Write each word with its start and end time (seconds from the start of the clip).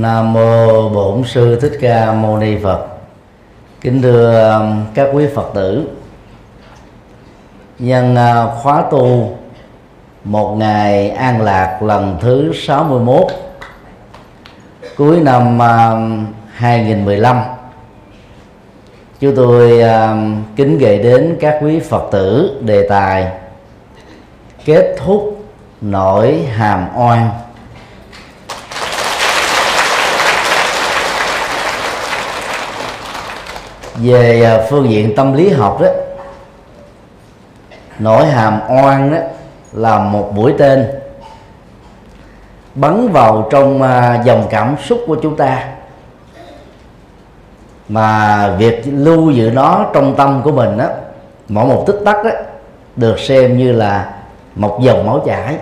Nam 0.00 0.32
mô 0.32 0.88
Bổn 0.88 1.24
sư 1.24 1.60
Thích 1.60 1.78
Ca 1.80 2.12
Mâu 2.12 2.38
Ni 2.38 2.56
Phật. 2.62 2.86
Kính 3.80 4.02
thưa 4.02 4.50
um, 4.50 4.84
các 4.94 5.08
quý 5.12 5.26
Phật 5.34 5.50
tử. 5.54 5.88
Nhân 7.78 8.16
à, 8.16 8.46
khóa 8.46 8.84
tu 8.90 9.36
một 10.24 10.56
ngày 10.58 11.10
an 11.10 11.40
lạc 11.40 11.82
lần 11.82 12.18
thứ 12.20 12.52
61 12.54 13.26
cuối 14.96 15.20
năm 15.20 15.58
um, 15.58 16.26
2015 16.54 17.40
chúng 19.20 19.36
tôi 19.36 19.80
um, 19.80 20.42
kính 20.56 20.78
gửi 20.78 20.98
đến 20.98 21.36
các 21.40 21.58
quý 21.62 21.80
Phật 21.80 22.08
tử 22.12 22.60
đề 22.64 22.88
tài 22.88 23.32
kết 24.64 24.96
thúc 25.04 25.44
nỗi 25.80 26.42
hàm 26.42 26.88
oan 26.96 27.30
về 33.94 34.42
à, 34.44 34.66
phương 34.70 34.90
diện 34.90 35.14
tâm 35.16 35.32
lý 35.32 35.48
học 35.50 35.80
đó, 35.80 35.88
nỗi 37.98 38.26
hàm 38.26 38.60
oan 38.68 39.12
đó 39.12 39.18
là 39.72 39.98
một 39.98 40.32
mũi 40.34 40.54
tên 40.58 40.86
bắn 42.74 43.08
vào 43.08 43.48
trong 43.50 43.82
à, 43.82 44.22
dòng 44.24 44.46
cảm 44.50 44.76
xúc 44.84 45.00
của 45.06 45.16
chúng 45.22 45.36
ta. 45.36 45.68
Mà 47.88 48.48
việc 48.58 48.82
lưu 48.86 49.30
giữ 49.30 49.50
nó 49.54 49.86
trong 49.94 50.16
tâm 50.16 50.40
của 50.44 50.52
mình 50.52 50.78
đó 50.78 50.88
mỗi 51.48 51.66
một 51.66 51.84
tích 51.86 52.00
tắc 52.04 52.24
đó 52.24 52.30
được 52.96 53.18
xem 53.18 53.58
như 53.58 53.72
là 53.72 54.14
một 54.54 54.78
dòng 54.82 55.06
máu 55.06 55.22
chảy. 55.26 55.56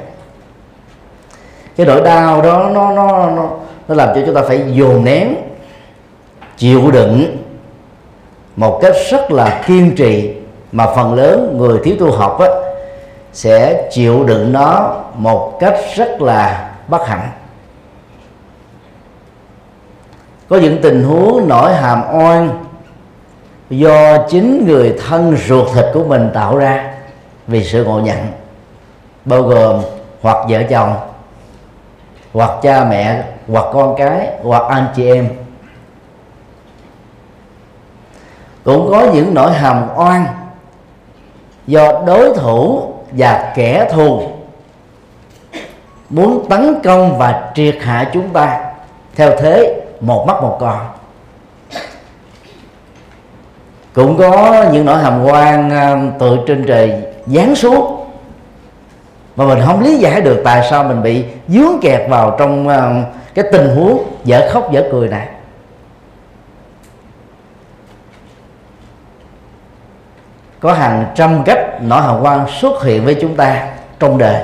Cái 1.76 1.86
nỗi 1.86 2.00
đau 2.00 2.42
đó 2.42 2.70
nó 2.74 2.92
nó 2.92 3.30
nó 3.30 3.48
nó 3.88 3.94
làm 3.94 4.08
cho 4.14 4.22
chúng 4.26 4.34
ta 4.34 4.42
phải 4.48 4.62
dồn 4.72 5.04
nén, 5.04 5.34
chịu 6.56 6.90
đựng 6.90 7.41
một 8.56 8.78
cách 8.82 8.92
rất 9.10 9.30
là 9.30 9.62
kiên 9.66 9.94
trì 9.96 10.34
mà 10.72 10.86
phần 10.86 11.14
lớn 11.14 11.54
người 11.58 11.78
thiếu 11.84 11.96
tu 11.98 12.12
học 12.12 12.40
á, 12.40 12.48
sẽ 13.32 13.88
chịu 13.92 14.24
đựng 14.24 14.52
nó 14.52 14.96
một 15.14 15.58
cách 15.60 15.74
rất 15.96 16.22
là 16.22 16.70
bất 16.88 17.06
hạnh. 17.06 17.28
Có 20.48 20.56
những 20.56 20.82
tình 20.82 21.04
huống 21.04 21.48
nổi 21.48 21.74
hàm 21.74 22.02
oan 22.12 22.64
do 23.70 24.18
chính 24.28 24.66
người 24.66 24.98
thân 25.08 25.36
ruột 25.46 25.68
thịt 25.74 25.84
của 25.94 26.04
mình 26.04 26.30
tạo 26.34 26.56
ra 26.56 26.94
vì 27.46 27.64
sự 27.64 27.84
ngộ 27.84 28.00
nhận 28.00 28.18
bao 29.24 29.42
gồm 29.42 29.80
hoặc 30.22 30.36
vợ 30.48 30.62
chồng 30.70 30.94
hoặc 32.32 32.50
cha 32.62 32.84
mẹ 32.84 33.22
hoặc 33.48 33.64
con 33.72 33.94
cái 33.98 34.28
hoặc 34.42 34.62
anh 34.68 34.86
chị 34.96 35.06
em. 35.06 35.28
Cũng 38.64 38.90
có 38.90 39.06
những 39.14 39.34
nỗi 39.34 39.52
hàm 39.52 39.88
oan 39.96 40.26
do 41.66 41.92
đối 42.06 42.34
thủ 42.34 42.82
và 43.12 43.52
kẻ 43.54 43.88
thù 43.92 44.22
muốn 46.10 46.48
tấn 46.48 46.80
công 46.84 47.18
và 47.18 47.50
triệt 47.54 47.76
hạ 47.80 48.10
chúng 48.12 48.28
ta 48.28 48.60
theo 49.14 49.30
thế 49.38 49.80
một 50.00 50.24
mắt 50.26 50.42
một 50.42 50.56
con. 50.60 50.78
Cũng 53.92 54.18
có 54.18 54.64
những 54.72 54.84
nỗi 54.84 54.98
hàm 55.02 55.24
oan 55.24 55.70
tự 56.18 56.36
từ 56.36 56.44
trên 56.46 56.64
trời 56.66 57.02
giáng 57.26 57.54
xuống 57.54 58.02
mà 59.36 59.44
mình 59.44 59.58
không 59.66 59.80
lý 59.80 59.96
giải 59.96 60.20
được 60.20 60.42
tại 60.44 60.66
sao 60.70 60.84
mình 60.84 61.02
bị 61.02 61.24
dướng 61.48 61.80
kẹt 61.82 62.10
vào 62.10 62.36
trong 62.38 62.68
um, 62.68 63.04
cái 63.34 63.44
tình 63.52 63.76
huống 63.76 64.04
dở 64.24 64.48
khóc 64.52 64.72
dở 64.72 64.84
cười 64.92 65.08
này. 65.08 65.28
Có 70.62 70.72
hàng 70.72 71.06
trăm 71.14 71.44
cách 71.44 71.58
nỗi 71.80 72.02
hào 72.02 72.18
quang 72.22 72.46
xuất 72.60 72.82
hiện 72.82 73.04
với 73.04 73.16
chúng 73.20 73.36
ta 73.36 73.68
trong 73.98 74.18
đời. 74.18 74.42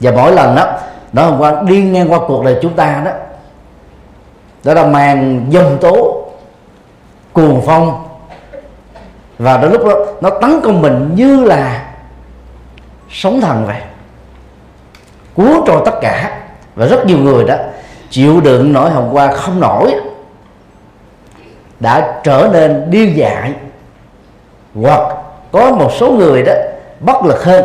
Và 0.00 0.10
mỗi 0.10 0.32
lần 0.32 0.56
đó 0.56 0.78
nỗi 1.12 1.24
hào 1.24 1.38
quang 1.38 1.66
đi 1.66 1.82
ngang 1.82 2.12
qua 2.12 2.18
cuộc 2.28 2.44
đời 2.44 2.58
chúng 2.62 2.74
ta 2.74 3.02
đó 3.04 3.10
đó 4.64 4.74
là 4.74 4.86
màn 4.86 5.46
dông 5.52 5.78
tố, 5.80 6.26
cuồng 7.32 7.62
phong. 7.66 8.08
Và 9.38 9.56
đến 9.56 9.72
lúc 9.72 9.84
đó, 9.84 9.94
nó 10.20 10.30
tấn 10.30 10.60
công 10.60 10.82
mình 10.82 11.10
như 11.14 11.44
là 11.44 11.86
sống 13.10 13.40
thần 13.40 13.66
vậy, 13.66 13.80
cuốn 15.34 15.62
trôi 15.66 15.82
tất 15.84 15.94
cả. 16.00 16.40
Và 16.74 16.86
rất 16.86 17.06
nhiều 17.06 17.18
người 17.18 17.44
đó 17.44 17.54
chịu 18.10 18.40
đựng 18.40 18.72
nỗi 18.72 18.90
hồng 18.90 19.08
qua 19.12 19.32
không 19.32 19.60
nổi, 19.60 19.94
đã 21.80 22.20
trở 22.24 22.48
nên 22.52 22.90
điên 22.90 23.16
dại 23.16 23.52
hoặc 24.74 25.16
có 25.52 25.70
một 25.70 25.90
số 25.92 26.10
người 26.10 26.42
đó 26.42 26.52
bất 27.00 27.24
lực 27.24 27.44
hơn, 27.44 27.64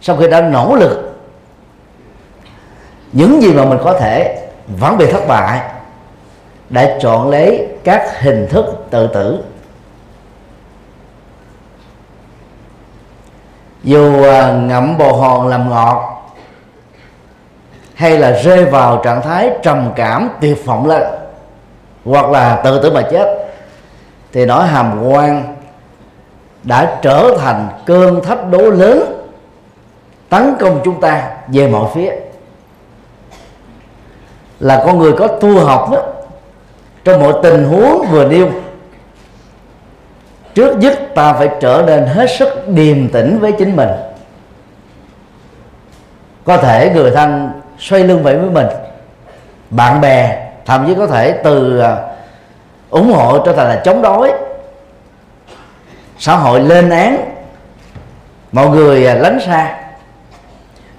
sau 0.00 0.16
khi 0.16 0.28
đã 0.28 0.40
nỗ 0.40 0.76
lực, 0.76 1.14
những 3.12 3.42
gì 3.42 3.52
mà 3.52 3.64
mình 3.64 3.78
có 3.84 3.98
thể 3.98 4.46
vẫn 4.66 4.98
bị 4.98 5.12
thất 5.12 5.28
bại 5.28 5.60
đã 6.70 6.96
chọn 7.00 7.30
lấy 7.30 7.68
các 7.84 8.20
hình 8.20 8.46
thức 8.50 8.64
tự 8.90 9.06
tử. 9.06 9.38
Dù 13.82 14.22
à, 14.24 14.52
ngậm 14.52 14.98
bồ 14.98 15.12
hòn 15.12 15.48
làm 15.48 15.70
ngọt 15.70 16.10
hay 17.94 18.18
là 18.18 18.30
rơi 18.30 18.64
vào 18.64 19.00
trạng 19.04 19.22
thái 19.22 19.50
trầm 19.62 19.92
cảm 19.96 20.30
tuyệt 20.40 20.66
vọng 20.66 20.86
lên, 20.86 21.02
hoặc 22.04 22.30
là 22.30 22.60
tự 22.64 22.82
tử 22.82 22.92
mà 22.92 23.02
chết, 23.10 23.48
thì 24.32 24.46
nỗi 24.46 24.66
hàm 24.66 25.02
quan 25.08 25.53
đã 26.64 26.98
trở 27.02 27.36
thành 27.38 27.68
cơn 27.86 28.24
thách 28.24 28.50
đố 28.50 28.70
lớn, 28.70 29.26
tấn 30.28 30.54
công 30.60 30.80
chúng 30.84 31.00
ta 31.00 31.30
về 31.48 31.68
mọi 31.68 31.90
phía. 31.94 32.12
Là 34.60 34.82
con 34.86 34.98
người 34.98 35.12
có 35.12 35.26
tu 35.26 35.58
học 35.58 35.88
đó, 35.92 36.02
trong 37.04 37.20
mọi 37.20 37.32
tình 37.42 37.64
huống 37.64 38.06
vừa 38.10 38.24
nêu, 38.24 38.48
trước 40.54 40.76
nhất 40.76 40.98
ta 41.14 41.32
phải 41.32 41.48
trở 41.60 41.82
nên 41.86 42.06
hết 42.06 42.26
sức 42.38 42.68
điềm 42.68 43.08
tĩnh 43.08 43.38
với 43.38 43.52
chính 43.52 43.76
mình. 43.76 43.88
Có 46.44 46.56
thể 46.56 46.90
người 46.94 47.10
thân 47.10 47.50
xoay 47.78 48.04
lưng 48.04 48.22
về 48.22 48.36
với 48.36 48.50
mình, 48.50 48.66
bạn 49.70 50.00
bè 50.00 50.50
thậm 50.66 50.86
chí 50.86 50.94
có 50.94 51.06
thể 51.06 51.40
từ 51.44 51.78
à, 51.78 51.96
ủng 52.90 53.12
hộ 53.12 53.38
trở 53.38 53.52
thành 53.52 53.68
là 53.68 53.82
chống 53.84 54.02
đối 54.02 54.32
xã 56.18 56.36
hội 56.36 56.60
lên 56.60 56.90
án 56.90 57.34
mọi 58.52 58.68
người 58.68 59.06
à, 59.06 59.14
lánh 59.14 59.38
xa. 59.46 59.76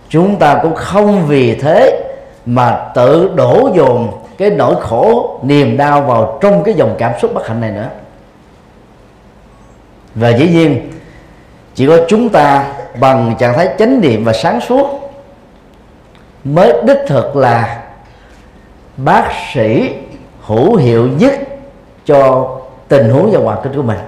Chúng 0.10 0.36
ta 0.36 0.60
cũng 0.62 0.76
không 0.76 1.26
vì 1.28 1.56
thế 1.56 2.04
mà 2.46 2.92
tự 2.96 3.32
đổ 3.36 3.70
dồn 3.76 4.12
cái 4.38 4.50
nỗi 4.50 4.76
khổ, 4.82 5.40
niềm 5.44 5.78
đau 5.78 6.02
vào 6.02 6.38
trong 6.42 6.64
cái 6.64 6.74
dòng 6.74 6.96
cảm 6.98 7.12
xúc 7.22 7.32
bất 7.34 7.48
hạnh 7.48 7.62
này 7.62 7.72
nữa. 7.72 7.90
Và 10.16 10.30
dĩ 10.30 10.50
nhiên, 10.50 10.92
chỉ 11.76 11.88
có 11.88 11.98
chúng 12.08 12.30
ta 12.30 12.66
bằng 13.00 13.36
trạng 13.40 13.54
thái 13.54 13.70
chánh 13.80 14.02
niệm 14.02 14.24
và 14.24 14.34
sáng 14.34 14.62
suốt 14.62 15.12
mới 16.44 16.74
đích 16.84 17.00
thực 17.08 17.36
là 17.36 17.84
bác 18.98 19.32
sĩ 19.54 19.94
hữu 20.42 20.76
hiệu 20.76 21.08
nhất 21.08 21.34
cho 22.06 22.50
tình 22.88 23.10
huống 23.10 23.32
và 23.32 23.40
hoàn 23.40 23.64
cảnh 23.64 23.74
của 23.76 23.82
mình 23.82 24.00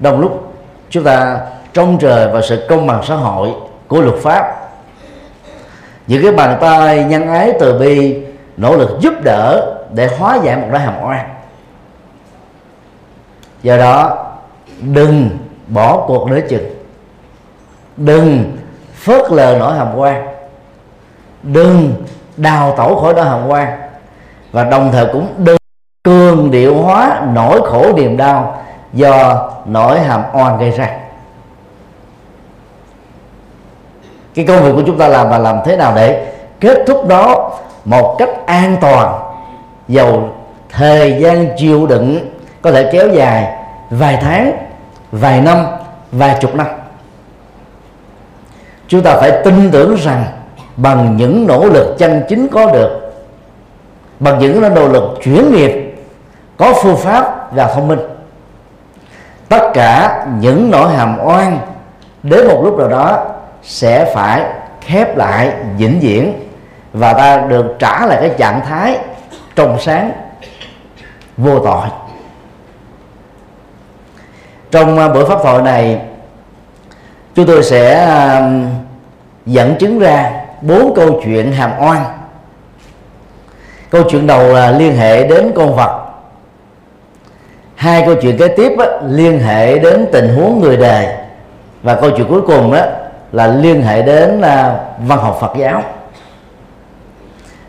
đồng 0.00 0.20
lúc 0.20 0.52
chúng 0.90 1.04
ta 1.04 1.40
trông 1.72 1.98
trời 1.98 2.28
vào 2.32 2.42
sự 2.42 2.66
công 2.68 2.86
bằng 2.86 3.02
xã 3.04 3.14
hội 3.14 3.50
của 3.88 4.00
luật 4.00 4.16
pháp. 4.22 4.56
Những 6.06 6.22
cái 6.22 6.32
bàn 6.32 6.58
tay 6.60 7.04
nhân 7.04 7.28
ái 7.28 7.52
từ 7.60 7.78
bi 7.78 8.22
nỗ 8.56 8.76
lực 8.76 8.90
giúp 9.00 9.14
đỡ 9.24 9.76
để 9.94 10.08
hóa 10.18 10.38
giải 10.42 10.56
một 10.56 10.66
nỗi 10.70 10.80
hàm 10.80 10.94
oan. 11.04 11.28
Do 13.62 13.76
đó, 13.76 14.26
đừng 14.80 15.30
bỏ 15.66 16.04
cuộc 16.06 16.30
nửa 16.30 16.40
chừng. 16.48 16.70
Đừng 17.96 18.56
phớt 18.94 19.32
lờ 19.32 19.56
nỗi 19.58 19.76
hàm 19.76 19.96
quan 19.96 20.26
đừng 21.42 22.04
đào 22.36 22.74
tẩu 22.76 23.00
khỏi 23.00 23.14
nỗi 23.14 23.24
hàm 23.24 23.48
quan 23.48 23.80
và 24.52 24.64
đồng 24.64 24.92
thời 24.92 25.06
cũng 25.12 25.34
đừng 25.38 25.56
cường 26.02 26.50
điệu 26.50 26.82
hóa 26.82 27.22
nỗi 27.34 27.60
khổ 27.70 27.92
niềm 27.96 28.16
đau 28.16 28.62
do 28.92 29.48
nỗi 29.66 30.00
hàm 30.00 30.22
oan 30.32 30.58
gây 30.58 30.70
ra. 30.70 30.90
Cái 34.34 34.44
công 34.44 34.62
việc 34.62 34.72
của 34.74 34.82
chúng 34.86 34.98
ta 34.98 35.08
làm 35.08 35.30
là 35.30 35.38
làm 35.38 35.58
thế 35.64 35.76
nào 35.76 35.92
để 35.96 36.32
kết 36.60 36.78
thúc 36.86 37.08
đó 37.08 37.58
một 37.84 38.16
cách 38.18 38.30
an 38.46 38.76
toàn 38.80 39.20
dầu 39.88 40.28
thời 40.68 41.16
gian 41.20 41.48
chịu 41.56 41.86
đựng, 41.86 42.30
có 42.62 42.72
thể 42.72 42.90
kéo 42.92 43.08
dài 43.08 43.52
vài 43.90 44.18
tháng, 44.22 44.52
vài 45.12 45.40
năm, 45.40 45.66
vài 46.12 46.38
chục 46.40 46.54
năm. 46.54 46.66
Chúng 48.88 49.02
ta 49.02 49.16
phải 49.16 49.32
tin 49.44 49.70
tưởng 49.70 49.96
rằng 49.96 50.24
bằng 50.76 51.16
những 51.16 51.46
nỗ 51.46 51.64
lực 51.64 51.96
chân 51.98 52.22
chính 52.28 52.48
có 52.48 52.70
được, 52.72 53.12
bằng 54.20 54.38
những 54.38 54.74
nỗ 54.74 54.88
lực 54.88 55.18
chuyển 55.22 55.52
nghiệp, 55.52 55.94
có 56.56 56.72
phương 56.82 56.96
pháp 56.96 57.52
và 57.52 57.66
thông 57.74 57.88
minh 57.88 57.98
tất 59.50 59.70
cả 59.74 60.26
những 60.38 60.70
nỗi 60.70 60.92
hàm 60.92 61.18
oan 61.24 61.58
đến 62.22 62.48
một 62.48 62.60
lúc 62.64 62.78
nào 62.78 62.88
đó 62.88 63.26
sẽ 63.62 64.12
phải 64.14 64.44
khép 64.80 65.16
lại, 65.16 65.52
vĩnh 65.76 66.00
viễn 66.00 66.48
và 66.92 67.12
ta 67.12 67.36
được 67.36 67.76
trả 67.78 68.06
lại 68.06 68.18
cái 68.20 68.30
trạng 68.38 68.60
thái 68.68 68.98
trong 69.56 69.80
sáng 69.80 70.12
vô 71.36 71.58
tội. 71.58 71.88
Trong 74.70 74.98
à, 74.98 75.08
buổi 75.08 75.24
pháp 75.24 75.38
thoại 75.42 75.62
này, 75.62 76.00
chúng 77.34 77.46
tôi 77.46 77.62
sẽ 77.62 78.04
à, 78.04 78.50
dẫn 79.46 79.76
chứng 79.78 79.98
ra 79.98 80.32
bốn 80.60 80.94
câu 80.96 81.20
chuyện 81.24 81.52
hàm 81.52 81.70
oan. 81.80 82.04
Câu 83.90 84.02
chuyện 84.10 84.26
đầu 84.26 84.52
là 84.54 84.70
liên 84.70 84.96
hệ 84.96 85.28
đến 85.28 85.52
con 85.56 85.76
vật 85.76 85.99
hai 87.80 88.02
câu 88.06 88.14
chuyện 88.14 88.38
kế 88.38 88.48
tiếp 88.48 88.72
á, 88.78 88.86
liên 89.08 89.40
hệ 89.40 89.78
đến 89.78 90.06
tình 90.12 90.34
huống 90.34 90.60
người 90.60 90.76
đời 90.76 91.06
và 91.82 91.94
câu 91.94 92.10
chuyện 92.10 92.26
cuối 92.28 92.40
cùng 92.40 92.72
á, 92.72 92.86
là 93.32 93.46
liên 93.46 93.82
hệ 93.82 94.02
đến 94.02 94.40
à, 94.40 94.74
văn 94.98 95.18
học 95.18 95.38
Phật 95.40 95.52
giáo. 95.56 95.82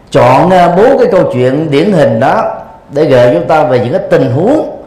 Chọn 0.10 0.50
à, 0.50 0.76
bốn 0.76 0.98
cái 0.98 1.08
câu 1.12 1.24
chuyện 1.34 1.72
điển 1.72 1.92
hình 1.92 2.20
đó 2.20 2.56
để 2.90 3.06
gợi 3.06 3.34
chúng 3.34 3.48
ta 3.48 3.64
về 3.64 3.80
những 3.80 3.94
cái 3.94 4.02
tình 4.10 4.32
huống 4.32 4.84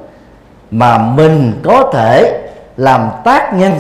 mà 0.71 0.99
mình 0.99 1.61
có 1.65 1.91
thể 1.95 2.41
làm 2.77 3.11
tác 3.25 3.55
nhân 3.55 3.73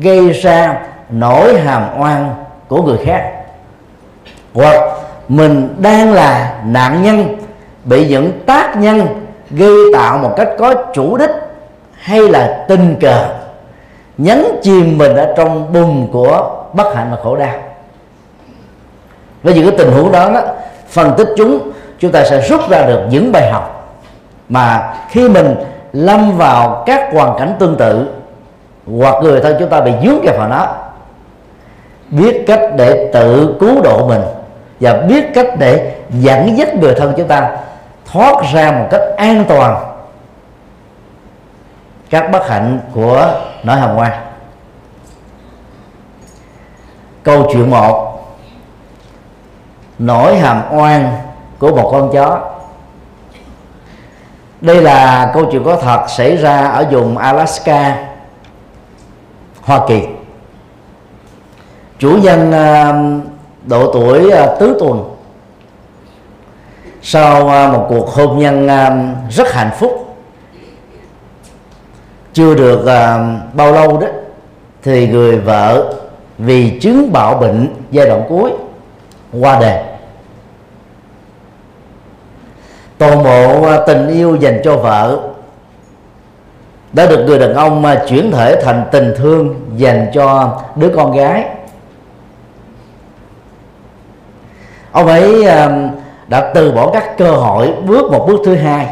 gây 0.00 0.30
ra 0.30 0.80
nỗi 1.10 1.60
hàm 1.60 2.00
oan 2.00 2.34
của 2.68 2.82
người 2.82 2.98
khác. 3.06 3.32
Hoặc 4.54 4.80
mình 5.28 5.74
đang 5.78 6.12
là 6.12 6.54
nạn 6.64 7.02
nhân 7.02 7.36
bị 7.84 8.08
những 8.08 8.32
tác 8.46 8.76
nhân 8.76 9.27
gây 9.50 9.76
tạo 9.92 10.18
một 10.18 10.34
cách 10.36 10.48
có 10.58 10.74
chủ 10.94 11.16
đích 11.16 11.30
hay 11.92 12.20
là 12.28 12.64
tình 12.68 12.96
cờ 13.00 13.28
nhấn 14.18 14.44
chìm 14.62 14.98
mình 14.98 15.16
ở 15.16 15.34
trong 15.36 15.72
bùn 15.72 16.08
của 16.12 16.64
bất 16.72 16.94
hạnh 16.94 17.08
và 17.10 17.16
khổ 17.22 17.36
đau. 17.36 17.54
Với 19.42 19.54
những 19.54 19.68
cái 19.68 19.78
tình 19.78 19.92
huống 19.92 20.12
đó, 20.12 20.30
đó 20.34 20.40
phân 20.88 21.14
tích 21.16 21.28
chúng 21.36 21.70
chúng 21.98 22.12
ta 22.12 22.24
sẽ 22.24 22.40
rút 22.40 22.60
ra 22.70 22.82
được 22.82 23.00
những 23.10 23.32
bài 23.32 23.50
học 23.52 23.94
mà 24.48 24.94
khi 25.10 25.28
mình 25.28 25.54
lâm 25.92 26.38
vào 26.38 26.82
các 26.86 27.12
hoàn 27.12 27.38
cảnh 27.38 27.54
tương 27.58 27.76
tự 27.76 28.08
hoặc 28.98 29.14
người 29.22 29.40
thân 29.40 29.56
chúng 29.58 29.68
ta 29.68 29.80
bị 29.80 29.92
dướng 30.04 30.20
kẹp 30.22 30.38
vào 30.38 30.48
nó 30.48 30.66
biết 32.10 32.44
cách 32.46 32.60
để 32.76 33.10
tự 33.12 33.56
cứu 33.60 33.82
độ 33.82 34.06
mình 34.08 34.22
và 34.80 34.92
biết 34.92 35.24
cách 35.34 35.46
để 35.58 35.92
dẫn 36.10 36.58
dắt 36.58 36.74
người 36.74 36.94
thân 36.94 37.12
chúng 37.16 37.28
ta 37.28 37.50
thoát 38.12 38.34
ra 38.52 38.70
một 38.72 38.88
cách 38.90 39.02
an 39.16 39.44
toàn 39.48 39.84
các 42.10 42.30
bất 42.30 42.48
hạnh 42.48 42.80
của 42.94 43.40
nỗi 43.62 43.76
hàm 43.76 43.96
oan 43.96 44.12
câu 47.28 47.46
chuyện 47.52 47.70
một, 47.70 48.24
nỗi 49.98 50.36
hàm 50.38 50.62
oan 50.70 51.18
của 51.58 51.76
một 51.76 51.88
con 51.92 52.10
chó. 52.12 52.40
Đây 54.60 54.82
là 54.82 55.30
câu 55.34 55.44
chuyện 55.52 55.64
có 55.64 55.76
thật 55.76 56.04
xảy 56.08 56.36
ra 56.36 56.66
ở 56.66 56.86
vùng 56.90 57.18
Alaska, 57.18 57.96
Hoa 59.60 59.80
Kỳ. 59.88 60.02
Chủ 61.98 62.18
nhân 62.22 62.52
ờ, 62.52 62.94
độ 63.66 63.92
tuổi 63.92 64.30
ờ, 64.30 64.56
tứ 64.60 64.76
tuần 64.80 65.17
sau 67.02 67.48
à, 67.48 67.68
một 67.68 67.86
cuộc 67.88 68.08
hôn 68.08 68.38
nhân 68.38 68.68
à, 68.68 69.14
rất 69.30 69.52
hạnh 69.52 69.70
phúc. 69.78 70.16
Chưa 72.32 72.54
được 72.54 72.86
à, 72.86 73.36
bao 73.52 73.72
lâu 73.72 73.98
đó, 73.98 74.06
thì 74.82 75.08
người 75.08 75.36
vợ 75.36 75.94
vì 76.38 76.78
chứng 76.80 77.12
bạo 77.12 77.34
bệnh 77.34 77.68
giai 77.90 78.06
đoạn 78.06 78.22
cuối 78.28 78.50
qua 79.40 79.60
đời. 79.60 79.82
Toàn 82.98 83.22
bộ 83.22 83.66
tình 83.86 84.08
yêu 84.08 84.36
dành 84.36 84.60
cho 84.64 84.76
vợ 84.76 85.18
đã 86.92 87.06
được 87.06 87.24
người 87.26 87.38
đàn 87.38 87.54
ông 87.54 87.82
mà 87.82 88.02
chuyển 88.08 88.32
thể 88.32 88.62
thành 88.62 88.84
tình 88.92 89.14
thương 89.16 89.54
dành 89.76 90.10
cho 90.14 90.60
đứa 90.76 90.88
con 90.96 91.16
gái. 91.16 91.44
Ông 94.92 95.06
ấy 95.06 95.46
đã 96.28 96.50
từ 96.54 96.72
bỏ 96.72 96.90
các 96.90 97.18
cơ 97.18 97.30
hội 97.30 97.72
bước 97.86 98.12
một 98.12 98.24
bước 98.28 98.40
thứ 98.44 98.54
hai. 98.54 98.86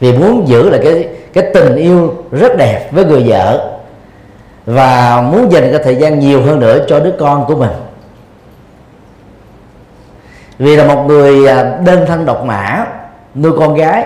Vì 0.00 0.18
muốn 0.18 0.48
giữ 0.48 0.70
lại 0.70 0.80
cái 0.84 1.08
cái 1.32 1.50
tình 1.54 1.76
yêu 1.76 2.14
rất 2.30 2.56
đẹp 2.58 2.88
với 2.90 3.04
người 3.04 3.24
vợ 3.26 3.72
và 4.66 5.22
muốn 5.32 5.52
dành 5.52 5.72
cái 5.72 5.80
thời 5.84 5.96
gian 5.96 6.18
nhiều 6.18 6.42
hơn 6.42 6.60
nữa 6.60 6.84
cho 6.88 7.00
đứa 7.00 7.12
con 7.18 7.44
của 7.46 7.56
mình. 7.56 7.70
Vì 10.58 10.76
là 10.76 10.84
một 10.84 11.04
người 11.06 11.48
à, 11.48 11.78
đơn 11.84 12.04
thân 12.06 12.26
độc 12.26 12.44
mã, 12.44 12.86
nuôi 13.34 13.52
con 13.58 13.74
gái, 13.74 14.04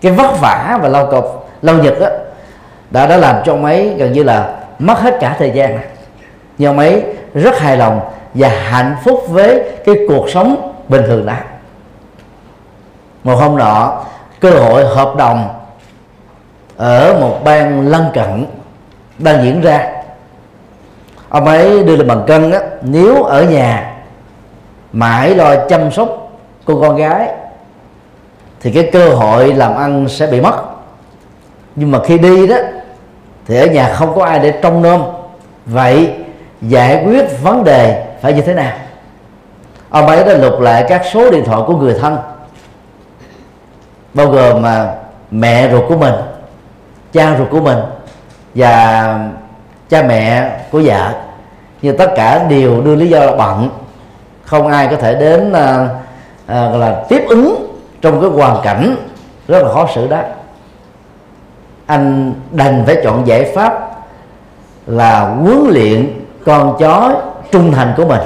cái 0.00 0.12
vất 0.12 0.40
vả 0.40 0.78
và 0.82 0.88
lao 0.88 1.06
cọc 1.06 1.50
lâu 1.62 1.76
nhật 1.76 2.00
đó 2.00 2.08
đã 2.90 3.06
đã 3.06 3.16
làm 3.16 3.36
cho 3.44 3.52
ông 3.52 3.64
ấy 3.64 3.94
gần 3.98 4.12
như 4.12 4.22
là 4.22 4.54
mất 4.78 4.98
hết 4.98 5.16
cả 5.20 5.36
thời 5.38 5.50
gian. 5.50 5.78
Nhưng 6.58 6.70
ông 6.70 6.78
ấy 6.78 7.04
rất 7.34 7.58
hài 7.58 7.76
lòng 7.76 8.00
và 8.34 8.48
hạnh 8.48 8.96
phúc 9.04 9.24
với 9.28 9.62
cái 9.84 9.94
cuộc 10.08 10.30
sống 10.30 10.72
bình 10.88 11.02
thường 11.06 11.26
đó 11.26 11.34
một 13.24 13.34
hôm 13.34 13.56
nọ, 13.56 14.04
cơ 14.40 14.50
hội 14.50 14.86
hợp 14.86 15.16
đồng 15.16 15.48
ở 16.76 17.18
một 17.20 17.38
bang 17.44 17.88
lân 17.88 18.04
cận 18.14 18.46
đang 19.18 19.44
diễn 19.44 19.60
ra. 19.60 19.92
Ông 21.28 21.44
ấy 21.44 21.82
đưa 21.82 21.96
lên 21.96 22.08
bằng 22.08 22.24
cân 22.26 22.50
á, 22.50 22.60
nếu 22.82 23.22
ở 23.22 23.44
nhà 23.44 23.96
mãi 24.92 25.34
lo 25.34 25.54
chăm 25.68 25.92
sóc 25.92 26.08
cô 26.64 26.80
con 26.80 26.96
gái, 26.96 27.28
thì 28.60 28.72
cái 28.72 28.90
cơ 28.92 29.08
hội 29.08 29.54
làm 29.54 29.76
ăn 29.76 30.08
sẽ 30.08 30.26
bị 30.26 30.40
mất. 30.40 30.62
Nhưng 31.76 31.90
mà 31.90 31.98
khi 32.04 32.18
đi 32.18 32.46
đó, 32.46 32.56
thì 33.46 33.56
ở 33.56 33.66
nhà 33.66 33.94
không 33.94 34.14
có 34.14 34.24
ai 34.24 34.38
để 34.38 34.54
trông 34.62 34.82
nom. 34.82 35.02
Vậy 35.66 36.14
giải 36.62 37.04
quyết 37.06 37.42
vấn 37.42 37.64
đề 37.64 38.06
phải 38.20 38.32
như 38.32 38.42
thế 38.42 38.54
nào? 38.54 38.72
Ông 39.90 40.06
ấy 40.06 40.24
đã 40.24 40.34
lục 40.34 40.60
lại 40.60 40.84
các 40.88 41.02
số 41.12 41.30
điện 41.30 41.44
thoại 41.44 41.62
của 41.66 41.76
người 41.76 41.94
thân 41.94 42.18
bao 44.14 44.26
gồm 44.26 44.62
mà 44.62 44.94
mẹ 45.30 45.70
ruột 45.72 45.84
của 45.88 45.96
mình 45.96 46.14
cha 47.12 47.36
ruột 47.38 47.50
của 47.50 47.60
mình 47.60 47.78
và 48.54 49.18
cha 49.88 50.02
mẹ 50.02 50.50
của 50.70 50.82
vợ. 50.84 51.12
Nhưng 51.82 51.96
tất 51.96 52.10
cả 52.16 52.44
đều 52.48 52.80
đưa 52.80 52.94
lý 52.94 53.08
do 53.08 53.20
là 53.20 53.36
bận 53.36 53.70
không 54.44 54.68
ai 54.68 54.88
có 54.88 54.96
thể 54.96 55.14
đến 55.14 55.52
à, 55.52 55.88
à, 56.46 56.68
là 56.68 57.04
tiếp 57.08 57.24
ứng 57.28 57.76
trong 58.00 58.20
cái 58.20 58.30
hoàn 58.30 58.62
cảnh 58.62 58.96
rất 59.48 59.62
là 59.62 59.72
khó 59.72 59.88
xử 59.94 60.08
đó. 60.08 60.20
Anh 61.86 62.34
đành 62.50 62.82
phải 62.86 62.96
chọn 63.04 63.26
giải 63.26 63.52
pháp 63.54 63.90
là 64.86 65.20
huấn 65.20 65.66
luyện 65.68 66.19
con 66.50 66.76
chó 66.78 67.12
trung 67.50 67.72
thành 67.72 67.92
của 67.96 68.04
mình, 68.04 68.20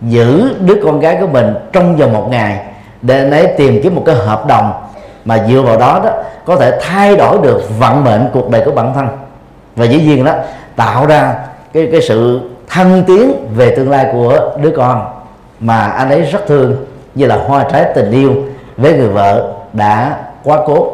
giữ 0.00 0.54
đứa 0.60 0.74
con 0.84 1.00
gái 1.00 1.16
của 1.20 1.26
mình 1.26 1.54
trong 1.72 1.96
vòng 1.96 2.12
một 2.12 2.28
ngày 2.30 2.60
để 3.02 3.18
anh 3.18 3.30
ấy 3.30 3.46
tìm 3.46 3.80
kiếm 3.82 3.94
một 3.94 4.02
cái 4.06 4.14
hợp 4.14 4.46
đồng 4.46 4.72
mà 5.24 5.46
dựa 5.48 5.62
vào 5.62 5.78
đó 5.78 6.00
đó 6.04 6.10
có 6.44 6.56
thể 6.56 6.78
thay 6.82 7.16
đổi 7.16 7.38
được 7.42 7.62
vận 7.78 8.04
mệnh 8.04 8.28
cuộc 8.32 8.50
đời 8.50 8.62
của 8.64 8.70
bản 8.70 8.94
thân. 8.94 9.08
Và 9.76 9.84
dĩ 9.84 10.00
nhiên 10.00 10.24
đó, 10.24 10.32
tạo 10.76 11.06
ra 11.06 11.34
cái 11.72 11.88
cái 11.92 12.00
sự 12.00 12.40
thăng 12.68 13.02
tiến 13.06 13.48
về 13.56 13.74
tương 13.76 13.90
lai 13.90 14.06
của 14.12 14.50
đứa 14.62 14.72
con 14.76 15.04
mà 15.60 15.86
anh 15.86 16.10
ấy 16.10 16.22
rất 16.22 16.46
thương, 16.46 16.76
như 17.14 17.26
là 17.26 17.36
hoa 17.36 17.64
trái 17.72 17.86
tình 17.94 18.10
yêu 18.10 18.34
với 18.76 18.92
người 18.92 19.08
vợ 19.08 19.52
đã 19.72 20.16
quá 20.44 20.58
cố. 20.66 20.92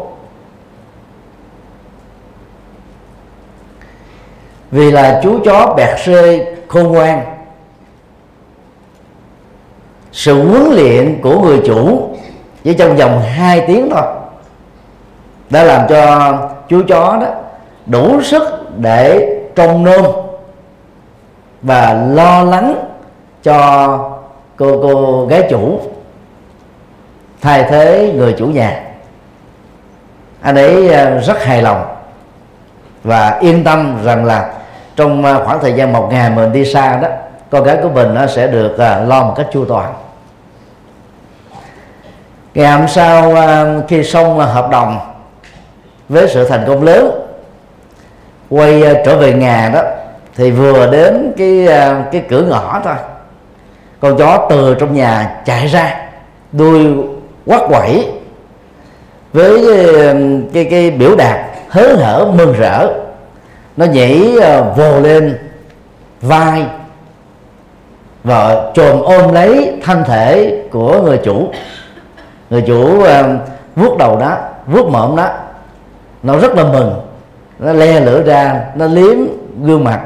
Vì 4.71 4.91
là 4.91 5.21
chú 5.23 5.41
chó 5.45 5.75
bẹt 5.77 6.01
xê 6.01 6.47
khôn 6.69 6.93
ngoan. 6.93 7.23
Sự 10.13 10.49
huấn 10.49 10.63
luyện 10.75 11.21
của 11.23 11.41
người 11.41 11.61
chủ 11.67 12.11
chỉ 12.65 12.75
trong 12.75 12.97
vòng 12.97 13.23
2 13.23 13.65
tiếng 13.67 13.91
thôi 13.91 14.03
đã 15.51 15.65
làm 15.65 15.89
cho 15.89 16.33
chú 16.69 16.83
chó 16.89 17.19
đó 17.21 17.27
đủ 17.87 18.23
sức 18.23 18.43
để 18.77 19.35
trông 19.55 19.85
nom 19.85 20.07
và 21.63 21.95
lo 21.95 22.43
lắng 22.45 22.75
cho 23.43 23.89
cô 24.57 24.81
cô 24.83 25.27
gái 25.27 25.47
chủ, 25.51 25.81
thay 27.41 27.65
thế 27.71 28.13
người 28.17 28.35
chủ 28.39 28.47
nhà. 28.47 28.83
Anh 30.41 30.55
ấy 30.55 30.89
ờ, 30.89 31.19
rất 31.19 31.43
hài 31.43 31.63
lòng 31.63 31.87
và 33.05 33.39
yên 33.41 33.65
tâm 33.65 34.05
rằng 34.05 34.25
là 34.25 34.55
trong 34.99 35.25
à, 35.25 35.41
khoảng 35.45 35.61
thời 35.61 35.73
gian 35.73 35.93
một 35.93 36.09
ngày 36.13 36.31
mình 36.31 36.53
đi 36.53 36.65
xa 36.65 36.97
đó 36.97 37.09
con 37.51 37.65
gái 37.65 37.79
của 37.83 37.89
mình 37.89 38.15
nó 38.15 38.27
sẽ 38.27 38.47
được 38.47 38.79
à, 38.79 39.01
lo 39.01 39.23
một 39.23 39.35
cách 39.37 39.47
chu 39.53 39.65
toàn. 39.65 39.95
Ngày 42.55 42.73
hôm 42.73 42.89
sau 42.89 43.35
à, 43.35 43.67
khi 43.89 44.05
xong 44.05 44.39
hợp 44.39 44.71
đồng 44.71 44.99
với 46.09 46.29
sự 46.29 46.49
thành 46.49 46.65
công 46.67 46.83
lớn 46.83 47.11
quay 48.51 48.83
trở 49.05 49.17
về 49.17 49.33
nhà 49.33 49.71
đó 49.75 49.83
thì 50.37 50.51
vừa 50.51 50.91
đến 50.91 51.33
cái 51.39 51.67
cái 52.13 52.23
cửa 52.29 52.43
ngõ 52.43 52.81
thôi 52.85 52.95
con 54.01 54.17
chó 54.19 54.47
từ 54.51 54.77
trong 54.81 54.95
nhà 54.95 55.41
chạy 55.45 55.67
ra 55.67 56.09
đuôi 56.53 56.97
quắt 57.47 57.63
quẩy 57.69 58.09
với 59.33 59.67
cái, 59.67 60.15
cái, 60.55 60.65
cái 60.65 60.91
biểu 60.91 61.17
đạt 61.17 61.41
hớn 61.69 61.97
hở 61.97 62.31
mừng 62.35 62.53
rỡ 62.53 63.08
nó 63.79 63.85
nhảy 63.85 64.37
ờ, 64.41 64.75
vồ 64.77 65.01
lên 65.01 65.39
vai. 66.21 66.67
Và 68.25 68.71
trồm 68.75 69.01
ôm 69.03 69.33
lấy 69.33 69.81
thân 69.85 70.05
thể 70.07 70.59
của 70.71 71.03
người 71.03 71.21
chủ. 71.25 71.49
Người 72.51 72.63
chủ 72.63 72.99
uh, 72.99 73.07
vuốt 73.77 73.99
đầu 73.99 74.17
đó 74.19 74.39
vuốt 74.67 74.89
mõm 74.89 75.17
đó 75.17 75.29
nó 76.23 76.39
rất 76.39 76.55
là 76.55 76.65
mừng. 76.65 77.01
Nó 77.59 77.73
le 77.73 78.01
lửa 78.01 78.23
ra 78.23 78.65
nó 78.75 78.87
liếm 78.87 79.17
gương 79.63 79.85
mặt 79.85 80.01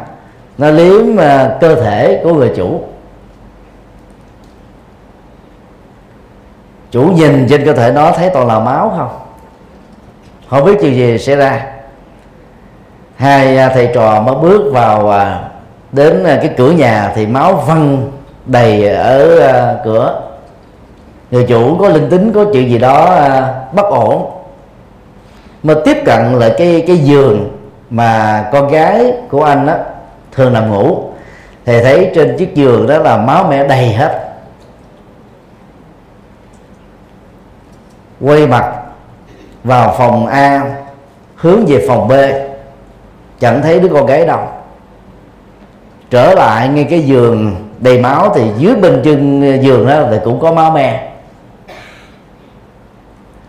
nó 0.58 0.70
liếm 0.70 1.02
uh, 1.14 1.60
cơ 1.60 1.74
thể 1.74 2.20
của 2.24 2.34
người 2.34 2.52
chủ. 2.56 2.80
Chủ 6.90 7.02
nhìn 7.02 7.46
trên 7.48 7.64
cơ 7.64 7.72
thể 7.72 7.92
nó 7.92 8.12
thấy 8.12 8.30
toàn 8.30 8.46
là 8.46 8.58
máu 8.58 8.94
không? 8.96 9.18
Không 10.50 10.64
biết 10.64 10.78
chuyện 10.80 10.94
gì 10.94 11.18
xảy 11.18 11.36
ra 11.36 11.66
hai 13.22 13.56
à, 13.58 13.68
thầy 13.68 13.90
trò 13.94 14.22
mới 14.22 14.34
bước 14.34 14.72
vào 14.72 15.10
à, 15.10 15.48
đến 15.92 16.24
à, 16.24 16.38
cái 16.42 16.50
cửa 16.56 16.70
nhà 16.70 17.12
thì 17.14 17.26
máu 17.26 17.54
văng 17.54 18.10
đầy 18.46 18.88
ở 18.88 19.78
cửa. 19.84 20.22
Người 21.30 21.44
chủ 21.48 21.76
có 21.80 21.88
linh 21.88 22.10
tính, 22.10 22.32
có 22.32 22.44
chuyện 22.52 22.70
gì 22.70 22.78
đó 22.78 23.20
bất 23.72 23.86
ổn. 23.86 24.30
Mà 25.62 25.74
tiếp 25.84 25.96
cận 26.04 26.38
lại 26.38 26.54
cái 26.58 26.84
cái 26.86 26.96
giường 26.96 27.58
mà 27.90 28.44
con 28.52 28.68
gái 28.68 29.12
của 29.30 29.44
anh 29.44 29.66
đó 29.66 29.74
thường 30.32 30.52
nằm 30.52 30.70
ngủ. 30.70 30.98
Thì 31.64 31.82
thấy 31.82 32.10
trên 32.14 32.36
chiếc 32.38 32.54
giường 32.54 32.86
đó 32.86 32.98
là 32.98 33.16
máu 33.16 33.46
mẹ 33.50 33.68
đầy 33.68 33.88
hết. 33.88 34.34
Quay 38.20 38.46
mặt 38.46 38.72
vào 39.64 39.94
phòng 39.98 40.26
A, 40.26 40.62
hướng 41.36 41.66
về 41.66 41.84
phòng 41.88 42.08
B 42.08 42.12
chẳng 43.42 43.62
thấy 43.62 43.80
đứa 43.80 43.88
con 43.88 44.06
gái 44.06 44.26
đâu. 44.26 44.40
Trở 46.10 46.34
lại 46.34 46.68
ngay 46.68 46.84
cái 46.90 47.00
giường, 47.00 47.56
đầy 47.78 48.00
máu 48.00 48.32
thì 48.34 48.42
dưới 48.58 48.74
bên 48.74 49.00
chân 49.04 49.42
ờ, 49.42 49.62
giường 49.62 49.86
đó 49.86 50.02
thì 50.10 50.16
cũng 50.24 50.40
có 50.40 50.52
máu 50.52 50.70
me. 50.70 51.08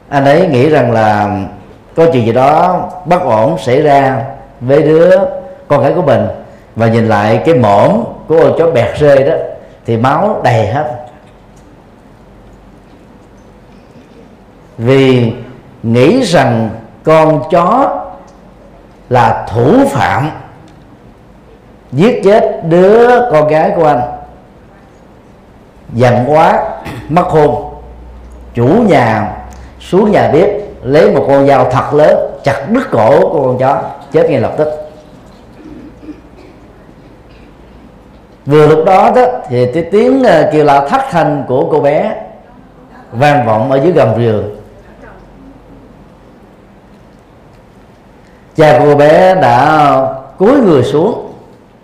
Anh 0.10 0.26
ấy 0.26 0.48
nghĩ 0.48 0.70
rằng 0.70 0.92
là 0.92 1.40
có 1.96 2.06
chuyện 2.14 2.26
gì 2.26 2.32
đó 2.32 2.82
bất 3.06 3.22
ổn 3.22 3.58
xảy 3.58 3.82
ra 3.82 4.26
với 4.62 4.82
đứa 4.82 5.18
con 5.68 5.84
gái 5.84 5.94
của 5.96 6.02
mình. 6.02 6.28
Và 6.76 6.88
nhìn 6.88 7.08
lại 7.08 7.42
cái 7.46 7.56
mõm 7.56 8.04
của 8.28 8.40
con 8.40 8.54
chó 8.58 8.72
bẹt 8.72 8.98
rơi 8.98 9.24
đó, 9.24 9.34
thì 9.86 9.98
máu 9.98 10.42
đầy 10.44 10.68
hết. 10.68 11.06
Vì 14.78 15.34
nghĩ 15.84 16.24
rằng 16.24 16.70
con 17.04 17.42
chó 17.52 18.00
là 19.14 19.46
thủ 19.50 19.86
phạm 19.88 20.32
giết 21.92 22.22
chết 22.24 22.62
đứa 22.64 23.30
con 23.32 23.48
gái 23.48 23.72
của 23.76 23.88
anh. 23.88 24.02
Giận 25.94 26.24
quá, 26.28 26.64
mất 27.10 27.28
hôn 27.28 27.74
chủ 28.54 28.66
nhà 28.66 29.36
xuống 29.80 30.12
nhà 30.12 30.30
bếp, 30.34 30.50
lấy 30.84 31.12
một 31.12 31.26
con 31.28 31.48
dao 31.48 31.70
thật 31.72 31.94
lớn, 31.94 32.40
chặt 32.44 32.66
đứt 32.70 32.92
cổ 32.92 33.30
của 33.30 33.44
con 33.44 33.58
chó, 33.58 33.82
chết 34.12 34.30
ngay 34.30 34.42
lập 34.42 34.54
tức. 34.58 34.68
Vừa 38.46 38.68
lúc 38.68 38.86
đó 38.86 39.12
đó, 39.16 39.26
thì 39.50 39.72
cái 39.74 39.84
tiếng 39.92 40.24
ờ, 40.24 40.50
kêu 40.54 40.66
la 40.66 40.88
thất 40.88 41.02
thanh 41.12 41.44
của 41.48 41.68
cô 41.72 41.80
bé 41.80 42.16
vang 43.12 43.46
vọng 43.46 43.72
ở 43.72 43.80
dưới 43.84 43.92
gầm 43.92 44.16
giường. 44.18 44.63
Cha 48.56 48.80
cô 48.80 48.96
bé 48.96 49.36
đã 49.36 49.88
cúi 50.38 50.58
người 50.58 50.84
xuống, 50.84 51.34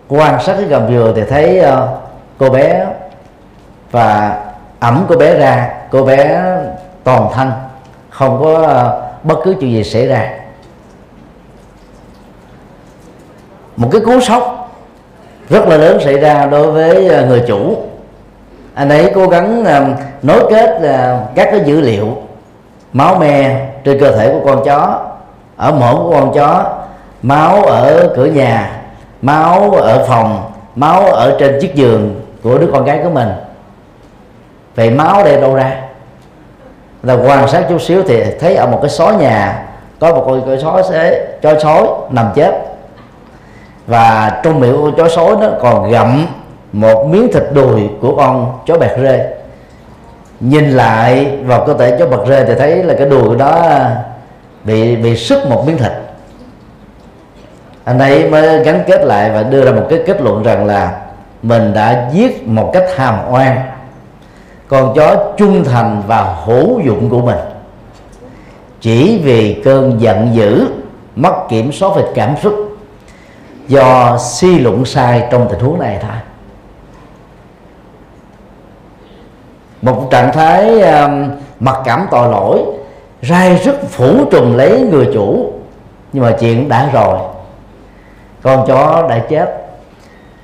quan 0.08 0.42
sát 0.42 0.54
cái 0.54 0.66
gầm 0.66 0.90
giường 0.90 1.14
thì 1.16 1.22
thấy 1.30 1.60
ờ, 1.60 1.98
cô 2.38 2.50
bé 2.50 2.86
và 3.92 4.40
ẩm 4.80 5.06
cô 5.10 5.16
bé 5.16 5.40
ra. 5.40 5.74
Cô 5.92 6.06
bé 6.06 6.42
toàn 7.04 7.30
thân, 7.34 7.52
không 8.10 8.40
có 8.44 8.64
ờ, 8.68 9.02
bất 9.24 9.36
cứ 9.44 9.56
chuyện 9.60 9.72
gì 9.72 9.84
xảy 9.84 10.08
ra. 10.08 10.30
Một 13.76 13.90
cái 13.92 14.02
cú 14.02 14.20
sốc 14.20 14.72
rất 15.50 15.68
là 15.68 15.78
lớn 15.78 16.00
xảy 16.04 16.20
ra 16.20 16.46
đối 16.46 16.72
với 16.72 17.08
ờ, 17.08 17.26
người 17.26 17.44
chủ. 17.48 17.78
Anh 18.74 18.90
ấy 18.90 19.12
cố 19.16 19.28
gắng 19.28 19.64
nối 20.24 20.48
kết 20.50 20.80
các 21.36 21.48
cái 21.52 21.62
dữ 21.66 21.82
liệu 21.82 22.18
máu 22.94 23.16
me 23.16 23.66
trên 23.84 24.00
cơ 24.00 24.18
thể 24.18 24.34
của 24.34 24.46
con 24.46 24.66
chó 24.66 25.09
ở 25.60 25.72
mổ 25.72 25.96
của 25.96 26.12
con 26.12 26.32
chó, 26.34 26.64
máu 27.22 27.64
ở 27.64 28.14
cửa 28.16 28.26
nhà, 28.26 28.72
máu 29.22 29.72
ở 29.72 30.06
phòng, 30.08 30.52
máu 30.76 31.02
ở 31.02 31.36
trên 31.40 31.58
chiếc 31.62 31.76
giường 31.76 32.22
của 32.44 32.58
đứa 32.58 32.68
con 32.74 32.86
gái 32.86 33.00
của 33.04 33.10
mình. 33.10 33.30
Vậy 34.76 34.92
máu 34.92 35.24
đây 35.24 35.42
đâu 35.42 35.56
ra? 35.56 35.76
Là 37.04 37.14
quan 37.14 37.48
sát 37.48 37.66
chút 37.70 37.82
xíu 37.82 38.04
thì 38.08 38.24
thấy 38.40 38.56
ở 38.56 38.68
một 38.68 38.80
cái 38.82 38.90
xó 38.90 39.12
nhà, 39.12 39.66
có 40.00 40.16
một 40.16 40.24
con 40.26 40.58
chó 40.62 40.82
sói 40.84 41.16
chó 41.42 41.60
sói 41.60 41.88
nằm 42.10 42.32
chết. 42.36 42.52
Và 43.88 44.40
trong 44.44 44.60
miệng 44.60 44.78
con 44.82 44.96
chó 44.98 45.10
sói 45.10 45.36
nó 45.42 45.48
còn 45.62 45.92
gặm 45.92 46.28
một 46.72 47.06
miếng 47.06 47.34
thịt 47.34 47.44
đùi 47.54 47.90
của 48.02 48.16
con 48.16 48.60
chó 48.66 48.78
bẹt 48.78 48.92
rê. 49.02 49.34
Nhìn 50.40 50.70
lại 50.70 51.38
vào 51.46 51.64
cơ 51.66 51.74
thể 51.74 51.96
chó 52.00 52.08
bẹt 52.08 52.28
rê 52.28 52.46
thì 52.46 52.56
thấy 52.56 52.84
là 52.84 52.94
cái 52.98 53.06
đùi 53.06 53.36
đó 53.36 53.66
bị 54.70 54.96
bị 54.96 55.16
sức 55.16 55.46
một 55.50 55.64
miếng 55.68 55.78
thịt. 55.78 55.92
Anh 57.84 58.00
ấy 58.00 58.30
mới 58.30 58.64
gắn 58.64 58.84
kết 58.88 59.06
lại 59.06 59.32
và 59.32 59.44
đưa 59.44 59.66
ra 59.66 59.72
một 59.72 59.88
cái 59.90 60.00
kết 60.06 60.22
luận 60.22 60.44
rằng 60.44 60.66
là 60.66 61.02
mình 61.44 61.74
đã 61.74 62.10
giết 62.14 62.48
một 62.48 62.70
cách 62.74 62.84
hàm 62.96 63.32
oan 63.32 63.62
con 64.68 64.94
chó 64.96 65.34
trung 65.38 65.64
thành 65.64 66.04
và 66.08 66.36
hữu 66.46 66.80
dụng 66.80 67.10
của 67.10 67.22
mình. 67.22 67.38
Chỉ 68.82 69.22
vì 69.24 69.62
cơn 69.64 70.02
giận 70.02 70.30
dữ 70.34 70.68
mất 71.16 71.34
kiểm 71.50 71.72
soát 71.72 71.96
về 71.96 72.04
cảm 72.16 72.36
xúc 72.44 72.78
do 73.68 74.18
suy 74.18 74.60
luận 74.60 74.86
sai 74.86 75.28
trong 75.32 75.48
tình 75.50 75.60
huống 75.60 75.80
này 75.80 75.98
thôi. 76.02 76.18
Một 79.82 80.08
trạng 80.12 80.34
thái 80.34 80.82
um, 80.82 81.30
mặc 81.60 81.76
cảm 81.86 82.08
tội 82.12 82.32
lỗi 82.32 82.79
rai 83.22 83.56
rất 83.56 83.76
phủ 83.90 84.26
trùm 84.32 84.58
lấy 84.58 84.82
người 84.82 85.10
chủ. 85.14 85.54
Nhưng 86.14 86.24
mà 86.24 86.36
chuyện 86.40 86.70
đã 86.70 86.90
rồi. 86.94 87.20
Con 88.42 88.68
chó 88.68 89.08
đã 89.10 89.20
chết. 89.30 89.66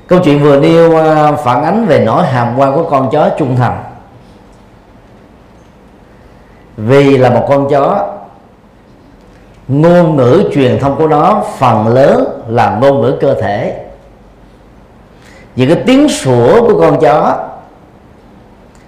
Câu 0.08 0.20
chuyện 0.20 0.44
vừa 0.44 0.60
nêu 0.60 0.98
à, 0.98 1.32
phản 1.32 1.63
ánh 1.63 1.86
về 1.86 2.00
nỗi 2.00 2.25
hàm 2.25 2.58
quan 2.58 2.75
của 2.75 2.89
con 2.89 3.10
chó 3.12 3.29
trung 3.38 3.55
thành. 3.55 3.84
Vì 6.77 7.17
là 7.17 7.29
một 7.29 7.46
con 7.50 7.70
chó, 7.70 8.08
ngôn 9.67 10.15
ngữ 10.15 10.50
truyền 10.53 10.79
thông 10.79 10.96
của 10.96 11.08
nó 11.08 11.44
phần 11.58 11.88
lớn 11.88 12.41
là 12.48 12.77
ngôn 12.82 13.01
ngữ 13.01 13.17
cơ 13.22 13.34
thể. 13.41 13.82
Những 15.55 15.70
cái 15.74 15.84
tiếng 15.86 16.10
sủa 16.10 16.62
của 16.62 16.82
con 16.82 17.00
chó 17.00 17.38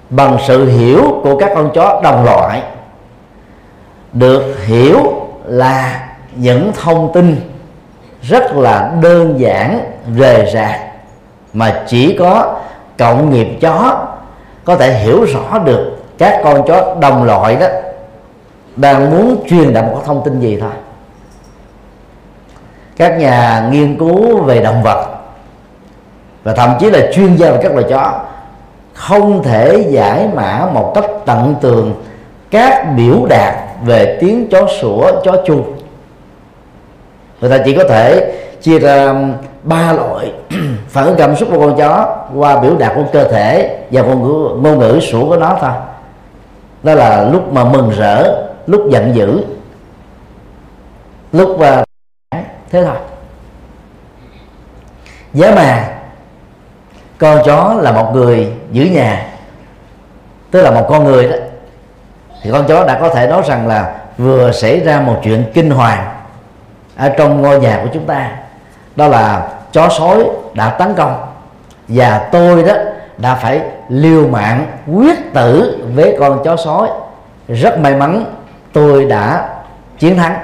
bằng 0.09 0.37
sự 0.47 0.65
hiểu 0.65 1.19
của 1.23 1.39
các 1.39 1.51
con 1.55 1.69
chó 1.73 1.99
đồng 2.03 2.25
loại 2.25 2.61
được 4.13 4.55
hiểu 4.65 5.27
là 5.45 6.07
những 6.35 6.71
thông 6.83 7.13
tin 7.13 7.35
rất 8.21 8.55
là 8.55 8.91
đơn 9.01 9.39
giản, 9.39 9.79
rề 10.17 10.51
rạc, 10.53 10.79
mà 11.53 11.83
chỉ 11.87 12.17
có 12.19 12.59
cộng 12.97 13.29
nghiệp 13.29 13.47
chó 13.61 14.07
có 14.65 14.75
thể 14.75 14.93
hiểu 14.93 15.23
rõ 15.23 15.59
được 15.59 15.97
các 16.17 16.41
con 16.43 16.67
chó 16.67 16.95
đồng 17.01 17.23
loại 17.23 17.55
đó 17.55 17.67
đang 18.75 19.11
muốn 19.11 19.43
truyền 19.49 19.73
đạt 19.73 19.85
một 19.85 20.01
thông 20.05 20.21
tin 20.25 20.39
gì 20.39 20.57
thôi. 20.61 20.71
Các 22.97 23.17
nhà 23.17 23.69
nghiên 23.71 23.97
cứu 23.97 24.43
về 24.43 24.61
động 24.61 24.83
vật 24.83 25.07
và 26.43 26.53
thậm 26.53 26.73
chí 26.79 26.89
là 26.89 26.99
chuyên 27.13 27.35
gia 27.35 27.51
về 27.51 27.59
các 27.63 27.71
loài 27.71 27.85
chó 27.89 28.19
không 28.93 29.43
thể 29.43 29.85
giải 29.89 30.27
mã 30.33 30.67
một 30.73 30.91
cách 30.95 31.05
tận 31.25 31.55
tường 31.61 32.03
các 32.51 32.85
biểu 32.95 33.25
đạt 33.29 33.55
về 33.85 34.17
tiếng 34.19 34.49
chó 34.49 34.67
sủa 34.81 35.11
chó 35.23 35.35
chu. 35.45 35.65
Người 37.41 37.49
ta 37.49 37.57
chỉ 37.65 37.75
có 37.75 37.83
thể 37.89 38.33
chia 38.61 38.79
ra 38.79 39.07
um, 39.07 39.33
ba 39.63 39.93
loại 39.93 40.31
phản 40.89 41.05
ứng 41.05 41.15
cảm 41.17 41.35
xúc 41.35 41.49
của 41.51 41.59
con 41.59 41.77
chó 41.77 42.25
qua 42.35 42.59
biểu 42.59 42.75
đạt 42.77 42.91
của 42.95 43.03
cơ 43.13 43.23
thể 43.23 43.79
và 43.91 44.01
ngôn 44.01 44.23
ngữ, 44.23 44.49
ngôn 44.61 44.79
ngữ 44.79 44.99
sủa 44.99 45.29
của 45.29 45.37
nó 45.37 45.57
thôi. 45.61 45.71
Đó 46.83 46.93
là 46.93 47.29
lúc 47.31 47.53
mà 47.53 47.63
mừng 47.63 47.89
rỡ 47.89 48.47
lúc 48.67 48.89
giận 48.89 49.15
dữ 49.15 49.43
lúc 51.31 51.55
và 51.59 51.83
thế 52.69 52.83
thôi. 52.85 52.95
Giá 55.33 55.55
mà. 55.55 55.93
Con 57.17 57.41
chó 57.45 57.73
là 57.81 57.91
một 57.91 58.11
người 58.13 58.51
giữ 58.71 58.85
nhà 58.85 59.33
tức 60.51 60.61
là 60.61 60.71
một 60.71 60.85
con 60.89 61.03
người 61.03 61.29
đó 61.29 61.35
thì 62.41 62.51
con 62.51 62.65
chó 62.67 62.85
đã 62.85 62.99
có 63.01 63.09
thể 63.09 63.27
nói 63.27 63.41
rằng 63.47 63.67
là 63.67 63.95
vừa 64.17 64.51
xảy 64.51 64.79
ra 64.79 64.99
một 64.99 65.19
chuyện 65.23 65.45
kinh 65.53 65.69
hoàng 65.69 66.07
ở 66.97 67.09
trong 67.09 67.41
ngôi 67.41 67.59
nhà 67.59 67.79
của 67.83 67.89
chúng 67.93 68.05
ta. 68.05 68.31
Đó 68.95 69.07
là 69.07 69.47
chó 69.71 69.89
sói 69.89 70.25
đã 70.53 70.69
tấn 70.69 70.93
công 70.93 71.25
và 71.87 72.27
tôi 72.31 72.63
đó 72.63 72.73
đã 73.17 73.35
phải 73.35 73.61
liều 73.89 74.27
mạng 74.27 74.65
quyết 74.93 75.33
tử 75.33 75.77
với 75.95 76.17
con 76.19 76.43
chó 76.43 76.55
sói. 76.55 76.89
Rất 77.47 77.79
may 77.79 77.95
mắn, 77.95 78.25
tôi 78.73 79.05
đã 79.05 79.49
chiến 79.99 80.17
thắng. 80.17 80.37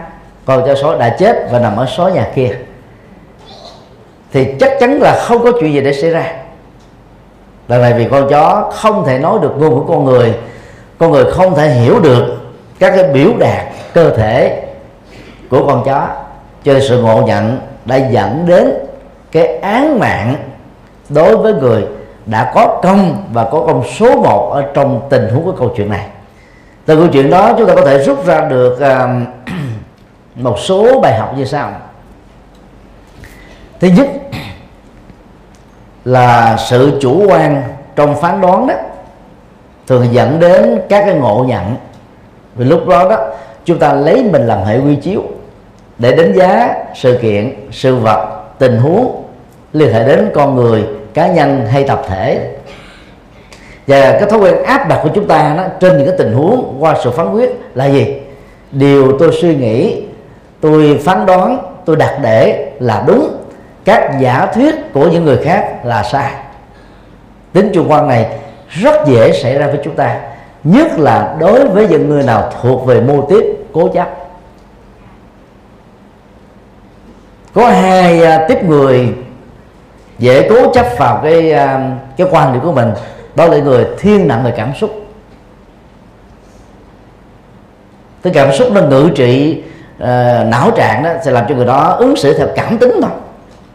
Con 0.46 0.64
chó 0.68 0.76
sói 0.76 1.00
đã 1.00 1.10
chết 1.10 1.48
và 1.52 1.60
nằm 1.60 1.78
ở 1.78 1.86
số 1.86 2.10
nhà 2.10 2.28
kia. 2.36 2.58
Thì 4.34 4.56
chắc 4.60 4.72
chắn 4.80 5.00
là 5.02 5.20
không 5.24 5.44
có 5.44 5.52
chuyện 5.60 5.74
gì 5.74 5.82
để 5.82 5.94
xảy 5.94 6.10
ra. 6.10 6.32
Lần 7.68 7.82
này 7.82 7.94
vì 7.94 8.08
con 8.12 8.30
chó 8.30 8.72
không 8.74 9.06
thể 9.06 9.20
nói 9.20 9.40
được 9.42 9.52
ngôn 9.58 9.70
của 9.70 9.94
con 9.94 10.06
người 10.06 10.34
con 11.04 11.12
người 11.12 11.32
không 11.32 11.56
thể 11.56 11.70
hiểu 11.70 12.00
được 12.00 12.38
các 12.80 12.94
cái 12.96 13.04
biểu 13.14 13.32
đạt 13.40 13.66
cơ 13.94 14.10
thể 14.10 14.64
của 15.50 15.68
con 15.68 15.84
chó. 15.86 16.08
Cho 16.64 16.74
nên 16.74 16.82
sự 16.90 17.02
ngộ 17.02 17.22
nhận 17.22 17.60
đã 17.86 17.96
dẫn 17.96 18.46
đến 18.46 18.74
cái 19.32 19.58
án 19.58 20.00
mạng 20.00 20.36
đối 21.10 21.38
với 21.38 21.54
người 21.54 21.84
đã 22.26 22.52
có 22.56 22.80
công 22.84 23.24
và 23.34 23.44
có 23.44 23.64
công 23.68 23.84
số 23.98 24.22
một 24.22 24.52
ở 24.54 24.64
trong 24.74 25.02
tình 25.10 25.30
huống 25.30 25.46
của 25.46 25.52
câu 25.52 25.74
chuyện 25.78 25.90
này. 25.90 26.08
Từ 26.86 26.96
câu 26.96 27.08
chuyện 27.08 27.30
đó 27.30 27.54
chúng 27.58 27.68
ta 27.68 27.76
có 27.76 27.86
thể 27.86 28.04
rút 28.04 28.26
ra 28.26 28.42
được 28.42 28.74
uh, 28.74 29.28
một 30.36 30.60
số 30.60 31.00
bài 31.00 31.20
học 31.20 31.38
như 31.38 31.46
sau. 31.46 31.72
Thứ 33.80 33.88
nhất 33.88 34.08
là 36.06 36.58
sự 36.58 36.98
chủ 37.02 37.26
quan 37.28 37.64
trong 37.96 38.22
phán 38.22 38.42
đoán 38.42 38.68
đó 38.68 38.76
thường 39.88 40.08
dẫn 40.12 40.40
đến 40.40 40.80
các 40.90 41.04
cái 41.06 41.16
ngộ 41.16 41.46
nhận. 41.48 41.76
Vì 42.56 42.66
lúc 42.66 42.88
đó 42.88 43.10
đó 43.10 43.18
chúng 43.66 43.80
ta 43.80 43.94
lấy 43.94 44.24
mình 44.32 44.48
làm 44.48 44.64
hệ 44.64 44.80
quy 44.80 44.96
chiếu 44.96 45.22
để 45.98 46.16
đánh 46.16 46.34
giá 46.34 46.76
sự 46.96 47.20
kiện 47.22 47.54
sự 47.72 47.96
vật 47.96 48.42
tình 48.60 48.78
huống 48.78 49.24
liên 49.74 49.94
hệ 49.94 50.08
đến 50.08 50.32
con 50.34 50.56
người 50.56 50.84
cá 51.14 51.28
nhân 51.28 51.66
hay 51.72 51.84
tập 51.84 52.02
thể. 52.10 52.50
Và 53.88 54.12
cái 54.12 54.30
thói 54.30 54.40
quen 54.40 54.64
áp 54.64 54.90
đặt 54.90 55.00
của 55.04 55.10
chúng 55.16 55.28
ta 55.28 55.54
đó, 55.58 55.64
trên 55.80 55.98
những 55.98 56.08
cái 56.08 56.18
tình 56.18 56.34
huống 56.34 56.78
qua 56.80 56.96
sự 57.04 57.12
phán 57.12 57.34
quyết 57.34 57.52
là 57.76 57.86
gì? 57.86 58.16
Điều 58.72 59.18
tôi 59.20 59.32
suy 59.42 59.56
nghĩ 59.56 60.04
tôi 60.62 61.02
phán 61.06 61.26
đoán 61.26 61.72
tôi 61.86 61.96
đặt 61.96 62.18
để 62.22 62.72
là 62.80 63.04
đúng. 63.08 63.38
Các 63.86 64.12
giả 64.20 64.48
thuyết 64.54 64.76
của 64.94 65.08
những 65.08 65.26
người 65.26 65.38
khác 65.38 65.86
là 65.86 66.04
sai. 66.04 66.32
Tính 67.54 67.72
chủ 67.74 67.86
quan 67.88 68.08
này 68.08 68.26
rất 68.74 69.06
dễ 69.06 69.32
xảy 69.32 69.58
ra 69.58 69.68
với 69.68 69.80
chúng 69.84 69.96
ta 69.96 70.20
nhất 70.64 71.00
là 71.00 71.36
đối 71.40 71.68
với 71.68 71.88
những 71.88 72.10
người 72.10 72.24
nào 72.24 72.52
thuộc 72.62 72.86
về 72.86 73.02
mô 73.02 73.22
tiếp 73.30 73.46
cố 73.74 73.88
chấp. 73.88 74.10
Có 77.54 77.70
hai 77.70 78.24
à, 78.24 78.36
uh, 78.36 78.50
tiếp 78.50 78.64
người 78.64 79.14
dễ 80.20 80.50
cố 80.50 80.74
chấp 80.74 80.86
vào 80.98 81.20
cái 81.24 81.54
uh, 81.54 81.82
cái 82.18 82.28
quan 82.32 82.54
điểm 82.54 82.62
của 82.62 82.72
mình 82.72 82.92
đó 83.36 83.46
là 83.46 83.58
người 83.58 83.86
thiên 84.00 84.28
nặng 84.28 84.44
về 84.44 84.54
cảm 84.58 84.74
xúc. 84.76 84.92
Cái 88.24 88.34
cảm 88.34 88.54
xúc 88.54 88.68
nó 88.72 88.82
ngự 88.82 89.10
trị 89.16 89.64
uh, 89.98 90.08
não 90.46 90.72
trạng 90.76 91.04
đó 91.04 91.10
sẽ 91.26 91.32
làm 91.32 91.46
cho 91.50 91.56
người 91.56 91.66
đó 91.66 91.96
ứng 92.00 92.16
xử 92.16 92.38
theo 92.38 92.48
cảm 92.56 92.78
tính 92.78 93.00
thôi. 93.02 93.12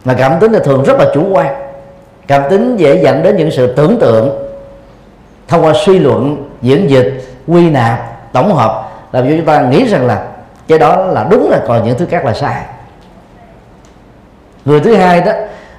Mà 0.04 0.14
cảm 0.14 0.40
tính 0.40 0.52
là 0.52 0.58
thường 0.58 0.84
rất 0.84 0.98
là 0.98 1.06
chủ 1.14 1.28
quan 1.32 1.54
cảm 2.26 2.42
tính 2.50 2.76
dễ 2.76 3.00
dẫn 3.02 3.22
đến 3.22 3.36
những 3.36 3.50
sự 3.50 3.74
tưởng 3.76 3.98
tượng 4.00 4.47
thông 5.48 5.64
qua 5.64 5.72
suy 5.84 5.98
luận 5.98 6.50
diễn 6.62 6.90
dịch 6.90 7.24
quy 7.46 7.70
nạp 7.70 8.32
tổng 8.32 8.54
hợp 8.54 8.88
làm 9.12 9.24
cho 9.24 9.30
chúng 9.36 9.46
ta 9.46 9.60
nghĩ 9.60 9.84
rằng 9.84 10.06
là 10.06 10.26
cái 10.68 10.78
đó 10.78 10.96
là 10.96 11.26
đúng 11.30 11.50
là 11.50 11.60
còn 11.66 11.84
những 11.84 11.98
thứ 11.98 12.06
khác 12.06 12.24
là 12.24 12.34
sai 12.34 12.62
người 14.64 14.80
thứ 14.80 14.94
hai 14.94 15.20
đó 15.20 15.32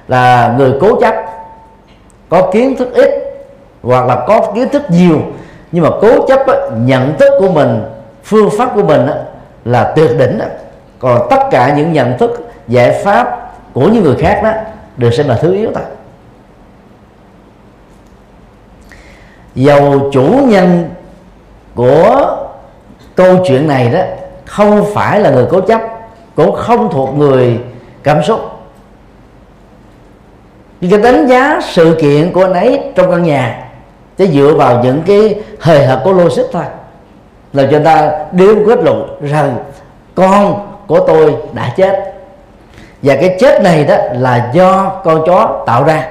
là 0.08 0.54
người 0.58 0.72
cố 0.80 1.00
chấp 1.00 1.14
có 2.28 2.50
kiến 2.52 2.76
thức 2.76 2.94
ít 2.94 3.10
hoặc 3.82 4.06
là 4.06 4.24
có 4.26 4.52
kiến 4.54 4.68
thức 4.68 4.82
nhiều 4.88 5.20
nhưng 5.72 5.84
mà 5.84 5.90
cố 6.00 6.26
chấp 6.28 6.46
đó, 6.46 6.54
nhận 6.76 7.18
thức 7.18 7.32
của 7.40 7.50
mình 7.50 7.82
phương 8.24 8.50
pháp 8.58 8.70
của 8.74 8.82
mình 8.82 9.06
đó, 9.06 9.14
là 9.64 9.92
tuyệt 9.96 10.10
đỉnh 10.18 10.38
đó. 10.38 10.44
còn 10.98 11.26
tất 11.30 11.40
cả 11.50 11.74
những 11.76 11.92
nhận 11.92 12.18
thức 12.18 12.50
giải 12.68 13.02
pháp 13.04 13.52
của 13.72 13.88
những 13.88 14.04
người 14.04 14.16
khác 14.16 14.40
đó 14.44 14.50
đều 14.96 15.10
xem 15.10 15.28
là 15.28 15.34
thứ 15.34 15.54
yếu 15.54 15.70
thôi 15.74 15.84
dầu 19.54 20.10
chủ 20.12 20.22
nhân 20.46 20.90
của 21.74 22.36
câu 23.14 23.36
chuyện 23.46 23.68
này 23.68 23.90
đó 23.90 24.00
không 24.46 24.94
phải 24.94 25.20
là 25.20 25.30
người 25.30 25.46
cố 25.50 25.60
chấp, 25.60 25.80
cũng 26.34 26.56
không 26.56 26.90
thuộc 26.92 27.14
người 27.16 27.58
cảm 28.02 28.22
xúc. 28.22 28.40
Nhưng 30.80 30.90
cái 30.90 31.12
đánh 31.12 31.26
giá 31.26 31.60
sự 31.62 31.98
kiện 32.00 32.32
của 32.32 32.42
anh 32.42 32.54
ấy 32.54 32.80
trong 32.94 33.10
căn 33.10 33.22
nhà 33.22 33.68
sẽ 34.18 34.26
dựa 34.26 34.54
vào 34.54 34.84
những 34.84 35.02
cái 35.06 35.40
hề 35.60 35.86
hợp 35.86 36.00
của 36.04 36.12
logic 36.12 36.42
thôi, 36.52 36.64
là 37.52 37.68
cho 37.70 37.80
ta 37.84 38.12
đưa 38.32 38.54
kết 38.66 38.78
luận 38.82 39.18
rằng 39.22 39.56
con 40.14 40.68
của 40.86 41.00
tôi 41.06 41.34
đã 41.52 41.72
chết. 41.76 42.14
Và 43.02 43.16
cái 43.20 43.36
chết 43.40 43.62
này 43.62 43.84
đó 43.84 43.96
là 44.12 44.50
do 44.52 44.92
con 45.04 45.22
chó 45.26 45.62
tạo 45.66 45.84
ra. 45.84 46.08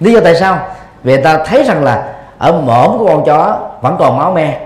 Lý 0.00 0.12
do 0.12 0.20
tại 0.20 0.34
sao? 0.34 0.58
Vì 1.02 1.22
ta 1.22 1.44
thấy 1.46 1.62
rằng 1.64 1.84
là 1.84 2.12
ở 2.38 2.52
mõm 2.52 2.98
của 2.98 3.06
con 3.06 3.24
chó 3.24 3.58
vẫn 3.80 3.96
còn 3.98 4.18
máu 4.18 4.32
me. 4.32 4.58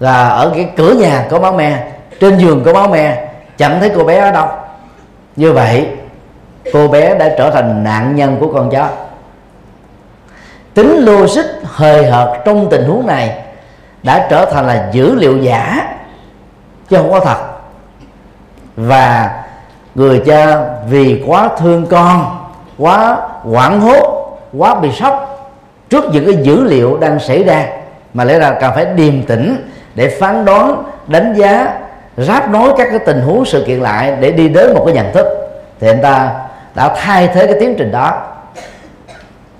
Là 0.00 0.28
ở 0.28 0.52
cái 0.54 0.68
cửa 0.76 0.92
nhà 0.92 1.26
có 1.30 1.38
máu 1.38 1.52
me, 1.52 1.86
trên 2.20 2.38
giường 2.38 2.62
có 2.64 2.72
máu 2.72 2.88
me 2.88 3.26
chẳng 3.58 3.80
thấy 3.80 3.92
cô 3.96 4.04
bé 4.04 4.18
ở 4.18 4.30
đâu. 4.30 4.46
Như 5.36 5.52
vậy, 5.52 5.88
cô 6.72 6.88
bé 6.88 7.18
đã 7.18 7.28
trở 7.38 7.50
thành 7.50 7.84
nạn 7.84 8.16
nhân 8.16 8.36
của 8.40 8.52
con 8.52 8.70
chó. 8.70 8.88
Tính 10.74 11.04
logic 11.04 11.44
hời 11.64 12.06
hợt 12.10 12.28
trong 12.44 12.68
tình 12.70 12.84
huống 12.84 13.06
này 13.06 13.38
đã 14.02 14.26
trở 14.30 14.44
thành 14.44 14.66
là 14.66 14.88
dữ 14.92 15.14
liệu 15.14 15.38
giả, 15.38 15.88
chứ 16.88 16.96
không 16.96 17.12
có 17.12 17.20
thật. 17.20 17.36
Và 18.76 19.30
người 19.94 20.22
cha 20.26 20.64
vì 20.88 21.24
quá 21.26 21.48
thương 21.58 21.86
con, 21.86 22.46
quá 22.78 23.18
hoảng 23.42 23.80
hốt, 23.80 24.38
quá 24.58 24.74
bị 24.74 24.92
sốc 24.92 25.25
trước 25.90 26.04
những 26.12 26.26
cái 26.26 26.42
dữ 26.42 26.64
liệu 26.64 26.96
đang 26.96 27.18
xảy 27.18 27.44
ra, 27.44 27.66
mà 28.14 28.24
lẽ 28.24 28.38
ra 28.38 28.50
cần 28.60 28.72
phải 28.74 28.84
điềm 28.84 29.22
tĩnh 29.22 29.70
để 29.94 30.16
phán 30.20 30.44
đoán, 30.44 30.84
đánh 31.06 31.34
giá, 31.34 31.78
ráp 32.16 32.50
nối 32.50 32.72
các 32.78 32.88
cái 32.90 32.98
tình 32.98 33.20
huống 33.20 33.44
sự 33.44 33.64
kiện 33.66 33.80
lại 33.80 34.16
để 34.20 34.30
đi 34.30 34.48
đến 34.48 34.74
một 34.74 34.82
cái 34.86 34.94
nhận 34.94 35.12
thức. 35.12 35.26
Thì 35.80 35.88
anh 35.88 36.02
ta 36.02 36.34
đã 36.74 36.94
thay 36.96 37.28
thế 37.34 37.46
cái 37.46 37.56
tiến 37.60 37.74
trình 37.78 37.92
đó, 37.92 38.22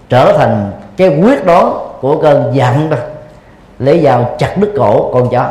trở 0.08 0.32
thành 0.38 0.72
cái 0.96 1.08
quyết 1.08 1.46
đoán 1.46 1.72
của 2.00 2.22
cơn 2.22 2.54
giận 2.54 2.90
đó, 2.90 2.96
lấy 3.78 4.02
dao 4.04 4.34
chặt 4.38 4.56
đứt 4.56 4.72
cổ 4.76 5.10
con 5.12 5.28
chó. 5.30 5.50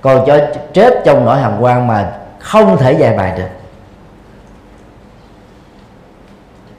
Con 0.00 0.26
chó 0.26 0.38
chết 0.72 1.02
trong 1.04 1.24
nỗi 1.24 1.38
hàm 1.38 1.60
quan 1.60 1.86
mà 1.86 2.12
không 2.38 2.76
thể 2.76 2.92
giải 2.92 3.16
bài 3.16 3.32
được. 3.36 3.61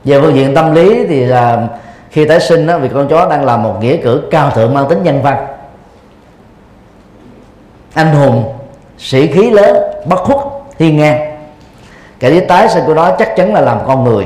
Về 0.04 0.22
phương 0.22 0.36
diện 0.36 0.56
tâm 0.56 0.74
lý 0.74 1.06
thì 1.08 1.26
là 1.26 1.68
khi 2.10 2.26
tái 2.26 2.40
sinh 2.40 2.68
đó, 2.68 2.78
vì 2.78 2.90
con 2.90 3.08
chó 3.08 3.30
đang 3.30 3.46
làm 3.46 3.64
một 3.64 3.78
nghĩa 3.82 3.98
cử 3.98 4.24
cao 4.32 4.52
thượng 4.52 4.74
mang 4.74 4.90
tính 4.90 5.04
nhân 5.04 5.22
văn. 5.22 5.48
Anh 7.94 8.14
hùng 8.14 8.54
sĩ 8.98 9.28
khí 9.28 9.50
lớn 9.50 9.78
bất 10.06 10.20
khuất 10.20 10.38
thiên 10.78 10.98
ngang. 10.98 11.38
Cái 12.20 12.32
lý 12.32 12.40
tái 12.40 12.70
sinh 12.70 12.84
của 12.86 12.94
nó 12.94 13.16
chắc 13.20 13.36
chắn 13.36 13.54
là 13.54 13.62
làm 13.62 13.80
con 13.88 14.04
người. 14.04 14.26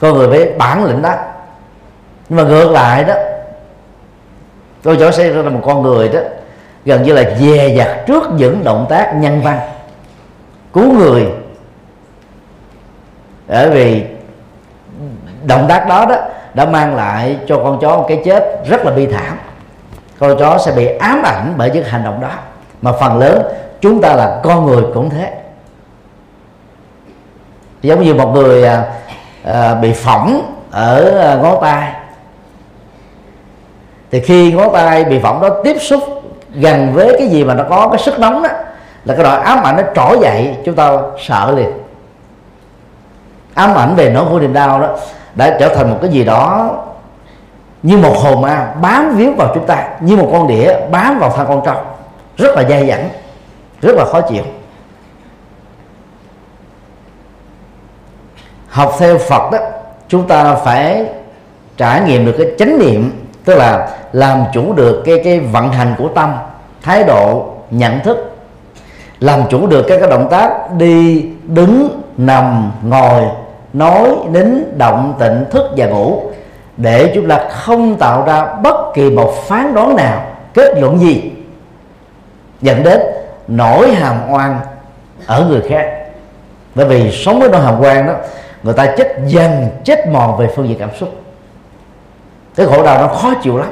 Con 0.00 0.18
người 0.18 0.28
với 0.28 0.52
bản 0.58 0.84
lĩnh 0.84 1.02
đó. 1.02 1.14
Nhưng 2.28 2.36
mà 2.36 2.42
ngược 2.42 2.70
lại 2.70 3.04
đó 3.04 3.14
con 4.84 4.96
chó 4.98 5.10
sẽ 5.10 5.30
ra 5.30 5.42
một 5.42 5.60
con 5.64 5.82
người 5.82 6.08
đó 6.08 6.20
gần 6.84 7.02
như 7.02 7.12
là 7.12 7.22
dè 7.38 7.74
dặt 7.76 8.06
trước 8.06 8.22
những 8.36 8.64
động 8.64 8.86
tác 8.88 9.14
nhân 9.16 9.40
văn. 9.42 9.58
Cứu 10.72 10.92
người 10.92 11.26
bởi 13.48 13.70
vì 13.70 14.04
động 15.46 15.66
tác 15.68 15.88
đó 15.88 16.06
đó 16.06 16.16
đã 16.54 16.64
mang 16.64 16.96
lại 16.96 17.36
cho 17.46 17.56
con 17.64 17.78
chó 17.80 17.96
một 17.96 18.04
cái 18.08 18.22
chết 18.24 18.60
rất 18.68 18.84
là 18.84 18.90
bi 18.90 19.06
thảm. 19.06 19.38
Con 20.18 20.38
chó 20.38 20.58
sẽ 20.58 20.72
bị 20.72 20.86
ám 20.86 21.22
ảnh 21.22 21.54
bởi 21.56 21.70
những 21.70 21.84
hành 21.84 22.04
động 22.04 22.20
đó. 22.20 22.28
Mà 22.82 22.92
phần 22.92 23.18
lớn 23.18 23.42
chúng 23.80 24.00
ta 24.00 24.14
là 24.14 24.40
con 24.42 24.66
người 24.66 24.82
cũng 24.94 25.10
thế. 25.10 25.32
Giống 27.82 28.02
như 28.02 28.14
một 28.14 28.32
người 28.34 28.64
à, 28.66 28.84
à 29.44 29.74
bị 29.74 29.92
phỏng 29.92 30.56
ở 30.70 31.18
à, 31.18 31.34
ngón 31.34 31.58
tay 31.62 31.92
thì 34.10 34.20
khi 34.20 34.52
ngón 34.52 34.72
tay 34.72 35.04
bị 35.04 35.18
phỏng 35.18 35.40
đó 35.40 35.48
tiếp 35.64 35.76
xúc 35.80 36.02
gần 36.54 36.92
với 36.92 37.16
cái 37.18 37.28
gì 37.28 37.44
mà 37.44 37.54
nó 37.54 37.64
có 37.70 37.88
cái 37.88 37.98
sức 37.98 38.18
nóng 38.18 38.42
đó 38.42 38.48
là 39.04 39.14
cái 39.14 39.22
loại 39.24 39.40
ám 39.40 39.62
ảnh 39.62 39.76
nó 39.76 39.82
trỗi 39.94 40.18
dậy 40.22 40.56
chúng 40.64 40.74
ta 40.74 40.92
sợ 41.18 41.52
liền 41.56 41.83
ám 43.54 43.74
ảnh 43.74 43.94
về 43.94 44.10
nỗi 44.10 44.24
khổ 44.28 44.40
niềm 44.40 44.52
đau 44.52 44.80
đó, 44.80 44.88
đã 45.34 45.56
trở 45.60 45.74
thành 45.74 45.90
một 45.90 45.98
cái 46.02 46.10
gì 46.10 46.24
đó 46.24 46.70
như 47.82 47.98
một 47.98 48.16
hồn 48.16 48.42
ma 48.42 48.74
bám 48.80 49.16
víu 49.16 49.32
vào 49.38 49.50
chúng 49.54 49.66
ta, 49.66 49.88
như 50.00 50.16
một 50.16 50.28
con 50.32 50.48
đĩa 50.48 50.74
bám 50.90 51.18
vào 51.18 51.30
thân 51.30 51.46
con 51.48 51.62
trâu. 51.64 51.76
Rất 52.36 52.56
là 52.56 52.64
dai 52.68 52.88
dẳng, 52.88 53.08
rất 53.82 53.96
là 53.96 54.04
khó 54.04 54.20
chịu. 54.20 54.44
Học 58.68 58.94
theo 58.98 59.18
Phật 59.18 59.50
đó, 59.52 59.58
chúng 60.08 60.28
ta 60.28 60.54
phải 60.54 61.06
trải 61.76 62.00
nghiệm 62.00 62.26
được 62.26 62.34
cái 62.38 62.46
chánh 62.58 62.78
niệm, 62.78 63.26
tức 63.44 63.54
là 63.54 63.88
làm 64.12 64.44
chủ 64.52 64.72
được 64.72 65.02
cái 65.04 65.20
cái 65.24 65.40
vận 65.40 65.72
hành 65.72 65.94
của 65.98 66.08
tâm, 66.08 66.34
thái 66.82 67.04
độ, 67.04 67.46
nhận 67.70 68.00
thức. 68.00 68.36
Làm 69.20 69.42
chủ 69.50 69.66
được 69.66 69.84
các 69.88 69.98
cái 70.00 70.10
động 70.10 70.28
tác 70.30 70.72
đi, 70.72 71.26
đứng, 71.42 72.02
nằm, 72.16 72.72
ngồi 72.82 73.22
nói 73.74 74.16
nín 74.30 74.78
động 74.78 75.14
tịnh 75.18 75.44
thức 75.50 75.70
và 75.76 75.86
ngủ, 75.86 76.22
để 76.76 77.12
chúng 77.14 77.28
ta 77.28 77.48
không 77.50 77.96
tạo 77.96 78.24
ra 78.26 78.54
bất 78.62 78.76
kỳ 78.94 79.10
một 79.10 79.34
phán 79.46 79.74
đoán 79.74 79.96
nào, 79.96 80.26
kết 80.54 80.78
luận 80.78 80.98
gì. 80.98 81.32
Dẫn 82.60 82.82
đến 82.82 83.00
nỗi 83.48 83.94
hàm 83.94 84.32
oan 84.32 84.60
ở 85.26 85.46
người 85.48 85.62
khác. 85.68 85.90
Bởi 86.74 86.86
vì 86.86 87.12
sống 87.12 87.40
với 87.40 87.48
nỗi 87.48 87.60
hàm 87.60 87.80
oan 87.80 88.06
đó, 88.06 88.12
người 88.62 88.74
ta 88.74 88.94
chết 88.96 89.16
dần 89.26 89.68
chết 89.84 90.08
mòn 90.08 90.36
về 90.36 90.48
phương 90.56 90.68
diện 90.68 90.78
cảm 90.78 90.90
xúc. 91.00 91.08
Cái 92.56 92.66
khổ 92.66 92.82
đau 92.82 92.98
nó 92.98 93.06
khó 93.08 93.34
chịu 93.42 93.58
lắm. 93.58 93.70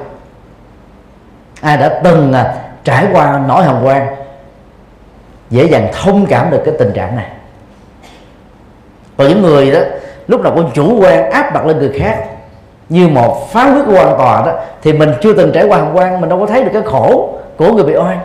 Ai 1.60 1.76
đã 1.76 2.00
từng 2.04 2.32
à, 2.32 2.54
trải 2.84 3.06
qua 3.12 3.40
nỗi 3.48 3.64
hàm 3.64 3.84
oan, 3.84 4.06
dễ 5.50 5.64
dàng 5.64 5.88
thông 5.92 6.26
cảm 6.26 6.50
được 6.50 6.62
cái 6.64 6.74
tình 6.78 6.92
trạng 6.92 7.16
này 7.16 7.26
còn 9.22 9.28
những 9.28 9.42
người 9.42 9.70
đó, 9.70 9.80
lúc 10.28 10.40
nào 10.40 10.52
cũng 10.56 10.70
chủ 10.74 11.00
quan, 11.00 11.30
áp 11.30 11.54
đặt 11.54 11.66
lên 11.66 11.78
người 11.78 11.92
khác. 11.98 12.24
Như 12.88 13.08
một 13.08 13.52
phán 13.52 13.74
quyết 13.74 13.82
của 13.86 13.94
quan 13.94 14.18
tòa 14.18 14.42
đó, 14.46 14.52
thì 14.82 14.92
mình 14.92 15.12
chưa 15.20 15.32
từng 15.32 15.52
trải 15.52 15.64
qua 15.64 15.78
hồng 15.78 15.96
quan, 15.96 16.20
mình 16.20 16.30
đâu 16.30 16.40
có 16.40 16.46
thấy 16.46 16.64
được 16.64 16.70
cái 16.72 16.82
khổ 16.82 17.28
của 17.56 17.72
người 17.72 17.84
bị 17.84 17.96
oan. 17.96 18.18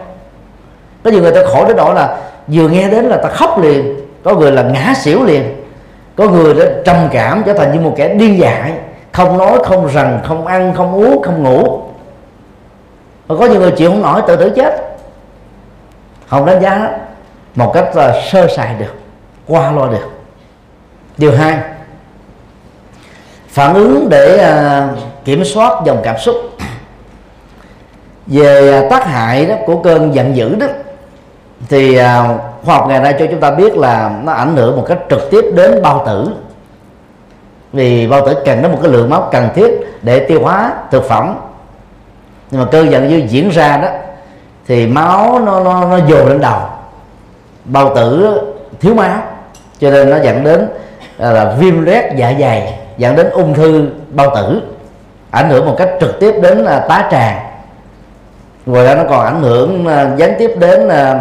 Có 1.04 1.12
nhiều 1.12 1.22
người 1.22 1.32
ta 1.32 1.42
khổ 1.46 1.66
đến 1.68 1.78
độ 1.78 1.94
là 1.94 2.18
vừa 2.48 2.68
nghe 2.70 2.90
đến 2.90 3.06
là 3.06 3.18
ta 3.18 3.30
khóc 3.30 3.60
liền, 3.62 3.96
có 4.24 4.34
người 4.34 4.52
là 4.52 4.62
ngã 4.62 4.94
xỉu 4.98 5.24
liền, 5.24 5.66
có 6.16 6.30
người 6.30 6.54
đó 6.54 6.64
trầm 6.86 6.96
cảm 7.12 7.44
trở 7.46 7.54
thành 7.54 7.74
như 7.74 7.80
một 7.80 7.94
kẻ 7.98 8.08
điên 8.08 8.40
dại, 8.40 8.74
không 9.12 9.38
nói, 9.38 9.60
không 9.64 9.88
rằng, 9.88 10.20
không 10.24 10.48
ăn, 10.48 10.74
không 10.74 10.94
uống, 10.94 11.22
không 11.22 11.44
ngủ. 11.44 11.82
Và 13.28 13.36
có 13.40 13.46
nhiều 13.46 13.60
người 13.60 13.72
chịu 13.72 13.90
không 13.90 14.02
nổi, 14.02 14.22
tự 14.28 14.36
tử 14.36 14.50
chết. 14.56 14.98
Không 16.28 16.46
đánh 16.46 16.62
giá, 16.62 16.90
một 17.56 17.72
cách 17.74 17.96
là 17.96 18.22
sơ 18.32 18.48
sài 18.48 18.76
được, 18.80 18.94
qua 19.48 19.72
lo 19.72 19.88
được 19.88 20.17
điều 21.18 21.32
hai 21.32 21.58
phản 23.50 23.74
ứng 23.74 24.10
để 24.10 24.52
uh, 24.94 24.98
kiểm 25.26 25.46
soát 25.46 25.74
dòng 25.86 26.02
cảm 26.04 26.18
xúc. 26.18 26.36
Về 28.28 28.72
à, 28.72 28.88
tác 28.90 29.06
hại 29.06 29.46
đó 29.46 29.56
của 29.66 29.82
cơn 29.82 30.16
giận 30.16 30.36
dữ 30.36 30.56
đó 30.56 30.68
thì 31.70 32.00
uh, 32.00 32.06
khoa 32.66 32.76
học 32.76 32.88
ngày 32.88 33.00
nay 33.00 33.16
cho 33.20 33.26
chúng 33.32 33.40
ta 33.40 33.52
biết 33.52 33.78
là 33.78 34.12
nó 34.24 34.32
ảnh 34.32 34.56
hưởng 34.56 34.78
một 34.78 34.86
cách 34.88 35.00
trực 35.10 35.32
tiếp 35.32 35.46
đến 35.56 35.82
bao 35.82 36.04
tử. 36.06 36.30
Vì 37.74 38.08
bao 38.08 38.28
tử 38.28 38.34
cần 38.46 38.62
đến 38.62 38.72
một 38.72 38.78
cái 38.82 38.92
lượng 38.92 39.10
máu 39.10 39.30
cần 39.32 39.50
thiết 39.56 39.72
để 40.02 40.20
tiêu 40.20 40.42
hóa 40.44 40.74
thực 40.92 41.04
phẩm. 41.04 41.36
Nhưng 42.52 42.62
mà 42.62 42.68
cơn 42.72 42.92
giận 42.92 43.10
dữ 43.10 43.18
diễn 43.18 43.50
ra 43.50 43.78
đó 43.78 43.88
thì 44.68 44.88
máu 44.88 45.40
nó 45.46 45.64
nó 45.64 45.86
nó 45.86 45.98
dồn 46.08 46.28
lên 46.28 46.42
đầu. 46.42 46.62
Bao 47.66 47.96
tử 47.96 48.40
thiếu 48.80 48.94
máu 48.94 49.22
cho 49.80 49.92
nên 49.92 50.10
nó 50.10 50.18
dẫn 50.24 50.44
đến 50.44 50.68
Ờ, 51.18 51.34
là, 51.34 51.54
viêm 51.60 51.86
loét 51.86 52.06
dạ 52.16 52.34
dày 52.40 52.74
dẫn 52.98 53.16
đến 53.16 53.30
ung 53.30 53.54
thư 53.54 53.90
bao 54.10 54.36
tử 54.36 54.62
ảnh 55.32 55.50
hưởng 55.50 55.66
một 55.66 55.76
cách 55.78 55.90
trực 56.00 56.20
tiếp 56.20 56.36
đến 56.42 56.66
à, 56.66 56.80
tá 56.80 57.08
tràng. 57.12 57.40
Ngoài 58.66 58.86
ra 58.86 58.96
nó 58.96 59.04
còn 59.10 59.26
ảnh 59.26 59.42
hưởng 59.42 59.88
à, 59.88 60.12
gián 60.18 60.34
tiếp 60.40 60.52
đến 60.60 60.90
à, 60.90 61.20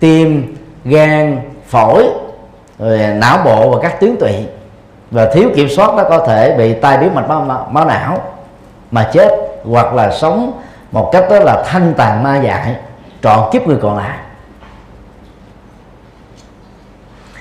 tim 0.00 0.56
gan 0.84 1.38
phổi 1.66 2.06
rồi 2.78 2.98
não 2.98 3.38
bộ 3.44 3.70
và 3.70 3.78
các 3.82 4.00
tuyến 4.00 4.16
tụy. 4.16 4.34
Và 5.10 5.30
thiếu 5.32 5.50
kiểm 5.56 5.68
soát 5.68 5.94
nó 5.96 6.04
có 6.04 6.26
thể 6.26 6.54
bị 6.58 6.74
tai 6.74 6.98
biến 6.98 7.14
mạch 7.14 7.28
máu, 7.28 7.40
máu, 7.40 7.68
máu 7.70 7.84
não 7.84 8.18
mà 8.90 9.10
chết 9.12 9.28
hoặc 9.64 9.94
là 9.94 10.10
sống 10.10 10.52
một 10.92 11.10
cách 11.12 11.24
đó 11.30 11.38
là 11.38 11.62
thanh 11.66 11.94
tàn 11.94 12.22
ma 12.22 12.36
dại 12.36 12.74
trọn 13.22 13.50
kiếp 13.52 13.66
người 13.66 13.78
còn 13.82 13.96
lại. 13.96 14.16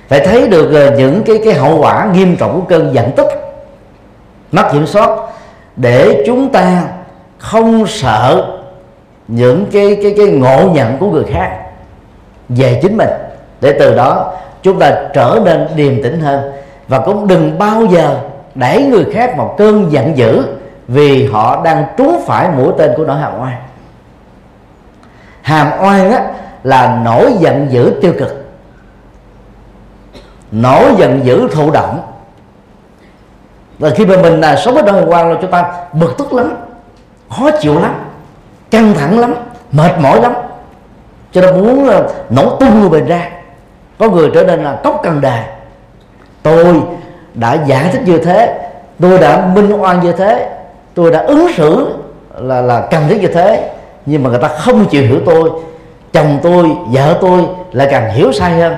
Phải 0.07 0.19
thấy 0.19 0.47
được 0.47 0.73
ờ, 0.73 0.97
những 0.97 1.23
cái 1.23 1.41
cái 1.45 1.53
hậu 1.53 1.77
quả 1.81 2.09
nghiêm 2.13 2.35
trọng 2.35 2.61
của 2.61 2.67
cơn 2.67 2.93
giận 2.93 3.11
tức 3.15 3.27
mất 4.51 4.69
kiểm 4.71 4.87
soát 4.87 5.09
để 5.75 6.23
chúng 6.25 6.49
ta 6.49 6.83
không 7.37 7.87
sợ 7.87 8.57
những 9.27 9.65
cái 9.71 9.97
cái 10.03 10.13
cái 10.17 10.27
ngộ 10.27 10.69
nhận 10.73 10.97
của 10.97 11.11
người 11.11 11.23
khác 11.33 11.59
về 12.49 12.79
chính 12.81 12.97
mình. 12.97 13.09
Để 13.61 13.75
từ 13.79 13.95
đó 13.95 14.33
chúng 14.61 14.79
ta 14.79 14.95
trở 15.13 15.39
nên 15.45 15.67
điềm 15.75 16.03
tĩnh 16.03 16.19
hơn 16.19 16.51
và 16.87 16.99
cũng 16.99 17.27
đừng 17.27 17.57
bao 17.57 17.85
giờ 17.85 18.19
đẩy 18.55 18.83
người 18.83 19.05
khác 19.13 19.37
một 19.37 19.55
cơn 19.57 19.91
giận 19.91 20.17
dữ 20.17 20.43
vì 20.87 21.27
họ 21.27 21.63
đang 21.63 21.85
trúng 21.97 22.21
phải 22.25 22.49
mũi 22.49 22.73
tên 22.77 22.91
của 22.97 23.05
nỗi 23.05 23.17
hàm 23.17 23.41
oan. 23.41 23.55
Hàm 25.41 25.67
oan 25.81 26.11
á, 26.11 26.23
là 26.63 27.01
nỗi 27.05 27.33
giận 27.39 27.67
dữ 27.69 27.93
tiêu 28.01 28.13
cực 28.19 28.46
nổi 30.51 30.91
giận 30.97 31.25
dữ 31.25 31.47
thụ 31.51 31.71
động. 31.71 32.01
Và 33.79 33.89
khi 33.89 34.05
mà 34.05 34.15
mình 34.21 34.41
là 34.41 34.55
sống 34.55 34.73
với 34.73 34.83
đôi 34.83 35.03
quan 35.07 35.31
là 35.31 35.37
chúng 35.41 35.51
ta 35.51 35.71
bực 35.93 36.17
tức 36.17 36.33
lắm 36.33 36.55
khó 37.29 37.51
chịu 37.51 37.79
lắm 37.79 37.95
căng 38.71 38.93
thẳng 38.93 39.19
lắm 39.19 39.33
mệt 39.71 39.91
mỏi 39.99 40.21
lắm. 40.21 40.33
Cho 41.31 41.41
nên 41.41 41.53
muốn 41.53 41.87
ờ, 41.87 42.09
nổ 42.29 42.49
tung 42.49 42.79
người 42.79 42.89
mình 42.89 43.05
ra 43.05 43.29
có 43.97 44.09
người 44.09 44.29
trở 44.33 44.43
nên 44.43 44.63
là 44.63 44.79
cốc 44.83 44.99
cần 45.03 45.21
đề 45.21 45.43
tôi 46.43 46.81
đã 47.33 47.53
giải 47.65 47.89
thích 47.91 48.01
như 48.05 48.17
thế 48.17 48.69
tôi 48.99 49.19
đã 49.19 49.51
minh 49.55 49.81
oan 49.81 49.99
như 49.99 50.11
thế 50.11 50.49
tôi 50.93 51.11
đã 51.11 51.19
ứng 51.19 51.47
xử 51.55 51.97
là 52.37 52.61
là 52.61 52.87
cần 52.91 53.03
thiết 53.09 53.21
như 53.21 53.27
thế 53.27 53.71
nhưng 54.05 54.23
mà 54.23 54.29
người 54.29 54.39
ta 54.39 54.47
không 54.47 54.85
chịu 54.85 55.03
hiểu 55.03 55.19
tôi 55.25 55.49
chồng 56.13 56.39
tôi 56.43 56.65
vợ 56.91 57.17
tôi 57.21 57.41
lại 57.71 57.87
càng 57.91 58.13
hiểu 58.13 58.31
sai 58.31 58.51
hơn 58.51 58.75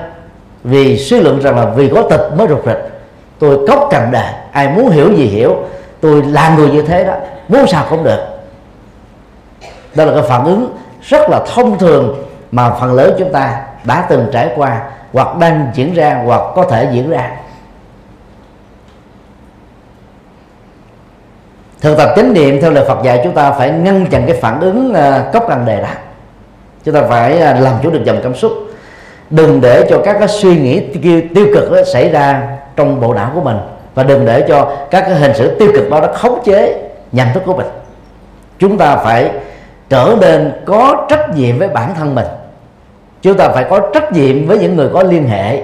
vì 0.64 0.98
suy 0.98 1.20
luận 1.20 1.40
rằng 1.40 1.56
là 1.56 1.64
vì 1.64 1.88
có 1.88 2.02
tịch 2.02 2.20
mới 2.36 2.48
rụt 2.48 2.66
rịch. 2.66 2.90
Tôi 3.38 3.66
cốc 3.68 3.88
cần 3.90 4.10
đề 4.10 4.32
ai 4.52 4.68
muốn 4.68 4.90
hiểu 4.90 5.12
gì 5.12 5.24
hiểu. 5.24 5.56
Tôi 6.00 6.22
là 6.22 6.56
người 6.56 6.70
như 6.70 6.82
thế 6.82 7.04
đó 7.04 7.14
muốn 7.48 7.66
sao 7.66 7.86
cũng 7.90 8.04
được. 8.04 8.18
Đó 9.94 10.04
là 10.04 10.12
cái 10.12 10.22
phản 10.28 10.44
ứng 10.44 10.76
rất 11.02 11.30
là 11.30 11.40
thông 11.54 11.78
thường 11.78 12.24
mà 12.52 12.70
phần 12.70 12.94
lớn 12.94 13.14
chúng 13.18 13.32
ta 13.32 13.62
đã 13.84 14.06
từng 14.08 14.26
trải 14.32 14.50
qua 14.56 14.80
hoặc 15.12 15.36
đang 15.36 15.70
diễn 15.74 15.94
ra 15.94 16.22
hoặc 16.26 16.40
có 16.54 16.64
thể 16.64 16.88
diễn 16.92 17.10
ra. 17.10 17.30
Thực 21.80 21.98
tập 21.98 22.12
chánh 22.16 22.32
niệm 22.32 22.60
theo 22.60 22.70
lời 22.70 22.84
Phật 22.88 23.02
dạy 23.02 23.20
chúng 23.24 23.34
ta 23.34 23.52
phải 23.52 23.70
ngăn 23.70 24.06
chặn 24.06 24.24
cái 24.26 24.36
phản 24.40 24.60
ứng 24.60 24.92
uh, 24.92 25.32
cốc 25.32 25.44
cần 25.48 25.66
đề 25.66 25.82
đó. 25.82 25.88
Chúng 26.84 26.94
ta 26.94 27.02
phải 27.08 27.34
uh, 27.34 27.62
làm 27.62 27.74
chủ 27.82 27.90
được 27.90 28.04
dòng 28.04 28.20
cảm 28.22 28.34
xúc 28.34 28.52
đừng 29.30 29.60
để 29.60 29.86
cho 29.90 30.00
các 30.04 30.16
cái 30.18 30.28
suy 30.28 30.56
nghĩ 30.56 30.80
tiêu, 31.34 31.46
cực 31.54 31.72
đó 31.72 31.78
xảy 31.92 32.08
ra 32.08 32.42
trong 32.76 33.00
bộ 33.00 33.14
não 33.14 33.30
của 33.34 33.40
mình. 33.40 33.56
Và 33.94 34.02
đừng 34.02 34.26
để 34.26 34.44
cho 34.48 34.72
các 34.90 35.00
cái 35.00 35.14
hình 35.14 35.32
sự 35.34 35.58
tiêu 35.58 35.68
cực 35.74 35.90
đó 35.90 36.00
nó 36.00 36.08
khống 36.12 36.42
chế 36.44 36.82
nhận 37.12 37.28
thức 37.34 37.42
của 37.46 37.54
mình. 37.54 37.66
Chúng 38.58 38.78
ta 38.78 38.96
phải 38.96 39.30
trở 39.88 40.16
nên 40.20 40.52
có 40.66 41.06
trách 41.08 41.36
nhiệm 41.36 41.58
với 41.58 41.68
bản 41.68 41.94
thân 41.94 42.14
mình. 42.14 42.26
Chúng 43.22 43.36
ta 43.36 43.48
phải 43.48 43.64
có 43.70 43.80
trách 43.94 44.12
nhiệm 44.12 44.46
với 44.46 44.58
những 44.58 44.76
người 44.76 44.88
có 44.92 45.02
liên 45.02 45.28
hệ 45.28 45.62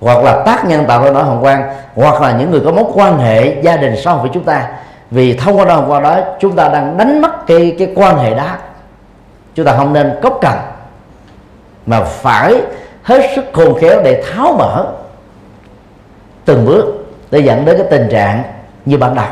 hoặc 0.00 0.24
là 0.24 0.42
tác 0.46 0.64
nhân 0.64 0.84
tạo 0.88 1.04
ra 1.04 1.10
nỗi 1.10 1.24
hồng 1.24 1.44
quan 1.44 1.62
hoặc 1.94 2.22
là 2.22 2.32
những 2.38 2.50
người 2.50 2.60
có 2.64 2.72
mối 2.72 2.84
quan 2.94 3.18
hệ 3.18 3.62
gia 3.62 3.76
đình 3.76 3.94
xã 4.04 4.10
hội 4.10 4.20
với 4.20 4.30
chúng 4.34 4.44
ta. 4.44 4.68
Vì 5.10 5.36
thông 5.36 5.58
qua 5.58 5.64
nỗi 5.64 5.74
hồng 5.74 6.02
đó 6.02 6.18
chúng 6.40 6.56
ta 6.56 6.68
đang 6.68 6.96
đánh 6.96 7.20
mất 7.20 7.46
cái 7.46 7.76
cái 7.78 7.88
quan 7.94 8.18
hệ 8.18 8.34
đó. 8.34 8.46
Chúng 9.54 9.66
ta 9.66 9.76
không 9.76 9.92
nên 9.92 10.18
cốc 10.22 10.38
cần 10.40 10.54
mà 11.86 12.04
phải 12.04 12.54
hết 13.02 13.30
sức 13.36 13.44
khôn 13.52 13.78
khéo 13.80 14.02
để 14.02 14.22
tháo 14.22 14.52
mở 14.58 14.86
từng 16.44 16.64
bước 16.66 16.84
để 17.30 17.38
dẫn 17.38 17.64
đến 17.64 17.76
cái 17.78 17.86
tình 17.90 18.08
trạng 18.10 18.42
như 18.84 18.98
ban 18.98 19.14
đầu 19.14 19.26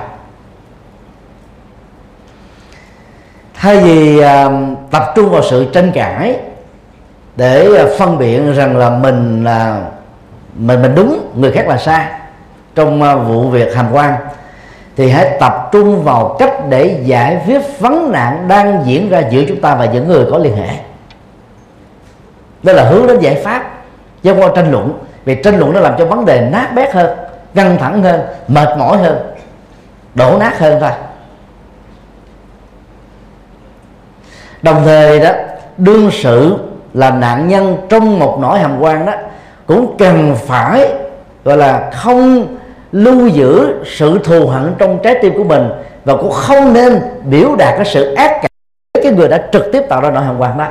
thay 3.55 3.77
vì 3.77 4.21
uh, 4.21 4.53
tập 4.91 5.13
trung 5.15 5.31
vào 5.31 5.43
sự 5.43 5.67
tranh 5.73 5.93
cãi 5.95 6.37
để 7.37 7.69
uh, 7.69 7.99
phân 7.99 8.19
biện 8.19 8.53
rằng 8.53 8.77
là 8.77 8.91
mình 8.91 9.45
là 9.45 9.81
uh, 9.87 9.93
mình 10.57 10.83
mình 10.83 10.95
đúng 10.95 11.33
người 11.35 11.53
khác 11.53 11.69
là 11.69 11.77
sai 11.77 12.07
trong 12.75 13.03
uh, 13.03 13.27
vụ 13.27 13.49
việc 13.49 13.75
hàm 13.75 13.87
quan 13.93 14.15
thì 14.97 15.11
hãy 15.11 15.37
tập 15.41 15.69
trung 15.73 16.03
vào 16.03 16.37
cách 16.39 16.69
để 16.69 17.01
giải 17.05 17.41
quyết 17.47 17.63
vấn 17.79 18.13
nạn 18.13 18.49
đang 18.49 18.83
diễn 18.85 19.11
ra 19.11 19.23
giữa 19.31 19.45
chúng 19.49 19.61
ta 19.61 19.75
và 19.75 19.85
những 19.85 20.09
người 20.09 20.27
có 20.31 20.39
liên 20.39 20.57
hệ 20.57 20.69
đó 22.65 22.73
là 22.73 22.85
hướng 22.85 23.07
đến 23.07 23.19
giải 23.21 23.35
pháp 23.45 23.71
chứ 24.23 24.35
qua 24.35 24.49
tranh 24.57 24.73
luận. 24.73 24.93
Vì 25.25 25.43
tranh 25.43 25.59
luận 25.59 25.73
nó 25.73 25.81
làm 25.81 25.95
cho 25.99 26.07
vấn 26.07 26.25
đề 26.25 26.49
nát 26.53 26.71
bét 26.75 26.93
hơn, 26.93 27.19
căng 27.55 27.77
thẳng 27.79 28.03
hơn, 28.03 28.21
mệt 28.49 28.69
mỏi 28.79 28.97
hơn, 28.97 29.19
đổ 30.15 30.39
nát 30.39 30.59
hơn 30.59 30.81
thôi. 30.81 30.91
Đồng 34.63 34.83
thời 34.85 35.21
đó, 35.21 35.31
đương 35.77 36.11
sự 36.13 36.57
là 36.95 37.11
nạn 37.11 37.49
nhân 37.49 37.77
trong 37.89 38.19
một 38.19 38.39
nỗi 38.41 38.59
hàm 38.59 38.81
quan 38.81 39.07
đó, 39.07 39.13
cũng 39.67 39.97
cần 39.99 40.37
phải, 40.47 40.93
gọi 41.45 41.57
là, 41.57 41.91
không 41.95 42.47
lưu 42.93 43.29
giữ 43.29 43.75
sự 43.87 44.19
thù 44.25 44.47
hận 44.47 44.75
trong 44.79 44.99
trái 45.03 45.15
tim 45.23 45.35
của 45.37 45.45
mình 45.45 45.69
và 46.05 46.17
cũng 46.17 46.31
không 46.31 46.73
nên 46.73 47.01
biểu 47.25 47.57
đạt 47.57 47.75
cái 47.77 47.85
sự 47.85 48.15
ác 48.15 48.31
cảm 48.31 48.51
với 48.95 49.03
cái 49.03 49.13
người 49.13 49.29
đã 49.29 49.49
trực 49.53 49.65
tiếp 49.73 49.83
tạo 49.89 50.01
ra 50.01 50.11
nỗi 50.11 50.25
hàm 50.25 50.39
quan 50.39 50.59
đó 50.59 50.67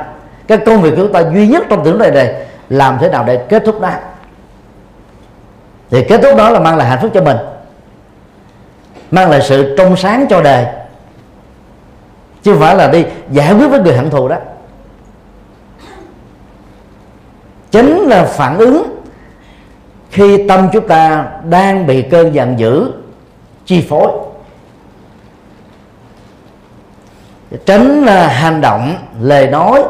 cái 0.46 0.58
công 0.58 0.82
việc 0.82 0.90
của 0.90 0.96
chúng 0.96 1.12
ta 1.12 1.20
duy 1.34 1.48
nhất 1.48 1.62
trong 1.68 1.84
tưởng 1.84 1.98
này 1.98 2.10
này 2.10 2.34
làm 2.68 2.98
thế 3.00 3.08
nào 3.08 3.24
để 3.24 3.44
kết 3.48 3.62
thúc 3.66 3.80
đó 3.80 3.90
thì 5.90 6.04
kết 6.08 6.20
thúc 6.22 6.36
đó 6.36 6.50
là 6.50 6.60
mang 6.60 6.76
lại 6.76 6.88
hạnh 6.88 6.98
phúc 7.02 7.10
cho 7.14 7.22
mình, 7.22 7.36
mang 9.10 9.30
lại 9.30 9.40
sự 9.42 9.74
trong 9.78 9.96
sáng 9.96 10.26
cho 10.30 10.42
đời. 10.42 10.66
Chứ 12.42 12.52
không 12.52 12.60
phải 12.60 12.76
là 12.76 12.88
đi 12.88 13.04
giải 13.30 13.54
quyết 13.54 13.68
với 13.68 13.80
người 13.80 13.96
hận 13.96 14.10
thù 14.10 14.28
đó. 14.28 14.36
Chính 17.70 17.98
là 17.98 18.24
phản 18.24 18.58
ứng 18.58 19.00
khi 20.10 20.48
tâm 20.48 20.68
chúng 20.72 20.88
ta 20.88 21.26
đang 21.44 21.86
bị 21.86 22.02
cơn 22.02 22.34
giận 22.34 22.58
dữ, 22.58 22.92
chi 23.66 23.86
phối. 23.88 24.08
Tránh 27.66 28.04
là 28.04 28.28
hành 28.28 28.60
động, 28.60 28.96
lời 29.20 29.46
nói 29.46 29.84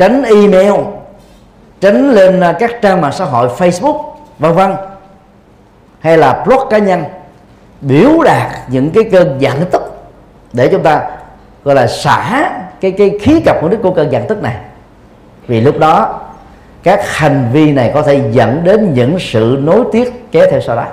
tránh 0.00 0.22
email. 0.22 0.72
Tránh 1.80 2.10
lên 2.10 2.40
à, 2.40 2.52
các 2.52 2.70
trang 2.82 3.00
mạng 3.00 3.12
xã 3.12 3.24
hội 3.24 3.48
facebook 3.58 4.02
vân 4.38 4.52
vân. 4.52 4.74
Hay 6.00 6.18
là 6.18 6.44
blog 6.46 6.60
cá 6.70 6.78
nhân. 6.78 7.04
Biểu 7.80 8.22
đạt 8.24 8.50
những 8.68 8.90
cái 8.90 9.04
cơn 9.12 9.36
giận 9.38 9.64
tức 9.70 9.82
để 10.52 10.68
chúng 10.68 10.82
ta 10.82 11.10
gọi 11.64 11.74
là 11.74 11.86
xả 11.86 12.50
cái 12.80 12.90
cái 12.90 13.18
khí 13.22 13.40
cặp 13.40 13.56
của 13.60 13.68
đức 13.68 13.78
của 13.82 13.90
cơn 13.90 14.12
giận 14.12 14.24
tức 14.28 14.42
này. 14.42 14.56
Vì 15.46 15.60
lúc 15.60 15.78
đó 15.78 16.20
các 16.82 17.00
hành 17.04 17.48
vi 17.52 17.72
này 17.72 17.90
có 17.94 18.02
thể 18.02 18.22
dẫn 18.32 18.64
đến 18.64 18.94
những 18.94 19.16
sự 19.20 19.58
nối 19.60 19.84
tiếc 19.92 20.30
kéo 20.32 20.46
theo 20.50 20.60
sau 20.60 20.76
đó. 20.76 20.86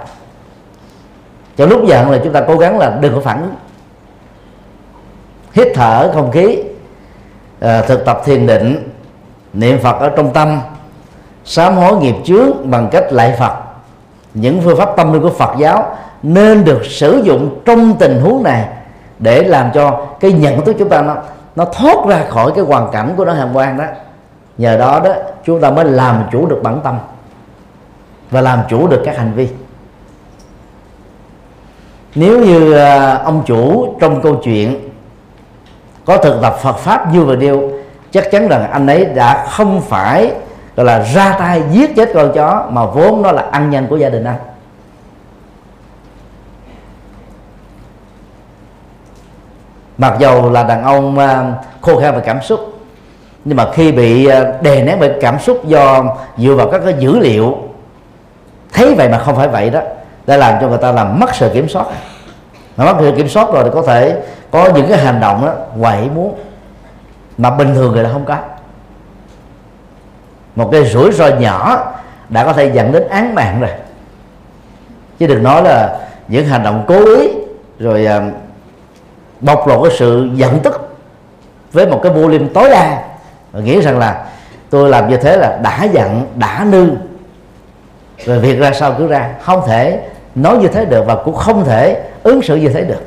Trong 1.57 1.69
lúc 1.69 1.87
giận 1.87 2.11
là 2.11 2.19
chúng 2.23 2.33
ta 2.33 2.41
cố 2.47 2.57
gắng 2.57 2.79
là 2.79 2.97
đừng 3.01 3.15
có 3.15 3.21
phản 3.21 3.41
ứng. 3.41 3.55
Hít 5.53 5.67
thở 5.75 6.11
không 6.13 6.31
khí 6.31 6.63
à, 7.59 7.81
thực 7.81 8.05
tập 8.05 8.21
thiền 8.25 8.47
định 8.47 8.89
niệm 9.53 9.79
phật 9.83 9.99
ở 9.99 10.10
trong 10.10 10.33
tâm, 10.33 10.62
sám 11.45 11.75
hối 11.75 11.97
nghiệp 11.97 12.15
trước 12.25 12.53
bằng 12.65 12.89
cách 12.91 13.03
lại 13.12 13.36
phật. 13.39 13.53
Những 14.33 14.62
phương 14.62 14.77
pháp 14.77 14.89
tâm 14.97 15.13
linh 15.13 15.21
của 15.21 15.29
phật 15.29 15.51
giáo 15.57 15.95
nên 16.23 16.65
được 16.65 16.86
sử 16.86 17.21
dụng 17.23 17.60
trong 17.65 17.93
tình 17.99 18.21
huống 18.21 18.43
này 18.43 18.65
để 19.19 19.43
làm 19.43 19.71
cho 19.73 20.05
cái 20.19 20.31
nhận 20.31 20.65
thức 20.65 20.75
chúng 20.79 20.89
ta 20.89 21.01
nó 21.01 21.15
nó 21.55 21.65
thoát 21.65 22.05
ra 22.07 22.25
khỏi 22.29 22.51
cái 22.55 22.63
hoàn 22.63 22.91
cảnh 22.91 23.13
của 23.17 23.25
nó 23.25 23.33
hàng 23.33 23.49
quan 23.53 23.77
đó. 23.77 23.83
Nhờ 24.57 24.77
đó 24.77 24.99
đó, 24.99 25.13
chúng 25.45 25.62
ta 25.62 25.71
mới 25.71 25.86
làm 25.86 26.23
chủ 26.31 26.45
được 26.45 26.60
bản 26.63 26.81
tâm 26.83 26.97
và 28.31 28.41
làm 28.41 28.60
chủ 28.69 28.88
được 28.88 29.01
các 29.05 29.17
hành 29.17 29.33
vi. 29.33 29.47
Nếu 32.15 32.39
như 32.39 32.73
à, 32.73 33.15
ông 33.15 33.43
chủ 33.45 33.95
trong 33.99 34.21
câu 34.21 34.36
chuyện 34.43 34.89
có 36.05 36.17
thực 36.17 36.41
tập 36.41 36.57
Phật 36.62 36.77
pháp 36.77 37.13
như 37.13 37.23
vừa 37.23 37.36
nêu 37.36 37.71
chắc 38.17 38.32
chắn 38.32 38.47
rằng 38.47 38.71
anh 38.71 38.88
ấy 38.88 39.06
đã 39.06 39.45
không 39.49 39.82
phải, 39.82 40.32
gọi 40.75 40.86
là, 40.86 40.99
ra 40.99 41.36
tay, 41.39 41.62
giết 41.71 41.95
chết 41.95 42.10
con 42.13 42.32
chó, 42.34 42.65
mà 42.69 42.86
vốn 42.86 43.21
nó 43.21 43.32
là 43.32 43.45
ăn 43.51 43.69
nhân 43.69 43.88
của 43.88 43.97
gia 43.97 44.10
đình 44.10 44.23
anh. 44.23 44.39
Mặc 49.97 50.15
dầu 50.19 50.51
là 50.51 50.63
đàn 50.63 50.84
ông 50.84 51.19
à, 51.19 51.53
khô 51.82 51.99
khan 51.99 52.15
về 52.15 52.21
cảm 52.25 52.41
xúc, 52.41 52.60
nhưng 53.45 53.58
mà 53.58 53.71
khi 53.73 53.91
bị 53.91 54.25
à, 54.25 54.43
đè 54.62 54.84
nén 54.84 54.97
bởi 54.99 55.12
cảm 55.21 55.39
xúc 55.39 55.65
do 55.65 56.03
dựa 56.38 56.56
vào 56.56 56.71
các 56.71 56.82
cái 56.86 56.93
dữ 56.99 57.19
liệu, 57.19 57.58
thấy 58.73 58.95
vậy 58.95 59.10
mà 59.10 59.17
không 59.17 59.36
phải 59.36 59.47
vậy 59.47 59.69
đó 59.69 59.82
để 60.27 60.38
làm 60.38 60.62
cho 60.62 60.67
người 60.67 60.77
ta 60.77 60.91
làm 60.91 61.19
mất 61.19 61.36
sự 61.36 61.49
kiểm 61.53 61.69
soát. 61.69 61.86
Mà 62.77 62.86
mất 62.86 62.95
sự 62.99 63.13
kiểm 63.17 63.27
soát 63.27 63.47
rồi 63.53 63.63
thì 63.63 63.69
có 63.73 63.82
thể 63.82 64.21
có 64.51 64.69
những 64.75 64.88
cái 64.89 64.97
hành 64.97 65.19
động 65.19 65.45
đó, 65.45 65.53
quậy 65.82 66.10
muốn 66.15 66.36
mà 67.38 67.50
bình 67.50 67.73
thường 67.76 67.93
người 67.93 68.04
ta 68.04 68.10
không 68.13 68.26
có. 68.26 68.38
Một 70.56 70.69
cái 70.71 70.86
rủi 70.86 71.12
ro 71.12 71.28
nhỏ 71.28 71.86
đã 72.30 72.45
có 72.45 72.54
thể 72.54 72.71
dẫn 72.73 72.91
đến 72.91 73.08
án 73.08 73.36
mạng 73.36 73.62
rồi. 73.62 73.69
Chứ 75.19 75.28
đừng 75.28 75.43
nói 75.43 75.63
là 75.63 76.00
những 76.28 76.45
hành 76.45 76.63
động 76.63 76.86
cố 76.88 77.15
ý 77.15 77.30
rồi 77.80 78.06
à, 78.06 78.21
bộc 79.41 79.67
lộ 79.67 79.84
cái 79.84 79.91
sự 79.97 80.30
giận 80.34 80.60
tức 80.63 80.95
với 81.71 81.88
một 81.88 82.00
cái 82.04 82.12
volume 82.12 82.47
tối 82.54 82.69
đa. 82.69 83.04
Và 83.52 83.60
nghĩ 83.60 83.82
rằng 83.82 84.00
là 84.00 84.26
tôi 84.69 84.89
làm 84.89 85.10
như 85.10 85.17
thế 85.17 85.38
là 85.38 85.60
đã 85.63 85.84
giận, 85.84 86.26
đã 86.36 86.65
nư. 86.69 86.89
Rồi 88.26 88.39
việc 88.39 88.60
ra 88.60 88.73
sao 88.73 88.95
cứ 88.97 89.08
ra. 89.08 89.30
Không 89.41 89.62
thể 89.67 90.02
nói 90.36 90.58
như 90.58 90.67
thế 90.67 90.86
được 90.86 91.06
và 91.08 91.15
cũng 91.15 91.36
không 91.36 91.65
thể 91.65 92.04
ứng 92.23 92.41
xử 92.41 92.56
như 92.56 92.69
thế 92.69 92.82
được. 92.82 93.02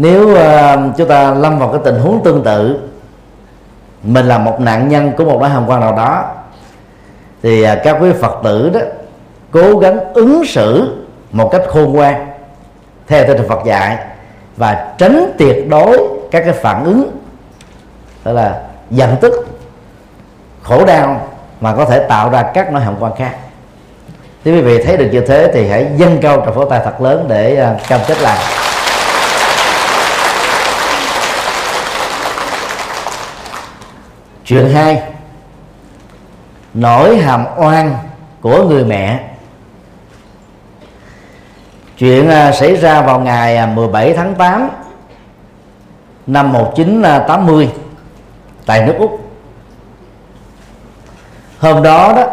Nếu 0.00 0.30
uh, 0.32 0.96
chúng 0.96 1.08
ta 1.08 1.34
lâm 1.34 1.58
vào 1.58 1.68
cái 1.68 1.80
tình 1.84 2.00
huống 2.00 2.24
tương 2.24 2.44
tự 2.44 2.80
mình 4.02 4.26
là 4.26 4.38
một 4.38 4.60
nạn 4.60 4.88
nhân 4.88 5.12
của 5.16 5.24
một 5.24 5.38
nỗi 5.40 5.48
hàm 5.48 5.66
quan 5.66 5.80
nào 5.80 5.96
đó 5.96 6.24
thì 7.42 7.64
uh, 7.64 7.78
các 7.84 7.96
quý 8.00 8.12
phật 8.20 8.40
tử 8.44 8.70
đó 8.74 8.80
cố 9.50 9.78
gắng 9.78 10.12
ứng 10.14 10.44
xử 10.46 10.96
một 11.32 11.48
cách 11.52 11.62
khôn 11.68 11.92
ngoan 11.92 12.26
theo 13.06 13.26
tinh 13.26 13.36
thần 13.36 13.48
Phật 13.48 13.64
dạy 13.64 13.98
và 14.56 14.94
tránh 14.98 15.32
tuyệt 15.38 15.68
đối 15.68 15.98
các 16.30 16.42
cái 16.44 16.52
phản 16.52 16.84
ứng 16.84 17.10
đó 18.24 18.32
là 18.32 18.60
giận 18.90 19.16
tức 19.20 19.46
khổ 20.62 20.84
đau 20.84 21.28
mà 21.60 21.74
có 21.74 21.84
thể 21.84 21.98
tạo 22.08 22.30
ra 22.30 22.42
các 22.54 22.72
nỗi 22.72 22.82
hàm 22.82 22.96
quan 23.00 23.12
khác. 23.16 23.34
Nếu 24.44 24.54
quý 24.54 24.60
vị 24.60 24.84
thấy 24.84 24.96
được 24.96 25.08
như 25.12 25.20
thế 25.20 25.50
thì 25.54 25.68
hãy 25.68 25.86
dâng 25.96 26.18
cao 26.22 26.42
trong 26.46 26.54
pháo 26.54 26.70
tay 26.70 26.80
thật 26.84 27.00
lớn 27.00 27.24
để 27.28 27.56
à, 27.56 27.76
cam 27.88 28.00
kết 28.06 28.20
làm 28.20 28.38
chuyện 34.50 34.70
hai. 34.70 35.02
Nỗi 36.74 37.16
hàm 37.16 37.44
oan 37.56 37.94
của 38.40 38.64
người 38.64 38.84
mẹ. 38.84 39.20
Chuyện 41.98 42.28
à, 42.28 42.52
xảy 42.52 42.76
ra 42.76 43.02
vào 43.02 43.20
ngày 43.20 43.56
à, 43.56 43.66
17 43.66 44.14
tháng 44.14 44.34
8 44.34 44.70
năm 46.26 46.52
1980 46.52 47.70
tại 48.66 48.86
nước 48.86 48.94
úc. 48.98 49.30
Hôm 51.58 51.82
đó 51.82 52.12
đó 52.16 52.26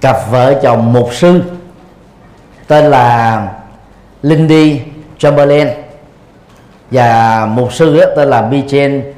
cặp 0.00 0.16
vợ 0.30 0.60
chồng 0.62 0.92
mục 0.92 1.08
sư 1.12 1.42
tên 2.66 2.84
là 2.84 3.48
Lindy 4.22 4.80
Chamberlain 5.18 5.68
và 6.90 7.46
mục 7.46 7.72
sư 7.72 8.00
đó, 8.00 8.06
tên 8.16 8.30
là 8.30 8.42
Bichen 8.42 9.12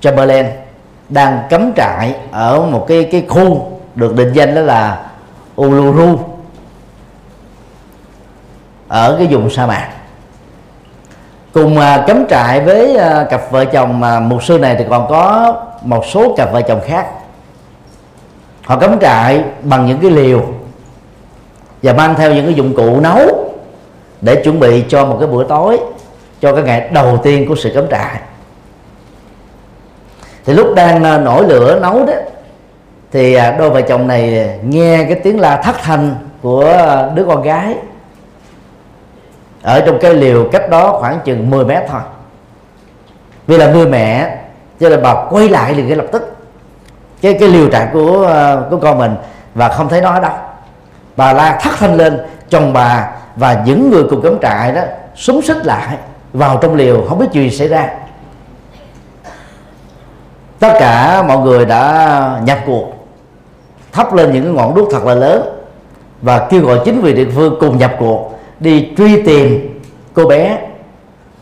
Chamberlain 0.00 0.67
đang 1.08 1.42
cắm 1.50 1.72
trại 1.76 2.14
ở 2.30 2.60
một 2.60 2.84
cái 2.88 3.08
cái 3.12 3.24
khu 3.28 3.70
được 3.94 4.14
định 4.14 4.32
danh 4.32 4.54
đó 4.54 4.60
là 4.60 5.06
Uluru 5.60 6.18
ở 8.88 9.16
cái 9.18 9.26
vùng 9.30 9.50
sa 9.50 9.66
mạc. 9.66 9.88
Cùng 11.52 11.78
à, 11.78 12.04
cắm 12.06 12.26
trại 12.30 12.60
với 12.60 12.96
à, 12.96 13.24
cặp 13.30 13.50
vợ 13.50 13.64
chồng 13.64 14.00
mà 14.00 14.20
mục 14.20 14.44
sư 14.44 14.58
này 14.58 14.76
thì 14.78 14.84
còn 14.90 15.08
có 15.08 15.54
một 15.82 16.04
số 16.06 16.34
cặp 16.36 16.52
vợ 16.52 16.62
chồng 16.62 16.80
khác. 16.86 17.06
Họ 18.64 18.78
cắm 18.78 19.00
trại 19.00 19.44
bằng 19.62 19.86
những 19.86 19.98
cái 19.98 20.10
liều 20.10 20.46
và 21.82 21.92
mang 21.92 22.14
theo 22.14 22.34
những 22.34 22.44
cái 22.44 22.54
dụng 22.54 22.74
cụ 22.74 23.00
nấu 23.00 23.18
để 24.20 24.42
chuẩn 24.44 24.60
bị 24.60 24.84
cho 24.88 25.06
một 25.06 25.16
cái 25.20 25.28
bữa 25.28 25.44
tối 25.44 25.80
cho 26.40 26.54
cái 26.54 26.64
ngày 26.64 26.90
đầu 26.92 27.18
tiên 27.22 27.48
của 27.48 27.54
sự 27.56 27.72
cắm 27.74 27.84
trại 27.90 28.20
thì 30.48 30.54
lúc 30.54 30.74
đang 30.74 31.04
ờ, 31.04 31.18
nổi 31.18 31.44
lửa, 31.48 31.78
nấu 31.82 32.06
đó, 32.06 32.12
thì 33.12 33.34
à, 33.34 33.56
đôi 33.58 33.70
vợ 33.70 33.80
chồng 33.80 34.06
này 34.06 34.50
nghe 34.62 35.04
cái 35.04 35.14
tiếng 35.14 35.40
la 35.40 35.56
thất 35.56 35.76
thanh 35.82 36.14
của 36.42 36.74
đứa 37.14 37.24
con 37.24 37.42
gái. 37.42 37.74
Ở 39.62 39.80
trong 39.80 39.98
cái 39.98 40.14
liều 40.14 40.48
cách 40.52 40.70
đó 40.70 40.96
khoảng 41.00 41.20
chừng 41.24 41.50
10 41.50 41.64
mét 41.64 41.82
thôi. 41.88 42.00
Vì 43.46 43.56
là 43.56 43.72
người 43.72 43.86
mẹ 43.86 44.36
cho 44.80 44.88
nên 44.88 45.02
bà 45.02 45.14
quay 45.30 45.48
lại 45.48 45.74
liền 45.74 45.86
ngay 45.86 45.96
lập 45.96 46.06
tức. 46.12 46.36
Cái 47.22 47.34
cái 47.40 47.48
liều 47.48 47.70
trại 47.70 47.88
của 47.92 48.22
ờ, 48.26 48.66
của 48.70 48.76
con 48.76 48.98
mình 48.98 49.14
và 49.54 49.68
không 49.68 49.88
thấy 49.88 50.00
nó 50.00 50.10
ở 50.10 50.20
đâu. 50.20 50.32
Bà 51.16 51.32
la 51.32 51.58
thất 51.62 51.70
thanh 51.78 51.94
lên, 51.94 52.20
chồng 52.50 52.72
bà 52.72 53.10
và 53.36 53.62
những 53.66 53.90
người 53.90 54.04
cùng 54.10 54.22
cắm 54.22 54.38
trại 54.42 54.72
đó 54.72 54.82
súng 55.16 55.42
xích 55.42 55.66
lại 55.66 55.96
vào 56.32 56.58
trong 56.62 56.74
liều, 56.74 57.04
không 57.08 57.18
biết 57.18 57.26
chuyện 57.32 57.50
gì 57.50 57.58
xảy 57.58 57.68
ra 57.68 57.88
tất 60.58 60.72
cả 60.80 61.22
mọi 61.22 61.38
người 61.38 61.64
đã 61.64 62.40
nhập 62.44 62.58
cuộc, 62.66 62.92
thắp 63.92 64.14
lên 64.14 64.32
những 64.32 64.44
cái 64.44 64.52
ngọn 64.52 64.74
đuốc 64.74 64.88
thật 64.90 65.04
là 65.04 65.14
lớn 65.14 65.42
và 66.22 66.46
kêu 66.50 66.62
gọi 66.66 66.80
chính 66.84 67.00
quyền 67.02 67.16
địa 67.16 67.28
phương 67.34 67.56
cùng 67.60 67.78
nhập 67.78 67.94
cuộc, 67.98 68.38
đi 68.60 68.88
truy 68.96 69.22
tìm 69.22 69.80
cô 70.14 70.26
bé. 70.26 70.58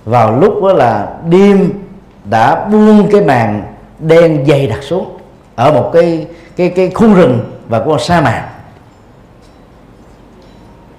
Vào 0.05 0.41
lúc 0.41 0.63
đó 0.63 0.73
là 0.73 1.09
đêm 1.29 1.73
đã 2.25 2.65
buông 2.65 3.09
cái 3.13 3.21
màn 3.21 3.63
đen 3.99 4.45
dày 4.49 4.67
đặc 4.67 4.83
xuống 4.83 5.19
ở 5.57 5.73
một 5.73 5.91
cái 5.93 6.27
cái 6.57 6.69
cái 6.69 6.91
khu 6.95 7.15
rừng 7.15 7.41
và 7.69 7.81
con 7.87 7.99
sa 7.99 8.21
mạc. 8.21 8.49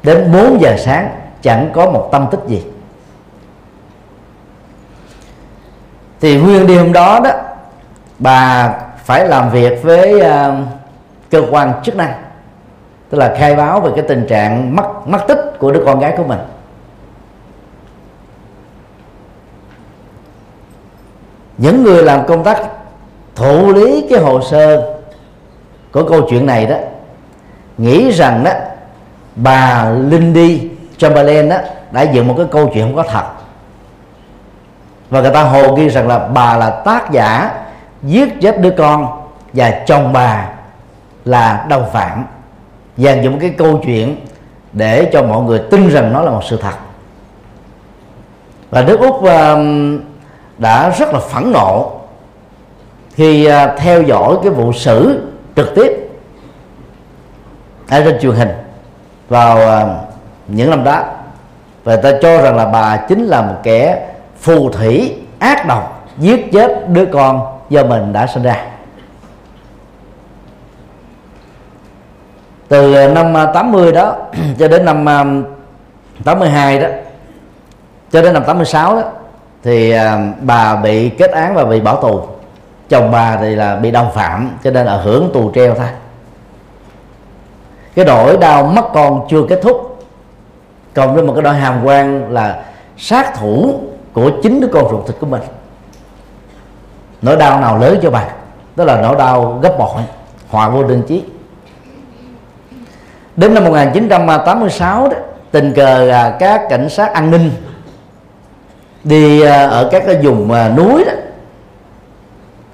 Đến 0.04 0.32
4 0.34 0.62
giờ 0.62 0.76
sáng, 0.78 1.10
chẳng 1.42 1.70
có 1.74 1.92
một 1.92 2.10
tâm 2.12 2.26
tích 2.32 2.40
gì. 2.48 2.64
Thì 6.22 6.38
nguyên 6.38 6.68
đêm 6.68 6.78
hôm 6.78 6.94
đó 6.94 7.20
đó 7.24 7.32
bà 8.20 8.74
phải 9.04 9.28
làm 9.28 9.50
việc 9.50 9.84
với 9.84 10.22
uh, 10.22 10.56
cơ 11.30 11.44
quan 11.52 11.74
chức 11.84 11.96
năng 11.96 12.14
tức 13.10 13.18
là 13.18 13.36
khai 13.38 13.56
báo 13.56 13.82
về 13.82 13.92
cái 13.96 14.06
tình 14.08 14.28
trạng 14.28 14.76
mất 14.76 15.08
mất 15.08 15.20
tích 15.28 15.40
của 15.60 15.72
đứa 15.72 15.84
con 15.86 16.00
gái 16.00 16.14
của 16.18 16.24
mình. 16.24 16.40
Những 21.58 21.84
người 21.84 22.04
làm 22.04 22.28
công 22.28 22.44
tác 22.44 22.62
thụ 23.36 23.74
lý 23.74 24.08
cái 24.10 24.20
hồ 24.20 24.42
sơ 24.42 24.94
của 25.92 26.10
câu 26.10 26.22
chuyện 26.30 26.46
này 26.46 26.66
đó 26.66 26.76
nghĩ 27.78 28.12
rằng 28.12 28.44
đó 28.44 28.52
bà 29.36 29.90
Lindy 29.90 30.70
Chamberlain 30.98 31.50
đó 31.50 31.58
đã 31.92 32.02
dựng 32.02 32.28
một 32.28 32.34
cái 32.38 32.46
câu 32.52 32.72
chuyện 32.74 32.86
không 32.86 32.96
có 32.96 33.04
thật. 33.12 33.26
Và 35.10 35.22
người 35.22 35.32
ta 35.32 35.44
hồ 35.44 35.76
ghi 35.76 35.90
rằng 35.90 36.08
là 36.08 36.28
bà 36.28 36.58
là 36.58 36.70
tác 36.70 37.12
giả 37.12 37.52
giết 38.04 38.42
chết 38.42 38.62
đứa 38.62 38.74
con 38.78 39.22
và 39.54 39.84
chồng 39.88 40.14
bà 40.14 40.50
là 41.26 41.66
đồng 41.70 41.90
phạm 41.92 42.26
dàn 42.98 43.24
dụng 43.24 43.40
cái 43.40 43.50
câu 43.50 43.82
chuyện 43.86 44.16
để 44.74 45.10
cho 45.14 45.24
mọi 45.24 45.44
người 45.44 45.62
tin 45.72 45.90
rằng 45.90 46.14
nó 46.14 46.22
là 46.22 46.32
một 46.32 46.44
sự 46.44 46.58
thật. 46.58 46.74
Và 48.70 48.82
nước 48.82 49.00
úc 49.00 49.16
uh, 49.16 49.30
đã 50.58 50.90
rất 50.90 51.14
là 51.14 51.20
phẫn 51.20 51.52
nộ 51.52 51.92
khi 53.14 53.50
uh, 53.50 53.80
theo 53.80 54.02
dõi 54.02 54.38
cái 54.44 54.52
vụ 54.52 54.74
xử 54.74 55.28
trực 55.56 55.76
tiếp 55.76 56.10
ở 57.90 58.02
trên 58.02 58.20
truyền 58.22 58.36
hình 58.36 58.52
vào 59.30 59.84
uh, 59.84 59.90
những 60.48 60.70
năm 60.70 60.84
đó. 60.84 61.04
Và 61.84 61.96
ta 61.96 62.12
cho 62.22 62.42
rằng 62.42 62.56
là 62.56 62.66
bà 62.66 62.98
chính 62.98 63.26
là 63.26 63.42
một 63.42 63.56
kẻ 63.64 64.08
phù 64.40 64.70
thủy 64.70 65.16
ác 65.40 65.68
độc 65.68 66.08
giết 66.18 66.52
chết 66.52 66.90
đứa 66.90 67.06
con 67.06 67.57
do 67.70 67.84
mình 67.84 68.14
đã 68.14 68.28
sinh 68.28 68.44
ra. 68.44 68.66
Từ 72.68 72.94
ờ, 72.94 73.08
năm 73.08 73.34
ờ, 73.34 73.52
80 73.54 73.86
ờ, 73.86 73.92
đó 73.92 74.16
cho 74.60 74.68
đến 74.68 74.86
năm 74.86 75.06
82 76.24 76.80
đó, 76.80 76.88
cho 78.12 78.22
đến 78.22 78.34
năm 78.34 78.44
86 78.44 78.96
đó, 78.96 79.04
thì 79.64 79.94
bà 80.42 80.76
bị 80.76 81.10
kết 81.10 81.32
án 81.32 81.56
và 81.56 81.66
bị 81.66 81.82
bỏ 81.82 82.02
tù. 82.02 82.22
Chồng 82.90 83.12
bà 83.12 83.38
thì 83.38 83.56
là 83.56 83.76
bị 83.76 83.92
đồng 83.92 84.12
phạm, 84.14 84.58
cho 84.64 84.72
nên 84.72 84.86
là 84.86 84.98
hưởng 84.98 85.30
tù 85.34 85.52
treo 85.56 85.76
thôi 85.76 85.88
cái 87.98 88.06
nỗi 88.06 88.38
đau 88.38 88.64
mất 88.64 88.90
con 88.94 89.28
chưa 89.30 89.44
kết 89.50 89.60
thúc. 89.64 90.06
Cộng 90.94 91.14
với 91.14 91.24
một 91.24 91.34
cái 91.34 91.44
nỗi 91.44 91.56
hàm 91.56 91.84
quan 91.84 92.32
là 92.34 92.64
sát 92.98 93.34
thủ 93.40 93.74
của 94.14 94.32
chính 94.44 94.62
đứa 94.62 94.68
con 94.68 94.90
ruột 94.90 95.08
thịt 95.08 95.16
của 95.20 95.28
mình 95.28 95.42
nỗi 97.22 97.36
đau 97.36 97.60
nào 97.60 97.78
lớn 97.78 98.00
cho 98.02 98.12
bạn, 98.12 98.28
đó 98.76 98.84
là 98.84 99.02
nỗi 99.02 99.16
đau 99.16 99.60
gấp 99.64 99.78
bội 99.80 100.02
họa 100.50 100.70
vô 100.70 100.84
đơn 100.84 101.04
chí. 101.08 101.24
Đến 103.36 103.54
năm 103.54 103.64
1986 103.64 105.10
đó 105.10 105.18
tình 105.52 105.74
cờ 105.74 106.10
à, 106.10 106.36
các 106.40 106.62
cảnh 106.70 106.90
sát 106.90 107.14
an 107.14 107.32
ninh 107.32 107.52
đi 109.04 109.42
à, 109.42 109.68
ở 109.68 109.90
các 109.92 110.04
cái 110.06 110.16
vùng 110.24 110.52
à, 110.52 110.70
núi 110.70 111.04
đó 111.06 111.12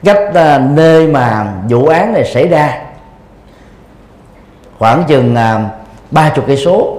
cách 0.03 0.59
nơi 0.69 1.07
mà 1.07 1.53
vụ 1.69 1.87
án 1.87 2.13
này 2.13 2.25
xảy 2.25 2.47
ra. 2.47 2.79
Khoảng 4.79 5.03
chừng 5.07 5.35
ba 6.11 6.29
chục 6.29 6.43
cây 6.47 6.57
số. 6.57 6.97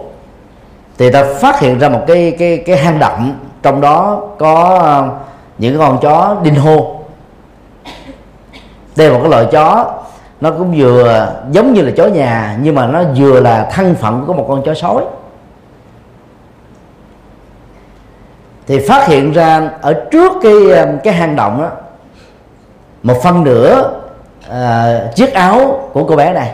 Thì 0.99 1.11
ta 1.11 1.25
phát 1.41 1.61
hiện 1.61 1.79
ra 1.79 1.89
một 1.89 2.01
cái 2.07 2.37
cái 2.39 2.63
cái 2.67 2.77
hang 2.77 2.99
động 2.99 3.39
trong 3.63 3.81
đó 3.81 4.23
có 4.39 5.09
những 5.59 5.79
con 5.79 5.99
chó 6.03 6.37
đinh 6.43 6.55
hô 6.55 6.94
đây 8.97 9.09
là 9.09 9.15
một 9.15 9.21
cái 9.23 9.31
loại 9.31 9.47
chó. 9.53 9.95
Nó 10.41 10.51
cũng 10.51 10.75
vừa 10.77 11.33
giống 11.51 11.73
như 11.73 11.83
là 11.83 11.91
chó 11.97 12.07
nhà 12.07 12.57
nhưng 12.61 12.75
mà 12.75 12.87
nó 12.87 13.03
vừa 13.17 13.41
là 13.41 13.69
thân 13.73 13.95
phận 13.95 14.25
của 14.27 14.33
một 14.33 14.47
con 14.49 14.63
chó 14.63 14.75
sói. 14.75 15.05
Thì 18.67 18.79
phát 18.89 19.07
hiện 19.07 19.33
ra 19.33 19.71
ở 19.81 19.95
trước 20.11 20.33
cái 20.43 20.53
um, 20.53 20.99
cái 21.05 21.15
hang 21.15 21.37
động 21.37 21.63
đó 21.63 21.69
một 23.03 23.23
phân 23.23 23.45
nửa 23.45 23.91
uh, 24.49 25.15
chiếc 25.15 25.35
áo 25.35 25.89
của 25.93 26.05
cô 26.05 26.17
bé 26.17 26.33
này. 26.33 26.53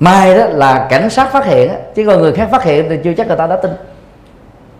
Mai 0.00 0.38
đó 0.38 0.44
là 0.46 0.86
cảnh 0.90 1.10
sát 1.10 1.32
phát 1.32 1.44
hiện 1.44 1.72
chứ 1.94 2.04
còn 2.06 2.22
người 2.22 2.32
khác 2.32 2.48
phát 2.52 2.64
hiện 2.64 2.86
thì 2.88 2.98
chưa 3.04 3.12
chắc 3.16 3.26
người 3.26 3.36
ta 3.36 3.46
đã 3.46 3.56
tin. 3.56 3.70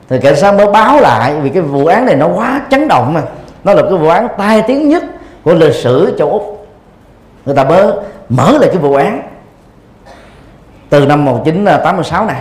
Thì 0.08 0.20
cảnh 0.20 0.36
sát 0.36 0.54
mới 0.54 0.66
báo 0.66 1.00
lại 1.00 1.34
vì 1.40 1.50
cái 1.50 1.62
vụ 1.62 1.86
án 1.86 2.06
này 2.06 2.16
nó 2.16 2.28
quá 2.28 2.60
chấn 2.70 2.88
động 2.88 3.14
mà. 3.14 3.22
Nó 3.64 3.74
là 3.74 3.82
cái 3.82 3.98
vụ 3.98 4.08
án 4.08 4.28
tai 4.38 4.62
tiếng 4.62 4.88
nhất 4.88 5.02
của 5.44 5.54
lịch 5.54 5.74
sử 5.74 6.14
châu 6.18 6.30
úc. 6.30 6.66
Người 7.46 7.54
ta 7.54 7.64
mới 7.64 7.86
mở 8.28 8.58
lại 8.58 8.68
cái 8.72 8.78
vụ 8.78 8.94
án 8.94 9.22
từ 10.88 11.06
năm 11.06 11.24
1986 11.24 12.26
này. 12.26 12.40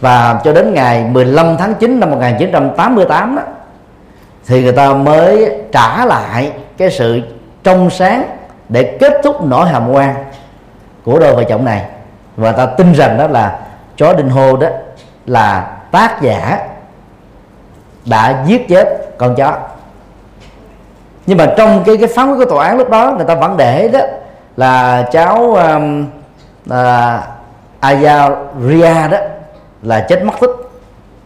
Và 0.00 0.40
cho 0.44 0.52
đến 0.52 0.74
ngày 0.74 1.04
15 1.04 1.56
tháng 1.56 1.74
9 1.74 2.00
năm 2.00 2.10
1988 2.10 3.36
đó, 3.36 3.42
thì 4.46 4.62
người 4.62 4.72
ta 4.72 4.94
mới 4.94 5.50
trả 5.72 6.04
lại 6.04 6.52
cái 6.76 6.90
sự 6.90 7.20
trong 7.62 7.90
sáng 7.90 8.24
để 8.68 8.96
kết 9.00 9.12
thúc 9.24 9.44
nỗi 9.44 9.68
hàm 9.68 9.92
quan 9.92 10.14
của 11.04 11.18
đôi 11.18 11.34
vợ 11.34 11.44
chồng 11.44 11.64
này. 11.64 11.84
Và 12.36 12.52
ta 12.52 12.66
tin 12.66 12.92
rằng 12.92 13.18
đó 13.18 13.26
là 13.26 13.58
chó 13.96 14.12
đinh 14.12 14.28
hô 14.28 14.56
đó 14.56 14.68
là 15.26 15.76
tác 15.90 16.22
giả 16.22 16.66
đã 18.04 18.44
giết 18.46 18.68
chết 18.68 18.88
con 19.18 19.34
chó 19.34 19.58
nhưng 21.26 21.38
mà 21.38 21.54
trong 21.56 21.82
cái 21.86 21.96
cái 21.96 22.08
phán 22.08 22.30
quyết 22.30 22.44
của 22.44 22.50
tòa 22.50 22.66
án 22.66 22.78
lúc 22.78 22.90
đó 22.90 23.14
người 23.16 23.26
ta 23.26 23.34
vẫn 23.34 23.56
để 23.56 23.88
đó 23.88 24.00
là 24.56 25.02
cháu 25.12 25.54
um, 25.54 26.06
à, 26.70 27.16
uh, 27.16 27.36
Ayaria 27.80 29.08
đó 29.10 29.18
là 29.82 30.06
chết 30.08 30.24
mất 30.24 30.32
tích. 30.40 30.50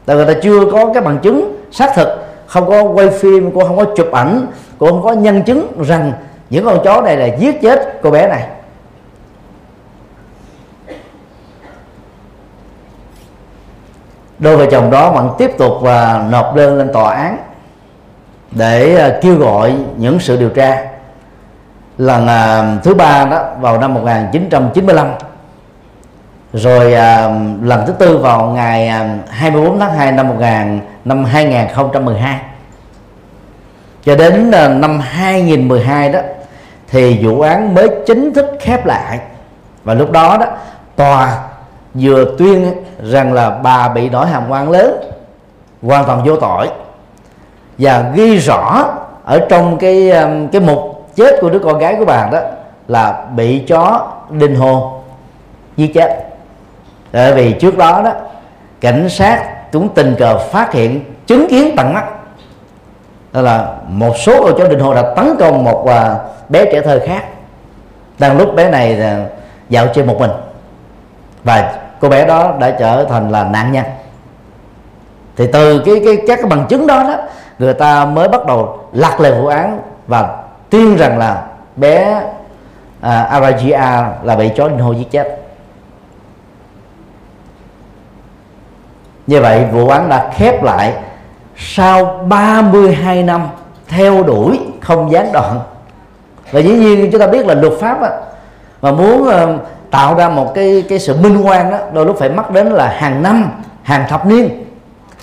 Tại 0.06 0.16
người 0.16 0.34
ta 0.34 0.40
chưa 0.42 0.70
có 0.72 0.90
cái 0.94 1.02
bằng 1.02 1.18
chứng 1.18 1.56
xác 1.70 1.92
thực 1.94 2.08
không 2.46 2.68
có 2.68 2.82
quay 2.82 3.10
phim 3.10 3.50
cô 3.54 3.64
không 3.64 3.76
có 3.76 3.84
chụp 3.96 4.12
ảnh 4.12 4.46
cô 4.78 4.86
không 4.86 5.02
có 5.02 5.12
nhân 5.12 5.42
chứng 5.42 5.82
rằng 5.82 6.12
những 6.50 6.64
con 6.64 6.78
chó 6.84 7.00
này 7.00 7.16
là 7.16 7.26
giết 7.26 7.62
chết 7.62 7.98
cô 8.02 8.10
bé 8.10 8.28
này. 8.28 8.46
Đôi 14.38 14.56
vợ 14.56 14.66
chồng 14.70 14.90
đó 14.90 15.10
vẫn 15.10 15.30
tiếp 15.38 15.50
tục 15.58 15.72
và 15.80 16.24
nộp 16.30 16.54
đơn 16.54 16.78
lên 16.78 16.92
tòa 16.92 17.14
án 17.14 17.36
để 18.50 18.94
ờ, 18.94 19.18
kêu 19.22 19.36
gọi 19.36 19.74
những 19.96 20.20
sự 20.20 20.36
điều 20.36 20.48
tra. 20.48 20.86
Lần 21.98 22.26
ờ, 22.26 22.64
thứ 22.84 22.94
ba 22.94 23.24
đó 23.24 23.44
vào 23.60 23.78
năm 23.78 23.94
1995 23.94 25.08
rồi 26.52 26.94
à, 26.94 27.28
lần 27.62 27.86
thứ 27.86 27.92
tư 27.92 28.18
vào 28.18 28.46
ngày 28.46 28.88
24 29.28 29.80
tháng 29.80 29.92
2 29.92 30.12
năm 30.12 30.28
1000 30.28 30.80
năm 31.04 31.24
2012 31.24 32.40
cho 34.04 34.16
đến 34.16 34.50
năm 34.50 35.00
2012 35.00 36.08
đó 36.08 36.20
thì 36.88 37.18
vụ 37.22 37.40
án 37.40 37.74
mới 37.74 37.88
chính 38.06 38.32
thức 38.34 38.46
khép 38.60 38.86
lại. 38.86 39.18
Và 39.84 39.94
lúc 39.94 40.10
đó 40.10 40.36
đó 40.40 40.46
tòa 40.96 41.38
vừa 41.94 42.24
tuyên 42.38 42.72
rằng 43.02 43.32
là 43.32 43.50
bà 43.50 43.88
bị 43.88 44.08
đổi 44.08 44.26
hàm 44.26 44.42
quan 44.48 44.70
lớn 44.70 45.00
hoàn 45.82 46.04
toàn 46.04 46.24
vô 46.24 46.36
tội 46.36 46.68
và 47.80 48.10
ghi 48.14 48.38
rõ 48.38 48.88
ở 49.24 49.46
trong 49.48 49.78
cái 49.78 50.10
um, 50.10 50.48
cái 50.48 50.60
mục 50.60 51.08
chết 51.16 51.34
của 51.40 51.50
đứa 51.50 51.58
con 51.58 51.78
gái 51.78 51.96
của 51.98 52.04
bà 52.04 52.28
đó 52.32 52.38
là 52.88 53.24
bị 53.36 53.58
chó 53.58 54.08
đinh 54.30 54.56
hồn 54.56 55.02
giết 55.76 55.94
chết. 55.94 56.24
Tại 57.12 57.32
vì 57.32 57.52
trước 57.52 57.78
đó 57.78 58.02
đó, 58.04 58.12
cảnh 58.80 59.08
sát 59.08 59.44
chúng 59.72 59.88
tình 59.88 60.14
cờ 60.18 60.38
phát 60.38 60.72
hiện, 60.72 61.04
chứng 61.26 61.46
kiến 61.48 61.74
tận 61.76 61.94
mắt. 61.94 62.04
Đó 63.32 63.40
là 63.40 63.74
một 63.88 64.16
số 64.16 64.44
con 64.44 64.58
chó 64.58 64.68
đinh 64.68 64.80
hồn 64.80 64.94
đã 64.94 65.14
tấn 65.16 65.36
công 65.38 65.64
một 65.64 65.86
à, 65.86 66.16
bé 66.48 66.64
trẻ 66.72 66.80
thơ 66.80 67.00
khác. 67.06 67.24
Đang 68.18 68.38
lúc 68.38 68.54
bé 68.54 68.70
này 68.70 69.00
à, 69.00 69.24
dạo 69.68 69.86
chơi 69.94 70.04
một 70.04 70.16
mình. 70.18 70.30
Và 71.44 71.72
cô 72.00 72.08
bé 72.08 72.26
đó 72.26 72.54
đã 72.60 72.70
trở 72.70 73.04
thành 73.04 73.30
là 73.30 73.44
nạn 73.44 73.72
nhân. 73.72 73.84
Thì 75.36 75.46
từ 75.52 75.82
cái 75.86 76.02
cái, 76.04 76.16
các 76.26 76.36
cái 76.36 76.50
bằng 76.50 76.66
chứng 76.68 76.86
đó 76.86 77.02
đó 77.02 77.16
người 77.60 77.74
ta 77.74 78.04
mới 78.04 78.28
bắt 78.28 78.46
đầu 78.46 78.78
lật 78.92 79.20
lại 79.20 79.32
vụ 79.32 79.46
án 79.46 79.80
và 80.06 80.42
tuyên 80.70 80.96
rằng 80.96 81.18
là 81.18 81.46
bé 81.76 82.22
à, 83.00 83.22
Aragia 83.22 84.08
là 84.22 84.36
bị 84.36 84.50
chó 84.56 84.68
linh 84.68 84.78
hô 84.78 84.92
giết 84.92 85.10
chết. 85.10 85.40
Như 89.26 89.40
vậy 89.40 89.64
vụ 89.72 89.88
án 89.88 90.08
đã 90.08 90.30
khép 90.34 90.62
lại 90.62 90.94
sau 91.56 92.04
32 92.28 93.22
năm 93.22 93.48
theo 93.88 94.22
đuổi 94.22 94.60
không 94.80 95.12
gián 95.12 95.32
đoạn. 95.32 95.60
Và 96.50 96.60
dĩ 96.60 96.70
nhiên 96.70 97.10
chúng 97.12 97.20
ta 97.20 97.26
biết 97.26 97.46
là 97.46 97.54
luật 97.54 97.72
pháp 97.80 98.02
á, 98.02 98.10
mà 98.82 98.92
muốn 98.92 99.22
uh, 99.22 99.60
tạo 99.90 100.14
ra 100.14 100.28
một 100.28 100.54
cái 100.54 100.84
cái 100.88 100.98
sự 100.98 101.16
minh 101.16 101.46
oan 101.46 101.70
đó 101.70 101.78
đôi 101.92 102.06
lúc 102.06 102.16
phải 102.18 102.28
mất 102.28 102.50
đến 102.50 102.66
là 102.66 102.88
hàng 102.88 103.22
năm 103.22 103.62
hàng 103.82 104.08
thập 104.08 104.26
niên. 104.26 104.64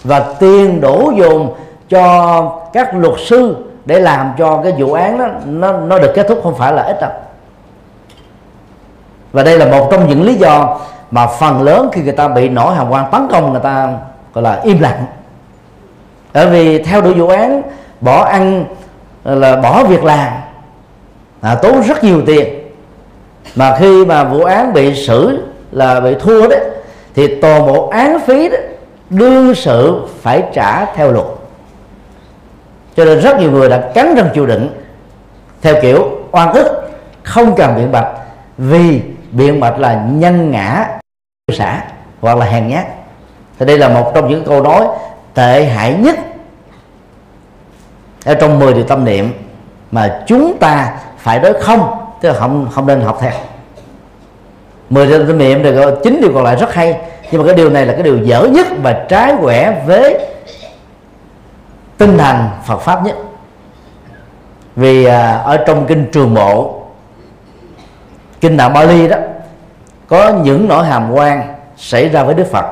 Và 0.04 0.34
tiền 0.40 0.82
đổ 0.82 1.12
dồn 1.18 1.54
cho 1.90 2.60
các 2.74 2.96
luật 2.96 3.14
sư 3.26 3.56
để 3.86 4.00
làm 4.00 4.32
cho 4.38 4.62
cái 4.64 4.74
vụ 4.78 4.94
án 4.94 5.18
đó 5.18 5.28
nó 5.46 5.72
nó 5.72 6.00
được 6.00 6.12
kết 6.16 6.26
thúc 6.30 6.40
không 6.44 6.56
phải 6.56 6.74
là 6.74 6.84
ít 6.84 7.02
đâu. 7.02 7.12
Và 9.32 9.44
đây 9.44 9.60
là 9.60 9.66
một 9.66 9.88
trong 9.92 10.08
những 10.08 10.24
lý 10.24 10.34
do 10.34 10.80
mà 11.12 11.28
phần 11.28 11.62
lớn 11.62 11.90
khi 11.94 12.02
người 12.02 12.12
ta 12.12 12.28
bị 12.28 12.50
nổi 12.50 12.76
hàm 12.76 12.90
quan 12.90 13.06
tấn 13.12 13.28
công 13.32 13.52
người 13.52 13.62
ta 13.62 13.90
gọi 14.34 14.44
là 14.44 14.62
im 14.64 14.80
lặng. 14.80 15.06
Bởi 16.34 16.50
vì 16.50 16.84
theo 16.84 17.02
đuổi 17.02 17.14
vụ 17.14 17.28
án 17.28 17.62
bỏ 18.02 18.24
ăn 18.24 18.66
là 19.24 19.56
bỏ 19.56 19.84
việc 19.84 20.04
làm 20.04 20.34
à, 21.42 21.56
tốn 21.56 21.82
rất 21.82 22.04
nhiều 22.04 22.22
tiền. 22.26 22.48
Mà 23.56 23.76
khi 23.80 24.06
mà 24.06 24.24
vụ 24.24 24.44
án 24.44 24.74
bị 24.74 25.06
xử 25.08 25.48
là 25.72 26.00
bị 26.00 26.16
thua 26.20 26.48
đấy 26.48 26.60
thì 27.16 27.42
toàn 27.42 27.68
bộ 27.68 27.88
án 27.88 28.20
phí 28.20 28.50
đó 28.50 28.58
đương 29.10 29.56
sự 29.56 30.02
phải 30.22 30.44
trả 30.54 30.86
theo 30.86 31.12
luật 31.12 31.26
cho 32.98 33.06
nên 33.06 33.20
rất 33.20 33.40
nhiều 33.40 33.52
người 33.52 33.70
đã 33.70 33.92
cắn 33.94 34.16
răng 34.16 34.30
chịu 34.34 34.46
đựng. 34.46 34.70
Theo 35.62 35.76
kiểu 35.82 36.10
oan 36.32 36.54
ức, 36.54 36.92
không 37.24 37.56
cần 37.56 37.76
biện 37.76 37.92
bạch, 37.92 38.08
vì 38.58 39.02
biện 39.32 39.60
bạch 39.60 39.80
là 39.80 40.06
nhân 40.12 40.52
ngã 40.52 40.88
xã 41.54 41.82
hoặc 42.22 42.38
là 42.38 42.46
hèn 42.46 42.68
nhát. 42.68 42.86
Thì 43.60 43.66
đây 43.66 43.78
là 43.78 43.90
một 43.90 44.12
trong 44.16 44.30
những 44.30 44.46
câu 44.46 44.64
nói 44.64 44.88
tệ 45.34 45.66
hại 45.66 45.94
nhất 45.94 46.16
ở 48.26 48.34
trong 48.34 48.60
10 48.60 48.74
điều 48.74 48.84
tâm 48.84 49.06
niệm 49.06 49.32
mà 49.92 50.24
chúng 50.28 50.58
ta 50.58 50.94
phải 51.18 51.40
đối 51.40 51.62
không, 51.62 51.98
tức 52.22 52.30
là 52.30 52.40
không 52.40 52.68
không 52.72 52.88
nên 52.88 53.02
học 53.02 53.18
theo. 53.22 53.32
10 54.90 55.08
điều 55.08 55.28
tâm 55.28 55.38
niệm 55.38 55.64
thì 55.64 55.72
chín 56.04 56.20
điều 56.22 56.32
còn 56.34 56.44
lại 56.44 56.56
rất 56.56 56.74
hay, 56.74 57.02
nhưng 57.32 57.42
mà 57.42 57.48
cái 57.48 57.56
điều 57.56 57.70
này 57.70 57.86
là 57.86 57.94
cái 57.94 58.04
điều 58.04 58.18
dở 58.18 58.48
nhất 58.52 58.68
và 58.84 59.06
trái 59.10 59.34
quẻ 59.42 59.84
với 59.86 60.20
tinh 61.98 62.18
thần 62.18 62.50
Phật 62.66 62.78
pháp 62.78 63.04
nhất. 63.04 63.16
Vì 64.76 65.06
à, 65.06 65.32
ở 65.32 65.58
trong 65.58 65.86
kinh 65.86 66.10
Trường 66.12 66.34
Bộ 66.34 66.82
kinh 68.42 68.58
đạo 68.58 68.70
Bali 68.70 69.08
đó 69.08 69.18
có 70.08 70.34
những 70.44 70.68
nỗi 70.68 70.86
hàm 70.86 71.12
quan 71.12 71.56
xảy 71.78 72.10
ra 72.10 72.24
với 72.24 72.36
Đức 72.36 72.48
Phật. 72.52 72.66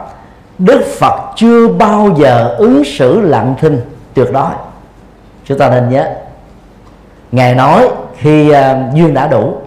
Đức 0.57 0.85
Phật 0.99 1.33
chưa 1.35 1.67
bao 1.67 2.09
giờ 2.17 2.55
ứng 2.57 2.83
xử 2.83 3.21
lặng 3.21 3.55
thinh 3.59 3.81
tuyệt 4.13 4.27
đối. 4.33 4.51
Chúng 5.45 5.57
ta 5.57 5.69
nên 5.69 5.89
nhớ 5.89 6.15
ngài 7.31 7.55
nói 7.55 7.89
khi 8.17 8.51
uh, 8.51 8.55
duyên 8.93 9.13
đã 9.13 9.27
đủ. 9.27 9.57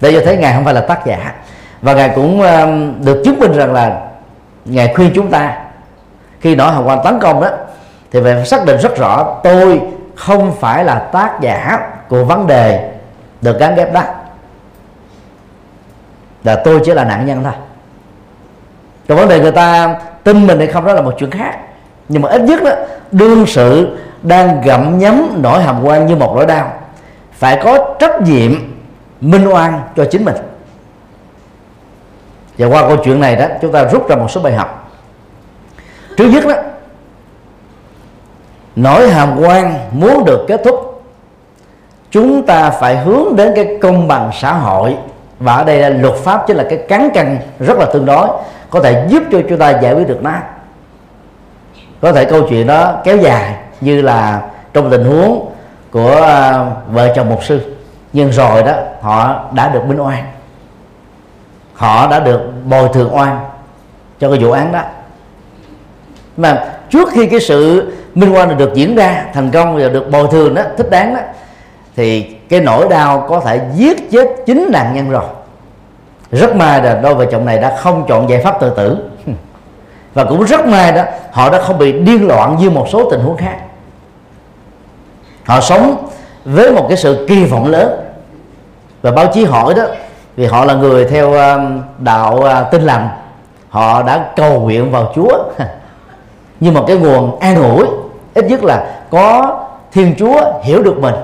Để 0.00 0.12
cho 0.12 0.20
thấy 0.24 0.36
ngài 0.36 0.54
không 0.54 0.64
phải 0.64 0.74
là 0.74 0.80
tác 0.80 1.06
giả. 1.06 1.34
Và 1.82 1.94
ngài 1.94 2.08
cũng 2.14 2.40
uh, 2.40 3.04
được 3.04 3.22
chứng 3.24 3.40
minh 3.40 3.52
rằng 3.52 3.72
là 3.72 4.00
ngài 4.64 4.94
khuyên 4.94 5.12
chúng 5.14 5.30
ta 5.30 5.58
khi 6.40 6.54
nỗi 6.54 6.72
hàm 6.72 6.84
quan 6.84 6.98
tấn 7.04 7.18
công 7.18 7.40
đó 7.40 7.48
thì 8.12 8.20
phải 8.22 8.46
xác 8.46 8.64
định 8.66 8.80
rất 8.80 8.96
rõ, 8.96 9.40
tôi 9.44 9.80
không 10.14 10.52
phải 10.60 10.84
là 10.84 10.98
tác 10.98 11.40
giả 11.40 11.90
của 12.08 12.24
vấn 12.24 12.46
đề 12.46 12.92
được 13.42 13.58
gắn 13.58 13.74
ghép 13.74 13.92
đó. 13.92 14.02
Là 16.44 16.56
tôi 16.64 16.80
chỉ 16.84 16.94
là 16.94 17.04
nạn 17.04 17.26
nhân 17.26 17.44
thôi. 17.44 17.52
Còn 19.08 19.18
vấn 19.18 19.28
đề 19.28 19.40
người 19.40 19.52
ta 19.52 19.96
tin 20.24 20.46
mình 20.46 20.58
hay 20.58 20.66
không 20.66 20.86
đó 20.86 20.92
là 20.92 21.02
một 21.02 21.14
chuyện 21.18 21.30
khác. 21.30 21.58
Nhưng 22.08 22.22
mà 22.22 22.28
ít 22.28 22.40
nhất 22.40 22.62
đó, 22.62 22.70
đương 23.12 23.46
sự 23.46 23.98
đang 24.22 24.60
gặm 24.60 24.98
nhấm 24.98 25.38
nỗi 25.42 25.62
hàm 25.62 25.84
quan 25.84 26.06
như 26.06 26.16
một 26.16 26.32
nỗi 26.36 26.46
đau. 26.46 26.72
Phải 27.32 27.60
có 27.64 27.94
trách 27.98 28.22
nhiệm 28.22 28.52
minh 29.20 29.48
oan 29.48 29.80
cho 29.96 30.04
chính 30.10 30.24
mình. 30.24 30.36
Và 32.58 32.66
qua 32.66 32.88
câu 32.88 32.96
chuyện 33.04 33.20
này 33.20 33.36
đó, 33.36 33.46
chúng 33.62 33.72
ta 33.72 33.84
rút 33.84 34.08
ra 34.08 34.16
một 34.16 34.30
số 34.30 34.40
bài 34.40 34.52
học. 34.52 34.90
Trước 36.16 36.26
nhất 36.28 36.44
đó 36.46 36.54
nỗi 38.76 39.10
hàm 39.10 39.40
quan 39.40 39.74
muốn 39.92 40.24
được 40.24 40.44
kết 40.48 40.60
thúc, 40.64 41.02
chúng 42.10 42.46
ta 42.46 42.70
phải 42.70 42.96
hướng 42.96 43.36
đến 43.36 43.52
cái 43.56 43.78
công 43.82 44.08
bằng 44.08 44.30
xã 44.40 44.52
hội. 44.52 44.96
Và 45.38 45.54
ở 45.54 45.64
đây 45.64 45.78
là 45.78 45.88
luật 45.88 46.14
pháp 46.14 46.44
chính 46.46 46.56
là 46.56 46.64
cái 46.70 46.78
cán 46.88 47.10
cân 47.14 47.38
rất 47.58 47.78
là 47.78 47.86
tương 47.92 48.06
đối, 48.06 48.28
có 48.70 48.80
thể 48.80 49.06
giúp 49.08 49.22
cho 49.32 49.38
chúng 49.48 49.58
ta 49.58 49.80
giải 49.82 49.94
quyết 49.94 50.08
được 50.08 50.22
nó. 50.22 50.32
Có 52.00 52.12
thể 52.12 52.24
câu 52.24 52.46
chuyện 52.48 52.66
đó 52.66 52.94
kéo 53.04 53.16
dài 53.16 53.54
như 53.80 54.02
là 54.02 54.42
trong 54.72 54.90
tình 54.90 55.04
huống 55.04 55.52
của 55.90 56.22
à, 56.22 56.66
vợ 56.86 57.12
chồng 57.16 57.28
mục 57.28 57.44
sư. 57.44 57.76
Nhưng 58.12 58.32
rồi 58.32 58.62
đó, 58.62 58.72
họ 59.00 59.44
đã 59.52 59.68
được 59.68 59.84
minh 59.86 60.00
oan. 60.00 60.24
Họ 61.74 62.06
đã 62.06 62.20
được 62.20 62.40
bồi 62.64 62.88
thường 62.92 63.16
oan 63.16 63.40
cho 64.20 64.30
cái 64.30 64.38
vụ 64.38 64.50
án 64.50 64.72
đó. 64.72 64.80
Mà 66.36 66.64
trước 66.90 67.08
khi 67.12 67.26
cái 67.26 67.40
sự 67.40 67.92
minh 68.14 68.34
oan 68.34 68.58
được 68.58 68.74
diễn 68.74 68.94
ra, 68.94 69.24
thành 69.34 69.50
công 69.50 69.76
và 69.76 69.88
được 69.88 70.10
bồi 70.10 70.28
thường 70.30 70.54
đó, 70.54 70.62
thích 70.76 70.90
đáng 70.90 71.14
đó. 71.14 71.20
Thì 71.96 72.22
cái 72.22 72.60
nỗi 72.60 72.88
đau 72.88 73.26
có 73.28 73.40
thể 73.40 73.60
giết 73.74 74.10
chết 74.10 74.28
chính 74.46 74.68
nạn 74.72 74.94
nhân 74.94 75.10
rồi. 75.10 75.24
Rất 76.30 76.56
may 76.56 76.82
là 76.82 76.94
đôi 76.94 77.14
vợ 77.14 77.26
chồng 77.26 77.44
này 77.44 77.58
đã 77.58 77.76
không 77.76 78.04
chọn 78.08 78.30
giải 78.30 78.40
pháp 78.44 78.60
tự 78.60 78.70
tử. 78.70 78.98
Và 80.14 80.24
cũng 80.24 80.44
rất 80.44 80.66
may 80.66 80.92
đó, 80.92 81.02
họ 81.32 81.50
đã 81.50 81.62
không 81.62 81.78
bị 81.78 81.92
điên 81.92 82.28
loạn 82.28 82.56
như 82.60 82.70
một 82.70 82.86
số 82.92 83.10
tình 83.10 83.20
huống 83.20 83.36
khác. 83.36 83.56
Họ 85.44 85.60
sống 85.60 86.08
với 86.44 86.72
một 86.72 86.86
cái 86.88 86.96
sự 86.96 87.26
kỳ 87.28 87.44
vọng 87.44 87.66
lớn. 87.66 88.00
Và 89.02 89.10
báo 89.10 89.26
chí 89.26 89.44
hỏi 89.44 89.74
đó, 89.74 89.82
vì 90.36 90.46
họ 90.46 90.64
là 90.64 90.74
người 90.74 91.04
theo 91.04 91.32
um, 91.32 91.82
đạo 91.98 92.42
à, 92.42 92.62
tin 92.62 92.82
lành, 92.82 93.08
họ 93.68 94.02
đã 94.02 94.30
cầu 94.36 94.60
nguyện 94.60 94.90
vào 94.90 95.12
Chúa. 95.14 95.44
Như 96.60 96.70
một 96.70 96.84
cái 96.86 96.96
nguồn 96.96 97.40
an 97.40 97.62
ủi 97.76 97.86
ít 98.34 98.44
nhất 98.44 98.64
là 98.64 99.00
có 99.10 99.58
Thiên 99.92 100.14
Chúa 100.18 100.40
hiểu 100.62 100.82
được 100.82 100.98
mình. 100.98 101.14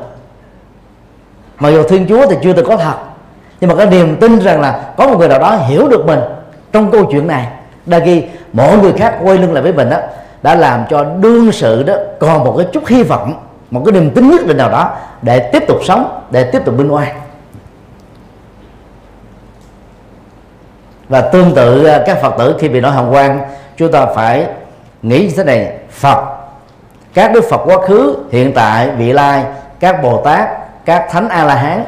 Mặc 1.59 1.71
dù 1.71 1.83
Thiên 1.83 2.07
Chúa 2.09 2.27
thì 2.31 2.37
chưa 2.43 2.53
từng 2.53 2.67
có 2.67 2.77
thật, 2.77 2.95
nhưng 3.61 3.71
mà 3.71 3.77
cái 3.77 3.87
niềm 3.87 4.17
tin 4.21 4.39
rằng 4.39 4.61
là 4.61 4.93
có 4.97 5.09
một 5.09 5.19
người 5.19 5.29
nào 5.29 5.39
đó 5.39 5.57
hiểu 5.57 5.89
được 5.89 6.07
mình 6.07 6.21
trong 6.73 6.91
câu 6.91 7.05
chuyện 7.05 7.27
này, 7.27 7.49
đa 7.87 7.99
khi 8.05 8.23
mỗi 8.53 8.79
người 8.79 8.93
khác 8.93 9.19
quay 9.23 9.39
lưng 9.39 9.53
lại 9.53 9.63
với 9.63 9.73
mình 9.73 9.91
đó 9.91 9.97
đã 10.43 10.55
làm 10.55 10.85
cho 10.91 11.05
đương 11.05 11.53
sự 11.53 11.83
đó 11.83 11.95
còn 12.21 12.45
một 12.45 12.55
cái 12.59 12.67
chút 12.73 12.87
hy 12.87 13.03
vọng, 13.03 13.35
một 13.71 13.83
cái 13.85 13.93
niềm 13.93 14.11
tin 14.11 14.31
nhất 14.31 14.47
định 14.47 14.57
nào 14.57 14.71
đó 14.71 14.97
để 15.23 15.39
tiếp 15.39 15.63
tục 15.69 15.79
sống, 15.85 16.21
để 16.31 16.45
tiếp 16.45 16.65
tục 16.65 16.75
minh 16.79 16.91
oan 16.91 17.09
và 21.09 21.21
tương 21.21 21.55
tự 21.55 21.85
à, 21.85 22.03
các 22.07 22.19
phật 22.23 22.35
tử 22.39 22.57
khi 22.59 22.69
bị 22.69 22.81
nói 22.81 22.93
hồng 22.93 23.11
quang 23.13 23.41
chúng 23.77 23.93
ta 23.93 24.07
phải 24.07 24.47
nghĩ 25.03 25.21
như 25.21 25.33
thế 25.37 25.45
này, 25.45 25.73
phật 25.91 26.38
các 27.19 27.33
đức 27.33 27.45
phật 27.51 27.61
quá 27.65 27.79
khứ, 27.87 28.17
hiện 28.33 28.53
tại, 28.55 28.91
vị 28.91 29.13
lai, 29.13 29.45
các 29.81 30.03
bồ 30.03 30.23
tát, 30.25 30.49
các 30.85 31.07
thánh 31.11 31.29
a 31.29 31.45
la 31.45 31.55
hán 31.55 31.85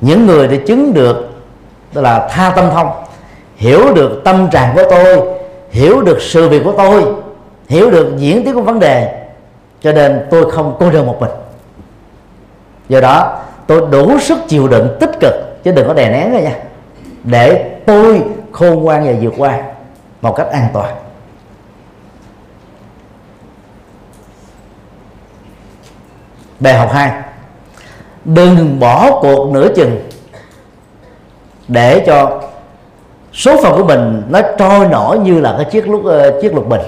những 0.00 0.26
người 0.26 0.48
để 0.48 0.56
chứng 0.56 0.94
được 0.94 1.30
đó 1.92 2.02
là 2.02 2.28
tha 2.30 2.52
tâm 2.56 2.70
thông 2.70 2.90
hiểu 3.56 3.94
được 3.94 4.20
tâm 4.24 4.48
trạng 4.50 4.74
của 4.74 4.82
tôi, 4.90 5.20
hiểu 5.70 6.02
được 6.02 6.22
sự 6.22 6.48
việc 6.48 6.62
của 6.64 6.72
tôi, 6.78 7.04
hiểu 7.68 7.90
được 7.90 8.14
diễn 8.16 8.44
tiến 8.44 8.54
của 8.54 8.62
vấn 8.62 8.80
đề, 8.80 9.24
cho 9.80 9.92
nên 9.92 10.26
tôi 10.30 10.50
không 10.50 10.76
cô 10.78 10.90
đơn 10.90 11.06
một 11.06 11.16
mình. 11.20 11.30
Do 12.88 13.00
đó, 13.00 13.38
tôi 13.66 13.82
đủ 13.90 14.18
sức 14.18 14.38
chịu 14.48 14.68
đựng 14.68 14.96
tích 15.00 15.20
cực, 15.20 15.34
chứ 15.64 15.72
đừng 15.72 15.88
có 15.88 15.94
đè 15.94 16.10
nén 16.10 16.32
rồi 16.32 16.42
nha. 16.42 16.56
Để 17.24 17.64
tôi 17.86 18.22
khôn 18.52 18.82
ngoan 18.82 19.06
và 19.06 19.12
vượt 19.20 19.34
qua 19.36 19.62
một 20.20 20.32
cách 20.36 20.50
an 20.50 20.66
toàn. 20.72 20.94
Bài 26.62 26.74
học 26.74 26.92
2 26.92 27.12
đừng 28.24 28.80
bỏ 28.80 29.20
cuộc 29.20 29.52
nửa 29.52 29.68
chừng 29.76 30.00
để 31.68 32.04
cho 32.06 32.40
số 33.32 33.62
phận 33.62 33.78
của 33.78 33.84
mình 33.84 34.22
nó 34.28 34.40
trôi 34.58 34.88
nổi 34.88 35.18
như 35.18 35.40
là 35.40 35.54
cái 35.56 35.66
chiếc 35.70 35.88
lúc 35.88 36.04
ờ, 36.04 36.40
chiếc 36.42 36.54
lục 36.54 36.68
bình 36.68 36.80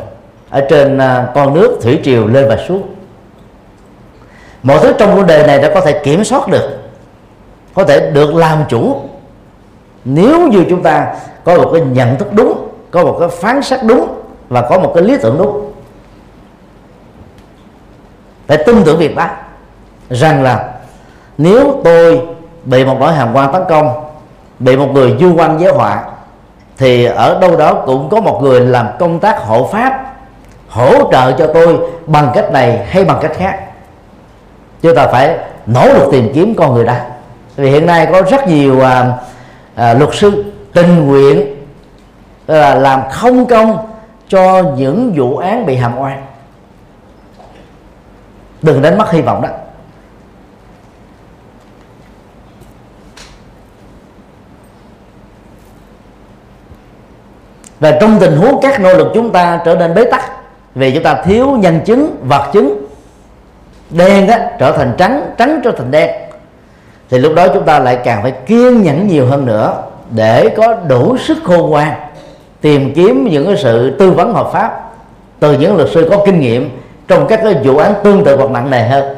ở 0.51 0.67
trên 0.71 0.99
ờ, 0.99 1.33
con 1.35 1.55
nước 1.55 1.79
thủy 1.83 2.01
triều 2.05 2.27
lên 2.27 2.49
và 2.49 2.57
xuống. 2.69 2.83
Mọi 4.63 4.79
thứ 4.83 4.93
trong 4.99 5.17
vấn 5.17 5.27
đề 5.27 5.47
này 5.47 5.59
đã 5.59 5.71
có 5.75 5.81
thể 5.81 6.01
kiểm 6.05 6.25
soát 6.25 6.49
được, 6.49 6.79
có 7.75 7.85
thể 7.85 8.11
được 8.11 8.35
làm 8.35 8.65
chủ. 8.69 9.01
Nếu 10.05 10.49
như 10.49 10.65
chúng 10.71 10.83
ta 10.83 11.15
có 11.45 11.57
một 11.57 11.71
cái 11.73 11.83
nhận 11.83 12.17
thức 12.17 12.29
đúng, 12.33 12.69
có 12.91 13.05
một 13.05 13.17
cái 13.21 13.29
phán 13.29 13.63
xét 13.63 13.81
đúng 13.85 14.09
và 14.49 14.61
có 14.61 14.79
một 14.79 14.93
cái 14.95 15.05
lý 15.05 15.17
tưởng 15.23 15.39
đúng, 15.39 15.73
phải 18.47 18.59
tin 18.67 18.85
tưởng 18.85 18.99
việc 18.99 19.17
đó 19.17 19.29
rằng 20.15 20.43
là 20.43 20.69
nếu 21.39 21.81
tôi 21.85 22.21
bị 22.65 22.85
một 22.85 22.97
nỗi 23.01 23.13
hàm 23.13 23.37
quan 23.37 23.53
tấn 23.53 23.63
công 23.69 24.05
bị 24.59 24.77
một 24.77 24.89
người 24.93 25.17
du 25.21 25.35
quan 25.37 25.61
giới 25.61 25.73
họa 25.73 26.05
thì 26.77 27.05
ở 27.05 27.39
đâu 27.41 27.57
đó 27.57 27.75
cũng 27.87 28.09
có 28.09 28.21
một 28.21 28.41
người 28.43 28.61
làm 28.61 28.89
công 28.99 29.21
tác 29.21 29.39
hộ 29.39 29.69
pháp 29.73 30.15
hỗ 30.69 31.13
trợ 31.13 31.33
cho 31.33 31.47
tôi 31.55 31.79
bằng 32.07 32.31
cách 32.35 32.53
này 32.53 32.87
hay 32.87 33.05
bằng 33.05 33.19
cách 33.23 33.33
khác. 33.37 33.59
Chúng 34.83 34.97
ta 34.97 35.07
phải 35.07 35.39
nỗ 35.67 35.89
lực 35.89 36.09
tìm 36.13 36.31
kiếm 36.35 36.55
con 36.55 36.75
người 36.75 36.85
đó. 36.85 36.95
Vì 37.57 37.71
hiện 37.71 37.87
nay 37.87 38.09
có 38.13 38.23
rất 38.23 38.49
nhiều 38.49 38.81
à, 38.81 39.13
à, 39.75 39.95
luật 39.95 40.11
sư 40.15 40.45
tình 40.73 41.07
nguyện 41.07 41.57
là 42.47 42.75
làm 42.75 43.03
không 43.11 43.47
công 43.47 43.79
cho 44.29 44.63
những 44.77 45.13
vụ 45.17 45.37
án 45.37 45.67
bị 45.67 45.77
hàm 45.77 45.99
oan. 45.99 46.25
Đừng 48.63 48.83
đánh 48.83 48.99
mất 48.99 49.11
hy 49.11 49.21
vọng 49.21 49.43
đó. 49.43 49.49
Và 57.81 57.91
trong 58.01 58.19
tình 58.21 58.37
huống 58.37 58.61
các 58.63 58.81
nỗ 58.81 58.95
lực 58.95 59.09
chúng 59.15 59.31
ta 59.31 59.61
trở 59.65 59.75
nên 59.75 59.95
bế 59.95 60.05
tắc 60.05 60.31
vì 60.75 60.91
chúng 60.95 61.03
ta 61.03 61.23
thiếu 61.25 61.51
nhân 61.51 61.81
chứng 61.85 62.17
vật 62.23 62.51
chứng 62.53 62.87
đen 63.91 64.27
đó 64.27 64.37
trở 64.59 64.73
thành 64.73 64.95
trắng 64.99 65.31
trắng 65.39 65.61
trở 65.65 65.71
thành 65.71 65.91
đen 65.91 66.11
thì 67.11 67.19
lúc 67.19 67.33
đó 67.35 67.49
chúng 67.49 67.65
ta 67.65 67.79
lại 67.79 67.99
càng 68.05 68.23
phải 68.23 68.33
kiên 68.47 68.83
nhẫn 68.83 69.09
nhiều 69.09 69.27
hơn 69.27 69.47
nữa 69.47 69.83
để 70.11 70.49
có 70.49 70.75
đủ 70.89 71.17
sức 71.17 71.39
khôn 71.45 71.71
ngoan 71.71 71.93
tìm 72.61 72.95
kiếm 72.95 73.29
những 73.31 73.47
cái 73.47 73.57
sự 73.57 73.97
tư 73.99 74.11
vấn 74.11 74.35
hợp 74.35 74.51
pháp 74.53 74.91
từ 75.41 75.53
những 75.53 75.77
luật 75.77 75.89
sư 75.95 76.09
có 76.11 76.23
kinh 76.27 76.41
nghiệm 76.41 76.71
trong 77.09 77.27
các 77.27 77.41
cái 77.45 77.55
vụ 77.55 77.77
án 77.77 77.95
tương 78.05 78.25
tự 78.25 78.37
hoặc 78.37 78.51
nặng 78.51 78.71
nề 78.71 78.89
hơn. 78.89 79.17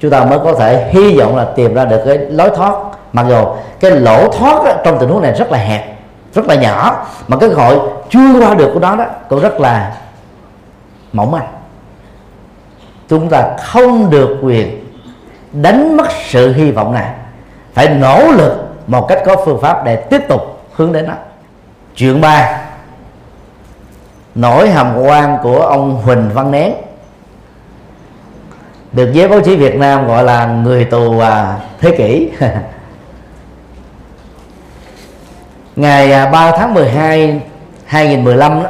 Chúng 0.00 0.10
ta 0.10 0.24
mới 0.24 0.38
có 0.38 0.54
thể 0.54 0.90
hy 0.90 1.16
vọng 1.18 1.36
là 1.36 1.44
tìm 1.44 1.74
ra 1.74 1.84
được 1.84 2.00
cái 2.06 2.18
lối 2.18 2.50
thoát. 2.56 2.74
Mặc 3.12 3.26
dù 3.28 3.44
cái 3.80 3.90
lỗ 3.90 4.28
thoát 4.28 4.64
đó, 4.64 4.72
trong 4.84 4.98
tình 4.98 5.08
huống 5.08 5.22
này 5.22 5.32
rất 5.32 5.52
là 5.52 5.58
hẹp 5.58 5.99
rất 6.34 6.46
là 6.46 6.54
nhỏ. 6.54 7.06
Mà 7.28 7.36
cái 7.36 7.48
gọi 7.48 7.78
chưa 8.10 8.40
qua 8.40 8.54
được 8.54 8.70
của 8.74 8.80
nó 8.80 8.96
đó, 8.96 9.04
cũng 9.28 9.40
rất 9.40 9.60
là 9.60 9.96
mỏng 11.12 11.30
manh. 11.30 11.48
Chúng 13.08 13.28
ta 13.28 13.56
không 13.62 14.10
được 14.10 14.38
quyền 14.42 14.86
đánh 15.52 15.96
mất 15.96 16.06
sự 16.28 16.52
hy 16.52 16.70
vọng 16.70 16.92
này. 16.92 17.10
Phải 17.74 17.88
nỗ 17.88 18.32
lực 18.32 18.52
một 18.86 19.06
cách 19.08 19.22
có 19.26 19.36
phương 19.44 19.60
pháp 19.60 19.84
để 19.84 19.96
tiếp 19.96 20.20
tục 20.28 20.60
hướng 20.72 20.92
đến 20.92 21.06
nó. 21.06 21.14
Chuyện 21.96 22.20
ba. 22.20 22.60
Nỗi 24.34 24.70
hàm 24.70 24.98
quan 24.98 25.38
của 25.42 25.60
ông 25.60 26.02
Huỳnh 26.02 26.30
Văn 26.34 26.50
Nén. 26.50 26.74
Được 28.92 29.10
giới 29.12 29.28
báo 29.28 29.40
chí 29.40 29.56
Việt 29.56 29.74
Nam 29.74 30.06
gọi 30.06 30.24
là 30.24 30.46
người 30.46 30.84
tù 30.84 31.18
à, 31.18 31.56
thế 31.80 31.96
kỷ. 31.98 32.30
ngày 35.80 36.12
à, 36.12 36.26
3 36.26 36.52
tháng 36.52 36.74
12 36.74 37.40
2015 37.86 38.62
đó, 38.62 38.68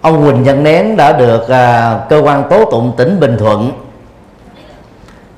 ông 0.00 0.22
Huỳnh 0.22 0.44
Văn 0.44 0.62
Nén 0.62 0.96
đã 0.96 1.12
được 1.12 1.48
à, 1.48 1.98
cơ 2.08 2.22
quan 2.24 2.44
tố 2.50 2.64
tụng 2.64 2.92
tỉnh 2.96 3.20
Bình 3.20 3.36
Thuận 3.38 3.72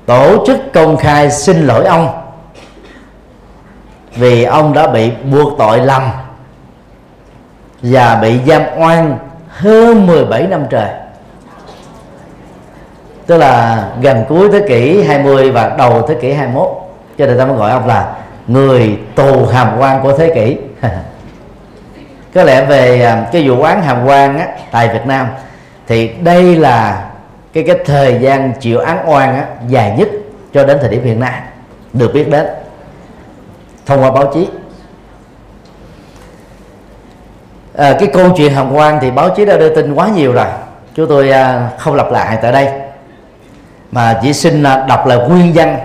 tổ 0.05 0.45
chức 0.47 0.57
công 0.73 0.97
khai 0.97 1.31
xin 1.31 1.67
lỗi 1.67 1.85
ông 1.85 2.09
vì 4.15 4.43
ông 4.43 4.73
đã 4.73 4.87
bị 4.87 5.11
buộc 5.31 5.57
tội 5.57 5.79
lầm 5.79 6.09
và 7.81 8.15
bị 8.15 8.39
giam 8.47 8.61
oan 8.77 9.17
hơn 9.49 10.07
17 10.07 10.47
năm 10.47 10.65
trời. 10.69 10.89
Tức 13.25 13.37
là 13.37 13.83
gần 14.01 14.25
cuối 14.29 14.49
thế 14.51 14.65
kỷ 14.67 15.03
20 15.03 15.51
và 15.51 15.75
đầu 15.77 16.07
thế 16.07 16.15
kỷ 16.21 16.33
21 16.33 16.67
cho 17.17 17.25
nên 17.25 17.37
ta 17.37 17.45
mới 17.45 17.55
gọi 17.55 17.71
ông 17.71 17.87
là 17.87 18.15
người 18.49 18.97
tù 19.15 19.45
hàm 19.45 19.77
quan 19.79 20.03
của 20.03 20.17
thế 20.17 20.31
kỷ. 20.35 20.57
Có 22.33 22.43
lẽ 22.43 22.65
về 22.65 23.01
à, 23.01 23.27
cái 23.31 23.49
vụ 23.49 23.61
án 23.61 23.81
hàm 23.81 24.05
quan 24.05 24.39
á, 24.39 24.47
tại 24.71 24.89
Việt 24.93 25.05
Nam 25.05 25.27
thì 25.87 26.07
đây 26.07 26.55
là 26.55 27.09
cái 27.53 27.63
cái 27.67 27.75
thời 27.85 28.19
gian 28.21 28.53
chịu 28.59 28.79
án 28.79 29.09
oan 29.09 29.35
á, 29.35 29.45
dài 29.67 29.95
nhất 29.97 30.07
cho 30.53 30.65
đến 30.65 30.77
thời 30.81 30.89
điểm 30.89 31.03
hiện 31.03 31.19
nay 31.19 31.41
được 31.93 32.13
biết 32.13 32.29
đến. 32.29 32.45
Thông 33.85 34.01
qua 34.01 34.11
báo 34.11 34.31
chí. 34.33 34.47
À, 37.75 37.95
cái 37.99 38.09
câu 38.13 38.29
chuyện 38.37 38.53
hàm 38.53 38.73
quan 38.73 38.99
thì 39.01 39.11
báo 39.11 39.29
chí 39.35 39.45
đã 39.45 39.57
đưa 39.57 39.75
tin 39.75 39.93
quá 39.93 40.09
nhiều 40.15 40.33
rồi. 40.33 40.47
Chúng 40.95 41.09
tôi 41.09 41.31
à, 41.31 41.69
không 41.77 41.95
lặp 41.95 42.11
lại 42.11 42.37
tại 42.41 42.51
đây. 42.51 42.69
Mà 43.91 44.19
chỉ 44.21 44.33
xin 44.33 44.63
à, 44.63 44.85
đọc 44.87 45.05
là 45.05 45.15
nguyên 45.15 45.51
văn 45.53 45.79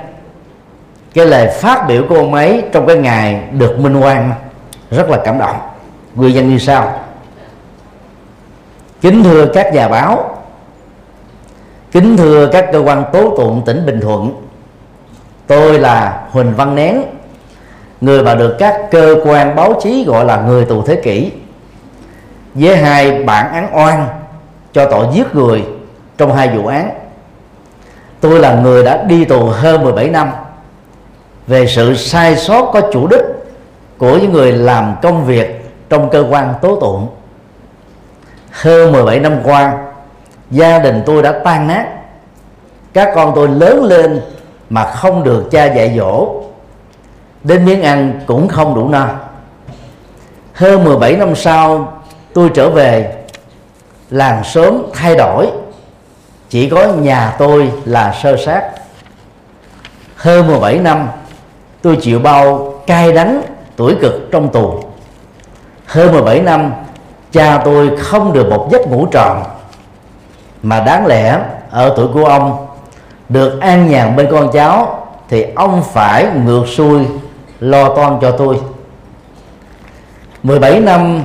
cái 1.14 1.26
lời 1.26 1.48
phát 1.48 1.84
biểu 1.88 2.04
của 2.08 2.14
ông 2.14 2.34
ấy 2.34 2.64
trong 2.72 2.86
cái 2.86 2.96
ngày 2.96 3.42
được 3.52 3.78
minh 3.78 4.00
oan 4.00 4.32
rất 4.90 5.10
là 5.10 5.18
cảm 5.24 5.38
động. 5.38 5.56
Nguyên 6.14 6.34
dân 6.34 6.48
như 6.48 6.58
sau. 6.58 6.92
Kính 9.00 9.24
thưa 9.24 9.46
các 9.46 9.74
nhà 9.74 9.88
báo, 9.88 10.38
kính 11.92 12.16
thưa 12.16 12.46
các 12.52 12.68
cơ 12.72 12.78
quan 12.78 13.04
tố 13.12 13.36
tụng 13.36 13.62
tỉnh 13.66 13.86
bình 13.86 14.00
thuận. 14.00 14.34
Tôi 15.46 15.78
là 15.78 16.26
huỳnh 16.30 16.54
văn 16.54 16.74
nén, 16.74 17.02
người 18.00 18.22
mà 18.22 18.34
được 18.34 18.56
các 18.58 18.80
cơ 18.90 19.16
quan 19.24 19.56
báo 19.56 19.80
chí 19.82 20.04
gọi 20.04 20.24
là 20.24 20.36
người 20.36 20.64
tù 20.64 20.82
thế 20.82 20.96
kỷ, 20.96 21.30
với 22.54 22.76
hai 22.76 23.22
bản 23.22 23.52
án 23.52 23.76
oan 23.76 24.06
cho 24.72 24.90
tội 24.90 25.06
giết 25.14 25.34
người 25.34 25.64
trong 26.18 26.36
hai 26.36 26.48
vụ 26.48 26.66
án. 26.66 26.90
Tôi 28.20 28.40
là 28.40 28.54
người 28.54 28.84
đã 28.84 29.02
đi 29.02 29.24
tù 29.24 29.46
hơn 29.46 29.84
17 29.84 30.08
năm 30.08 30.30
về 31.46 31.66
sự 31.66 31.96
sai 31.96 32.36
sót 32.36 32.70
có 32.72 32.80
chủ 32.92 33.06
đích 33.06 33.24
của 33.98 34.18
những 34.18 34.32
người 34.32 34.52
làm 34.52 34.96
công 35.02 35.24
việc 35.24 35.64
trong 35.88 36.10
cơ 36.10 36.26
quan 36.30 36.54
tố 36.62 36.80
tụng. 36.80 37.08
Hơn 38.50 38.92
17 38.92 39.20
năm 39.20 39.40
qua, 39.44 39.78
gia 40.50 40.78
đình 40.78 41.02
tôi 41.06 41.22
đã 41.22 41.40
tan 41.44 41.66
nát. 41.66 41.86
Các 42.92 43.12
con 43.14 43.32
tôi 43.34 43.48
lớn 43.48 43.84
lên 43.84 44.20
mà 44.70 44.84
không 44.84 45.24
được 45.24 45.48
cha 45.50 45.64
dạy 45.64 45.94
dỗ. 45.98 46.42
Đến 47.42 47.64
miếng 47.64 47.82
ăn 47.82 48.20
cũng 48.26 48.48
không 48.48 48.74
đủ 48.74 48.88
no. 48.88 49.08
Hơn 50.54 50.84
17 50.84 51.16
năm 51.16 51.34
sau, 51.34 51.92
tôi 52.34 52.50
trở 52.54 52.70
về, 52.70 53.14
làng 54.10 54.44
sớm 54.44 54.82
thay 54.94 55.16
đổi. 55.16 55.46
Chỉ 56.48 56.68
có 56.68 56.92
nhà 56.92 57.34
tôi 57.38 57.72
là 57.84 58.14
sơ 58.22 58.36
sát. 58.36 58.70
Hơn 60.16 60.46
17 60.46 60.78
năm 60.78 61.08
tôi 61.84 61.96
chịu 61.96 62.18
bao 62.18 62.74
cay 62.86 63.12
đắng, 63.12 63.42
tuổi 63.76 63.96
cực 64.02 64.28
trong 64.32 64.48
tù. 64.48 64.74
Hơn 65.86 66.12
17 66.12 66.40
năm, 66.40 66.72
cha 67.32 67.62
tôi 67.64 67.96
không 67.96 68.32
được 68.32 68.48
một 68.50 68.68
giấc 68.72 68.88
ngủ 68.88 69.06
tròn. 69.06 69.42
Mà 70.62 70.80
đáng 70.80 71.06
lẽ, 71.06 71.38
ở 71.70 71.94
tuổi 71.96 72.08
của 72.14 72.24
ông, 72.24 72.66
được 73.28 73.60
an 73.60 73.88
nhàn 73.88 74.16
bên 74.16 74.28
con 74.30 74.50
cháu, 74.52 75.06
thì 75.28 75.46
ông 75.56 75.82
phải 75.92 76.26
ngược 76.44 76.68
xuôi, 76.68 77.06
lo 77.60 77.88
toan 77.88 78.18
cho 78.20 78.30
tôi. 78.30 78.60
17 80.42 80.80
năm, 80.80 81.22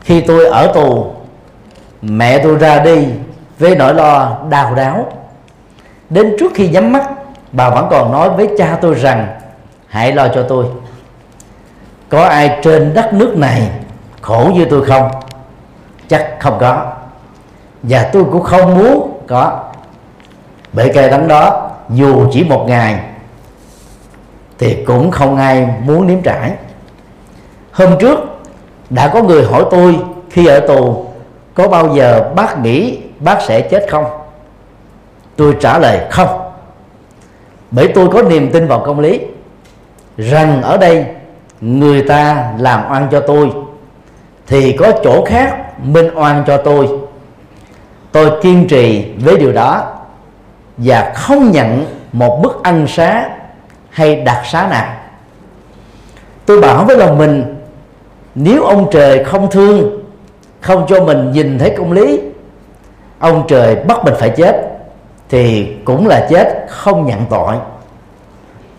khi 0.00 0.20
tôi 0.20 0.46
ở 0.46 0.72
tù, 0.74 1.12
mẹ 2.02 2.38
tôi 2.38 2.56
ra 2.56 2.78
đi 2.78 3.06
với 3.58 3.76
nỗi 3.76 3.94
lo 3.94 4.38
đau 4.50 4.74
đáo 4.74 5.06
đến 6.10 6.36
trước 6.38 6.52
khi 6.54 6.68
nhắm 6.68 6.92
mắt, 6.92 7.10
bà 7.52 7.70
vẫn 7.70 7.86
còn 7.90 8.12
nói 8.12 8.30
với 8.30 8.48
cha 8.58 8.78
tôi 8.80 8.94
rằng 8.94 9.39
hãy 9.90 10.12
lo 10.12 10.28
cho 10.34 10.42
tôi. 10.42 10.66
Có 12.08 12.24
ai 12.24 12.58
trên 12.62 12.94
đất 12.94 13.14
nước 13.14 13.36
này 13.36 13.70
khổ 14.20 14.50
như 14.54 14.64
tôi 14.64 14.84
không? 14.84 15.10
Chắc 16.08 16.36
không 16.40 16.58
có. 16.60 16.92
Và 17.82 18.10
tôi 18.12 18.24
cũng 18.24 18.42
không 18.42 18.78
muốn 18.78 19.20
có. 19.26 19.64
Bể 20.72 20.92
cây 20.94 21.10
đắng 21.10 21.28
đó, 21.28 21.70
dù 21.90 22.26
chỉ 22.32 22.44
một 22.44 22.64
ngày, 22.68 23.00
thì 24.58 24.84
cũng 24.84 25.10
không 25.10 25.36
ai 25.36 25.68
muốn 25.84 26.06
nếm 26.06 26.22
trải. 26.22 26.52
Hôm 27.72 27.98
trước, 27.98 28.18
đã 28.90 29.08
có 29.08 29.22
người 29.22 29.44
hỏi 29.44 29.64
tôi 29.70 29.98
khi 30.30 30.46
ở 30.46 30.60
tù, 30.60 31.06
có 31.54 31.68
bao 31.68 31.96
giờ 31.96 32.30
bác 32.34 32.58
nghĩ 32.58 32.98
bác 33.18 33.42
sẽ 33.42 33.60
chết 33.60 33.86
không? 33.90 34.04
Tôi 35.36 35.56
trả 35.60 35.78
lời 35.78 36.00
không. 36.10 36.52
Bởi 37.70 37.88
tôi 37.94 38.08
có 38.12 38.22
niềm 38.22 38.50
tin 38.52 38.66
vào 38.66 38.82
công 38.86 39.00
lý 39.00 39.20
rằng 40.20 40.62
ở 40.62 40.76
đây 40.76 41.04
người 41.60 42.02
ta 42.02 42.52
làm 42.58 42.90
oan 42.90 43.08
cho 43.10 43.20
tôi, 43.20 43.50
thì 44.46 44.72
có 44.72 44.92
chỗ 45.04 45.24
khác 45.24 45.56
minh 45.82 46.10
oan 46.14 46.44
cho 46.46 46.56
tôi. 46.56 46.88
Tôi 48.12 48.30
kiên 48.42 48.68
trì 48.68 49.12
với 49.18 49.36
điều 49.36 49.52
đó 49.52 49.94
và 50.76 51.12
không 51.14 51.50
nhận 51.50 51.86
một 52.12 52.40
bức 52.42 52.62
ân 52.62 52.86
xá 52.86 53.28
hay 53.90 54.16
đặc 54.16 54.42
xá 54.44 54.68
nào. 54.70 54.94
Tôi 56.46 56.60
bảo 56.60 56.84
với 56.84 56.96
lòng 56.96 57.18
mình, 57.18 57.56
nếu 58.34 58.64
ông 58.64 58.88
trời 58.92 59.24
không 59.24 59.50
thương, 59.50 60.02
không 60.60 60.86
cho 60.88 61.04
mình 61.04 61.32
nhìn 61.32 61.58
thấy 61.58 61.74
công 61.78 61.92
lý, 61.92 62.20
ông 63.18 63.44
trời 63.48 63.76
bắt 63.76 64.04
mình 64.04 64.14
phải 64.18 64.30
chết, 64.30 64.56
thì 65.28 65.74
cũng 65.84 66.06
là 66.06 66.26
chết 66.30 66.66
không 66.68 67.06
nhận 67.06 67.20
tội 67.30 67.56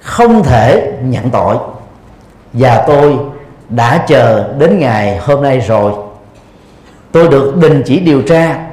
không 0.02 0.44
thể 0.44 0.92
nhận 1.04 1.30
tội. 1.30 1.56
Và 2.54 2.84
tôi 2.88 3.18
đã 3.70 4.06
chờ 4.08 4.54
đến 4.58 4.80
ngày 4.80 5.18
hôm 5.18 5.44
nay 5.44 5.60
rồi. 5.60 5.94
Tôi 7.12 7.28
được 7.28 7.58
đình 7.58 7.84
chỉ 7.86 8.00
điều 8.00 8.22
tra. 8.22 8.66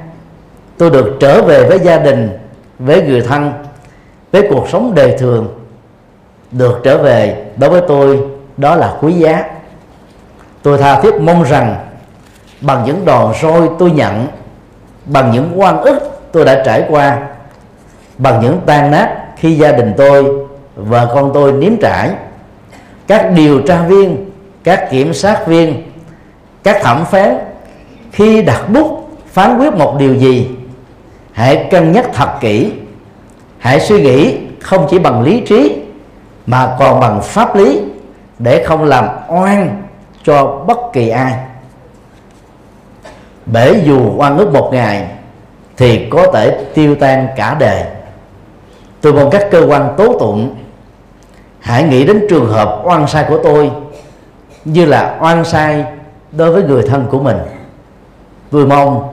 Tôi 0.78 0.90
được 0.90 1.16
trở 1.20 1.42
về 1.42 1.64
với 1.68 1.78
gia 1.78 1.98
đình, 1.98 2.38
với 2.78 3.02
người 3.02 3.20
thân, 3.20 3.52
với 4.32 4.46
cuộc 4.50 4.68
sống 4.68 4.92
đời 4.94 5.16
thường. 5.18 5.48
Được 6.50 6.80
trở 6.84 6.98
về 6.98 7.44
đối 7.56 7.70
với 7.70 7.80
tôi, 7.88 8.18
đó 8.56 8.74
là 8.74 8.94
quý 9.00 9.12
giá. 9.12 9.44
Tôi 10.62 10.78
tha 10.78 11.00
thiết 11.00 11.14
mong 11.20 11.42
rằng 11.42 11.76
bằng 12.60 12.84
những 12.86 13.04
đòn 13.04 13.32
roi 13.42 13.68
tôi 13.78 13.90
nhận, 13.90 14.26
bằng 15.06 15.30
những 15.30 15.60
oan 15.60 15.82
ức 15.82 15.98
tôi 16.32 16.44
đã 16.44 16.62
trải 16.64 16.84
qua, 16.88 17.18
bằng 18.18 18.40
những 18.40 18.60
tan 18.66 18.90
nát 18.90 19.16
khi 19.36 19.54
gia 19.54 19.72
đình 19.72 19.94
tôi 19.96 20.47
và 20.78 21.06
con 21.14 21.30
tôi 21.34 21.52
nếm 21.52 21.76
trải 21.76 22.10
các 23.06 23.32
điều 23.34 23.60
tra 23.60 23.82
viên, 23.82 24.30
các 24.64 24.90
kiểm 24.90 25.14
sát 25.14 25.46
viên, 25.46 25.82
các 26.62 26.82
thẩm 26.82 27.04
phán 27.04 27.38
khi 28.12 28.42
đặt 28.42 28.68
bút 28.68 29.08
phán 29.26 29.58
quyết 29.58 29.74
một 29.74 29.96
điều 29.98 30.14
gì. 30.14 30.50
Hãy 31.32 31.66
cân 31.70 31.92
nhắc 31.92 32.10
thật 32.12 32.28
kỹ. 32.40 32.72
Hãy 33.58 33.80
suy 33.80 34.02
nghĩ 34.02 34.38
không 34.60 34.86
chỉ 34.90 34.98
bằng 34.98 35.22
lý 35.22 35.40
trí 35.40 35.76
mà 36.46 36.76
còn 36.78 37.00
bằng 37.00 37.20
pháp 37.22 37.56
lý 37.56 37.80
để 38.38 38.64
không 38.64 38.84
làm 38.84 39.08
oan 39.28 39.82
cho 40.24 40.64
bất 40.66 40.78
kỳ 40.92 41.08
ai. 41.08 41.32
Bể 43.46 43.82
dù 43.84 44.12
oan 44.16 44.38
ức 44.38 44.52
một 44.52 44.70
ngày 44.72 45.06
thì 45.76 46.06
có 46.10 46.26
thể 46.32 46.64
tiêu 46.74 46.94
tan 46.94 47.28
cả 47.36 47.56
đời. 47.60 47.84
Tôi 49.00 49.12
mong 49.12 49.30
các 49.30 49.48
cơ 49.50 49.66
quan 49.68 49.94
tố 49.96 50.18
tụng 50.18 50.54
hãy 51.68 51.82
nghĩ 51.82 52.04
đến 52.04 52.26
trường 52.28 52.52
hợp 52.52 52.80
oan 52.84 53.06
sai 53.06 53.24
của 53.28 53.40
tôi 53.42 53.70
như 54.64 54.84
là 54.84 55.16
oan 55.20 55.44
sai 55.44 55.84
đối 56.32 56.52
với 56.52 56.62
người 56.62 56.82
thân 56.82 57.06
của 57.10 57.18
mình. 57.18 57.36
Vừa 58.50 58.66
mong 58.66 59.08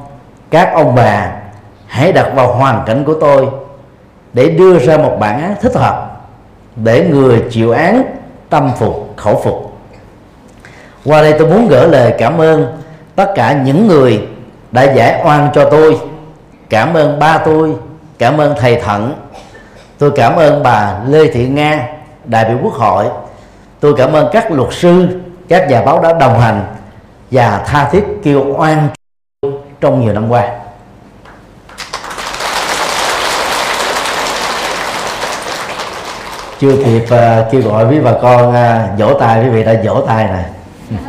các 0.49 0.73
ông 0.73 0.95
bà 0.95 1.31
hãy 1.87 2.11
đặt 2.11 2.31
vào 2.35 2.53
hoàn 2.53 2.83
cảnh 2.85 3.03
của 3.03 3.13
tôi 3.13 3.47
để 4.33 4.49
đưa 4.49 4.79
ra 4.79 4.97
một 4.97 5.17
bản 5.19 5.41
án 5.41 5.55
thích 5.61 5.75
hợp 5.75 6.21
để 6.75 7.07
người 7.09 7.43
chịu 7.51 7.71
án 7.71 8.03
tâm 8.49 8.71
phục, 8.79 9.13
khẩu 9.15 9.41
phục. 9.43 9.77
Qua 11.05 11.21
đây 11.21 11.35
tôi 11.39 11.47
muốn 11.47 11.67
gửi 11.67 11.87
lời 11.87 12.13
cảm 12.17 12.41
ơn 12.41 12.77
tất 13.15 13.31
cả 13.35 13.53
những 13.53 13.87
người 13.87 14.27
đã 14.71 14.83
giải 14.83 15.21
oan 15.25 15.49
cho 15.53 15.69
tôi. 15.69 15.99
Cảm 16.69 16.93
ơn 16.93 17.19
ba 17.19 17.37
tôi, 17.37 17.75
cảm 18.17 18.37
ơn 18.37 18.55
thầy 18.59 18.75
thận. 18.75 19.13
Tôi 19.97 20.11
cảm 20.15 20.35
ơn 20.35 20.63
bà 20.63 20.99
lê 21.07 21.31
thị 21.31 21.47
nga 21.47 21.87
đại 22.27 22.45
biểu 22.45 22.57
quốc 22.63 22.73
hội. 22.73 23.05
Tôi 23.79 23.93
cảm 23.97 24.13
ơn 24.13 24.29
các 24.31 24.51
luật 24.51 24.73
sư 24.73 25.07
các 25.47 25.69
nhà 25.69 25.81
báo 25.81 26.01
đã 26.01 26.13
đồng 26.13 26.39
hành 26.39 26.65
và 27.31 27.63
tha 27.65 27.89
thiết 27.89 28.05
kêu 28.23 28.55
oan 28.57 28.87
trong 29.81 30.01
nhiều 30.01 30.13
năm 30.13 30.29
qua. 30.29 30.47
Chưa 36.59 36.83
kịp 36.85 37.03
uh, 37.03 37.51
kêu 37.51 37.61
gọi 37.61 37.85
với 37.85 38.01
bà 38.01 38.13
con 38.21 38.49
uh, 38.49 38.99
vỗ 38.99 39.19
tay 39.19 39.43
quý 39.43 39.49
vị 39.49 39.63
đã 39.63 39.75
vỗ 39.83 40.01
tay 40.07 40.23
này. 40.23 40.45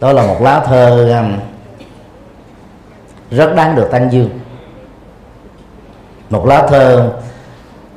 Đó 0.00 0.12
là 0.12 0.22
một 0.22 0.42
lá 0.42 0.60
thơ 0.66 1.14
um, 1.18 1.38
rất 3.30 3.54
đáng 3.56 3.76
được 3.76 3.88
tăng 3.90 4.12
dương. 4.12 4.30
Một 6.30 6.46
lá 6.46 6.66
thơ 6.68 7.10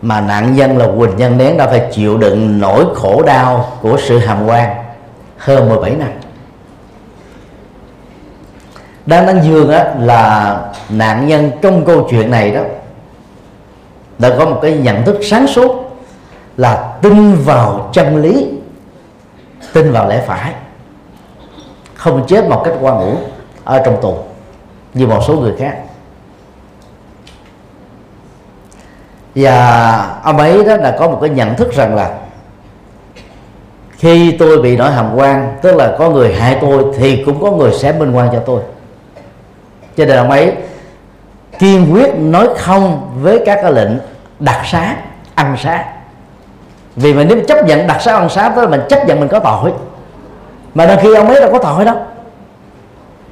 mà 0.05 0.21
nạn 0.21 0.55
nhân 0.55 0.77
là 0.77 0.87
Quỳnh 0.97 1.17
Nhân 1.17 1.37
Nén 1.37 1.57
đã 1.57 1.67
phải 1.67 1.87
chịu 1.91 2.17
đựng 2.17 2.59
nỗi 2.59 2.85
khổ 2.95 3.23
đau 3.23 3.71
của 3.81 3.97
sự 3.97 4.17
hàm 4.17 4.45
quan 4.45 4.75
hơn 5.37 5.69
17 5.69 5.91
năm. 5.91 6.09
Đang 9.05 9.25
Đăng 9.25 9.43
Dương 9.43 9.69
á, 9.69 9.95
là 9.99 10.59
nạn 10.89 11.27
nhân 11.27 11.51
trong 11.61 11.85
câu 11.85 12.07
chuyện 12.09 12.31
này 12.31 12.51
đó 12.51 12.61
đã 14.19 14.35
có 14.39 14.45
một 14.45 14.59
cái 14.61 14.71
nhận 14.77 15.03
thức 15.03 15.19
sáng 15.23 15.47
suốt 15.47 15.97
là 16.57 16.93
tin 17.01 17.35
vào 17.35 17.89
chân 17.93 18.21
lý 18.21 18.47
tin 19.73 19.91
vào 19.91 20.09
lẽ 20.09 20.23
phải 20.27 20.53
không 21.95 22.25
chết 22.27 22.49
một 22.49 22.61
cách 22.65 22.73
qua 22.81 22.93
ngủ 22.93 23.13
ở 23.63 23.81
trong 23.85 24.01
tù 24.01 24.17
như 24.93 25.07
một 25.07 25.21
số 25.27 25.33
người 25.33 25.53
khác. 25.59 25.77
Và 29.36 30.19
ông 30.23 30.38
ấy 30.38 30.63
đó 30.63 30.75
là 30.75 30.95
có 30.99 31.07
một 31.07 31.17
cái 31.21 31.29
nhận 31.29 31.55
thức 31.55 31.73
rằng 31.73 31.95
là 31.95 32.09
khi 33.97 34.31
tôi 34.31 34.61
bị 34.61 34.77
nổi 34.77 34.91
hàm 34.91 35.15
quan, 35.15 35.57
tức 35.61 35.75
là 35.75 35.95
có 35.99 36.09
người 36.09 36.33
hại 36.33 36.57
tôi 36.61 36.83
thì 36.97 37.23
cũng 37.25 37.41
có 37.41 37.51
người 37.51 37.71
sẽ 37.73 37.91
minh 37.91 38.15
quan 38.15 38.29
cho 38.33 38.39
tôi. 38.39 38.61
Cho 39.97 40.05
nên 40.05 40.17
ông 40.17 40.29
ấy 40.29 40.53
kiên 41.59 41.93
quyết 41.93 42.15
nói 42.17 42.47
không 42.57 43.11
với 43.21 43.43
các 43.45 43.59
cái 43.61 43.71
lệnh 43.71 43.91
đặc 44.39 44.61
xá, 44.65 44.95
ăn 45.36 45.57
xá. 45.57 45.86
Vì 46.95 47.13
mình 47.13 47.27
nếu 47.27 47.39
chấp 47.47 47.65
nhận 47.65 47.88
đặc 47.88 48.01
xá, 48.01 48.15
ăn 48.15 48.29
xá 48.29 48.49
tức 48.55 48.61
là 48.61 48.67
mình 48.67 48.81
chấp 48.89 49.07
nhận 49.07 49.19
mình 49.19 49.29
có 49.29 49.39
tội. 49.39 49.73
Mà 50.75 50.86
đôi 50.86 50.97
khi 50.97 51.15
ông 51.15 51.27
ấy 51.27 51.41
đâu 51.41 51.51
có 51.51 51.57
tội 51.57 51.86
đâu. 51.86 51.95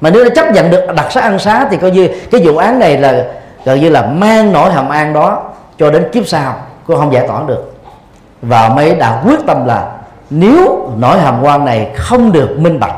Mà 0.01 0.09
nếu 0.09 0.29
chấp 0.35 0.51
nhận 0.51 0.71
được 0.71 0.85
đặc 0.95 1.11
xá, 1.11 1.21
ăn 1.21 1.39
xá 1.39 1.67
thì 1.71 1.77
coi 1.77 1.91
như 1.91 2.09
cái 2.31 2.41
vụ 2.43 2.57
án 2.57 2.79
này 2.79 2.97
là 2.97 3.25
gần 3.65 3.79
như 3.79 3.89
là 3.89 4.05
mang 4.05 4.53
nỗi 4.53 4.71
hàm 4.71 4.89
an 4.89 5.13
đó 5.13 5.43
cho 5.77 5.91
đến 5.91 6.09
kiếp 6.11 6.27
sau 6.27 6.55
cũng 6.87 6.97
không 6.97 7.13
giải 7.13 7.27
tỏa 7.27 7.41
được. 7.47 7.73
Và 8.41 8.69
mới 8.69 8.95
đã 8.95 9.21
quyết 9.25 9.39
tâm 9.47 9.65
là 9.65 9.91
nếu 10.29 10.89
nỗi 10.97 11.19
hàm 11.19 11.43
quan 11.43 11.65
này 11.65 11.91
không 11.95 12.31
được 12.31 12.55
minh 12.59 12.79
bạch 12.79 12.95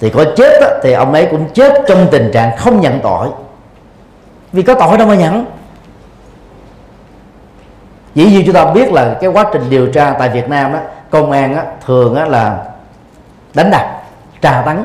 thì 0.00 0.10
có 0.10 0.24
chết 0.36 0.60
đó, 0.60 0.66
thì 0.82 0.92
ông 0.92 1.12
ấy 1.12 1.28
cũng 1.30 1.48
chết 1.54 1.72
trong 1.88 2.06
tình 2.10 2.30
trạng 2.34 2.56
không 2.56 2.80
nhận 2.80 3.00
tội. 3.00 3.28
Vì 4.52 4.62
có 4.62 4.74
tội 4.74 4.98
đâu 4.98 5.08
mà 5.08 5.14
nhận. 5.14 5.46
Dĩ 8.14 8.24
nhiên 8.24 8.42
chúng 8.46 8.54
ta 8.54 8.64
biết 8.64 8.92
là 8.92 9.16
cái 9.20 9.30
quá 9.30 9.44
trình 9.52 9.70
điều 9.70 9.92
tra 9.92 10.14
tại 10.18 10.28
Việt 10.28 10.48
Nam 10.48 10.72
đó, 10.72 10.78
công 11.10 11.32
an 11.32 11.56
đó, 11.56 11.62
thường 11.86 12.14
đó 12.14 12.24
là 12.24 12.64
đánh 13.54 13.70
đập 13.70 14.02
tra 14.40 14.62
tấn. 14.66 14.84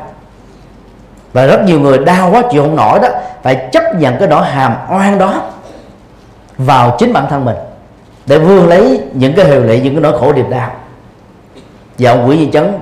Và 1.34 1.46
rất 1.46 1.64
nhiều 1.66 1.80
người 1.80 1.98
đau 1.98 2.30
quá 2.32 2.42
chịu 2.52 2.64
không 2.64 2.76
nổi 2.76 3.00
đó 3.00 3.10
phải 3.44 3.70
chấp 3.72 3.84
nhận 3.96 4.18
cái 4.20 4.28
nỗi 4.28 4.46
hàm 4.46 4.76
oan 4.90 5.18
đó 5.18 5.42
vào 6.60 6.96
chính 6.98 7.14
bản 7.14 7.26
thân 7.30 7.46
mình 7.46 7.56
để 8.26 8.40
vươn 8.40 8.68
lấy 8.68 9.02
những 9.14 9.34
cái 9.36 9.46
hiệu 9.46 9.64
lị 9.64 9.82
những 9.82 9.94
cái 9.94 10.02
nỗi 10.02 10.20
khổ 10.20 10.34
điềm 10.34 10.50
đau. 10.50 10.72
Và 12.00 12.12
ông 12.12 12.26
Nguyễn 12.26 12.40
Duy 12.40 12.52
Chấn 12.52 12.74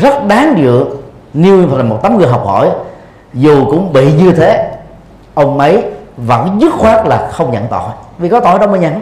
rất 0.00 0.26
đáng 0.28 0.54
dựa 0.62 0.84
như 1.32 1.66
là 1.66 1.82
một 1.82 2.00
tấm 2.02 2.18
gương 2.18 2.30
học 2.30 2.42
hỏi, 2.46 2.70
dù 3.34 3.64
cũng 3.70 3.92
bị 3.92 4.12
như 4.12 4.32
thế, 4.32 4.72
ông 5.34 5.58
ấy 5.58 5.84
vẫn 6.16 6.58
dứt 6.60 6.72
khoát 6.72 7.06
là 7.06 7.28
không 7.32 7.52
nhận 7.52 7.66
tội. 7.70 7.90
Vì 8.18 8.28
có 8.28 8.40
tội 8.40 8.58
đâu 8.58 8.68
mà 8.68 8.78
nhận. 8.78 9.00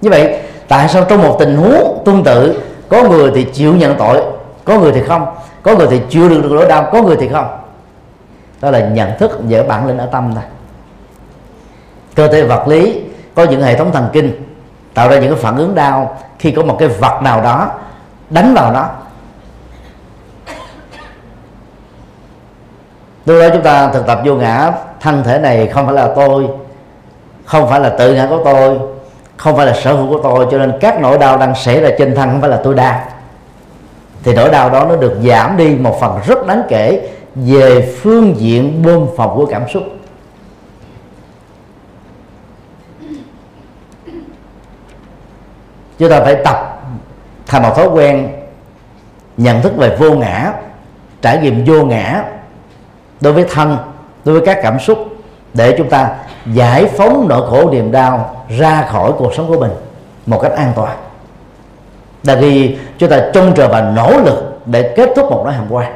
Như 0.00 0.10
vậy, 0.10 0.40
tại 0.68 0.88
sao 0.88 1.04
trong 1.04 1.22
một 1.22 1.36
tình 1.38 1.56
huống 1.56 2.02
tương 2.04 2.24
tự, 2.24 2.62
có 2.88 3.02
người 3.02 3.30
thì 3.34 3.44
chịu 3.44 3.76
nhận 3.76 3.96
tội, 3.98 4.22
có 4.64 4.78
người 4.78 4.92
thì 4.92 5.02
không, 5.02 5.26
có 5.62 5.76
người 5.76 5.86
thì 5.90 6.00
chịu 6.08 6.28
được 6.28 6.42
nỗi 6.50 6.68
đau, 6.68 6.88
có 6.92 7.02
người 7.02 7.16
thì 7.16 7.28
không? 7.28 7.46
Đó 8.60 8.70
là 8.70 8.88
nhận 8.88 9.18
thức 9.18 9.40
về 9.48 9.62
bản 9.62 9.86
lĩnh 9.86 9.98
ở 9.98 10.06
tâm 10.06 10.32
thôi 10.34 10.44
cơ 12.14 12.28
thể 12.28 12.44
vật 12.44 12.68
lý 12.68 13.00
có 13.34 13.44
những 13.44 13.62
hệ 13.62 13.76
thống 13.76 13.92
thần 13.92 14.08
kinh, 14.12 14.32
tạo 14.94 15.08
ra 15.08 15.18
những 15.18 15.34
cái 15.34 15.42
phản 15.42 15.56
ứng 15.56 15.74
đau. 15.74 16.18
Khi 16.38 16.50
có 16.50 16.62
một 16.62 16.76
cái 16.78 16.88
vật 16.88 17.22
nào 17.22 17.42
đó 17.42 17.70
đánh 18.30 18.54
vào 18.54 18.72
nó, 18.72 18.88
lúc 23.26 23.40
đó 23.40 23.48
chúng 23.52 23.62
ta 23.62 23.88
thực 23.88 24.06
tập 24.06 24.20
vô 24.24 24.34
ngã, 24.34 24.72
thân 25.00 25.22
thể 25.24 25.38
này 25.38 25.66
không 25.66 25.86
phải 25.86 25.94
là 25.94 26.08
tôi, 26.16 26.48
không 27.44 27.68
phải 27.68 27.80
là 27.80 27.88
tự 27.88 28.14
ngã 28.14 28.26
của 28.30 28.40
tôi, 28.44 28.78
không 29.36 29.56
phải 29.56 29.66
là 29.66 29.74
sở 29.74 29.92
hữu 29.92 30.08
của 30.08 30.20
tôi, 30.22 30.46
cho 30.50 30.58
nên 30.58 30.72
các 30.80 31.00
nỗi 31.00 31.18
đau 31.18 31.38
đang 31.38 31.54
xảy 31.54 31.80
ra 31.80 31.90
trên 31.98 32.14
thân 32.14 32.30
không 32.30 32.40
phải 32.40 32.50
là 32.50 32.60
tôi 32.64 32.74
đau 32.74 33.00
thì 34.24 34.34
nỗi 34.34 34.50
đau 34.50 34.70
đó 34.70 34.86
nó 34.88 34.96
được 34.96 35.16
giảm 35.24 35.56
đi 35.56 35.76
một 35.76 36.00
phần 36.00 36.20
rất 36.26 36.46
đáng 36.46 36.62
kể 36.68 37.10
về 37.34 37.94
phương 38.02 38.34
diện 38.36 38.82
bơm 38.82 39.06
phòng 39.16 39.36
của 39.36 39.46
cảm 39.46 39.68
xúc. 39.68 39.82
Chúng 45.98 46.10
ta 46.10 46.20
phải 46.20 46.34
tập 46.34 46.82
thành 47.46 47.62
một 47.62 47.76
thói 47.76 47.86
quen 47.86 48.28
nhận 49.36 49.62
thức 49.62 49.76
về 49.76 49.96
vô 49.96 50.12
ngã, 50.12 50.52
trải 51.22 51.38
nghiệm 51.38 51.64
vô 51.64 51.84
ngã 51.84 52.24
đối 53.20 53.32
với 53.32 53.44
thân, 53.50 53.76
đối 54.24 54.38
với 54.38 54.46
các 54.46 54.58
cảm 54.62 54.78
xúc 54.78 54.98
để 55.54 55.74
chúng 55.78 55.88
ta 55.88 56.10
giải 56.46 56.86
phóng 56.86 57.26
nỗi 57.28 57.50
khổ 57.50 57.70
niềm 57.70 57.92
đau 57.92 58.44
ra 58.58 58.86
khỏi 58.90 59.12
cuộc 59.18 59.34
sống 59.34 59.48
của 59.48 59.60
mình 59.60 59.72
một 60.26 60.38
cách 60.42 60.52
an 60.52 60.72
toàn. 60.76 60.96
Là 62.24 62.36
khi 62.40 62.76
chúng 62.98 63.10
ta 63.10 63.30
trông 63.34 63.54
chờ 63.54 63.68
và 63.68 63.80
nỗ 63.80 64.20
lực 64.24 64.60
để 64.66 64.94
kết 64.96 65.10
thúc 65.16 65.30
một 65.30 65.42
nỗi 65.44 65.52
hàm 65.52 65.66
quan. 65.70 65.92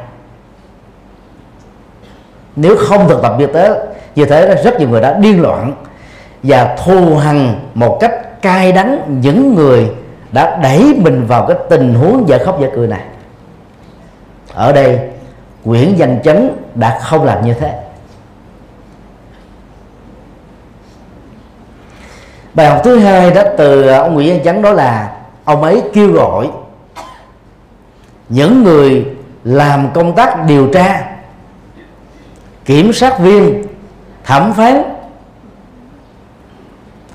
Nếu 2.57 2.77
không 2.79 3.09
thực 3.09 3.23
tập 3.23 3.35
như 3.39 3.47
thế 3.47 3.87
như 4.15 4.25
thế 4.25 4.63
rất 4.65 4.81
nhiều 4.81 4.89
người 4.89 5.01
đã 5.01 5.13
điên 5.13 5.43
loạn 5.43 5.73
và 6.43 6.77
thù 6.85 7.17
hằn 7.17 7.55
một 7.75 7.99
cách 8.01 8.13
cay 8.47 8.73
đắng, 8.73 9.21
những 9.21 9.55
người 9.55 9.91
đã 10.33 10.57
đẩy 10.63 10.95
mình 10.99 11.27
vào 11.27 11.47
cái 11.47 11.57
tình 11.71 11.95
huống 11.95 12.29
dở 12.29 12.39
khóc 12.45 12.61
dở 12.61 12.71
cười 12.75 12.89
này. 12.89 13.01
Ở 14.55 14.73
đây 14.73 15.01
Nguyễn 15.65 15.95
Văn 15.99 16.19
Chấn 16.25 16.51
đã 16.75 16.99
không 17.03 17.25
làm 17.25 17.47
như 17.47 17.55
thế. 17.55 17.81
Bài 22.55 22.71
học 22.71 22.81
thứ 22.85 22.99
hai 22.99 23.31
đó 23.31 23.43
từ 23.57 23.83
ờ, 23.83 23.99
ông 23.99 24.15
Nguyễn 24.15 24.35
Văn 24.35 24.45
Chấn 24.45 24.63
đó 24.63 24.73
là, 24.73 25.17
ông 25.45 25.63
ấy 25.63 25.83
kêu 25.93 26.13
gọi 26.13 26.49
những 28.29 28.63
người 28.65 29.07
làm 29.45 29.91
công 29.95 30.17
tác 30.17 30.45
điều 30.47 30.69
tra, 30.73 31.07
kiểm 32.65 32.93
sát 32.93 33.19
viên, 33.19 33.65
thẩm 34.25 34.53
phán, 34.53 34.83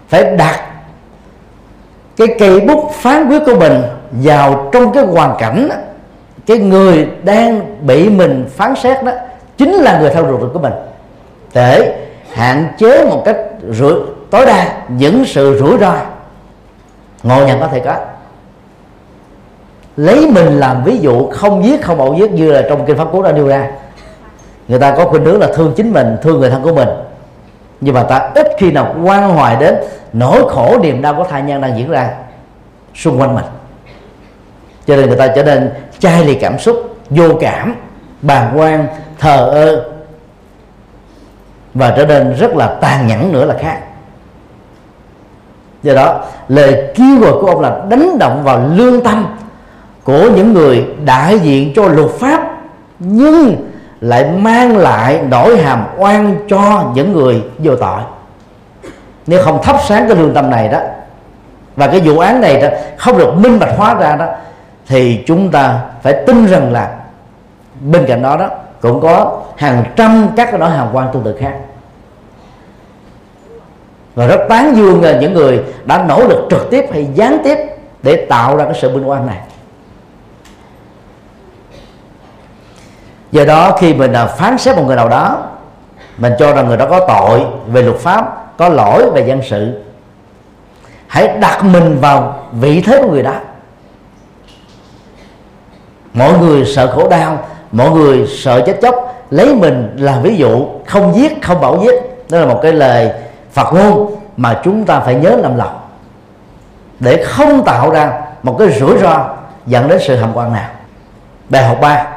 phải 0.09 0.35
đặt 0.37 0.70
cái 2.17 2.27
cây 2.39 2.59
bút 2.59 2.91
phán 2.93 3.29
quyết 3.29 3.39
của 3.45 3.55
mình 3.55 3.81
vào 4.11 4.69
trong 4.71 4.93
cái 4.93 5.05
hoàn 5.05 5.35
cảnh 5.39 5.69
cái 6.45 6.57
người 6.57 7.07
đang 7.23 7.77
bị 7.87 8.09
mình 8.09 8.45
phán 8.55 8.75
xét 8.75 9.03
đó 9.03 9.11
chính 9.57 9.73
là 9.73 9.99
người 9.99 10.09
theo 10.09 10.27
ruột 10.27 10.53
của 10.53 10.59
mình. 10.59 10.73
Để 11.53 11.95
hạn 12.31 12.67
chế 12.77 13.05
một 13.05 13.21
cách 13.25 13.37
rủi, 13.69 13.93
tối 14.29 14.45
đa 14.45 14.73
những 14.89 15.25
sự 15.25 15.59
rủi 15.59 15.77
ro. 15.77 15.93
Ngộ 17.23 17.45
nhận 17.47 17.59
có 17.59 17.67
thể 17.67 17.79
có. 17.79 17.95
Lấy 19.97 20.27
mình 20.31 20.59
làm 20.59 20.83
ví 20.83 20.97
dụ, 20.97 21.29
không 21.29 21.65
giết, 21.65 21.81
không 21.81 21.99
ẩu 21.99 22.15
giết 22.15 22.31
như 22.31 22.51
là 22.51 22.61
trong 22.69 22.85
kinh 22.85 22.97
pháp 22.97 23.11
cú 23.11 23.21
đã 23.21 23.31
nêu 23.31 23.47
ra. 23.47 23.71
Người 24.67 24.79
ta 24.79 24.95
có 24.97 25.05
khuynh 25.05 25.25
hướng 25.25 25.39
là 25.39 25.47
thương 25.55 25.73
chính 25.77 25.93
mình, 25.93 26.17
thương 26.21 26.39
người 26.39 26.49
thân 26.49 26.63
của 26.63 26.73
mình. 26.73 26.89
Nhưng 27.81 27.95
mà 27.95 28.03
ta 28.03 28.31
ít 28.35 28.47
khi 28.57 28.71
nào 28.71 28.95
quan 29.03 29.29
hoài 29.29 29.55
đến 29.55 29.75
nỗi 30.13 30.49
khổ 30.49 30.77
niềm 30.83 31.01
đau 31.01 31.13
của 31.13 31.23
thai 31.23 31.41
nhân 31.41 31.61
đang 31.61 31.77
diễn 31.77 31.89
ra 31.89 32.09
xung 32.95 33.19
quanh 33.19 33.35
mình. 33.35 33.45
Cho 34.85 34.95
nên 34.95 35.07
người 35.07 35.17
ta 35.17 35.27
trở 35.27 35.43
nên 35.43 35.71
chai 35.99 36.25
lì 36.25 36.35
cảm 36.35 36.59
xúc, 36.59 36.95
vô 37.09 37.29
cảm, 37.39 37.75
bàng 38.21 38.53
quan, 38.55 38.87
thờ 39.19 39.49
ơ 39.51 39.85
và 41.73 41.93
trở 41.97 42.05
nên 42.05 42.33
rất 42.33 42.55
là 42.55 42.67
tàn 42.67 43.07
nhẫn 43.07 43.31
nữa 43.31 43.45
là 43.45 43.57
khác. 43.59 43.79
Do 45.83 45.93
đó, 45.93 46.23
lời 46.47 46.91
kêu 46.95 47.19
gọi 47.19 47.31
của 47.41 47.47
ông 47.47 47.61
là 47.61 47.81
đánh 47.89 48.19
động 48.19 48.43
vào 48.43 48.61
lương 48.75 49.03
tâm 49.03 49.37
của 50.03 50.29
những 50.35 50.53
người 50.53 50.85
đại 51.05 51.39
diện 51.39 51.73
cho 51.75 51.87
luật 51.87 52.09
pháp, 52.09 52.57
nhưng 52.99 53.55
lại 54.01 54.31
mang 54.37 54.77
lại 54.77 55.21
nỗi 55.29 55.57
hàm 55.57 55.85
oan 55.97 56.35
cho 56.49 56.91
những 56.95 57.13
người 57.13 57.43
vô 57.57 57.75
tội 57.75 58.01
nếu 59.27 59.43
không 59.43 59.61
thắp 59.63 59.75
sáng 59.87 60.07
cái 60.07 60.17
lương 60.17 60.33
tâm 60.33 60.49
này 60.49 60.67
đó, 60.67 60.79
và 61.75 61.87
cái 61.87 61.99
vụ 61.99 62.19
án 62.19 62.41
này 62.41 62.61
đó 62.61 62.67
không 62.97 63.17
được 63.17 63.33
minh 63.33 63.59
bạch 63.59 63.77
hóa 63.77 63.93
ra 63.93 64.15
đó, 64.15 64.25
thì 64.87 65.23
chúng 65.27 65.51
ta 65.51 65.79
phải 66.01 66.13
tin 66.27 66.45
rằng 66.45 66.71
là 66.71 66.91
bên 67.79 68.05
cạnh 68.07 68.21
đó 68.21 68.37
đó 68.37 68.49
cũng 68.81 69.01
có 69.01 69.41
hàng 69.57 69.83
trăm 69.95 70.29
các 70.35 70.47
cái 70.51 70.59
nỗi 70.59 70.69
hàm 70.69 70.87
quan 70.93 71.07
tương 71.13 71.23
tự 71.23 71.37
khác. 71.39 71.53
Và 74.15 74.27
rất 74.27 74.39
tán 74.49 74.75
dương 74.75 75.03
những 75.19 75.33
người 75.33 75.63
đã 75.85 76.03
nỗ 76.07 76.27
lực 76.27 76.47
trực 76.49 76.67
tiếp 76.71 76.85
hay 76.93 77.07
gián 77.13 77.37
tiếp 77.43 77.57
để 78.03 78.25
tạo 78.29 78.57
ra 78.57 78.65
cái 78.65 78.73
sự 78.81 78.89
minh 78.89 79.09
oan 79.09 79.27
này. 79.27 79.37
Do 83.31 83.45
đó 83.45 83.77
khi 83.79 83.93
mình 83.93 84.13
à, 84.13 84.25
phán 84.25 84.57
xét 84.57 84.75
một 84.75 84.83
người 84.87 84.95
nào 84.95 85.09
đó, 85.09 85.43
mình 86.17 86.33
cho 86.39 86.53
rằng 86.53 86.67
người 86.67 86.77
đó 86.77 86.87
có 86.89 86.99
tội 87.07 87.45
về 87.67 87.81
luật 87.81 87.97
pháp 87.97 88.30
có 88.61 88.69
lỗi 88.69 89.11
về 89.11 89.27
dân 89.27 89.41
sự. 89.49 89.81
Hãy 91.07 91.27
đặt 91.27 91.63
mình 91.63 91.97
vào 92.01 92.43
vị 92.51 92.81
thế 92.81 93.01
của 93.01 93.11
người 93.11 93.23
đó. 93.23 93.33
Mọi 96.13 96.39
người 96.39 96.65
sợ 96.65 96.91
khổ 96.95 97.09
đau 97.09 97.47
mọi 97.71 97.91
người 97.91 98.27
sợ 98.27 98.63
chết 98.65 98.79
chóc. 98.81 98.95
Lấy 99.29 99.55
mình 99.55 99.95
làm 99.99 100.21
ví 100.21 100.35
dụ, 100.35 100.67
không 100.85 101.15
giết, 101.15 101.41
không 101.41 101.61
bảo 101.61 101.79
giết. 101.83 101.93
Đó 102.29 102.39
là 102.39 102.45
một 102.45 102.59
cái 102.63 102.71
lời 102.73 103.11
phật 103.51 103.73
ngôn 103.73 104.15
mà 104.37 104.61
chúng 104.63 104.85
ta 104.85 104.99
phải 104.99 105.15
nhớ 105.15 105.35
làm 105.35 105.57
lòng. 105.57 105.79
Để 106.99 107.23
không 107.23 107.63
tạo 107.65 107.89
ra 107.89 108.21
một 108.43 108.55
cái 108.59 108.69
rủi 108.79 108.97
ro 108.97 109.29
dẫn 109.65 109.87
đến 109.87 109.99
sự 110.01 110.15
hàm 110.15 110.31
quan 110.33 110.53
nào. 110.53 110.69
Bài 111.49 111.63
học 111.63 111.77
3 111.81 112.07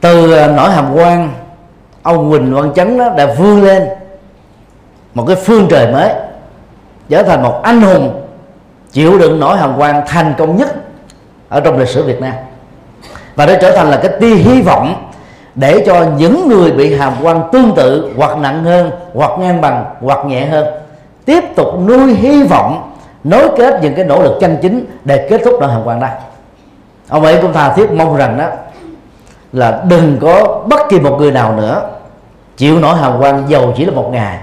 từ 0.00 0.46
nỗi 0.56 0.70
hàm 0.70 0.94
quan 0.94 1.30
ông 2.08 2.30
Quỳnh 2.30 2.54
Văn 2.54 2.72
Chấn 2.74 2.98
đó 2.98 3.08
đã 3.16 3.26
vươn 3.38 3.62
lên 3.62 3.88
một 5.14 5.24
cái 5.26 5.36
phương 5.36 5.66
trời 5.70 5.92
mới, 5.92 6.10
trở 7.08 7.22
thành 7.22 7.42
một 7.42 7.60
anh 7.62 7.80
hùng 7.82 8.22
chịu 8.92 9.18
đựng 9.18 9.40
nỗi 9.40 9.56
hồng 9.56 9.74
quang 9.78 10.02
thành 10.06 10.34
công 10.38 10.56
nhất 10.56 10.68
ở 11.48 11.60
trong 11.60 11.78
lịch 11.78 11.88
sử 11.88 12.04
Việt 12.04 12.20
Nam. 12.20 12.32
Và 13.36 13.46
để 13.46 13.58
trở 13.62 13.76
thành 13.76 13.90
là 13.90 13.96
cái 13.96 14.12
tia 14.20 14.34
hy 14.34 14.62
vọng 14.62 15.10
để 15.54 15.82
cho 15.86 16.04
những 16.16 16.48
người 16.48 16.72
bị 16.72 16.94
hàm 16.94 17.12
quan 17.22 17.42
tương 17.52 17.74
tự 17.76 18.12
hoặc 18.16 18.38
nặng 18.38 18.64
hơn, 18.64 18.90
hoặc 19.14 19.30
ngang 19.38 19.60
bằng, 19.60 19.84
hoặc 20.00 20.26
nhẹ 20.26 20.46
hơn, 20.46 20.66
tiếp 21.24 21.44
tục 21.56 21.68
nuôi 21.86 22.14
hy 22.14 22.42
vọng, 22.42 22.92
nối 23.24 23.48
kết 23.56 23.82
những 23.82 23.94
cái 23.94 24.04
nỗ 24.04 24.22
lực 24.22 24.38
chân 24.40 24.56
chính 24.62 24.86
để 25.04 25.26
kết 25.30 25.40
thúc 25.44 25.54
nỗi 25.60 25.70
hàm 25.70 25.82
quan 25.84 26.00
đó. 26.00 26.08
Ông 27.08 27.24
ấy 27.24 27.38
cũng 27.42 27.52
tha 27.52 27.72
thiết 27.72 27.90
mong 27.90 28.16
rằng 28.16 28.38
đó 28.38 28.46
là 29.52 29.82
đừng 29.88 30.18
có 30.20 30.62
bất 30.66 30.80
kỳ 30.88 31.00
một 31.00 31.16
người 31.18 31.30
nào 31.30 31.54
nữa 31.56 31.82
chịu 32.58 32.78
nổi 32.78 32.96
hàm 32.96 33.18
quan 33.20 33.44
giàu 33.48 33.72
chỉ 33.76 33.84
là 33.84 33.92
một 33.92 34.10
ngày. 34.12 34.38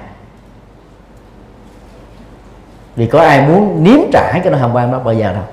Vì 2.96 3.06
có 3.06 3.20
ai 3.20 3.42
muốn 3.42 3.84
nếm 3.84 4.00
trải 4.14 4.40
cái 4.44 4.52
nỗi 4.52 4.60
hàm 4.60 4.76
quan 4.76 4.92
đó 4.92 5.00
bao 5.00 5.14
giờ 5.14 5.34
đâu. 5.34 5.44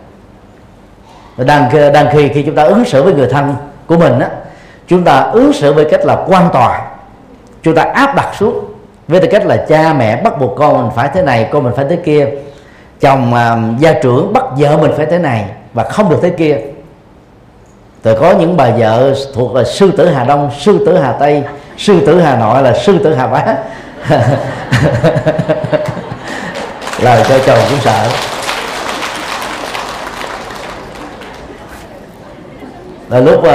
Đang 1.47 1.93
đang 1.93 2.07
khi 2.13 2.29
khi 2.29 2.43
chúng 2.43 2.55
ta 2.55 2.63
ứng 2.63 2.85
xử 2.85 3.03
với 3.03 3.15
người 3.15 3.29
thân 3.29 3.55
của 3.87 3.97
mình 3.97 4.19
á 4.19 4.31
chúng 4.87 5.05
ta 5.05 5.19
ứng 5.19 5.53
xử 5.53 5.73
với 5.73 5.85
cách 5.91 6.01
là 6.05 6.25
quan 6.27 6.49
tòa 6.53 6.91
chúng 7.63 7.75
ta 7.75 7.83
áp 7.83 8.15
đặt 8.17 8.35
xuống 8.39 8.65
với 9.09 9.21
tư 9.21 9.29
cách 9.31 9.47
là 9.47 9.57
cha 9.69 9.93
mẹ 9.93 10.23
bắt 10.23 10.41
buộc 10.41 10.57
con 10.57 10.83
mình 10.83 10.91
phải 10.97 11.11
thế 11.15 11.23
này 11.23 11.49
con 11.53 11.65
mình 11.65 11.73
phải 11.77 11.87
thế 11.91 11.97
kia. 11.97 12.29
Chồng 13.01 13.33
uh, 13.35 13.81
gia 13.81 13.93
trưởng 13.93 14.33
bắt 14.33 14.45
vợ 14.57 14.77
mình 14.77 14.93
phải 14.97 15.07
thế 15.07 15.19
này 15.19 15.45
và 15.75 15.85
không 15.85 16.11
được 16.11 16.19
thế 16.23 16.31
kia. 16.31 16.59
Rồi 18.05 18.17
có 18.21 18.35
những 18.39 18.57
bà 18.57 18.71
vợ 18.71 19.15
thuộc 19.35 19.55
là 19.55 19.65
sư 19.65 19.93
tử 19.97 20.09
hà 20.09 20.25
đông 20.25 20.51
sư 20.59 20.85
tử 20.87 20.99
hà 20.99 21.13
tây 21.13 21.45
sư 21.77 22.07
tử 22.07 22.21
hà 22.21 22.37
nội 22.37 22.63
là 22.63 22.79
sư 22.79 22.99
tử 23.05 23.15
hà 23.15 23.27
bá. 23.27 23.45
Lời 27.03 27.25
cho 27.29 27.39
chồng 27.47 27.59
cũng 27.71 27.79
sợ. 27.81 28.09
Là 33.09 33.21
lúc 33.21 33.41
uh, 33.41 33.47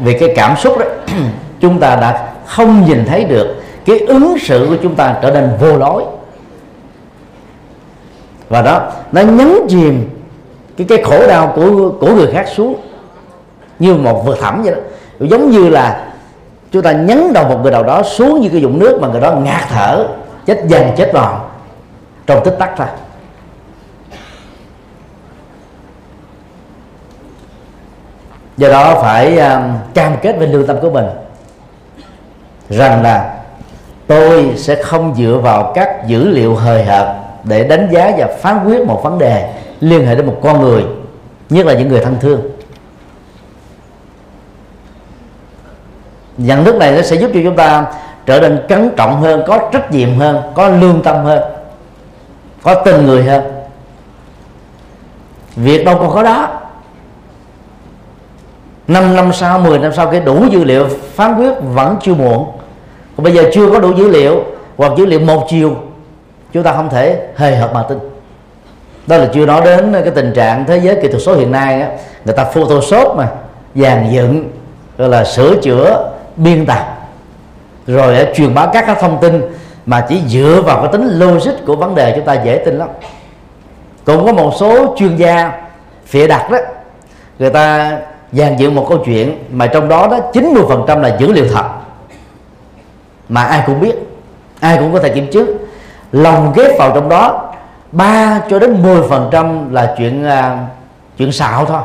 vì 0.00 0.18
cái 0.18 0.32
cảm 0.36 0.56
xúc 0.56 0.78
đó 0.78 0.86
chúng 1.60 1.80
ta 1.80 1.96
đã 1.96 2.28
không 2.46 2.84
nhìn 2.86 3.04
thấy 3.04 3.24
được 3.24 3.56
cái 3.86 3.98
ứng 3.98 4.38
xử 4.38 4.66
của 4.68 4.76
chúng 4.82 4.94
ta 4.94 5.16
trở 5.22 5.30
nên 5.30 5.50
vô 5.60 5.76
lối. 5.76 6.02
Và 8.48 8.62
đó 8.62 8.92
nó 9.12 9.20
nhấn 9.22 9.56
chìm 9.68 10.10
cái 10.76 10.86
cái 10.88 11.02
khổ 11.04 11.26
đau 11.28 11.52
của 11.56 11.90
của 12.00 12.14
người 12.14 12.32
khác 12.32 12.46
xuống 12.56 12.74
như 13.78 13.94
một 13.94 14.22
vực 14.26 14.38
thẳm 14.40 14.62
vậy 14.62 14.74
đó. 14.74 14.80
Giống 15.20 15.50
như 15.50 15.68
là 15.68 16.04
chúng 16.74 16.82
ta 16.82 16.92
nhấn 16.92 17.32
đầu 17.32 17.48
một 17.48 17.58
người 17.62 17.72
nào 17.72 17.82
đó 17.82 18.02
xuống 18.02 18.40
như 18.40 18.48
cái 18.48 18.60
dụng 18.60 18.78
nước 18.78 18.98
mà 19.00 19.08
người 19.08 19.20
đó 19.20 19.32
ngạt 19.32 19.62
thở 19.68 20.06
chết 20.46 20.60
dần 20.66 20.90
chết 20.96 21.10
vòn 21.12 21.40
trong 22.26 22.44
tích 22.44 22.56
tắc 22.58 22.70
thôi. 22.76 22.86
Do 28.56 28.68
đó 28.68 28.98
phải 29.02 29.38
um, 29.38 29.62
cam 29.94 30.16
kết 30.22 30.36
với 30.38 30.48
lương 30.48 30.66
tâm 30.66 30.76
của 30.82 30.90
mình 30.90 31.06
rằng 32.68 33.02
là 33.02 33.34
tôi 34.06 34.52
sẽ 34.56 34.82
không 34.82 35.14
dựa 35.16 35.40
vào 35.42 35.72
các 35.74 36.06
dữ 36.06 36.28
liệu 36.28 36.54
hời 36.54 36.84
hợt 36.84 37.06
để 37.44 37.64
đánh 37.64 37.88
giá 37.92 38.12
và 38.18 38.26
phán 38.40 38.64
quyết 38.64 38.86
một 38.86 39.00
vấn 39.04 39.18
đề 39.18 39.52
liên 39.80 40.06
hệ 40.06 40.14
đến 40.14 40.26
một 40.26 40.36
con 40.42 40.60
người 40.60 40.84
nhất 41.50 41.66
là 41.66 41.74
những 41.74 41.88
người 41.88 42.00
thân 42.00 42.16
thương. 42.20 42.40
Nhận 46.36 46.64
thức 46.64 46.76
này 46.76 46.92
nó 46.92 47.02
sẽ 47.02 47.16
giúp 47.16 47.30
cho 47.34 47.40
chúng 47.44 47.56
ta 47.56 47.86
trở 48.26 48.40
nên 48.40 48.62
cẩn 48.68 48.90
trọng 48.96 49.20
hơn 49.20 49.42
có 49.46 49.58
trách 49.72 49.92
nhiệm 49.92 50.18
hơn 50.18 50.42
có 50.54 50.68
lương 50.68 51.02
tâm 51.02 51.24
hơn 51.24 51.42
có 52.62 52.74
tình 52.74 53.06
người 53.06 53.24
hơn. 53.24 53.42
Việc 55.56 55.84
đâu 55.84 55.96
còn 55.98 56.10
có 56.14 56.22
đó. 56.22 56.48
5 58.88 59.16
năm 59.16 59.32
sau 59.32 59.58
10 59.58 59.78
năm 59.78 59.92
sau 59.92 60.06
cái 60.06 60.20
đủ 60.20 60.46
dữ 60.50 60.64
liệu 60.64 60.88
phán 61.14 61.36
quyết 61.36 61.52
vẫn 61.74 61.96
chưa 62.02 62.14
muộn. 62.14 62.46
Còn 63.16 63.24
bây 63.24 63.32
giờ 63.32 63.42
chưa 63.52 63.70
có 63.70 63.80
đủ 63.80 63.92
dữ 63.92 64.08
liệu 64.08 64.44
hoặc 64.76 64.92
dữ 64.96 65.06
liệu 65.06 65.20
một 65.20 65.46
chiều 65.50 65.76
chúng 66.52 66.62
ta 66.62 66.72
không 66.72 66.88
thể 66.90 67.28
hề 67.36 67.56
hợp 67.56 67.70
mà 67.74 67.82
tin. 67.82 67.98
Đó 69.06 69.16
là 69.16 69.28
chưa 69.34 69.46
nói 69.46 69.60
đến 69.64 69.92
cái 69.92 70.10
tình 70.14 70.32
trạng 70.32 70.64
thế 70.64 70.80
giới 70.80 70.98
kỹ 71.02 71.08
thuật 71.08 71.22
số 71.22 71.34
hiện 71.34 71.52
nay 71.52 71.80
á, 71.80 71.88
người 72.24 72.34
ta 72.34 72.44
photoshop 72.44 73.16
mà 73.16 73.28
dàn 73.74 74.10
dựng 74.12 74.50
gọi 74.98 75.08
là 75.08 75.24
sửa 75.24 75.56
chữa 75.56 76.10
biên 76.36 76.66
tập. 76.66 77.08
Rồi 77.86 78.26
truyền 78.34 78.54
bá 78.54 78.66
các 78.66 78.84
cái 78.86 78.96
thông 79.00 79.18
tin 79.20 79.42
mà 79.86 80.06
chỉ 80.08 80.22
dựa 80.28 80.62
vào 80.66 80.82
cái 80.82 80.92
tính 80.92 81.18
logic 81.18 81.66
của 81.66 81.76
vấn 81.76 81.94
đề 81.94 82.12
chúng 82.16 82.24
ta 82.24 82.34
dễ 82.34 82.62
tin 82.64 82.78
lắm. 82.78 82.88
Cũng 84.04 84.26
có 84.26 84.32
một 84.32 84.52
số 84.60 84.96
chuyên 84.98 85.16
gia 85.16 85.52
phịa 86.06 86.26
đặt 86.26 86.50
đó 86.50 86.58
người 87.38 87.50
ta 87.50 87.98
dàn 88.32 88.56
dựng 88.56 88.74
một 88.74 88.86
câu 88.88 88.98
chuyện 89.04 89.44
mà 89.50 89.66
trong 89.66 89.88
đó 89.88 90.08
đó 90.08 90.18
90% 90.32 91.00
là 91.00 91.16
dữ 91.18 91.32
liệu 91.32 91.44
thật 91.54 91.64
mà 93.28 93.42
ai 93.42 93.62
cũng 93.66 93.80
biết 93.80 93.94
ai 94.60 94.76
cũng 94.78 94.92
có 94.92 94.98
thể 94.98 95.08
kiểm 95.08 95.30
chứng. 95.30 95.56
Lồng 96.12 96.52
ghép 96.56 96.78
vào 96.78 96.90
trong 96.94 97.08
đó 97.08 97.52
3 97.92 98.40
cho 98.50 98.58
đến 98.58 98.82
10 98.82 99.02
phần 99.08 99.28
trăm 99.32 99.72
là 99.72 99.94
chuyện 99.98 100.26
uh, 100.26 100.58
chuyện 101.18 101.32
xạo 101.32 101.64
thôi. 101.66 101.80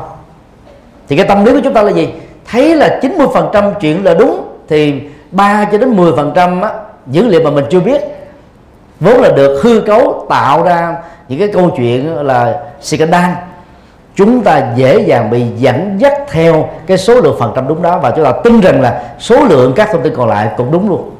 Thì 1.08 1.16
cái 1.16 1.26
tâm 1.26 1.44
lý 1.44 1.52
của 1.52 1.60
chúng 1.64 1.74
ta 1.74 1.82
là 1.82 1.92
gì? 1.92 2.08
Thấy 2.46 2.76
là 2.76 2.98
90 3.02 3.26
phần 3.34 3.48
trăm 3.52 3.64
chuyện 3.80 4.04
là 4.04 4.14
đúng, 4.14 4.42
thì 4.68 5.02
3 5.30 5.68
cho 5.72 5.78
đến 5.78 5.96
10 5.96 6.12
phần 6.16 6.32
trăm 6.34 6.60
dữ 7.06 7.26
liệu 7.26 7.40
mà 7.40 7.50
mình 7.50 7.64
chưa 7.70 7.80
biết. 7.80 8.00
Vốn 9.00 9.20
là 9.20 9.28
được 9.28 9.60
hư 9.62 9.80
cấu 9.80 10.26
tạo 10.28 10.62
ra 10.62 10.96
những 11.28 11.38
cái 11.38 11.48
câu 11.48 11.70
chuyện 11.76 12.16
là 12.16 12.60
scandal 12.80 13.30
chúng 14.14 14.42
ta 14.42 14.72
dễ 14.76 15.00
dàng 15.00 15.30
bị 15.30 15.44
dẫn 15.56 15.96
dắt 15.98 16.12
theo 16.30 16.68
cái 16.86 16.98
số 16.98 17.20
lượng 17.20 17.36
phần 17.38 17.52
trăm 17.54 17.68
đúng 17.68 17.82
đó 17.82 17.98
và 17.98 18.10
chúng 18.10 18.24
ta 18.24 18.32
tin 18.44 18.60
rằng 18.60 18.80
là 18.80 19.02
số 19.18 19.44
lượng 19.44 19.72
các 19.76 19.88
thông 19.92 20.02
tin 20.02 20.14
còn 20.16 20.28
lại 20.28 20.48
cũng 20.56 20.70
đúng 20.72 20.88
luôn. 20.88 21.10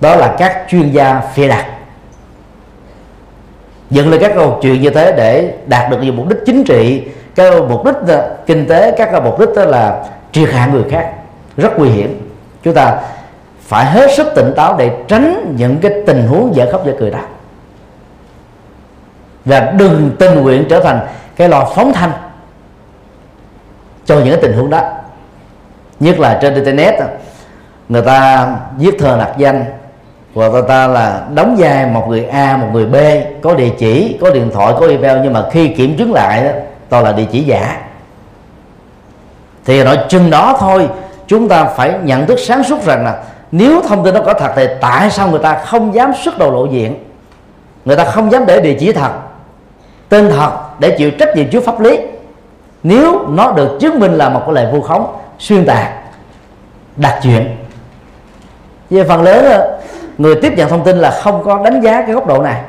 Đó 0.00 0.16
là 0.16 0.34
các 0.38 0.66
chuyên 0.70 0.90
gia 0.92 1.20
phê 1.20 1.48
đặt. 1.48 1.66
Dựng 3.90 4.10
lên 4.10 4.20
các 4.20 4.32
câu 4.34 4.58
chuyện 4.62 4.82
như 4.82 4.90
thế 4.90 5.12
để 5.16 5.54
đạt 5.66 5.90
được 5.90 6.02
nhiều 6.02 6.12
mục 6.12 6.28
đích 6.28 6.38
chính 6.46 6.64
trị 6.64 7.02
cái 7.34 7.50
mục 7.68 7.84
đích 7.84 7.94
ờ, 8.08 8.36
kinh 8.46 8.68
tế, 8.68 8.94
các 8.98 9.08
cái 9.12 9.20
mục 9.20 9.40
đích 9.40 9.48
đó 9.56 9.64
là 9.64 10.04
triệt 10.32 10.50
hạ 10.52 10.66
người 10.66 10.84
khác. 10.90 11.12
Rất 11.56 11.78
nguy 11.78 11.88
hiểm. 11.88 12.30
Chúng 12.62 12.74
ta 12.74 13.00
phải 13.60 13.84
hết 13.86 14.10
sức 14.16 14.26
tỉnh 14.34 14.52
táo 14.56 14.76
để 14.76 14.90
tránh 15.08 15.54
những 15.56 15.78
cái 15.78 15.92
tình 16.06 16.26
huống 16.26 16.54
dở 16.54 16.72
khóc 16.72 16.86
dở 16.86 16.92
cười 16.98 17.10
đó. 17.10 17.18
Và 19.44 19.60
đừng 19.60 20.10
tình 20.18 20.42
nguyện 20.42 20.64
trở 20.68 20.80
thành 20.80 21.00
cái 21.36 21.48
lò 21.48 21.72
phóng 21.74 21.92
thanh 21.92 22.12
cho 24.04 24.14
những 24.14 24.28
cái 24.28 24.42
tình 24.42 24.52
huống 24.52 24.70
đó. 24.70 24.80
Nhất 26.00 26.18
là 26.18 26.38
trên 26.42 26.54
internet 26.54 26.94
người 27.88 28.02
ta 28.02 28.48
viết 28.78 28.94
thơ 28.98 29.16
nặc 29.16 29.38
danh, 29.38 29.64
và 30.34 30.48
người 30.48 30.62
ta 30.68 30.86
là 30.86 31.22
đóng 31.34 31.56
vai 31.58 31.86
một 31.86 32.08
người 32.08 32.24
A, 32.24 32.56
một 32.56 32.68
người 32.72 32.86
B, 32.86 32.96
có 33.42 33.54
địa 33.54 33.70
chỉ, 33.78 34.18
có 34.20 34.30
điện 34.30 34.50
thoại, 34.54 34.74
có 34.80 34.86
email, 34.86 35.18
nhưng 35.22 35.32
mà 35.32 35.44
khi 35.50 35.68
kiểm 35.68 35.96
chứng 35.96 36.12
lại 36.12 36.44
đó 36.44 36.50
toàn 36.90 37.04
là 37.04 37.12
địa 37.12 37.26
chỉ 37.32 37.42
giả. 37.42 37.80
Thì 39.64 39.84
nói 39.84 39.98
chừng 40.08 40.30
đó 40.30 40.56
thôi 40.60 40.88
chúng 41.26 41.48
ta 41.48 41.64
phải 41.64 41.94
nhận 42.02 42.26
thức 42.26 42.38
sáng 42.38 42.64
suốt 42.64 42.84
rằng 42.84 43.04
là 43.04 43.22
nếu 43.52 43.82
thông 43.88 44.04
tin 44.04 44.14
nó 44.14 44.20
có 44.20 44.34
thật 44.34 44.52
thì 44.56 44.66
tại 44.80 45.10
sao 45.10 45.28
người 45.28 45.38
ta 45.38 45.54
không 45.64 45.94
dám 45.94 46.12
xuất 46.24 46.38
đầu 46.38 46.52
lộ 46.52 46.66
diện? 46.66 47.04
Người 47.84 47.96
ta 47.96 48.04
không 48.04 48.32
dám 48.32 48.46
để 48.46 48.60
địa 48.60 48.76
chỉ 48.80 48.92
thật 48.92 49.10
tên 50.08 50.30
thật 50.30 50.50
để 50.78 50.94
chịu 50.98 51.10
trách 51.10 51.36
nhiệm 51.36 51.50
trước 51.50 51.64
pháp 51.64 51.80
lý. 51.80 51.98
Nếu 52.82 53.26
nó 53.28 53.52
được 53.52 53.78
chứng 53.80 54.00
minh 54.00 54.12
là 54.12 54.28
một 54.28 54.42
cái 54.46 54.54
lời 54.54 54.66
vu 54.72 54.80
khống 54.80 55.16
xuyên 55.38 55.66
tạc 55.66 55.92
đặt 56.96 57.20
chuyện. 57.22 57.56
Về 58.90 59.04
phần 59.04 59.22
lớn 59.22 59.60
người 60.18 60.34
tiếp 60.42 60.52
nhận 60.56 60.68
thông 60.68 60.84
tin 60.84 60.98
là 60.98 61.10
không 61.10 61.44
có 61.44 61.62
đánh 61.64 61.80
giá 61.80 62.02
cái 62.02 62.12
góc 62.14 62.26
độ 62.26 62.42
này. 62.42 62.60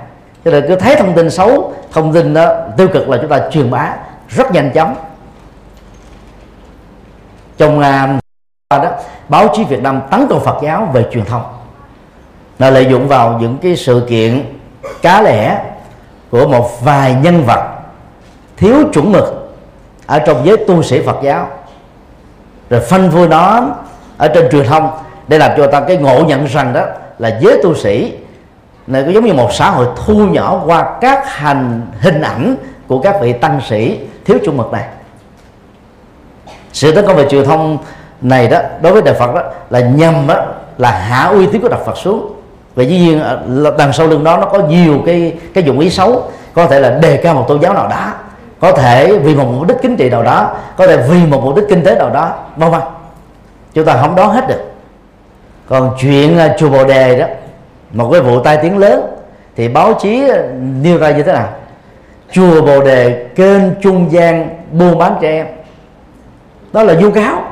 Cho 0.45 0.51
nên 0.51 0.65
cứ 0.67 0.75
thấy 0.75 0.95
thông 0.95 1.13
tin 1.13 1.29
xấu 1.29 1.73
thông 1.91 2.13
tin 2.13 2.33
đó, 2.33 2.53
tiêu 2.77 2.87
cực 2.87 3.09
là 3.09 3.17
chúng 3.17 3.29
ta 3.29 3.39
truyền 3.51 3.71
bá 3.71 3.93
rất 4.35 4.51
nhanh 4.51 4.71
chóng. 4.73 4.95
Trong 7.57 7.79
uh, 7.79 8.21
đó 8.69 8.91
báo 9.29 9.47
chí 9.55 9.63
Việt 9.63 9.81
Nam 9.81 10.01
tấn 10.11 10.27
công 10.29 10.43
Phật 10.43 10.57
giáo 10.63 10.89
về 10.93 11.05
truyền 11.11 11.25
thông 11.25 11.43
là 12.59 12.69
lợi 12.69 12.87
dụng 12.89 13.07
vào 13.07 13.37
những 13.41 13.57
cái 13.61 13.75
sự 13.75 14.05
kiện 14.09 14.43
cá 15.01 15.21
lẻ 15.21 15.65
của 16.29 16.47
một 16.47 16.83
vài 16.83 17.15
nhân 17.23 17.43
vật 17.47 17.69
thiếu 18.57 18.75
chuẩn 18.93 19.11
mực 19.11 19.53
ở 20.05 20.19
trong 20.19 20.45
giới 20.45 20.57
tu 20.57 20.83
sĩ 20.83 21.01
Phật 21.01 21.17
giáo 21.23 21.47
rồi 22.69 22.79
phân 22.79 23.09
vui 23.09 23.27
nó 23.27 23.69
ở 24.17 24.27
trên 24.27 24.49
truyền 24.51 24.65
thông 24.65 24.91
để 25.27 25.37
làm 25.37 25.51
cho 25.57 25.67
ta 25.67 25.81
cái 25.81 25.97
ngộ 25.97 26.23
nhận 26.23 26.45
rằng 26.45 26.73
đó 26.73 26.85
là 27.19 27.39
giới 27.41 27.59
tu 27.63 27.75
sĩ 27.75 28.13
này 28.87 29.03
có 29.03 29.11
giống 29.11 29.25
như 29.25 29.33
một 29.33 29.53
xã 29.53 29.69
hội 29.69 29.87
thu 30.05 30.27
nhỏ 30.27 30.61
qua 30.65 30.97
các 31.01 31.23
hành 31.27 31.81
hình 31.99 32.21
ảnh 32.21 32.55
của 32.87 32.99
các 32.99 33.15
vị 33.21 33.33
tăng 33.33 33.61
sĩ 33.69 33.99
thiếu 34.25 34.37
chuẩn 34.45 34.57
mực 34.57 34.71
này 34.71 34.83
sự 36.73 36.95
tấn 36.95 37.07
công 37.07 37.15
về 37.15 37.27
truyền 37.29 37.45
thông 37.45 37.77
này 38.21 38.47
đó, 38.47 38.59
đối 38.81 38.93
với 38.93 39.01
đạo 39.01 39.15
Phật 39.19 39.35
đó, 39.35 39.41
là 39.69 39.79
nhằm 39.79 40.27
đó, 40.27 40.45
là 40.77 40.91
hạ 40.91 41.25
uy 41.25 41.47
tín 41.47 41.61
của 41.61 41.69
đạo 41.69 41.79
Phật 41.85 41.97
xuống. 41.97 42.33
Và 42.75 42.83
dĩ 42.83 42.99
nhiên 42.99 43.21
à, 43.21 43.37
đằng 43.77 43.93
sau 43.93 44.07
lưng 44.07 44.23
đó 44.23 44.37
nó 44.37 44.45
có 44.45 44.59
nhiều 44.59 45.01
cái 45.05 45.37
cái 45.53 45.63
dụng 45.63 45.79
ý 45.79 45.89
xấu. 45.89 46.31
Có 46.53 46.67
thể 46.67 46.79
là 46.79 46.89
đề 46.89 47.17
cao 47.17 47.33
một 47.33 47.45
tôn 47.47 47.61
giáo 47.61 47.73
nào 47.73 47.87
đó. 47.87 48.13
Có 48.59 48.71
thể 48.71 49.17
vì 49.17 49.35
một 49.35 49.45
mục 49.51 49.67
đích 49.67 49.77
chính 49.81 49.97
trị 49.97 50.09
nào 50.09 50.23
đó. 50.23 50.55
Có 50.77 50.87
thể 50.87 50.97
vì 50.97 51.25
một 51.25 51.41
mục 51.43 51.55
đích 51.55 51.65
kinh 51.69 51.83
tế 51.83 51.95
nào 51.95 52.09
đó, 52.09 52.35
vân 52.55 52.71
vân. 52.71 52.81
Chúng 53.73 53.85
ta 53.85 53.97
không 54.01 54.15
đó 54.15 54.25
hết 54.25 54.47
được. 54.47 54.61
Còn 55.69 55.95
chuyện 55.99 56.39
à, 56.39 56.55
chùa 56.59 56.69
bồ 56.69 56.85
đề 56.85 57.19
đó, 57.19 57.25
một 57.91 58.09
cái 58.11 58.21
vụ 58.21 58.39
tai 58.39 58.57
tiếng 58.57 58.77
lớn, 58.77 59.01
thì 59.55 59.67
báo 59.67 59.93
chí 59.93 60.23
nêu 60.81 60.97
ra 60.97 61.11
như 61.11 61.23
thế 61.23 61.33
nào? 61.33 61.47
Chùa 62.31 62.61
bồ 62.61 62.83
đề 62.83 63.25
kênh 63.35 63.61
trung 63.81 64.11
gian 64.11 64.49
buôn 64.71 64.97
bán 64.97 65.15
trẻ 65.21 65.31
em. 65.31 65.47
Đó 66.73 66.83
là 66.83 66.93
vu 67.01 67.11
cáo. 67.11 67.43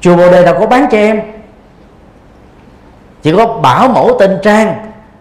Chùa 0.00 0.16
bồ 0.16 0.30
đề 0.30 0.44
đâu 0.44 0.54
có 0.60 0.66
bán 0.66 0.86
trẻ 0.90 0.98
em? 0.98 1.20
Chỉ 3.22 3.32
có 3.36 3.46
bảo 3.46 3.88
mẫu 3.88 4.16
tên 4.18 4.38
trang 4.42 4.74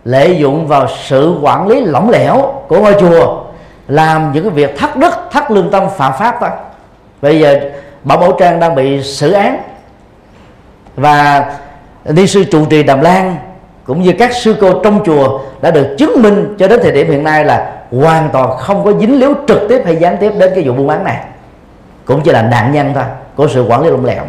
lợi 0.06 0.38
dụng 0.38 0.68
vào 0.68 0.88
sự 1.04 1.40
quản 1.42 1.68
lý 1.68 1.82
lỏng 1.82 2.10
lẻo 2.10 2.54
của 2.68 2.80
ngôi 2.80 2.94
chùa, 3.00 3.44
làm 3.88 4.32
những 4.32 4.44
cái 4.44 4.52
việc 4.52 4.78
thất 4.78 4.98
đức 4.98 5.14
thất 5.32 5.52
lương 5.52 5.72
tâm 5.72 5.84
phạm 5.98 6.14
pháp 6.20 6.38
thôi. 6.40 6.50
Bây 7.22 7.40
giờ 7.40 7.60
bảo 8.04 8.18
mẫu 8.18 8.32
trang 8.32 8.60
đang 8.60 8.76
bị 8.76 9.04
xử 9.04 9.32
án. 9.32 9.62
Và 10.96 11.46
ni 12.06 12.28
sư 12.28 12.44
trụ 12.44 12.66
trì 12.66 12.84
đàm 12.84 13.02
lan 13.02 13.36
cũng 13.84 14.02
như 14.02 14.14
các 14.20 14.34
sư 14.34 14.56
cô 14.62 14.80
trong 14.84 15.04
chùa 15.06 15.40
đã 15.62 15.72
được 15.72 15.96
chứng 15.98 16.22
minh 16.22 16.56
cho 16.60 16.68
đến 16.68 16.80
thời 16.84 16.92
điểm 16.92 17.12
hiện 17.12 17.24
nay 17.24 17.46
là 17.46 17.77
hoàn 17.92 18.30
toàn 18.34 18.58
không 18.58 18.84
có 18.84 18.94
dính 19.00 19.20
líu 19.20 19.34
trực 19.48 19.62
tiếp 19.70 19.82
hay 19.86 19.96
gián 19.96 20.18
tiếp 20.18 20.34
đến 20.40 20.52
cái 20.56 20.64
vụ 20.68 20.74
buôn 20.74 20.88
bán 20.88 21.04
này. 21.04 21.24
Cũng 22.06 22.22
chỉ 22.24 22.32
là 22.32 22.42
nạn 22.42 22.72
nhân 22.72 22.92
thôi 22.94 23.04
của 23.36 23.48
sự 23.48 23.66
quản 23.68 23.82
lý 23.82 23.90
lỏng 23.90 24.06
lẻo 24.06 24.24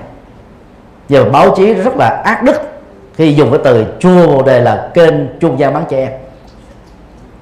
giờ 1.09 1.25
báo 1.25 1.55
chí 1.57 1.75
rất 1.75 1.97
là 1.97 2.23
ác 2.25 2.43
đức 2.43 2.61
khi 3.15 3.35
dùng 3.35 3.51
cái 3.51 3.61
từ 3.65 3.87
chùa 3.99 4.27
bồ 4.27 4.43
đề 4.43 4.61
là 4.61 4.89
kênh 4.95 5.39
trung 5.41 5.59
gian 5.59 5.75
bán 5.75 5.85
trẻ 5.89 5.99
em 5.99 6.13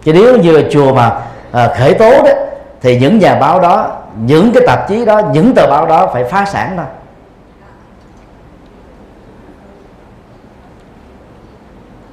chứ 0.02 0.12
nếu 0.12 0.36
như 0.38 0.52
là 0.52 0.68
chùa 0.70 0.94
mà 0.94 1.20
à, 1.52 1.74
khởi 1.78 1.94
tố 1.94 2.10
đó 2.10 2.30
thì 2.82 2.98
những 3.00 3.18
nhà 3.18 3.34
báo 3.34 3.60
đó 3.60 3.96
những 4.16 4.52
cái 4.52 4.62
tạp 4.66 4.88
chí 4.88 5.04
đó 5.04 5.20
những 5.32 5.54
tờ 5.54 5.66
báo 5.66 5.86
đó 5.86 6.10
phải 6.12 6.24
phá 6.24 6.44
sản 6.44 6.72
thôi. 6.76 6.86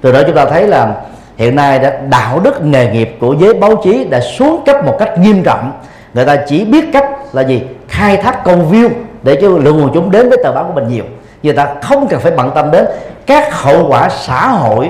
Từ 0.01 0.11
đó 0.11 0.19
chúng 0.27 0.35
ta 0.35 0.45
thấy 0.45 0.67
là 0.67 0.95
hiện 1.38 1.55
nay 1.55 1.79
đã 1.79 1.99
đạo 2.09 2.39
đức 2.39 2.65
nghề 2.65 2.88
nghiệp 2.88 3.17
của 3.19 3.36
giới 3.39 3.53
báo 3.53 3.75
chí 3.84 4.03
đã 4.03 4.19
xuống 4.19 4.63
cấp 4.65 4.86
một 4.86 4.95
cách 4.99 5.19
nghiêm 5.19 5.43
trọng. 5.43 5.71
Người 6.13 6.25
ta 6.25 6.36
chỉ 6.47 6.65
biết 6.65 6.86
cách 6.93 7.09
là 7.34 7.41
gì? 7.41 7.61
Khai 7.88 8.17
thác 8.17 8.43
câu 8.43 8.55
view 8.71 8.89
để 9.23 9.39
cho 9.41 9.47
lượng 9.47 9.81
quần 9.81 9.91
chúng 9.93 10.11
đến 10.11 10.29
với 10.29 10.38
tờ 10.43 10.51
báo 10.51 10.63
của 10.63 10.73
mình 10.73 10.88
nhiều. 10.88 11.03
Người 11.43 11.53
ta 11.53 11.67
không 11.81 12.07
cần 12.07 12.19
phải 12.19 12.31
bận 12.31 12.51
tâm 12.55 12.71
đến 12.71 12.86
các 13.25 13.61
hậu 13.61 13.88
quả 13.89 14.09
xã 14.09 14.47
hội 14.47 14.89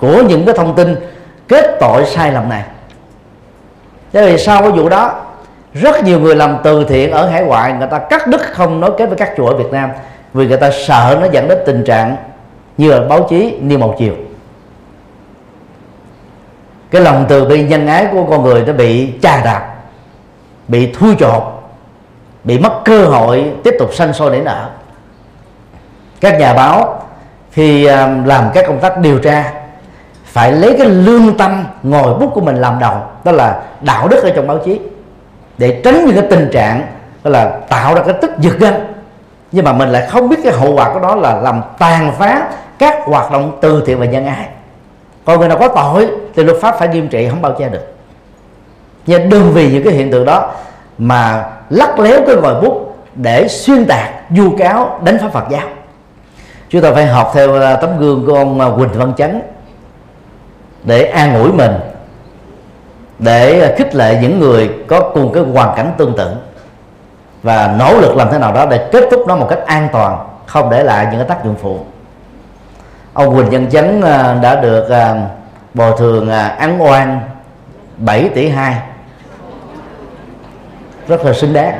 của 0.00 0.22
những 0.22 0.46
cái 0.46 0.54
thông 0.54 0.74
tin 0.74 0.96
kết 1.48 1.76
tội 1.80 2.06
sai 2.06 2.32
lầm 2.32 2.48
này. 2.48 2.62
Thế 4.12 4.26
vì 4.26 4.38
sau 4.38 4.62
cái 4.62 4.70
vụ 4.70 4.88
đó, 4.88 5.20
rất 5.74 6.04
nhiều 6.04 6.20
người 6.20 6.36
làm 6.36 6.56
từ 6.64 6.84
thiện 6.84 7.10
ở 7.10 7.28
hải 7.28 7.42
ngoại, 7.42 7.72
người 7.72 7.88
ta 7.90 7.98
cắt 7.98 8.26
đứt 8.26 8.40
không 8.52 8.80
nối 8.80 8.90
kết 8.98 9.06
với 9.06 9.18
các 9.18 9.32
chùa 9.36 9.46
ở 9.46 9.56
Việt 9.56 9.72
Nam 9.72 9.90
vì 10.34 10.46
người 10.46 10.56
ta 10.56 10.70
sợ 10.86 11.18
nó 11.20 11.26
dẫn 11.32 11.48
đến 11.48 11.58
tình 11.66 11.84
trạng 11.84 12.16
như 12.78 12.90
là 12.90 13.00
báo 13.00 13.26
chí 13.30 13.58
như 13.60 13.78
một 13.78 13.94
chiều 13.98 14.14
cái 16.90 17.02
lòng 17.02 17.26
từ 17.28 17.44
bi 17.44 17.62
nhân 17.62 17.86
ái 17.86 18.06
của 18.12 18.24
con 18.24 18.42
người 18.42 18.64
nó 18.66 18.72
bị 18.72 19.12
trà 19.22 19.44
đạp, 19.44 19.74
bị 20.68 20.92
thui 20.92 21.14
chột, 21.18 21.42
bị 22.44 22.58
mất 22.58 22.72
cơ 22.84 23.04
hội 23.04 23.52
tiếp 23.64 23.74
tục 23.78 23.94
sanh 23.94 24.12
sôi 24.12 24.30
nảy 24.30 24.40
nở. 24.40 24.68
Các 26.20 26.38
nhà 26.38 26.54
báo 26.54 27.02
khi 27.52 27.84
à, 27.84 28.16
làm 28.24 28.50
các 28.54 28.64
công 28.66 28.80
tác 28.80 28.98
điều 28.98 29.18
tra 29.18 29.52
phải 30.24 30.52
lấy 30.52 30.74
cái 30.78 30.88
lương 30.88 31.36
tâm, 31.36 31.64
ngồi 31.82 32.14
bút 32.14 32.30
của 32.34 32.40
mình 32.40 32.56
làm 32.56 32.78
đầu, 32.78 32.96
đó 33.24 33.32
là 33.32 33.62
đạo 33.80 34.08
đức 34.08 34.22
ở 34.22 34.30
trong 34.36 34.46
báo 34.46 34.58
chí, 34.58 34.80
để 35.58 35.80
tránh 35.84 36.04
những 36.06 36.14
cái 36.14 36.24
tình 36.30 36.50
trạng 36.52 36.86
đó 37.24 37.30
là 37.30 37.50
tạo 37.68 37.94
ra 37.94 38.02
cái 38.02 38.14
tức 38.22 38.30
giật 38.38 38.54
gân. 38.58 38.74
Nhưng 39.52 39.64
mà 39.64 39.72
mình 39.72 39.88
lại 39.88 40.06
không 40.06 40.28
biết 40.28 40.36
cái 40.44 40.52
hậu 40.52 40.74
quả 40.74 40.94
của 40.94 41.00
đó 41.00 41.14
là 41.14 41.34
làm 41.34 41.62
tàn 41.78 42.12
phá 42.18 42.48
các 42.78 42.96
hoạt 43.04 43.32
động 43.32 43.58
từ 43.60 43.82
thiện 43.86 43.98
và 43.98 44.06
nhân 44.06 44.26
ái 44.26 44.48
còn 45.28 45.38
người 45.38 45.48
nào 45.48 45.58
có 45.58 45.68
tội 45.68 46.08
thì 46.34 46.42
luật 46.42 46.56
pháp 46.60 46.78
phải 46.78 46.88
nghiêm 46.88 47.08
trị, 47.08 47.28
không 47.30 47.42
bao 47.42 47.52
che 47.58 47.68
được. 47.68 47.86
Nhưng 49.06 49.28
đừng 49.28 49.52
vì 49.52 49.72
những 49.72 49.84
cái 49.84 49.92
hiện 49.92 50.10
tượng 50.10 50.24
đó 50.24 50.50
mà 50.98 51.46
lắc 51.70 51.98
léo 51.98 52.20
cái 52.26 52.36
ngòi 52.36 52.60
bút 52.60 52.96
để 53.14 53.48
xuyên 53.48 53.86
tạc, 53.86 54.10
vu 54.30 54.56
cáo, 54.56 55.00
đánh 55.04 55.18
pháp 55.18 55.32
Phật 55.32 55.44
giáo. 55.50 55.66
Chúng 56.68 56.82
ta 56.82 56.92
phải 56.92 57.06
học 57.06 57.30
theo 57.34 57.60
à, 57.60 57.76
tấm 57.76 57.98
gương 57.98 58.26
của 58.26 58.34
ông 58.34 58.60
à, 58.60 58.66
Quỳnh 58.76 58.88
Văn 58.92 59.12
Chấn 59.16 59.42
để 60.82 61.04
an 61.04 61.42
ủi 61.42 61.52
mình, 61.52 61.72
để 63.18 63.74
khích 63.78 63.94
lệ 63.94 64.18
những 64.22 64.40
người 64.40 64.70
có 64.86 65.00
cùng 65.14 65.32
cái 65.32 65.42
hoàn 65.42 65.76
cảnh 65.76 65.92
tương 65.98 66.16
tự 66.16 66.34
và 67.42 67.74
nỗ 67.78 68.00
lực 68.00 68.16
làm 68.16 68.28
thế 68.32 68.38
nào 68.38 68.52
đó 68.52 68.66
để 68.66 68.88
kết 68.92 69.04
thúc 69.10 69.24
nó 69.28 69.36
một 69.36 69.46
cách 69.50 69.60
an 69.66 69.88
toàn, 69.92 70.18
không 70.46 70.70
để 70.70 70.84
lại 70.84 71.06
những 71.10 71.20
cái 71.20 71.28
tác 71.28 71.44
dụng 71.44 71.56
phụ 71.62 71.78
ông 73.18 73.36
Quỳnh 73.36 73.50
Văn 73.50 73.66
Chấn 73.70 74.00
à, 74.00 74.34
đã 74.42 74.60
được 74.60 74.88
à, 74.90 75.14
bồi 75.74 75.92
thường 75.98 76.30
à, 76.30 76.48
án 76.48 76.82
oan 76.82 77.20
7 77.96 78.30
tỷ 78.34 78.48
2 78.48 78.76
rất 81.08 81.24
là 81.24 81.32
xứng 81.32 81.52
đáng. 81.52 81.78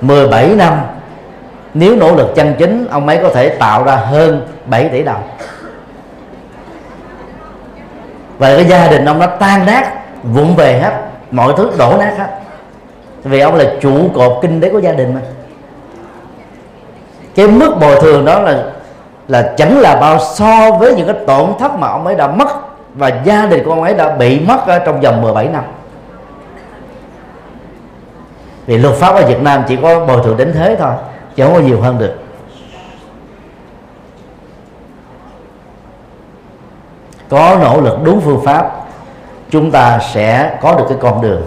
17 0.00 0.48
năm, 0.48 0.80
nếu 1.74 1.96
nỗ 1.96 2.14
lực 2.14 2.32
chân 2.34 2.54
chính, 2.58 2.88
ông 2.90 3.08
ấy 3.08 3.18
có 3.22 3.28
thể 3.28 3.48
tạo 3.48 3.84
ra 3.84 3.96
hơn 3.96 4.46
7 4.66 4.88
tỷ 4.88 5.02
đồng. 5.02 5.22
Và 8.38 8.56
cái 8.56 8.64
gia 8.64 8.88
đình 8.88 9.04
ông 9.04 9.18
nó 9.18 9.26
tan 9.26 9.66
nát, 9.66 9.92
vụn 10.22 10.54
về 10.54 10.78
hết, 10.78 10.92
mọi 11.30 11.54
thứ 11.56 11.70
đổ 11.78 11.96
nát 11.98 12.14
hết. 12.18 12.28
Vì 13.24 13.40
ông 13.40 13.54
là 13.54 13.64
trụ 13.80 14.10
cột 14.14 14.38
kinh 14.42 14.60
tế 14.60 14.70
của 14.70 14.78
gia 14.78 14.92
đình 14.92 15.14
mà 15.14 15.20
cái 17.34 17.46
mức 17.46 17.74
bồi 17.80 18.00
thường 18.00 18.24
đó 18.24 18.40
là 18.40 18.64
là 19.28 19.54
chẳng 19.56 19.78
là 19.78 19.96
bao 20.00 20.18
so 20.18 20.70
với 20.70 20.94
những 20.94 21.06
cái 21.06 21.16
tổn 21.26 21.50
thất 21.58 21.74
mà 21.74 21.88
ông 21.88 22.06
ấy 22.06 22.14
đã 22.14 22.26
mất 22.26 22.48
và 22.94 23.20
gia 23.24 23.46
đình 23.46 23.64
của 23.64 23.70
ông 23.70 23.82
ấy 23.82 23.94
đã 23.94 24.16
bị 24.16 24.40
mất 24.40 24.66
ở 24.66 24.78
trong 24.78 25.00
vòng 25.00 25.22
17 25.22 25.48
năm. 25.48 25.64
Vì 28.66 28.78
luật 28.78 28.94
pháp 28.94 29.14
ở 29.14 29.26
Việt 29.26 29.42
Nam 29.42 29.62
chỉ 29.68 29.76
có 29.82 30.06
bồi 30.06 30.20
thường 30.24 30.36
đến 30.36 30.52
thế 30.54 30.76
thôi 30.78 30.92
chứ 31.36 31.44
không 31.44 31.54
có 31.54 31.60
nhiều 31.60 31.80
hơn 31.80 31.98
được. 31.98 32.14
Có 37.28 37.58
nỗ 37.62 37.80
lực 37.80 37.98
đúng 38.04 38.20
phương 38.20 38.44
pháp 38.44 38.70
chúng 39.50 39.70
ta 39.70 39.98
sẽ 40.12 40.58
có 40.62 40.74
được 40.74 40.84
cái 40.88 40.98
con 41.00 41.22
đường 41.22 41.42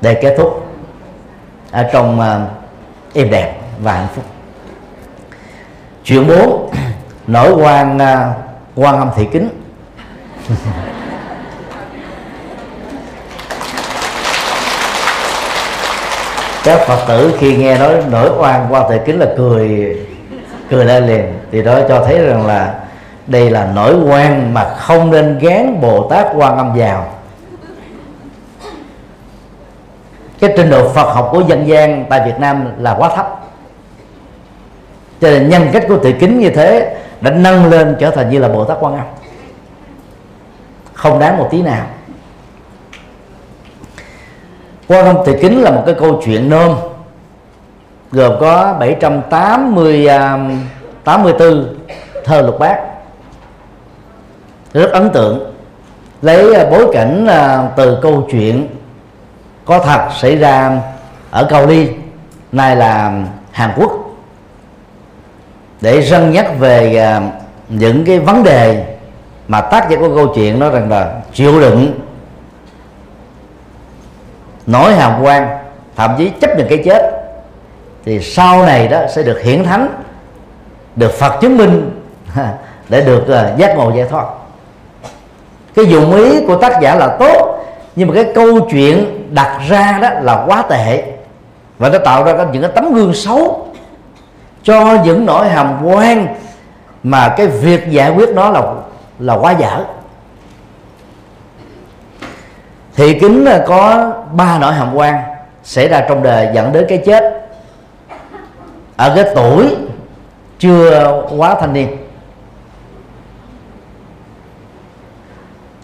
để 0.00 0.14
kết 0.14 0.34
thúc 0.38 0.66
ở 1.72 1.82
trong 1.92 2.20
uh, 2.20 3.16
êm 3.16 3.30
đẹp 3.30 3.54
và 3.82 3.92
hạnh 3.92 4.06
phúc 4.14 4.24
chuyện 6.08 6.26
bố, 6.26 6.70
nổi 7.26 7.52
quan 7.52 7.98
à, 7.98 8.32
quan 8.76 8.98
âm 8.98 9.10
thị 9.16 9.28
kính. 9.32 9.48
Các 16.64 16.80
phật 16.86 17.04
tử 17.08 17.34
khi 17.38 17.56
nghe 17.56 17.78
nói 17.78 17.94
nổi 18.10 18.30
oan 18.38 18.66
qua 18.70 18.84
thời 18.88 18.98
kính 18.98 19.18
là 19.18 19.26
cười 19.36 19.96
cười 20.70 20.84
lên 20.84 21.06
liền. 21.06 21.38
Thì 21.52 21.62
đó 21.62 21.80
cho 21.88 22.04
thấy 22.04 22.18
rằng 22.18 22.46
là 22.46 22.74
đây 23.26 23.50
là 23.50 23.66
nổi 23.74 23.94
quan 24.08 24.54
mà 24.54 24.74
không 24.74 25.10
nên 25.10 25.38
gán 25.38 25.80
bồ 25.80 26.08
tát 26.10 26.26
quan 26.34 26.56
âm 26.56 26.74
vào. 26.76 27.06
Cái 30.40 30.52
trình 30.56 30.70
độ 30.70 30.88
phật 30.88 31.14
học 31.14 31.28
của 31.32 31.40
dân 31.40 31.68
gian 31.68 32.04
tại 32.10 32.22
việt 32.26 32.40
nam 32.40 32.72
là 32.78 32.94
quá 32.98 33.10
thấp 33.16 33.40
cho 35.20 35.30
nên 35.30 35.48
nhân 35.48 35.68
cách 35.72 35.84
của 35.88 35.98
tự 35.98 36.12
kính 36.20 36.40
như 36.40 36.50
thế 36.50 36.96
đã 37.20 37.30
nâng 37.30 37.70
lên 37.70 37.96
trở 37.98 38.10
thành 38.10 38.30
như 38.30 38.38
là 38.38 38.48
bồ 38.48 38.64
tát 38.64 38.76
quan 38.80 38.94
âm. 38.94 39.06
Không 40.92 41.18
đáng 41.18 41.36
một 41.36 41.48
tí 41.50 41.62
nào. 41.62 41.86
Quan 44.88 45.04
âm 45.04 45.16
thị 45.26 45.32
kính 45.42 45.62
là 45.62 45.70
một 45.70 45.82
cái 45.86 45.94
câu 45.98 46.20
chuyện 46.24 46.48
nôm, 46.48 46.76
gồm 48.12 48.32
có 48.40 48.76
780 48.80 50.06
84 51.04 51.76
à, 51.88 51.94
thơ 52.24 52.42
lục 52.42 52.58
bát. 52.58 52.80
Rất 54.72 54.90
ấn 54.92 55.10
tượng. 55.10 55.54
Lấy 56.22 56.54
à, 56.54 56.64
bối 56.70 56.90
cảnh 56.92 57.26
à, 57.26 57.68
từ 57.76 57.98
câu 58.02 58.28
chuyện 58.30 58.68
có 59.64 59.78
thật 59.78 60.08
xảy 60.16 60.36
ra 60.36 60.80
ở 61.30 61.46
Cao 61.50 61.66
Ly, 61.66 61.88
nay 62.52 62.76
là 62.76 63.22
Hàn 63.50 63.70
Quốc 63.76 64.07
để 65.80 66.00
răng 66.00 66.32
nhắc 66.32 66.58
về 66.58 66.96
à, 66.96 67.30
những 67.68 68.04
cái 68.04 68.18
vấn 68.18 68.44
đề 68.44 68.84
mà 69.48 69.60
tác 69.60 69.90
giả 69.90 69.96
của 70.00 70.14
câu 70.16 70.32
chuyện 70.34 70.58
nói 70.58 70.70
rằng 70.70 70.90
là 70.90 71.14
chịu 71.34 71.60
đựng 71.60 72.00
nổi 74.66 74.94
hàm 74.94 75.22
quan 75.22 75.48
thậm 75.96 76.14
chí 76.18 76.30
chấp 76.40 76.58
nhận 76.58 76.68
cái 76.68 76.82
chết 76.84 77.18
thì 78.04 78.20
sau 78.20 78.66
này 78.66 78.88
đó 78.88 79.00
sẽ 79.14 79.22
được 79.22 79.42
hiển 79.42 79.64
thánh 79.64 79.88
được 80.96 81.12
Phật 81.12 81.40
chứng 81.40 81.56
minh 81.56 81.90
để 82.88 83.00
được 83.00 83.22
uh, 83.22 83.58
giác 83.58 83.76
ngộ 83.76 83.92
giải 83.96 84.06
thoát. 84.10 84.24
Cái 85.74 85.86
dụng 85.86 86.14
ý 86.14 86.46
của 86.46 86.56
tác 86.56 86.80
giả 86.82 86.94
là 86.94 87.16
tốt 87.20 87.64
nhưng 87.96 88.08
mà 88.08 88.14
cái 88.14 88.32
câu 88.34 88.60
chuyện 88.70 89.26
đặt 89.34 89.60
ra 89.68 89.98
đó 90.02 90.08
là 90.22 90.44
quá 90.46 90.62
tệ 90.62 91.04
và 91.78 91.88
nó 91.88 91.98
tạo 91.98 92.24
ra 92.24 92.46
những 92.52 92.62
cái 92.62 92.70
tấm 92.74 92.94
gương 92.94 93.14
xấu 93.14 93.67
cho 94.62 94.98
những 95.04 95.26
nỗi 95.26 95.48
hàm 95.48 95.86
quan 95.86 96.26
mà 97.02 97.34
cái 97.36 97.46
việc 97.46 97.90
giải 97.90 98.10
quyết 98.10 98.28
nó 98.28 98.50
là 98.50 98.62
là 99.18 99.34
quá 99.34 99.52
dở. 99.52 99.84
Thị 102.96 103.18
kính 103.18 103.46
có 103.66 104.12
ba 104.32 104.58
nỗi 104.58 104.72
hàm 104.72 104.94
quan 104.94 105.22
xảy 105.62 105.88
ra 105.88 106.04
trong 106.08 106.22
đời 106.22 106.48
dẫn 106.54 106.72
đến 106.72 106.86
cái 106.88 106.98
chết 106.98 107.50
ở 108.96 109.12
cái 109.14 109.24
tuổi 109.34 109.76
chưa 110.58 111.22
quá 111.36 111.54
thanh 111.60 111.72
niên. 111.72 111.96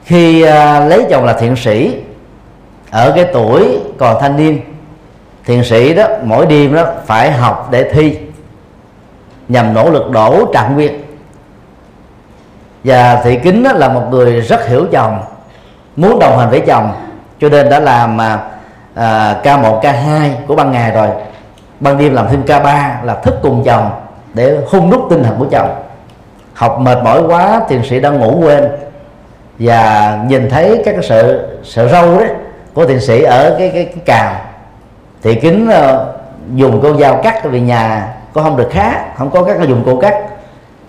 Khi 0.05 0.43
à, 0.43 0.81
lấy 0.81 1.07
chồng 1.11 1.25
là 1.25 1.33
thiện 1.33 1.57
sĩ, 1.57 2.03
ở 2.91 3.13
cái 3.17 3.25
tuổi 3.33 3.79
còn 3.99 4.21
thanh 4.21 4.37
niên, 4.37 4.61
thiện 5.45 5.65
sĩ 5.65 5.95
đó, 5.95 6.07
mỗi 6.23 6.47
đêm 6.47 6.75
đó 6.75 6.85
phải 7.07 7.33
học 7.33 7.69
để 7.71 7.91
thi 7.93 8.19
nhằm 9.49 9.75
nỗ 9.75 9.91
lực 9.91 10.11
đổ 10.11 10.53
trạng 10.55 10.75
nguyên. 10.75 11.05
Và 12.85 13.21
thị 13.25 13.39
kính 13.43 13.63
là 13.63 13.89
một 13.89 14.03
người 14.11 14.41
rất 14.41 14.69
hiểu 14.69 14.87
chồng 14.93 15.19
muốn 15.97 16.19
đồng 16.19 16.39
hành 16.39 16.51
với 16.51 16.61
chồng 16.61 16.93
cho 17.41 17.49
nên 17.49 17.71
đã 17.71 17.81
làm 17.81 18.21
à, 18.21 18.39
à 18.95 19.37
ca 19.43 19.57
K1 19.57 19.81
K2 19.81 20.31
của 20.47 20.55
ban 20.55 20.73
ngày 20.73 20.91
rồi. 20.91 21.09
Ban 21.81 21.99
đêm 21.99 22.15
làm 22.15 22.29
thêm 22.31 22.45
K3 22.47 23.05
là 23.05 23.15
thức 23.15 23.35
cùng 23.43 23.65
chồng 23.65 23.91
để 24.35 24.59
hung 24.67 24.91
đúc 24.91 25.07
tinh 25.11 25.23
thần 25.23 25.37
của 25.39 25.47
chồng. 25.51 25.69
Học 26.55 26.79
mệt 26.81 26.99
mỏi 27.05 27.23
quá 27.23 27.61
thiền 27.69 27.83
sĩ 27.85 28.01
đang 28.01 28.21
ngủ 28.21 28.41
quên. 28.43 28.69
Và 29.59 30.19
nhìn 30.29 30.51
thấy 30.51 30.83
các 30.85 30.93
cái 30.93 31.03
sợ 31.65 31.89
râu 31.89 32.19
đấy 32.19 32.29
của 32.75 32.87
thiền 32.87 33.01
sĩ 33.01 33.23
ở 33.23 33.55
cái 33.59 33.71
cái, 33.75 33.85
cái 33.85 34.03
cào 34.05 34.35
thì 35.23 35.35
kính 35.35 35.69
uh, 35.69 36.01
dùng 36.55 36.81
con 36.83 36.99
dao 36.99 37.21
cắt 37.23 37.45
vì 37.45 37.61
nhà 37.61 38.15
có 38.35 38.43
không 38.43 38.57
được 38.57 38.69
khá, 38.71 39.15
không 39.17 39.31
có 39.31 39.45
các 39.45 39.55
cái 39.59 39.67
dụng 39.67 39.85
cụ 39.85 40.01
cắt. 40.01 40.15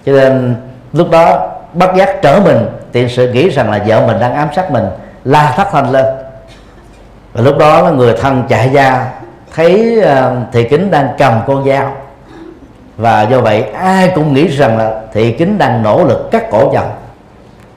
Cho 0.06 0.12
nên 0.12 0.56
lúc 0.94 1.12
đó 1.12 1.52
bất 1.74 1.96
giác 1.96 2.22
trở 2.22 2.40
mình, 2.40 2.68
tiện 2.92 3.10
sự 3.10 3.34
nghĩ 3.34 3.50
rằng 3.50 3.72
là 3.72 3.84
vợ 3.88 4.08
mình 4.08 4.20
đang 4.20 4.34
ám 4.36 4.48
sát 4.56 4.72
mình, 4.72 4.86
la 5.24 5.54
thất 5.56 5.68
thanh 5.72 5.92
lên. 5.92 6.06
Và 7.34 7.42
lúc 7.42 7.58
đó 7.58 7.82
là 7.82 7.90
người 7.90 8.14
thân 8.22 8.44
chạy 8.50 8.70
ra, 8.70 9.12
thấy 9.56 10.02
ờ, 10.02 10.36
thị 10.52 10.68
kính 10.70 10.92
đang 10.92 11.10
cầm 11.18 11.42
con 11.48 11.70
dao. 11.70 11.94
Và 12.98 13.22
do 13.22 13.42
vậy 13.42 13.64
ai 13.64 14.12
cũng 14.16 14.34
nghĩ 14.34 14.48
rằng 14.48 14.78
là 14.78 15.02
thị 15.14 15.32
kính 15.32 15.58
đang 15.58 15.84
nỗ 15.84 16.04
lực 16.04 16.32
cắt 16.32 16.52
cổ 16.52 16.72
chồng. 16.74 16.92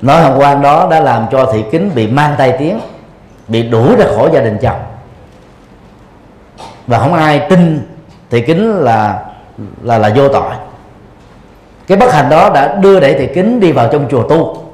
Nói 0.02 0.22
hôm 0.22 0.38
qua 0.38 0.54
đó 0.54 0.88
đã 0.90 1.00
làm 1.00 1.26
cho 1.30 1.46
thị 1.52 1.64
kính 1.72 1.90
bị 1.94 2.06
mang 2.06 2.34
tay 2.38 2.56
tiếng, 2.58 2.80
bị 3.48 3.62
đuổi 3.62 3.96
ra 3.96 4.06
khỏi 4.16 4.30
gia 4.32 4.40
đình 4.40 4.58
chồng. 4.62 4.80
Và 6.86 6.98
không 6.98 7.14
ai 7.14 7.46
tin 7.50 7.88
thị 8.30 8.40
kính 8.40 8.76
là 8.76 9.18
là 9.82 9.98
là 9.98 10.12
vô 10.16 10.28
tội. 10.28 10.52
Cái 11.86 11.98
bất 11.98 12.12
hạnh 12.12 12.28
đó 12.30 12.50
đã 12.54 12.74
đưa 12.74 13.00
đẩy 13.00 13.14
thị 13.14 13.28
kính 13.34 13.60
đi 13.60 13.72
vào 13.72 13.88
trong 13.92 14.08
chùa 14.10 14.22
tu. 14.22 14.64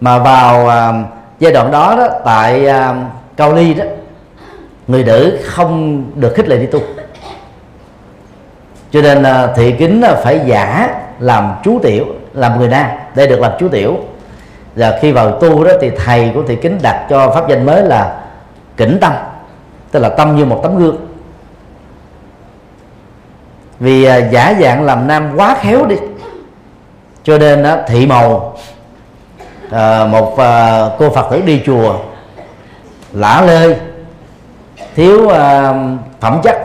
Mà 0.00 0.18
vào 0.18 0.68
à, 0.68 0.92
giai 1.38 1.52
đoạn 1.52 1.70
đó 1.70 1.94
đó 1.96 2.08
tại 2.24 2.66
à, 2.66 2.94
cao 3.36 3.54
ly 3.54 3.74
đó 3.74 3.84
người 4.86 5.04
nữ 5.04 5.38
không 5.44 6.04
được 6.14 6.34
khích 6.36 6.48
lệ 6.48 6.56
đi 6.56 6.66
tu. 6.66 6.80
Cho 8.90 9.02
nên 9.02 9.22
à, 9.22 9.46
thị 9.56 9.74
kính 9.78 10.00
à, 10.02 10.14
phải 10.14 10.40
giả 10.46 10.94
làm 11.18 11.52
chú 11.64 11.78
tiểu 11.82 12.06
làm 12.34 12.58
người 12.58 12.68
nam 12.68 12.86
để 13.14 13.26
được 13.26 13.40
làm 13.40 13.52
chú 13.58 13.68
tiểu. 13.68 13.96
Và 14.76 14.98
khi 15.00 15.12
vào 15.12 15.40
tu 15.40 15.64
đó 15.64 15.72
thì 15.80 15.90
thầy 16.04 16.30
của 16.34 16.42
thị 16.42 16.56
kính 16.56 16.78
đặt 16.82 17.06
cho 17.10 17.30
pháp 17.30 17.48
danh 17.48 17.66
mới 17.66 17.82
là 17.82 18.20
kỉnh 18.76 18.98
tâm 19.00 19.12
tức 19.90 20.00
là 20.00 20.08
tâm 20.08 20.36
như 20.36 20.44
một 20.44 20.60
tấm 20.62 20.78
gương 20.78 21.07
vì 23.80 24.04
à, 24.04 24.16
giả 24.16 24.54
dạng 24.60 24.84
làm 24.84 25.06
nam 25.06 25.32
quá 25.36 25.56
khéo 25.60 25.86
đi. 25.86 25.96
Cho 27.22 27.38
nên 27.38 27.62
đó, 27.62 27.76
thị 27.86 28.06
màu 28.06 28.56
à, 29.70 30.06
một 30.06 30.38
à, 30.38 30.82
cô 30.98 31.10
phật 31.10 31.30
tử 31.30 31.40
đi 31.40 31.62
chùa 31.66 31.94
lả 33.12 33.40
lơi 33.40 33.76
thiếu 34.96 35.28
à, 35.28 35.74
phẩm 36.20 36.40
chất 36.42 36.56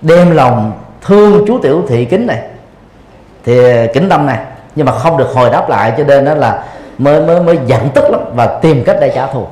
đem 0.00 0.30
lòng 0.30 0.72
thương 1.02 1.44
chú 1.46 1.58
tiểu 1.58 1.82
thị 1.88 2.04
kính 2.04 2.26
này 2.26 2.42
thì 3.44 3.72
à, 3.72 3.86
kính 3.94 4.08
tâm 4.08 4.26
này. 4.26 4.38
Nhưng 4.74 4.86
mà 4.86 4.92
không 4.92 5.16
được 5.16 5.28
hồi 5.34 5.50
đáp 5.50 5.68
lại 5.68 5.92
cho 5.98 6.04
nên 6.04 6.24
đó 6.24 6.34
là 6.34 6.64
mới 6.98 7.20
mới 7.20 7.40
mới 7.42 7.58
giận 7.66 7.88
tức 7.94 8.04
lắm 8.10 8.20
và 8.34 8.46
tìm 8.46 8.84
cách 8.84 8.96
để 9.00 9.12
trả 9.14 9.26
thù. 9.26 9.46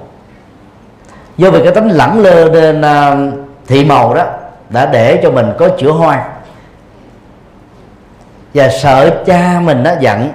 Do 1.36 1.50
vì 1.50 1.62
cái 1.64 1.74
tính 1.74 1.88
lẳng 1.88 2.18
lơ 2.18 2.48
nên 2.48 2.82
à, 2.82 3.16
thị 3.66 3.84
màu 3.84 4.14
đó 4.14 4.24
đã 4.68 4.86
để 4.86 5.20
cho 5.22 5.30
mình 5.30 5.52
có 5.58 5.68
chữa 5.78 5.90
hoang 5.90 6.31
và 8.54 8.68
sợ 8.68 9.10
cha 9.26 9.60
mình 9.64 9.82
nó 9.82 9.90
giận. 10.00 10.30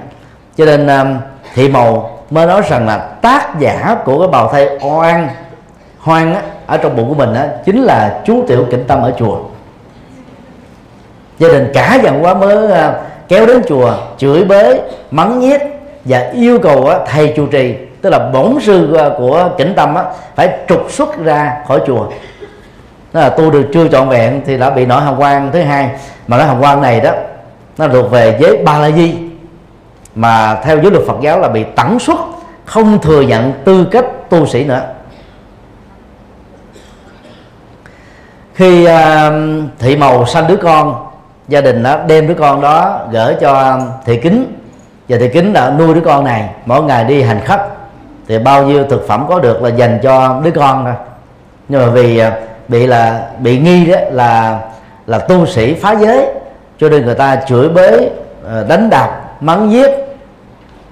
Cho 0.57 0.65
nên 0.65 0.88
um, 0.88 1.18
thị 1.53 1.70
màu 1.70 2.20
mới 2.30 2.45
nói 2.45 2.61
rằng 2.70 2.88
là 2.88 2.97
tác 2.97 3.59
giả 3.59 3.95
của 4.05 4.20
cái 4.20 4.28
bào 4.28 4.47
thai 4.47 4.68
oan 4.82 5.28
hoang 5.99 6.36
á, 6.36 6.41
ở 6.68 6.78
trong 6.78 6.95
bụng 6.95 7.09
của 7.09 7.15
mình 7.15 7.34
á, 7.34 7.47
chính 7.65 7.84
là 7.84 8.22
chú 8.26 8.43
tiểu 8.47 8.65
kính 8.72 8.84
tâm 8.88 9.01
ở 9.01 9.13
chùa. 9.18 9.39
Gia 11.39 11.47
đình 11.47 11.72
cả 11.74 11.99
dần 12.03 12.24
quá 12.24 12.34
mới 12.34 12.65
uh, 12.65 12.95
kéo 13.28 13.45
đến 13.45 13.61
chùa 13.68 13.93
chửi 14.18 14.45
bới 14.45 14.82
mắng 15.11 15.39
nhiếc 15.39 15.61
và 16.05 16.32
yêu 16.34 16.59
cầu 16.59 16.88
á, 16.88 16.97
thầy 17.05 17.34
trụ 17.36 17.45
trì 17.45 17.76
tức 18.01 18.09
là 18.09 18.20
bổn 18.20 18.57
sư 18.61 18.97
uh, 19.07 19.13
của 19.18 19.49
kính 19.57 19.74
tâm 19.76 19.95
á, 19.95 20.03
phải 20.36 20.49
trục 20.68 20.91
xuất 20.91 21.18
ra 21.24 21.57
khỏi 21.68 21.80
chùa. 21.88 22.07
Đó 23.13 23.22
là 23.22 23.30
tu 23.30 23.51
được 23.51 23.65
chưa 23.74 23.88
trọn 23.88 24.09
vẹn 24.09 24.41
thì 24.45 24.57
đã 24.57 24.70
bị 24.70 24.86
nổi 24.86 25.01
hồng 25.01 25.18
quang 25.18 25.49
thứ 25.53 25.61
hai. 25.61 25.89
Mà 26.28 26.38
nỗi 26.38 26.45
hồng 26.45 26.61
quang 26.61 26.82
này 26.82 26.99
đó 26.99 27.11
nó 27.78 27.88
thuộc 27.88 28.11
về 28.11 28.38
giới 28.41 28.57
ba 28.57 28.80
la 28.80 28.91
di 28.91 29.15
mà 30.15 30.55
theo 30.63 30.82
giới 30.82 30.91
luật 30.91 31.03
Phật 31.07 31.17
giáo 31.21 31.39
là 31.39 31.49
bị 31.49 31.63
tẩn 31.75 31.99
xuất 31.99 32.17
không 32.65 33.01
thừa 33.01 33.21
nhận 33.21 33.53
tư 33.65 33.88
cách 33.91 34.05
tu 34.30 34.45
sĩ 34.45 34.65
nữa. 34.65 34.82
Khi 38.53 38.88
uh, 38.88 38.91
thị 39.80 39.95
màu 39.95 40.25
sanh 40.25 40.47
đứa 40.47 40.55
con 40.55 41.07
gia 41.47 41.61
đình 41.61 41.84
đó 41.84 41.99
đem 42.07 42.28
đứa 42.28 42.34
con 42.34 42.61
đó 42.61 42.99
gửi 43.11 43.36
cho 43.41 43.80
thị 44.05 44.19
kính. 44.23 44.53
Và 45.09 45.17
thị 45.17 45.30
kính 45.34 45.53
đã 45.53 45.69
nuôi 45.69 45.93
đứa 45.93 46.01
con 46.01 46.23
này 46.23 46.49
mỗi 46.65 46.84
ngày 46.84 47.03
đi 47.03 47.21
hành 47.21 47.41
khách 47.45 47.67
thì 48.28 48.39
bao 48.39 48.63
nhiêu 48.63 48.84
thực 48.89 49.07
phẩm 49.07 49.25
có 49.30 49.39
được 49.39 49.63
là 49.63 49.69
dành 49.69 49.99
cho 50.03 50.41
đứa 50.43 50.51
con 50.51 50.84
thôi. 50.86 50.93
Nhưng 51.69 51.82
mà 51.82 51.89
vì 51.89 52.17
à, 52.17 52.32
bị 52.67 52.88
là 52.88 53.30
bị 53.39 53.59
nghi 53.59 53.86
đó 53.86 53.97
là 54.11 54.59
là 55.07 55.19
tu 55.19 55.45
sĩ 55.45 55.73
phá 55.73 55.91
giới 55.91 56.28
cho 56.78 56.89
nên 56.89 57.05
người 57.05 57.15
ta 57.15 57.36
chửi 57.36 57.69
bới 57.69 58.09
ờ, 58.45 58.65
đánh 58.69 58.89
đập 58.89 59.36
mắng 59.41 59.71
giết. 59.71 59.89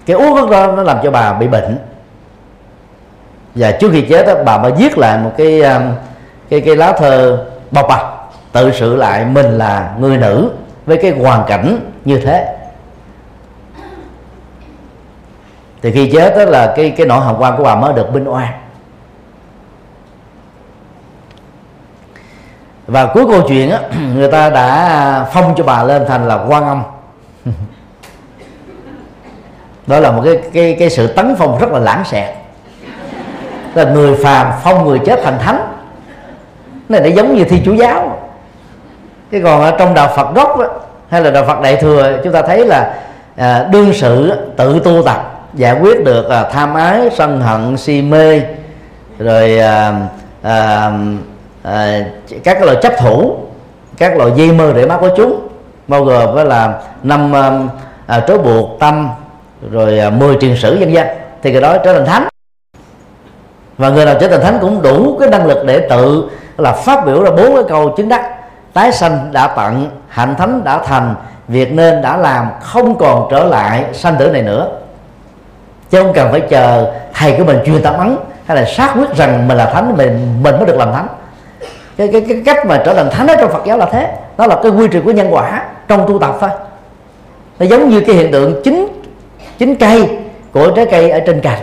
Cái 0.06 0.16
uống 0.16 0.36
thuốc 0.36 0.50
đó 0.50 0.72
nó 0.72 0.84
làm 0.84 0.98
cho 1.04 1.12
bà 1.12 1.34
bị 1.34 1.48
bệnh. 1.48 1.78
Và 3.56 3.72
trước 3.72 3.90
khi 3.92 4.02
chết 4.02 4.28
đó, 4.28 4.34
bà 4.46 4.58
mới 4.58 4.72
viết 4.72 4.98
lại 4.98 5.18
một 5.18 5.32
cái 5.38 5.62
ờ, 5.62 5.82
cái 6.50 6.62
cái 6.62 6.76
lá 6.76 6.92
thơ 6.92 7.46
bộc 7.72 7.86
bạch 7.90 8.06
tự 8.52 8.72
sự 8.72 8.96
lại 8.96 9.26
mình 9.26 9.58
là 9.58 9.96
người 10.00 10.18
nữ 10.18 10.50
với 10.86 10.98
cái 10.98 11.12
hoàn 11.12 11.44
cảnh 11.48 11.80
như 12.06 12.20
thế. 12.20 12.58
Thì 15.82 15.92
khi 15.92 16.12
chết 16.12 16.38
đó 16.38 16.46
là 16.46 16.74
cái 16.76 16.90
cái 16.90 17.08
nỗi 17.08 17.20
hồng 17.20 17.36
quan 17.40 17.58
của 17.58 17.64
bà 17.64 17.76
mới 17.76 17.94
được 17.94 18.14
binh 18.14 18.28
oan. 18.28 18.54
Và 22.88 23.06
cuối 23.06 23.26
câu 23.32 23.42
chuyện 23.48 23.70
á 23.70 23.80
người 24.16 24.32
ta 24.32 24.50
đã 24.50 25.26
phong 25.34 25.54
cho 25.58 25.64
bà 25.64 25.84
lên 25.84 26.06
thành 26.08 26.28
là 26.28 26.40
quan 26.48 26.68
âm. 26.68 26.84
Đó 29.88 30.00
là 30.00 30.12
một 30.12 30.22
cái 30.26 30.42
cái 30.54 30.76
cái 30.80 30.90
sự 30.90 31.08
tấn 31.08 31.36
phong 31.36 31.60
rất 31.60 31.72
là 31.72 31.80
lãng 31.80 32.04
xẹt. 32.06 32.36
Là 33.74 33.84
người 33.84 34.16
phàm 34.24 34.52
phong 34.64 34.86
người 34.86 35.00
chết 35.06 35.20
thành 35.24 35.40
thánh. 35.40 35.72
Này 36.90 37.02
nó 37.02 37.08
giống 37.08 37.36
như 37.36 37.44
thi 37.44 37.62
chủ 37.66 37.74
giáo. 37.74 38.20
Cái 39.32 39.42
còn 39.42 39.62
ở 39.62 39.72
trong 39.72 39.94
đạo 39.94 40.14
Phật 40.16 40.36
gốc 40.36 40.60
đó, 40.60 40.68
hay 41.10 41.22
là 41.22 41.32
đạo 41.32 41.46
Phật 41.48 41.62
đại 41.62 41.76
thừa 41.76 42.20
chúng 42.24 42.34
ta 42.34 42.42
thấy 42.42 42.66
là 42.66 42.94
à, 43.36 43.68
đương 43.72 43.94
sự 43.94 44.34
tự 44.58 44.80
tu 44.84 45.04
tập 45.04 45.48
giải 45.54 45.80
quyết 45.82 46.04
được 46.04 46.30
à, 46.30 46.44
tham 46.44 46.74
ái 46.74 47.10
sân 47.18 47.42
hận 47.42 47.78
si 47.78 48.02
mê 48.02 48.42
rồi 49.20 49.60
à, 49.60 49.94
à, 50.42 50.92
à, 51.66 52.06
các 52.44 52.54
cái 52.54 52.66
loại 52.66 52.78
chấp 52.82 52.94
thủ 53.00 53.36
các 53.98 54.18
loại 54.18 54.32
dây 54.36 54.52
mơ 54.52 54.74
để 54.76 54.86
mắt 54.86 54.98
của 55.02 55.10
chúng 55.18 55.48
bao 55.88 56.04
gồm 56.04 56.34
với 56.34 56.46
là 56.46 56.82
năm 57.04 57.32
um, 57.32 57.70
à, 58.08 58.20
trói 58.28 58.38
buộc 58.38 58.80
tâm 58.80 59.10
rồi 59.72 60.00
à, 60.00 60.10
10 60.10 60.38
truyền 60.42 60.56
sử 60.58 60.76
dân 60.76 60.94
dân 60.94 61.08
thì 61.44 61.52
cái 61.52 61.62
đó 61.62 61.78
trở 61.78 61.94
thành 61.94 62.06
thánh. 62.06 62.28
Và 63.78 63.90
người 63.90 64.06
nào 64.06 64.16
trở 64.20 64.28
thành 64.28 64.42
thánh 64.42 64.58
cũng 64.62 64.82
đủ 64.82 65.18
cái 65.20 65.30
năng 65.30 65.46
lực 65.46 65.66
để 65.66 65.80
tự 65.90 66.30
là 66.58 66.72
phát 66.72 67.06
biểu 67.06 67.24
ra 67.24 67.30
bốn 67.30 67.56
cái 67.56 67.64
câu 67.70 67.90
chứng 67.90 68.10
đắc. 68.10 68.32
Tái 68.74 68.92
sanh 68.92 69.30
đã 69.32 69.48
tận 69.48 69.90
hạnh 70.08 70.36
thánh 70.38 70.64
đã 70.64 70.78
thành 70.78 71.16
việc 71.48 71.74
nên 71.74 72.02
đã 72.02 72.18
làm 72.18 72.50
không 72.62 72.98
còn 72.98 73.28
trở 73.32 73.44
lại 73.44 73.86
sanh 73.94 74.16
tử 74.20 74.30
này 74.30 74.42
nữa. 74.42 74.70
Chứ 75.90 76.02
không 76.02 76.14
cần 76.14 76.32
phải 76.32 76.42
chờ 76.42 76.94
thầy 77.14 77.36
của 77.38 77.44
mình 77.44 77.60
truyền 77.66 77.82
tâm 77.84 77.94
ấn 77.98 78.18
hay 78.46 78.58
là 78.58 78.66
xác 78.66 78.94
quyết 78.98 79.16
rằng 79.16 79.48
mình 79.48 79.58
là 79.58 79.66
thánh 79.66 79.98
mình 79.98 80.44
mình 80.44 80.58
mới 80.58 80.66
được 80.66 80.78
làm 80.78 80.94
thánh 80.94 81.08
cái, 81.98 82.10
cái, 82.12 82.26
cái 82.28 82.42
cách 82.46 82.66
mà 82.66 82.82
trở 82.86 82.94
thành 82.94 83.10
thánh 83.12 83.28
ở 83.28 83.36
trong 83.36 83.52
Phật 83.52 83.66
giáo 83.66 83.78
là 83.78 83.86
thế. 83.92 84.14
Đó 84.38 84.48
là 84.48 84.60
cái 84.64 84.72
quy 84.72 84.88
trình 84.92 85.04
của 85.06 85.12
nhân 85.12 85.28
quả 85.32 85.66
trong 85.88 86.08
tu 86.08 86.20
tập 86.20 86.38
thôi. 86.40 86.50
Nó 87.60 87.66
giống 87.66 87.90
như 87.90 88.02
cái 88.02 88.16
hiện 88.16 88.32
tượng 88.32 88.62
chính 88.64 88.88
chính 89.58 89.76
cây 89.76 90.18
của 90.52 90.72
trái 90.76 90.86
cây 90.92 91.10
ở 91.10 91.20
trên 91.20 91.42
cành. 91.42 91.60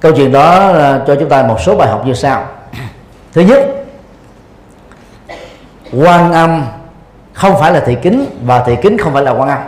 Câu 0.00 0.12
chuyện 0.12 0.32
đó 0.32 0.72
ờ, 0.72 1.04
cho 1.06 1.14
chúng 1.14 1.28
ta 1.28 1.42
một 1.42 1.60
số 1.60 1.76
bài 1.76 1.88
học 1.88 2.06
như 2.06 2.14
sau. 2.14 2.44
Thứ 3.32 3.40
nhất 3.40 3.66
quan 5.92 6.32
âm 6.32 6.66
không 7.32 7.60
phải 7.60 7.72
là 7.72 7.80
thị 7.80 7.96
kính 8.02 8.26
và 8.44 8.62
thị 8.62 8.76
kính 8.82 8.98
không 8.98 9.12
phải 9.12 9.22
là 9.22 9.30
quan 9.30 9.48
âm. 9.48 9.58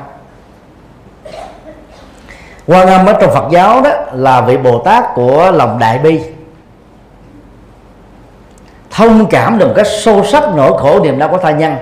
Quan 2.66 2.88
âm 2.88 3.06
ở 3.06 3.12
trong 3.12 3.34
phật 3.34 3.44
giáo 3.50 3.80
đó 3.80 3.90
là 4.12 4.40
vị 4.40 4.56
bồ 4.56 4.78
tát 4.78 5.04
của 5.14 5.50
lòng 5.50 5.78
đại 5.78 5.98
bi 5.98 6.20
thông 8.98 9.26
cảm 9.26 9.58
được 9.58 9.66
một 9.66 9.74
cách 9.76 9.86
sâu 10.02 10.24
sắc, 10.24 10.42
nỗi 10.54 10.72
khổ 10.78 11.00
niềm 11.00 11.18
đau 11.18 11.28
của 11.28 11.38
tha 11.38 11.50
nhân. 11.50 11.76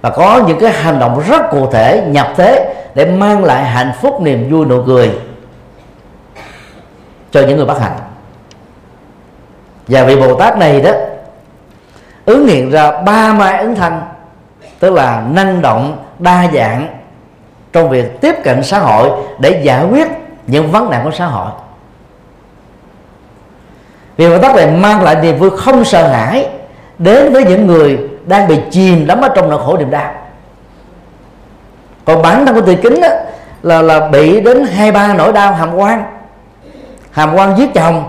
Và 0.00 0.10
có 0.10 0.42
những 0.46 0.60
cái 0.60 0.72
hành 0.72 0.98
động 0.98 1.22
rất 1.28 1.42
cụ 1.50 1.66
thể, 1.72 2.02
nhập 2.06 2.28
thế 2.36 2.74
để 2.94 3.04
mang 3.04 3.44
lại 3.44 3.64
hạnh 3.64 3.92
phúc, 4.00 4.20
niềm 4.20 4.50
vui, 4.50 4.66
nụ 4.66 4.82
cười 4.86 5.10
cho 7.30 7.40
những 7.40 7.56
người 7.56 7.66
bất 7.66 7.80
hạnh 7.80 7.98
và 9.88 10.04
vị 10.04 10.16
bồ 10.16 10.34
tát 10.34 10.58
này 10.58 10.80
đó, 10.80 10.90
ứng 12.24 12.46
hiện 12.46 12.70
ra 12.70 13.02
ba 13.02 13.32
mai 13.32 13.58
ứng 13.58 13.74
thanh, 13.74 14.02
tức 14.78 14.92
là 14.92 15.22
năng 15.30 15.62
động, 15.62 16.04
đa 16.18 16.48
dạng 16.54 16.86
trong 17.72 17.88
việc 17.88 18.20
tiếp 18.20 18.34
cận 18.44 18.62
xã 18.62 18.78
hội 18.78 19.10
để 19.38 19.60
giải 19.62 19.84
quyết 19.84 20.08
những 20.46 20.70
vấn 20.70 20.90
nạn 20.90 21.00
của 21.04 21.10
xã 21.10 21.26
hội. 21.26 21.50
Vì 24.16 24.28
bồ 24.28 24.38
tát 24.38 24.56
này 24.56 24.66
mang 24.66 25.02
lại 25.02 25.14
niềm 25.22 25.38
vui 25.38 25.50
không 25.50 25.84
sợ 25.84 26.08
hãi 26.08 26.48
đến 27.02 27.32
với 27.32 27.44
những 27.44 27.66
người 27.66 27.98
đang 28.26 28.48
bị 28.48 28.60
chìm 28.70 29.06
đắm 29.06 29.20
ở 29.20 29.28
trong 29.28 29.50
nỗi 29.50 29.58
khổ 29.66 29.76
niềm 29.78 29.90
đau. 29.90 30.12
Còn 32.04 32.22
bản 32.22 32.46
thân 32.46 32.54
của 32.54 32.60
tỳ 32.60 32.76
kính 32.76 33.00
đó, 33.00 33.08
là 33.62 33.82
là 33.82 34.08
bị 34.08 34.40
đến 34.40 34.64
hai 34.64 34.92
ba 34.92 35.14
nỗi 35.14 35.32
đau 35.32 35.52
hàm 35.52 35.74
quan. 35.74 36.04
Hàm 37.10 37.34
quan 37.34 37.58
giết 37.58 37.74
chồng 37.74 38.04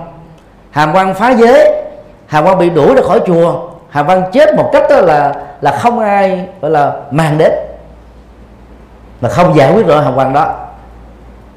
hàm 0.71 0.93
quan 0.93 1.13
phá 1.13 1.31
giới 1.31 1.83
hàm 2.27 2.45
quan 2.45 2.57
bị 2.57 2.69
đuổi 2.69 2.95
ra 2.95 3.01
khỏi 3.01 3.19
chùa 3.25 3.69
hàm 3.89 4.07
quan 4.07 4.23
chết 4.31 4.55
một 4.55 4.69
cách 4.73 4.83
đó 4.89 5.01
là 5.01 5.33
là 5.61 5.71
không 5.71 5.99
ai 5.99 6.47
gọi 6.61 6.71
là 6.71 6.93
mang 7.11 7.37
đến. 7.37 7.51
Mà 9.21 9.29
không 9.29 9.55
giải 9.55 9.73
quyết 9.73 9.87
được 9.87 10.01
hàm 10.01 10.15
quan 10.15 10.33
đó. 10.33 10.53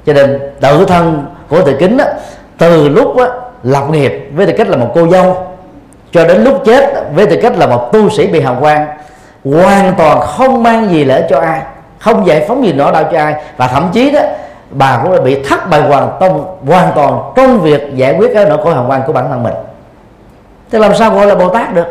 Cho 0.07 0.13
nên 0.13 0.41
tự 0.61 0.85
thân 0.85 1.27
của 1.49 1.63
tự 1.63 1.77
kính 1.79 1.97
đó, 1.97 2.05
từ 2.59 2.89
lúc 2.89 3.17
đó, 3.17 3.29
lập 3.63 3.85
nghiệp 3.91 4.29
với 4.35 4.47
tư 4.47 4.53
cách 4.59 4.69
là 4.69 4.77
một 4.77 4.91
cô 4.95 5.09
dâu 5.09 5.47
cho 6.13 6.25
đến 6.25 6.45
lúc 6.45 6.63
chết, 6.65 7.05
với 7.15 7.27
tư 7.27 7.39
cách 7.43 7.53
là 7.57 7.67
một 7.67 7.93
tu 7.93 8.11
sĩ 8.11 8.27
bị 8.27 8.41
hào 8.41 8.57
quan 8.61 8.87
hoàn 9.45 9.95
toàn 9.95 10.21
không 10.21 10.63
mang 10.63 10.91
gì 10.91 11.05
lỡ 11.05 11.27
cho 11.31 11.41
ai, 11.41 11.61
không 11.99 12.27
giải 12.27 12.45
phóng 12.49 12.65
gì 12.65 12.73
nỗi 12.73 12.93
đau 12.93 13.05
cho 13.13 13.19
ai. 13.19 13.35
Và 13.57 13.69
thậm 13.69 13.91
chí 13.93 14.11
đó, 14.11 14.21
bà 14.71 15.01
cũng 15.03 15.13
đã 15.17 15.21
bị 15.23 15.43
thất 15.43 15.71
bại 15.71 15.81
hoàn 15.81 16.11
toàn 16.21 16.45
hoàn 16.67 16.93
toàn 16.95 17.33
trong 17.37 17.61
việc 17.61 17.83
giải 17.95 18.15
quyết 18.19 18.31
cái 18.35 18.45
nỗi 18.45 18.59
khổ 18.65 18.75
hàm 18.75 18.89
quan 18.89 19.03
của 19.07 19.13
bản 19.13 19.29
thân 19.29 19.43
mình. 19.43 19.55
Thế 20.73 20.79
làm 20.79 20.95
sao 20.95 21.11
gọi 21.11 21.27
là 21.27 21.35
bồ 21.35 21.49
tát 21.49 21.75
được? 21.75 21.87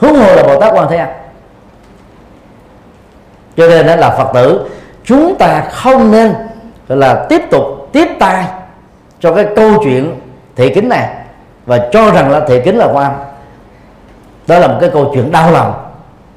Huống 0.00 0.14
hồ 0.14 0.36
là 0.36 0.42
bồ 0.42 0.60
tát 0.60 0.72
quan 0.74 0.86
thế 0.90 0.96
âm. 0.96 1.08
Cho 3.56 3.68
nên 3.68 3.86
đó 3.86 3.96
là 3.96 4.10
phật 4.10 4.30
tử, 4.34 4.68
chúng 5.04 5.34
ta 5.38 5.62
không 5.70 6.10
nên 6.10 6.34
là 6.88 7.26
tiếp 7.28 7.42
tục 7.50 7.62
tiếp 7.92 8.08
tay 8.18 8.44
cho 9.20 9.34
cái 9.34 9.46
câu 9.56 9.70
chuyện 9.84 10.20
thị 10.56 10.74
kính 10.74 10.88
này 10.88 11.08
và 11.66 11.88
cho 11.92 12.10
rằng 12.10 12.30
là 12.30 12.40
thị 12.48 12.60
kính 12.64 12.76
là 12.76 12.88
quan 12.92 13.12
đó 14.46 14.58
là 14.58 14.68
một 14.68 14.76
cái 14.80 14.90
câu 14.92 15.10
chuyện 15.14 15.32
đau 15.32 15.50
lòng, 15.50 15.74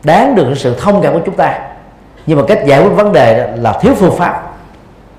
đáng 0.03 0.35
được 0.35 0.53
sự 0.55 0.75
thông 0.79 1.01
cảm 1.01 1.13
của 1.13 1.21
chúng 1.25 1.35
ta. 1.35 1.59
Nhưng 2.25 2.37
mà 2.37 2.43
cách 2.47 2.59
giải 2.65 2.81
quyết 2.81 2.89
vấn 2.89 3.13
đề 3.13 3.55
là 3.57 3.79
thiếu 3.81 3.95
phương 3.95 4.17
pháp. 4.17 4.43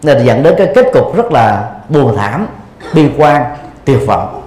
Nên 0.03 0.27
dẫn 0.27 0.43
đến 0.43 0.55
cái 0.59 0.69
kết 0.75 0.87
cục 0.93 1.17
rất 1.17 1.33
là 1.33 1.71
buồn 1.89 2.17
thảm, 2.17 2.47
bi 2.95 3.11
quan, 3.19 3.45
tuyệt 3.85 3.99
vọng. 4.07 4.43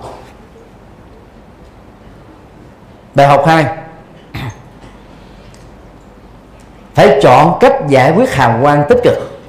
Bài 3.15 3.27
học 3.27 3.45
hai. 3.45 3.65
Phải 6.93 7.19
chọn 7.21 7.57
cách 7.59 7.75
giải 7.87 8.13
quyết 8.15 8.33
hàm 8.33 8.61
quan 8.61 8.83
tích 8.89 8.99
cực. 9.03 9.39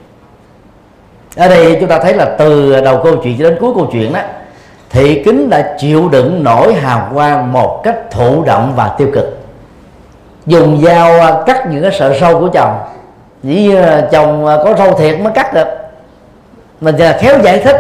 Ở 1.37 1.49
đây 1.49 1.77
chúng 1.81 1.89
ta 1.89 1.99
thấy 1.99 2.15
là 2.15 2.37
từ 2.39 2.81
đầu 2.81 3.01
câu 3.05 3.17
chuyện 3.23 3.39
cho 3.39 3.45
đến 3.51 3.59
cuối 3.61 3.73
câu 3.75 3.89
chuyện 3.93 4.13
đó 4.13 4.21
thị 4.95 5.23
kính 5.25 5.51
đã 5.51 5.75
chịu 5.79 6.09
đựng 6.09 6.45
nổi 6.45 6.75
hào 6.75 7.09
quang 7.15 7.53
một 7.53 7.81
cách 7.85 8.11
thụ 8.11 8.45
động 8.45 8.73
và 8.77 8.95
tiêu 8.99 9.09
cực. 9.15 9.39
Dùng 10.47 10.85
dao 10.85 11.21
à, 11.21 11.43
cắt 11.47 11.67
những 11.71 11.83
cái 11.83 11.93
sợi 11.93 12.21
sâu 12.21 12.41
của 12.41 12.49
chồng. 12.49 12.79
Chỉ 13.43 13.63
như 13.63 13.83
chồng 14.13 14.47
à, 14.47 14.57
có 14.65 14.75
sâu 14.79 14.93
thiệt 14.93 15.21
mới 15.21 15.33
cắt 15.33 15.55
được. 15.55 15.67
Mình 16.81 16.97
khéo 17.19 17.39
giải 17.43 17.59
thích. 17.59 17.77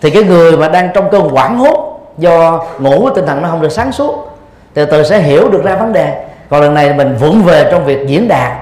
Thì 0.00 0.10
cái 0.10 0.24
người 0.24 0.56
mà 0.56 0.68
đang 0.68 0.88
trong 0.94 1.10
cơn 1.10 1.28
quảng 1.28 1.58
hốt 1.58 2.00
do 2.18 2.64
ngủ, 2.78 3.10
tinh 3.10 3.26
thần 3.26 3.42
nó 3.42 3.48
không 3.48 3.60
được 3.60 3.72
sáng 3.72 3.92
suốt, 3.92 4.28
từ 4.74 4.84
từ 4.84 5.02
sẽ 5.02 5.18
hiểu 5.18 5.48
được 5.48 5.64
ra 5.64 5.76
vấn 5.76 5.92
đề. 5.92 6.24
Còn 6.48 6.60
lần 6.60 6.74
này 6.74 6.92
mình 6.92 7.16
vững 7.20 7.42
về 7.42 7.68
trong 7.70 7.84
việc 7.84 8.06
diễn 8.06 8.28
đạt, 8.28 8.52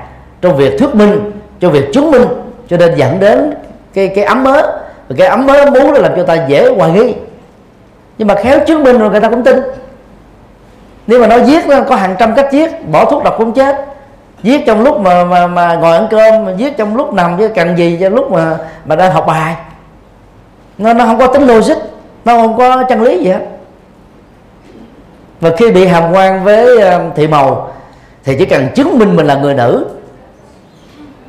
trong 0.41 0.57
việc 0.57 0.79
thuyết 0.79 0.95
minh 0.95 1.33
trong 1.61 1.73
việc 1.73 1.93
chứng 1.93 2.11
minh, 2.11 2.27
cho 2.69 2.77
nên 2.77 2.95
dẫn 2.95 3.21
đến 3.21 3.55
cái 3.95 4.09
cái 4.09 4.25
ấm 4.25 4.47
và 5.13 5.17
cái 5.19 5.27
ấm 5.27 5.47
mới 5.47 5.59
ấm 5.59 5.73
bú 5.73 5.93
nó 5.93 5.99
làm 5.99 6.13
cho 6.17 6.23
ta 6.23 6.47
dễ 6.49 6.69
hoài 6.77 6.91
nghi. 6.91 7.15
Nhưng 8.19 8.29
mà 8.29 8.35
khéo 8.35 8.61
chứng 8.67 8.85
minh 8.85 8.99
rồi 8.99 9.11
người 9.11 9.21
ta 9.21 9.29
cũng 9.29 9.43
tin. 9.43 9.61
Nếu 11.07 11.21
mà 11.21 11.27
nó 11.27 11.39
giết 11.39 11.67
nó 11.67 11.81
có 11.81 11.97
hàng 11.97 12.17
trăm 12.19 12.35
cách 12.35 12.49
giết 12.53 12.89
bỏ 12.91 13.05
thuốc 13.05 13.25
độc 13.25 13.35
cũng 13.39 13.53
chết. 13.53 13.77
Giết 14.43 14.67
trong 14.67 14.83
lúc 14.83 15.01
mà 15.01 15.25
mà, 15.25 15.47
mà 15.47 15.75
ngồi 15.75 15.97
ăn 15.97 16.07
cơm 16.11 16.57
giết 16.57 16.77
trong 16.77 16.97
lúc 16.97 17.15
nằm 17.15 17.37
với 17.37 17.49
cần 17.49 17.79
gì 17.79 17.99
cho 18.01 18.09
lúc 18.09 18.33
mà 18.33 18.57
mà 18.85 18.97
đang 18.97 19.13
học 19.13 19.25
bài. 19.27 19.57
Nó 20.79 20.93
nó 20.93 21.05
không 21.05 21.19
có 21.19 21.27
tính 21.27 21.47
logic 21.47 21.77
nó 22.25 22.37
không 22.37 22.59
có 22.59 22.85
chân 22.89 23.03
lý 23.03 23.19
gì 23.19 23.31
hết. 23.31 23.41
Và 25.41 25.51
khi 25.57 25.71
bị 25.71 25.87
hàm 25.87 26.13
quan 26.13 26.45
với 26.45 26.81
ờ, 26.81 27.01
thị 27.17 27.27
màu 27.27 27.73
thì 28.25 28.37
chỉ 28.39 28.47
cần 28.47 28.69
chứng 28.75 28.99
minh 28.99 29.17
mình 29.17 29.27
là 29.27 29.35
người 29.35 29.55
nữ. 29.55 29.87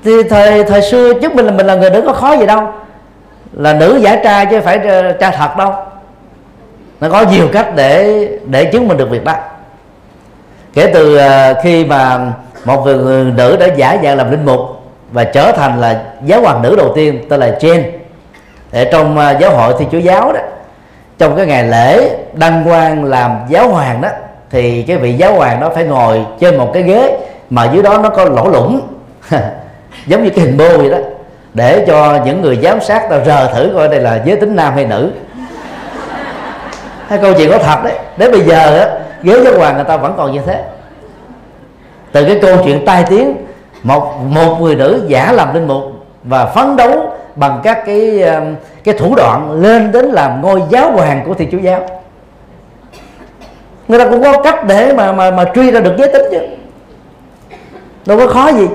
Thì 0.03 0.23
thời 0.23 0.64
thời 0.64 0.81
xưa 0.81 1.14
chứng 1.14 1.35
minh 1.35 1.45
là 1.45 1.51
mình 1.51 1.65
là 1.65 1.76
người 1.76 1.89
nữ 1.89 2.03
có 2.05 2.14
khó 2.14 2.38
gì 2.38 2.45
đâu 2.45 2.68
là 3.53 3.73
nữ 3.73 3.99
giả 4.03 4.15
trai 4.15 4.45
chứ 4.45 4.61
phải 4.61 4.77
ờ, 4.77 5.11
trai 5.11 5.31
thật 5.38 5.57
đâu. 5.57 5.73
Nó 7.01 7.09
có 7.09 7.25
nhiều 7.31 7.47
cách 7.53 7.75
để 7.75 8.27
để 8.45 8.65
chứng 8.65 8.88
minh 8.88 8.97
được 8.97 9.09
việc 9.09 9.23
đó. 9.23 9.34
Kể 10.73 10.91
từ 10.93 11.17
ờ, 11.17 11.53
khi 11.63 11.85
mà 11.85 12.19
một 12.65 12.85
người 12.85 13.23
nữ 13.23 13.57
đã 13.59 13.67
giả 13.75 13.97
dạng 14.03 14.17
làm 14.17 14.31
linh 14.31 14.45
mục 14.45 14.59
và 15.11 15.23
trở 15.23 15.51
thành 15.51 15.81
là 15.81 16.03
giáo 16.25 16.41
hoàng 16.41 16.61
nữ 16.61 16.75
đầu 16.75 16.91
tiên, 16.95 17.25
tên 17.30 17.39
là 17.39 17.57
Jane. 17.59 17.84
Ở 18.71 18.85
trong 18.91 19.17
ờ, 19.17 19.38
giáo 19.39 19.55
hội 19.55 19.73
thì 19.80 19.85
chúa 19.91 19.97
giáo 19.97 20.34
đó, 20.34 20.39
trong 21.17 21.35
cái 21.35 21.45
ngày 21.45 21.63
lễ 21.63 22.09
đăng 22.34 22.63
quang 22.63 23.03
làm 23.03 23.39
giáo 23.49 23.67
hoàng 23.67 24.01
đó, 24.01 24.09
thì 24.49 24.84
cái 24.84 24.97
vị 24.97 25.13
giáo 25.13 25.34
hoàng 25.35 25.59
đó 25.59 25.69
phải 25.75 25.84
ngồi 25.84 26.25
trên 26.39 26.57
một 26.57 26.71
cái 26.73 26.84
ghế 26.84 27.17
mà 27.49 27.69
dưới 27.73 27.84
đó 27.84 27.97
nó 27.97 28.09
có 28.09 28.25
lỗ 28.25 28.47
lũng 28.47 28.81
giống 30.07 30.23
như 30.23 30.30
cái 30.30 30.45
hình 30.45 30.57
bô 30.57 30.77
vậy 30.77 30.89
đó 30.89 30.97
để 31.53 31.84
cho 31.88 32.19
những 32.25 32.41
người 32.41 32.59
giám 32.63 32.81
sát 32.81 33.09
ta 33.09 33.19
rờ 33.25 33.53
thử 33.53 33.71
coi 33.75 33.88
đây 33.88 33.99
là 33.99 34.21
giới 34.25 34.35
tính 34.35 34.55
nam 34.55 34.73
hay 34.73 34.85
nữ. 34.85 35.11
Hai 37.07 37.19
câu 37.21 37.34
chuyện 37.38 37.51
có 37.51 37.57
thật 37.57 37.84
đấy. 37.84 37.93
Đến 38.17 38.31
bây 38.31 38.41
giờ 38.41 38.80
á 38.80 38.89
ghế 39.23 39.43
giáo 39.43 39.53
hoàng 39.57 39.75
người 39.75 39.85
ta 39.85 39.97
vẫn 39.97 40.13
còn 40.17 40.31
như 40.31 40.39
thế. 40.45 40.63
Từ 42.11 42.25
cái 42.25 42.39
câu 42.41 42.57
chuyện 42.65 42.85
tai 42.85 43.03
tiếng, 43.09 43.35
một 43.84 44.17
một 44.30 44.57
người 44.61 44.75
nữ 44.75 45.03
giả 45.07 45.31
làm 45.31 45.53
linh 45.53 45.67
mục 45.67 45.84
và 46.23 46.45
phấn 46.45 46.75
đấu 46.75 47.13
bằng 47.35 47.59
các 47.63 47.84
cái 47.85 48.21
um, 48.21 48.55
cái 48.84 48.95
thủ 48.97 49.15
đoạn 49.15 49.61
lên 49.61 49.91
đến 49.91 50.05
làm 50.05 50.41
ngôi 50.41 50.61
giáo 50.69 50.91
hoàng 50.91 51.23
của 51.25 51.34
thiên 51.34 51.51
chúa 51.51 51.57
giáo. 51.57 51.88
Người 53.88 53.99
ta 53.99 54.05
cũng 54.09 54.23
có 54.23 54.41
cách 54.41 54.67
để 54.67 54.93
mà 54.93 55.11
mà 55.11 55.31
mà 55.31 55.45
truy 55.55 55.71
ra 55.71 55.80
được 55.80 55.93
giới 55.97 56.07
tính 56.07 56.23
chứ. 56.31 56.39
Đâu 58.05 58.19
có 58.19 58.27
khó 58.27 58.51
gì 58.51 58.67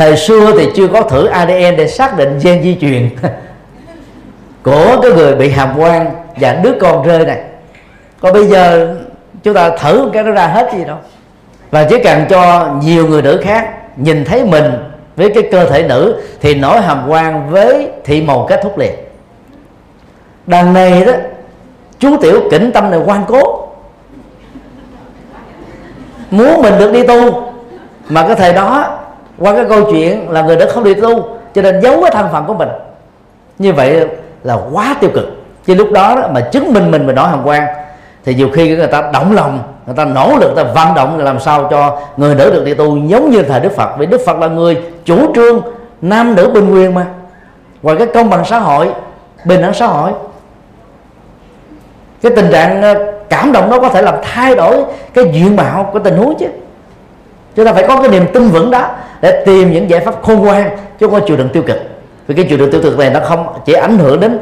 thời 0.00 0.16
xưa 0.16 0.52
thì 0.58 0.68
chưa 0.74 0.88
có 0.88 1.02
thử 1.02 1.26
ADN 1.26 1.76
để 1.76 1.88
xác 1.88 2.16
định 2.16 2.38
gen 2.42 2.62
di 2.62 2.76
truyền. 2.80 3.10
Của 4.62 5.00
cái 5.02 5.10
người 5.12 5.34
bị 5.34 5.50
hàm 5.50 5.78
quan 5.78 6.10
và 6.36 6.52
đứa 6.52 6.72
con 6.80 7.06
rơi 7.06 7.26
này. 7.26 7.40
Còn 8.20 8.32
bây 8.32 8.46
giờ 8.46 8.94
chúng 9.42 9.54
ta 9.54 9.70
thử 9.76 10.02
một 10.04 10.10
cái 10.12 10.22
nó 10.22 10.30
ra 10.30 10.46
hết 10.46 10.72
gì 10.72 10.84
đâu. 10.84 10.96
Và 11.70 11.84
chỉ 11.84 11.96
cần 12.04 12.24
cho 12.30 12.68
nhiều 12.82 13.06
người 13.06 13.22
nữ 13.22 13.40
khác 13.44 13.70
nhìn 13.96 14.24
thấy 14.24 14.44
mình 14.44 14.64
với 15.16 15.30
cái 15.34 15.48
cơ 15.52 15.70
thể 15.70 15.82
nữ 15.82 16.22
thì 16.40 16.54
nổi 16.54 16.80
hàm 16.80 17.08
quan 17.08 17.50
với 17.50 17.88
thị 18.04 18.22
màu 18.22 18.46
kết 18.48 18.60
thúc 18.62 18.78
liền. 18.78 18.94
Đằng 20.46 20.72
này 20.72 21.04
đó, 21.04 21.12
chú 21.98 22.16
tiểu 22.16 22.40
kỉnh 22.50 22.72
tâm 22.72 22.90
này 22.90 23.00
quan 23.06 23.24
cố. 23.28 23.68
Muốn 26.30 26.62
mình 26.62 26.78
được 26.78 26.92
đi 26.92 27.06
tu, 27.06 27.52
mà 28.08 28.26
cái 28.26 28.36
thời 28.36 28.52
đó 28.52 28.99
qua 29.40 29.54
cái 29.54 29.64
câu 29.68 29.84
chuyện 29.90 30.30
là 30.30 30.42
người 30.42 30.56
đã 30.56 30.66
không 30.70 30.84
đi 30.84 30.94
tu 30.94 31.28
cho 31.54 31.62
nên 31.62 31.80
giấu 31.80 32.02
cái 32.02 32.10
thân 32.10 32.28
phận 32.32 32.46
của 32.46 32.54
mình. 32.54 32.68
Như 33.58 33.72
vậy 33.72 34.06
là 34.44 34.58
quá 34.72 34.96
tiêu 35.00 35.10
cực. 35.14 35.24
Chứ 35.66 35.74
lúc 35.74 35.92
đó, 35.92 36.14
đó 36.14 36.28
mà 36.32 36.40
chứng 36.40 36.72
minh 36.72 36.90
mình 36.90 37.06
mà 37.06 37.12
nói 37.12 37.28
hàm 37.28 37.40
quan 37.44 37.62
thì 38.24 38.34
nhiều 38.34 38.48
khi 38.54 38.76
người 38.76 38.86
ta 38.86 39.10
động 39.12 39.32
lòng 39.32 39.58
người 39.86 39.96
ta 39.96 40.04
nỗ 40.04 40.36
lực 40.40 40.52
người 40.54 40.64
ta 40.64 40.72
vận 40.72 40.94
động 40.94 41.18
làm 41.18 41.40
sao 41.40 41.68
cho 41.70 41.98
người 42.16 42.34
nữ 42.34 42.50
được 42.50 42.64
đi 42.64 42.74
tu 42.74 42.96
giống 42.96 43.30
như 43.30 43.42
thời 43.42 43.60
đức 43.60 43.72
phật. 43.76 43.90
Vì 43.98 44.06
đức 44.06 44.20
phật 44.26 44.38
là 44.38 44.46
người 44.46 44.82
chủ 45.04 45.34
trương 45.34 45.60
nam 46.02 46.34
nữ 46.34 46.50
bình 46.54 46.74
quyền 46.74 46.94
mà. 46.94 47.06
Ngoài 47.82 47.96
cái 47.96 48.06
công 48.06 48.30
bằng 48.30 48.44
xã 48.44 48.58
hội 48.58 48.88
bình 49.44 49.62
đẳng 49.62 49.74
xã 49.74 49.86
hội 49.86 50.12
cái 52.22 52.32
tình 52.36 52.50
trạng 52.52 52.82
ờ, 52.82 52.94
cảm 53.28 53.52
động 53.52 53.70
đó 53.70 53.80
có 53.80 53.88
thể 53.88 54.02
làm 54.02 54.14
thay 54.22 54.54
đổi 54.54 54.84
cái 55.14 55.24
diện 55.32 55.56
mạo 55.56 55.90
của 55.92 55.98
tình 55.98 56.16
huống 56.16 56.34
chứ 56.38 56.46
chúng 57.60 57.66
ta 57.66 57.72
phải 57.72 57.84
có 57.88 57.96
cái 57.96 58.08
niềm 58.08 58.26
tin 58.34 58.48
vững 58.48 58.70
đó 58.70 58.88
để 59.20 59.42
tìm 59.46 59.72
những 59.72 59.90
giải 59.90 60.00
pháp 60.00 60.14
khôn 60.22 60.38
ngoan 60.38 60.76
chứ 60.98 61.06
không 61.06 61.20
có 61.20 61.26
chịu 61.26 61.36
đựng 61.36 61.48
tiêu 61.48 61.62
cực. 61.66 61.76
Vì 62.26 62.34
cái 62.34 62.46
chịu 62.48 62.58
đựng 62.58 62.70
tiêu 62.72 62.80
cực 62.82 62.98
này 62.98 63.10
nó 63.10 63.20
không 63.24 63.46
chỉ 63.64 63.72
ảnh 63.72 63.98
hưởng 63.98 64.20
đến 64.20 64.38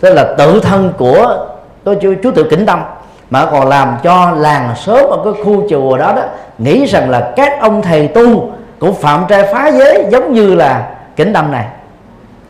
tức 0.00 0.14
là 0.14 0.34
tự 0.38 0.60
thân 0.60 0.92
của 0.98 1.46
tôi 1.84 1.96
chú, 2.00 2.14
chú 2.22 2.30
tự 2.30 2.46
kính 2.50 2.66
tâm 2.66 2.82
mà 3.30 3.46
còn 3.52 3.68
làm 3.68 3.96
cho 4.02 4.30
làng 4.30 4.74
sớm 4.76 5.10
ở 5.10 5.18
cái 5.24 5.44
khu 5.44 5.68
chùa 5.70 5.96
đó 5.96 6.12
đó 6.16 6.22
nghĩ 6.58 6.86
rằng 6.86 7.10
là 7.10 7.32
các 7.36 7.60
ông 7.60 7.82
thầy 7.82 8.08
tu 8.08 8.50
cũng 8.78 8.94
phạm 8.94 9.24
trai 9.28 9.44
phá 9.52 9.70
giới 9.70 10.04
giống 10.10 10.32
như 10.32 10.54
là 10.54 10.90
kính 11.16 11.32
tâm 11.32 11.52
này. 11.52 11.66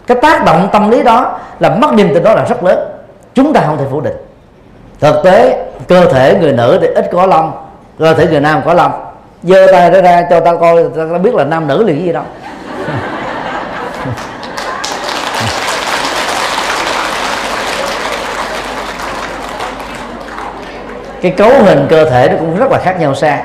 Cái 0.06 0.18
tác 0.22 0.44
động 0.44 0.68
tâm 0.72 0.90
lý 0.90 1.02
đó 1.02 1.38
là 1.60 1.76
mất 1.76 1.92
niềm 1.92 2.14
tin 2.14 2.24
đó 2.24 2.34
là 2.34 2.44
rất 2.44 2.64
lớn. 2.64 2.78
Chúng 3.34 3.52
ta 3.52 3.60
không 3.66 3.78
thể 3.78 3.84
phủ 3.90 4.00
định. 4.00 4.16
Thực 5.00 5.24
tế 5.24 5.66
cơ 5.88 6.04
thể 6.04 6.38
người 6.40 6.52
nữ 6.52 6.78
thì 6.80 6.86
ít 6.86 7.08
có 7.12 7.26
lông 7.26 7.52
cơ 7.98 8.14
thể 8.14 8.26
người 8.26 8.40
nam 8.40 8.60
có 8.64 8.74
lông 8.74 8.92
giơ 9.42 9.66
tay 9.72 9.90
ra 9.90 10.00
ra, 10.00 10.26
cho 10.30 10.40
ta 10.40 10.54
coi 10.60 10.84
ta 10.96 11.18
biết 11.18 11.34
là 11.34 11.44
nam 11.44 11.66
nữ 11.66 11.84
liền 11.84 11.96
cái 11.96 12.04
gì 12.04 12.12
đâu 12.12 12.24
cái 21.22 21.30
cấu 21.30 21.50
hình 21.64 21.86
cơ 21.90 22.10
thể 22.10 22.28
nó 22.28 22.36
cũng 22.38 22.56
rất 22.56 22.70
là 22.70 22.78
khác 22.78 23.00
nhau 23.00 23.14
xa. 23.14 23.42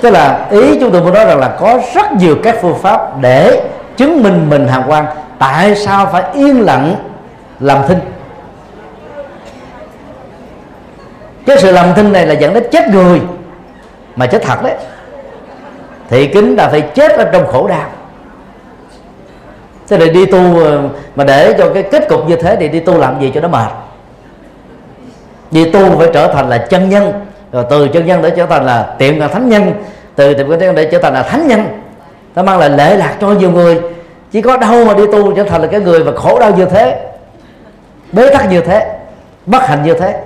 Tức 0.00 0.10
là 0.10 0.46
ý 0.50 0.78
chúng 0.80 0.92
tôi 0.92 1.02
muốn 1.02 1.14
nói 1.14 1.24
rằng 1.24 1.38
là 1.38 1.48
có 1.60 1.80
rất 1.94 2.12
nhiều 2.12 2.36
các 2.42 2.56
phương 2.62 2.78
pháp 2.82 3.20
để 3.20 3.62
chứng 3.96 4.22
minh 4.22 4.50
mình 4.50 4.68
hàm 4.68 4.82
quan. 4.86 5.06
Tại 5.38 5.76
sao 5.76 6.08
phải 6.12 6.22
yên 6.34 6.60
lặng 6.60 6.94
làm 7.60 7.78
thinh? 7.88 7.98
Cái 11.46 11.58
sự 11.58 11.72
làm 11.72 11.94
thinh 11.94 12.12
này 12.12 12.26
là 12.26 12.34
dẫn 12.34 12.54
đến 12.54 12.64
chết 12.72 12.88
người. 12.88 13.20
Mà 14.16 14.26
chết 14.26 14.42
thật 14.42 14.62
đấy. 14.62 14.74
Thị 16.08 16.26
kính 16.26 16.56
là 16.56 16.68
phải 16.68 16.80
chết 16.80 17.12
ở 17.12 17.24
trong 17.32 17.46
khổ 17.46 17.68
đau. 17.68 17.90
Thế 19.88 19.98
là 19.98 20.06
đi 20.06 20.26
tu 20.26 20.60
ờ, 20.64 20.82
mà 21.16 21.24
để 21.24 21.54
cho 21.58 21.70
cái 21.74 21.82
kết 21.82 22.08
cục 22.08 22.28
như 22.28 22.36
thế 22.36 22.56
thì 22.60 22.68
đi 22.68 22.80
tu 22.80 22.98
làm 22.98 23.20
gì 23.20 23.32
cho 23.34 23.40
nó 23.40 23.48
mệt? 23.48 23.68
Đi 25.50 25.70
tu 25.70 25.98
phải 25.98 26.08
trở 26.12 26.32
thành 26.32 26.48
là 26.48 26.58
chân 26.58 26.88
nhân. 26.88 27.12
Rồi 27.52 27.64
từ 27.70 27.88
chân 27.88 28.06
nhân 28.06 28.22
để 28.22 28.30
trở 28.30 28.46
thành 28.46 28.66
là 28.66 28.94
tiệm 28.98 29.18
là 29.18 29.28
thánh 29.28 29.48
nhân. 29.48 29.72
Từ 30.16 30.34
tiệm 30.34 30.50
chân 30.50 30.58
nhân 30.58 30.74
để 30.74 30.88
trở 30.92 30.98
thành 30.98 31.14
là 31.14 31.22
thánh 31.22 31.48
nhân. 31.48 31.66
Nó 32.34 32.42
mang 32.42 32.58
lại 32.58 32.70
lệ 32.70 32.96
lạc 32.96 33.14
cho 33.20 33.28
nhiều 33.28 33.50
người. 33.50 33.80
Chỉ 34.32 34.42
có 34.42 34.56
đâu 34.56 34.84
mà 34.84 34.94
đi 34.94 35.02
tu 35.12 35.32
trở 35.32 35.44
thành 35.44 35.62
là 35.62 35.66
cái 35.66 35.80
người 35.80 36.04
mà 36.04 36.12
khổ 36.16 36.38
đau 36.38 36.50
như 36.56 36.64
thế, 36.64 37.00
bế 38.12 38.30
tắc 38.30 38.50
như 38.50 38.60
thế, 38.60 38.98
bất 39.46 39.62
hạnh 39.62 39.82
như 39.82 39.94
thế 39.94 40.20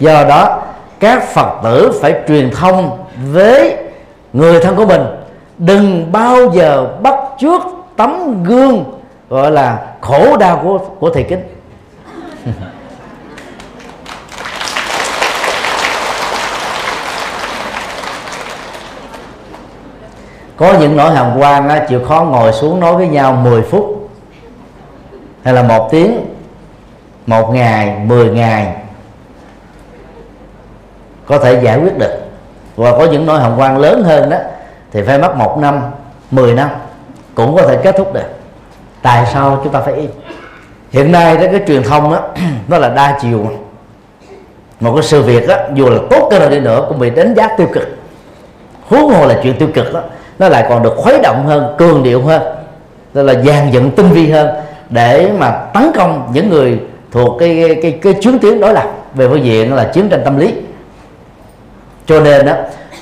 do 0.00 0.24
đó, 0.24 0.62
các 1.00 1.22
phật 1.22 1.60
tử 1.62 1.98
phải 2.02 2.14
truyền 2.28 2.50
thông 2.50 2.98
với 3.32 3.76
người 4.32 4.60
thân 4.60 4.76
của 4.76 4.86
mình. 4.86 5.02
Đừng 5.58 6.12
bao 6.12 6.36
giờ 6.52 6.88
bắt 7.02 7.14
trước 7.40 7.62
tấm 7.96 8.44
gương, 8.44 8.84
gọi 9.28 9.50
là 9.50 9.78
khổ 10.00 10.36
đau 10.36 10.60
của 10.62 10.78
của 10.78 11.10
thầy 11.10 11.22
kính. 11.22 11.42
Có 20.56 20.72
những 20.80 20.96
nỗi 20.96 21.14
hàm 21.14 21.38
quan 21.38 21.86
chịu 21.88 22.04
khó 22.04 22.22
ngồi 22.22 22.52
xuống 22.52 22.80
nói 22.80 22.96
với 22.96 23.08
nhau 23.08 23.32
10 23.32 23.62
phút, 23.62 24.10
hay 25.42 25.54
là 25.54 25.62
một 25.62 25.88
tiếng, 25.90 26.20
một 27.26 27.50
ngày 27.54 27.98
10 28.06 28.30
ngày 28.30 28.74
có 31.28 31.38
thể 31.38 31.60
giải 31.62 31.78
quyết 31.78 31.98
được. 31.98 32.12
Và 32.76 32.92
có 32.92 33.04
những 33.04 33.26
nỗi 33.26 33.40
hồng 33.40 33.54
quan 33.58 33.78
lớn 33.78 34.02
hơn 34.02 34.30
đó 34.30 34.36
thì 34.92 35.02
phải 35.02 35.18
mất 35.18 35.36
một 35.36 35.58
năm 35.58 35.80
10 36.30 36.54
năm 36.54 36.68
cũng 37.34 37.56
có 37.56 37.62
thể 37.62 37.76
kết 37.82 37.94
thúc 37.98 38.14
được. 38.14 38.26
Tại 39.02 39.26
sao 39.32 39.60
chúng 39.64 39.72
ta 39.72 39.80
phải 39.80 39.94
im? 39.94 40.10
Hiện 40.90 41.12
nay 41.12 41.36
đó 41.36 41.42
cái 41.52 41.60
truyền 41.66 41.82
thông 41.82 42.12
đó 42.12 42.20
nó 42.68 42.78
là 42.78 42.88
đa 42.88 43.18
chiều. 43.20 43.46
Một 44.80 44.92
cái 44.94 45.02
sự 45.02 45.22
việc 45.22 45.48
đó 45.48 45.56
dù 45.74 45.90
là 45.90 45.98
tốt 46.10 46.28
cái 46.30 46.40
nào 46.40 46.50
đi 46.50 46.60
nữa 46.60 46.84
cũng 46.88 46.98
bị 46.98 47.10
đánh 47.10 47.34
giá 47.34 47.48
tiêu 47.56 47.66
cực. 47.72 47.88
Huống 48.88 49.10
hồ 49.14 49.26
là 49.26 49.40
chuyện 49.42 49.58
tiêu 49.58 49.68
cực 49.74 49.92
đó 49.92 50.00
nó 50.38 50.48
lại 50.48 50.66
còn 50.68 50.82
được 50.82 50.94
khuấy 50.96 51.18
động 51.22 51.46
hơn 51.46 51.74
cường 51.78 52.02
điệu 52.02 52.22
hơn 52.22 52.42
tức 53.12 53.22
là 53.22 53.34
dàn 53.34 53.70
dựng 53.70 53.90
tinh 53.90 54.10
vi 54.10 54.30
hơn 54.30 54.48
để 54.90 55.30
mà 55.38 55.50
tấn 55.50 55.90
công 55.96 56.28
những 56.32 56.50
người 56.50 56.80
thuộc 57.12 57.40
cái 57.40 57.64
cái 57.66 57.78
cái, 57.82 57.98
cái 58.02 58.14
chuyến 58.22 58.38
tuyến 58.38 58.60
đối 58.60 58.72
lập. 58.72 58.84
Về 59.14 59.28
phương 59.28 59.44
diện 59.44 59.74
là 59.74 59.84
chiến 59.84 60.08
tranh 60.08 60.22
tâm 60.24 60.38
lý 60.38 60.54
cho 62.08 62.20
nên 62.20 62.46
đó 62.46 62.52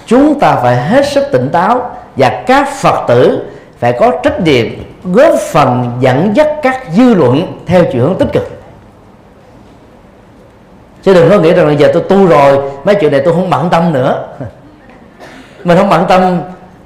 chúng 0.06 0.40
ta 0.40 0.56
phải 0.62 0.76
hết 0.76 1.06
sức 1.06 1.24
tỉnh 1.32 1.48
táo 1.52 1.90
và 2.16 2.42
các 2.46 2.68
phật 2.68 3.04
tử 3.08 3.42
phải 3.78 3.92
có 3.92 4.12
trách 4.22 4.40
nhiệm 4.40 4.66
góp 5.04 5.34
phần 5.38 5.90
dẫn 6.00 6.36
dắt 6.36 6.48
các 6.62 6.82
dư 6.92 7.14
luận 7.14 7.62
theo 7.66 7.84
chiều 7.92 8.02
hướng 8.02 8.18
tích 8.18 8.28
cực. 8.32 8.50
Chứ 11.02 11.14
đừng 11.14 11.30
có 11.30 11.38
nghĩ 11.38 11.52
rằng 11.52 11.66
là 11.66 11.72
giờ 11.72 11.90
tôi 11.92 12.02
tu 12.08 12.26
rồi, 12.26 12.70
mấy 12.84 12.94
chuyện 12.94 13.12
này 13.12 13.22
tôi 13.24 13.34
không 13.34 13.50
bận 13.50 13.68
tâm 13.70 13.92
nữa. 13.92 14.26
Mình 15.64 15.78
không 15.78 15.88
bận 15.88 16.04
tâm, 16.08 16.40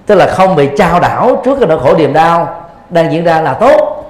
tức 0.07 0.15
là 0.15 0.27
không 0.27 0.57
bị 0.57 0.69
trao 0.79 1.01
đảo 1.01 1.43
trước 1.45 1.57
cái 1.61 1.69
nỗi 1.69 1.79
khổ 1.79 1.97
niềm 1.97 2.13
đau 2.13 2.65
đang 2.91 3.13
diễn 3.13 3.25
ra 3.25 3.41
là 3.41 3.55
tốt. 3.55 4.05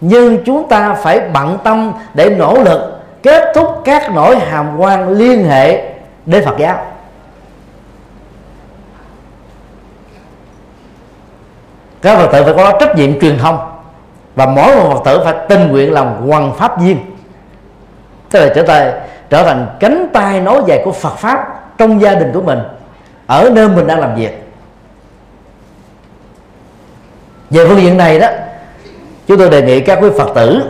Nhưng 0.00 0.44
chúng 0.44 0.68
ta 0.68 0.94
phải 0.94 1.20
bận 1.20 1.58
tâm 1.64 1.92
để 2.14 2.30
nỗ 2.30 2.58
lực 2.62 3.00
kết 3.22 3.52
thúc 3.54 3.82
các 3.84 4.14
nỗi 4.14 4.38
hàm 4.38 4.78
quan 4.78 5.08
liên 5.08 5.44
hệ 5.44 5.82
đến 6.26 6.44
Phật 6.44 6.58
giáo. 6.58 6.95
Các 12.02 12.16
Phật 12.16 12.26
tử 12.32 12.44
phải 12.44 12.54
có 12.56 12.78
trách 12.80 12.96
nhiệm 12.96 13.20
truyền 13.20 13.38
thông. 13.38 13.58
Và 14.34 14.46
mỗi 14.46 14.76
một 14.76 14.90
Phật 14.92 15.10
tử 15.10 15.20
phải 15.24 15.34
tình 15.48 15.68
nguyện 15.68 15.92
làm 15.92 16.28
hoàng 16.28 16.54
pháp 16.58 16.80
viên. 16.80 16.98
Tức 18.30 18.40
là 18.40 18.52
trở 18.54 18.62
thành 18.62 19.00
trở 19.30 19.42
thành 19.42 19.66
cánh 19.80 20.06
tay 20.12 20.40
nối 20.40 20.62
dài 20.66 20.82
của 20.84 20.92
Phật 20.92 21.16
pháp 21.16 21.62
trong 21.78 22.00
gia 22.00 22.14
đình 22.14 22.30
của 22.34 22.42
mình, 22.42 22.58
ở 23.26 23.50
nơi 23.52 23.68
mình 23.68 23.86
đang 23.86 24.00
làm 24.00 24.14
việc. 24.14 24.42
Về 27.50 27.68
phương 27.68 27.82
diện 27.82 27.96
này 27.96 28.18
đó, 28.18 28.28
chúng 29.26 29.38
tôi 29.38 29.50
đề 29.50 29.62
nghị 29.62 29.80
các 29.80 29.98
quý 30.02 30.08
phật 30.18 30.28
tử 30.34 30.62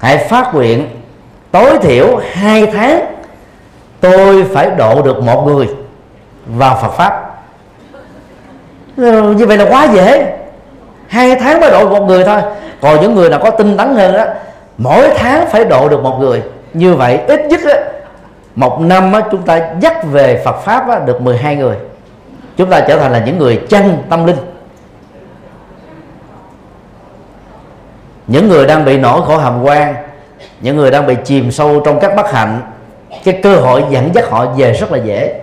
hãy 0.00 0.18
phát 0.18 0.54
nguyện, 0.54 0.88
tối 1.50 1.78
thiểu 1.82 2.16
hai 2.16 2.66
tháng 2.66 3.14
tôi 4.00 4.44
phải 4.54 4.70
độ 4.70 5.02
được 5.02 5.22
một 5.22 5.44
người 5.46 5.68
vào 6.46 6.78
Phật 6.82 6.88
pháp. 6.88 7.27
Ờ, 8.98 9.32
như 9.34 9.46
vậy 9.46 9.56
là 9.56 9.66
quá 9.70 9.88
dễ. 9.92 10.36
Hai 11.08 11.36
tháng 11.36 11.60
mới 11.60 11.70
độ 11.70 11.88
một 11.88 12.04
người 12.06 12.24
thôi. 12.24 12.40
Còn 12.80 13.00
những 13.00 13.14
người 13.14 13.30
nào 13.30 13.40
có 13.42 13.50
tinh 13.50 13.76
tấn 13.76 13.94
hơn 13.94 14.12
đó 14.12 14.24
mỗi 14.78 15.08
tháng 15.16 15.46
phải 15.46 15.64
độ 15.64 15.88
được 15.88 16.02
một 16.02 16.18
người. 16.20 16.42
Như 16.72 16.94
vậy 16.94 17.20
ít 17.26 17.40
nhất 17.46 17.60
đó, 17.64 17.74
một 18.54 18.80
năm 18.80 19.12
đó, 19.12 19.20
chúng 19.30 19.42
ta 19.42 19.70
dắt 19.80 20.04
về 20.12 20.42
Phật 20.44 20.56
pháp 20.64 20.88
đó, 20.88 20.98
được 20.98 21.20
12 21.20 21.56
người. 21.56 21.76
Chúng 22.56 22.70
ta 22.70 22.80
trở 22.80 22.98
thành 22.98 23.12
là 23.12 23.22
những 23.26 23.38
người 23.38 23.60
chân 23.68 24.02
tâm 24.10 24.26
linh. 24.26 24.36
Những 28.26 28.48
người 28.48 28.66
đang 28.66 28.84
bị 28.84 28.98
nổi 28.98 29.20
khổ 29.26 29.36
hàm 29.36 29.62
quan 29.62 29.94
những 30.60 30.76
người 30.76 30.90
đang 30.90 31.06
bị 31.06 31.16
chìm 31.24 31.50
sâu 31.50 31.80
trong 31.84 32.00
các 32.00 32.16
bất 32.16 32.32
hạnh 32.32 32.60
cái 33.24 33.40
cơ 33.42 33.56
hội 33.56 33.84
dẫn 33.90 34.10
dắt 34.14 34.30
họ 34.30 34.46
về 34.46 34.72
rất 34.72 34.92
là 34.92 34.98
dễ 34.98 35.40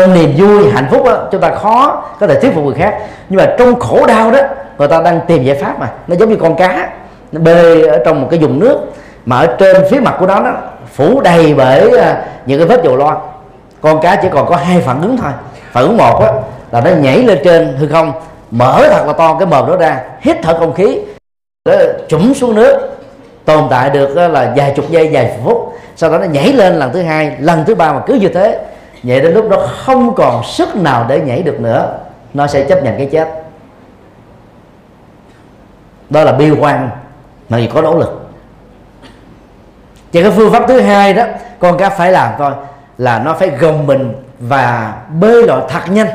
trong 0.00 0.14
niềm 0.14 0.34
vui 0.36 0.70
hạnh 0.70 0.86
phúc 0.90 1.04
đó, 1.04 1.28
chúng 1.32 1.40
ta 1.40 1.54
khó 1.54 2.02
có 2.20 2.26
thể 2.26 2.40
thuyết 2.40 2.54
phục 2.54 2.64
người 2.64 2.74
khác. 2.74 2.98
Nhưng 3.28 3.38
mà 3.38 3.54
trong 3.58 3.80
khổ 3.80 4.06
đau 4.06 4.30
đó 4.30 4.38
người 4.78 4.88
ta 4.88 5.00
đang 5.02 5.20
tìm 5.26 5.44
giải 5.44 5.56
pháp 5.56 5.80
mà. 5.80 5.88
Nó 6.06 6.16
giống 6.16 6.28
như 6.28 6.36
con 6.36 6.56
cá 6.56 6.90
nó 7.32 7.40
bơi 7.40 7.86
ở 7.86 7.98
trong 8.04 8.20
một 8.20 8.28
cái 8.30 8.40
vùng 8.40 8.58
nước 8.58 8.78
mà 9.26 9.36
ở 9.36 9.46
trên 9.58 9.76
phía 9.90 10.00
mặt 10.00 10.16
của 10.18 10.26
nó 10.26 10.42
đó 10.42 10.52
phủ 10.92 11.20
đầy 11.20 11.54
bởi 11.54 11.98
à, 11.98 12.22
những 12.46 12.58
cái 12.58 12.68
vết 12.68 12.84
dầu 12.84 12.96
loang 12.96 13.18
con 13.80 14.00
cá 14.00 14.16
chỉ 14.16 14.28
còn 14.32 14.46
có 14.46 14.56
hai 14.56 14.80
phản 14.80 15.02
ứng 15.02 15.16
thôi. 15.16 15.30
Phản 15.72 15.84
ứng 15.84 15.96
một 15.96 16.20
đó, 16.20 16.32
là 16.72 16.80
nó 16.80 16.90
nhảy 16.90 17.22
lên 17.22 17.38
trên 17.44 17.76
hư 17.78 17.88
không 17.88 18.12
mở 18.50 18.88
thật 18.90 19.06
là 19.06 19.12
to 19.12 19.36
cái 19.38 19.46
mồm 19.46 19.68
đó 19.68 19.76
ra 19.76 20.00
hít 20.20 20.36
thở 20.42 20.58
không 20.58 20.72
khí 20.72 21.00
nó 21.68 21.74
trũng 22.08 22.34
xuống 22.34 22.54
nước. 22.54 22.96
Tồn 23.44 23.64
tại 23.70 23.90
được 23.90 24.16
là 24.16 24.52
vài 24.56 24.72
chục 24.76 24.90
giây 24.90 25.08
vài 25.12 25.38
phút. 25.44 25.78
Sau 25.96 26.10
đó 26.10 26.18
nó 26.18 26.24
nhảy 26.24 26.52
lên 26.52 26.74
lần 26.74 26.92
thứ 26.92 27.02
hai 27.02 27.32
lần 27.40 27.64
thứ 27.64 27.74
ba 27.74 27.92
mà 27.92 28.00
cứ 28.06 28.14
như 28.14 28.28
thế 28.28 28.58
nhảy 29.02 29.20
đến 29.20 29.34
lúc 29.34 29.48
đó 29.50 29.66
không 29.84 30.14
còn 30.14 30.44
sức 30.44 30.76
nào 30.76 31.06
để 31.08 31.20
nhảy 31.20 31.42
được 31.42 31.60
nữa 31.60 31.98
nó 32.34 32.46
sẽ 32.46 32.64
chấp 32.64 32.84
nhận 32.84 32.96
cái 32.96 33.06
chết. 33.06 33.28
Đó 36.10 36.24
là 36.24 36.32
bi 36.32 36.50
quan 36.50 36.90
mà 37.48 37.58
vì 37.58 37.66
có 37.66 37.82
nỗ 37.82 37.98
lực. 37.98 38.30
Và 40.12 40.22
cái 40.22 40.30
phương 40.30 40.52
pháp 40.52 40.64
thứ 40.68 40.80
hai 40.80 41.14
đó 41.14 41.24
con 41.58 41.78
cá 41.78 41.90
phải 41.90 42.12
làm 42.12 42.32
thôi 42.38 42.52
là 42.98 43.18
nó 43.18 43.34
phải 43.34 43.48
gồng 43.48 43.86
mình 43.86 44.12
và 44.38 44.94
bơi 45.20 45.46
lội 45.46 45.60
thật 45.68 45.80
nhanh 45.88 46.08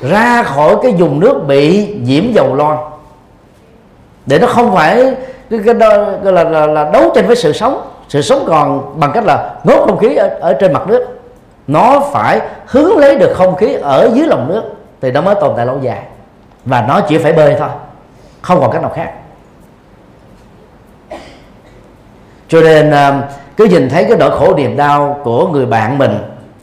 ra 0.00 0.42
khỏi 0.42 0.76
cái 0.82 0.92
vùng 0.92 1.20
nước 1.20 1.44
bị 1.46 1.94
nhiễm 1.94 2.32
dầu 2.32 2.54
loan 2.54 2.78
để 4.26 4.38
nó 4.38 4.46
không 4.46 4.74
phải 4.74 5.14
cái, 5.50 5.60
cái 5.64 5.74
đó, 5.74 5.96
là, 6.22 6.44
là, 6.44 6.66
là 6.66 6.90
đấu 6.92 7.12
tranh 7.14 7.26
với 7.26 7.36
sự 7.36 7.52
sống. 7.52 7.88
Sự 8.08 8.22
sống 8.22 8.44
còn 8.46 9.00
bằng 9.00 9.10
cách 9.14 9.24
là 9.24 9.54
ngốt 9.64 9.86
không 9.86 9.98
khí 9.98 10.14
ở, 10.14 10.28
ở 10.28 10.52
trên 10.60 10.72
mặt 10.72 10.82
nước 10.86 11.21
nó 11.66 12.00
phải 12.12 12.40
hướng 12.66 12.98
lấy 12.98 13.18
được 13.18 13.32
không 13.34 13.56
khí 13.56 13.74
ở 13.74 14.10
dưới 14.14 14.26
lòng 14.26 14.48
nước. 14.48 14.62
Thì 15.00 15.10
nó 15.10 15.20
mới 15.20 15.34
tồn 15.34 15.52
tại 15.56 15.66
lâu 15.66 15.78
dài. 15.82 16.02
Và 16.64 16.84
nó 16.88 17.00
chỉ 17.08 17.18
phải 17.18 17.32
bơi 17.32 17.56
thôi, 17.58 17.68
không 18.42 18.60
còn 18.60 18.70
cách 18.70 18.82
nào 18.82 18.92
khác. 18.94 19.12
Cho 22.48 22.60
nên 22.60 22.90
à, 22.90 23.22
cứ 23.56 23.64
nhìn 23.64 23.88
thấy 23.88 24.04
cái 24.04 24.16
nỗi 24.18 24.38
khổ 24.38 24.54
niềm 24.56 24.76
đau 24.76 25.20
của 25.24 25.46
người 25.46 25.66
bạn 25.66 25.98
mình, 25.98 26.18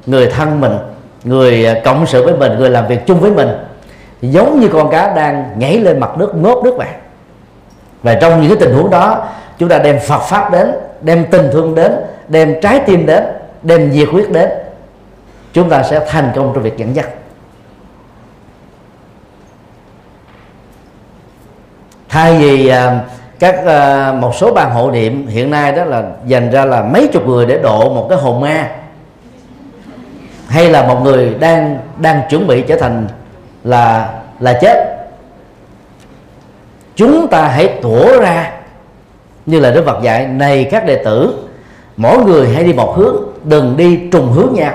người 0.05 0.27
thân 0.27 0.61
mình, 0.61 0.77
người 1.23 1.65
à, 1.65 1.75
cộng 1.83 2.05
sự 2.05 2.25
với 2.25 2.33
mình, 2.33 2.59
người 2.59 2.69
làm 2.69 2.87
việc 2.87 3.05
chung 3.05 3.19
với 3.19 3.31
mình 3.31 3.49
giống 4.21 4.59
như 4.59 4.69
con 4.73 4.89
cá 4.89 5.13
đang 5.13 5.53
nhảy 5.57 5.77
lên 5.77 5.99
mặt 5.99 6.17
nước 6.17 6.35
ngốt 6.35 6.63
nước 6.63 6.77
bạn. 6.77 6.93
Và 8.03 8.15
trong 8.21 8.41
những 8.41 8.49
cái 8.49 8.57
tình 8.59 8.75
huống 8.75 8.89
đó, 8.89 9.27
chúng 9.57 9.69
ta 9.69 9.79
đem 9.79 9.99
Phật 9.99 10.19
pháp 10.19 10.51
đến, 10.51 10.71
đem 11.01 11.25
tình 11.31 11.49
thương 11.51 11.75
đến, 11.75 11.95
đem 12.27 12.61
trái 12.61 12.79
tim 12.85 13.05
đến, 13.05 13.23
đem 13.63 13.91
nhiệt 13.91 14.09
huyết 14.11 14.29
đến 14.29 14.49
chúng 15.53 15.69
ta 15.69 15.83
sẽ 15.83 16.05
thành 16.07 16.31
công 16.35 16.51
trong 16.53 16.63
việc 16.63 16.77
dẫn 16.77 16.95
dắt. 16.95 17.09
Thay 22.09 22.37
vì 22.37 22.67
à, 22.67 22.99
các 23.39 23.65
à, 23.65 24.11
một 24.11 24.35
số 24.35 24.53
ban 24.53 24.71
hộ 24.71 24.91
niệm 24.91 25.27
hiện 25.27 25.51
nay 25.51 25.71
đó 25.71 25.83
là 25.83 26.03
dành 26.25 26.51
ra 26.51 26.65
là 26.65 26.81
mấy 26.81 27.07
chục 27.07 27.27
người 27.27 27.45
để 27.45 27.59
độ 27.59 27.93
một 27.93 28.07
cái 28.09 28.17
hồn 28.17 28.41
ma, 28.41 28.71
hay 30.47 30.69
là 30.69 30.87
một 30.87 31.01
người 31.03 31.35
đang 31.39 31.79
đang 31.97 32.21
chuẩn 32.29 32.47
bị 32.47 32.61
trở 32.61 32.75
thành 32.75 33.07
là 33.63 34.13
là 34.39 34.59
chết, 34.61 34.97
chúng 36.95 37.27
ta 37.27 37.47
hãy 37.47 37.67
tủa 37.81 38.21
ra 38.21 38.51
như 39.45 39.59
là 39.59 39.71
Đức 39.71 39.83
Phật 39.85 40.03
dạy, 40.03 40.27
này 40.27 40.67
các 40.71 40.85
đệ 40.85 41.03
tử, 41.05 41.47
mỗi 41.97 42.17
người 42.17 42.49
hãy 42.49 42.63
đi 42.63 42.73
một 42.73 42.95
hướng, 42.97 43.15
đừng 43.43 43.77
đi 43.77 44.09
trùng 44.11 44.31
hướng 44.31 44.53
nhau 44.53 44.73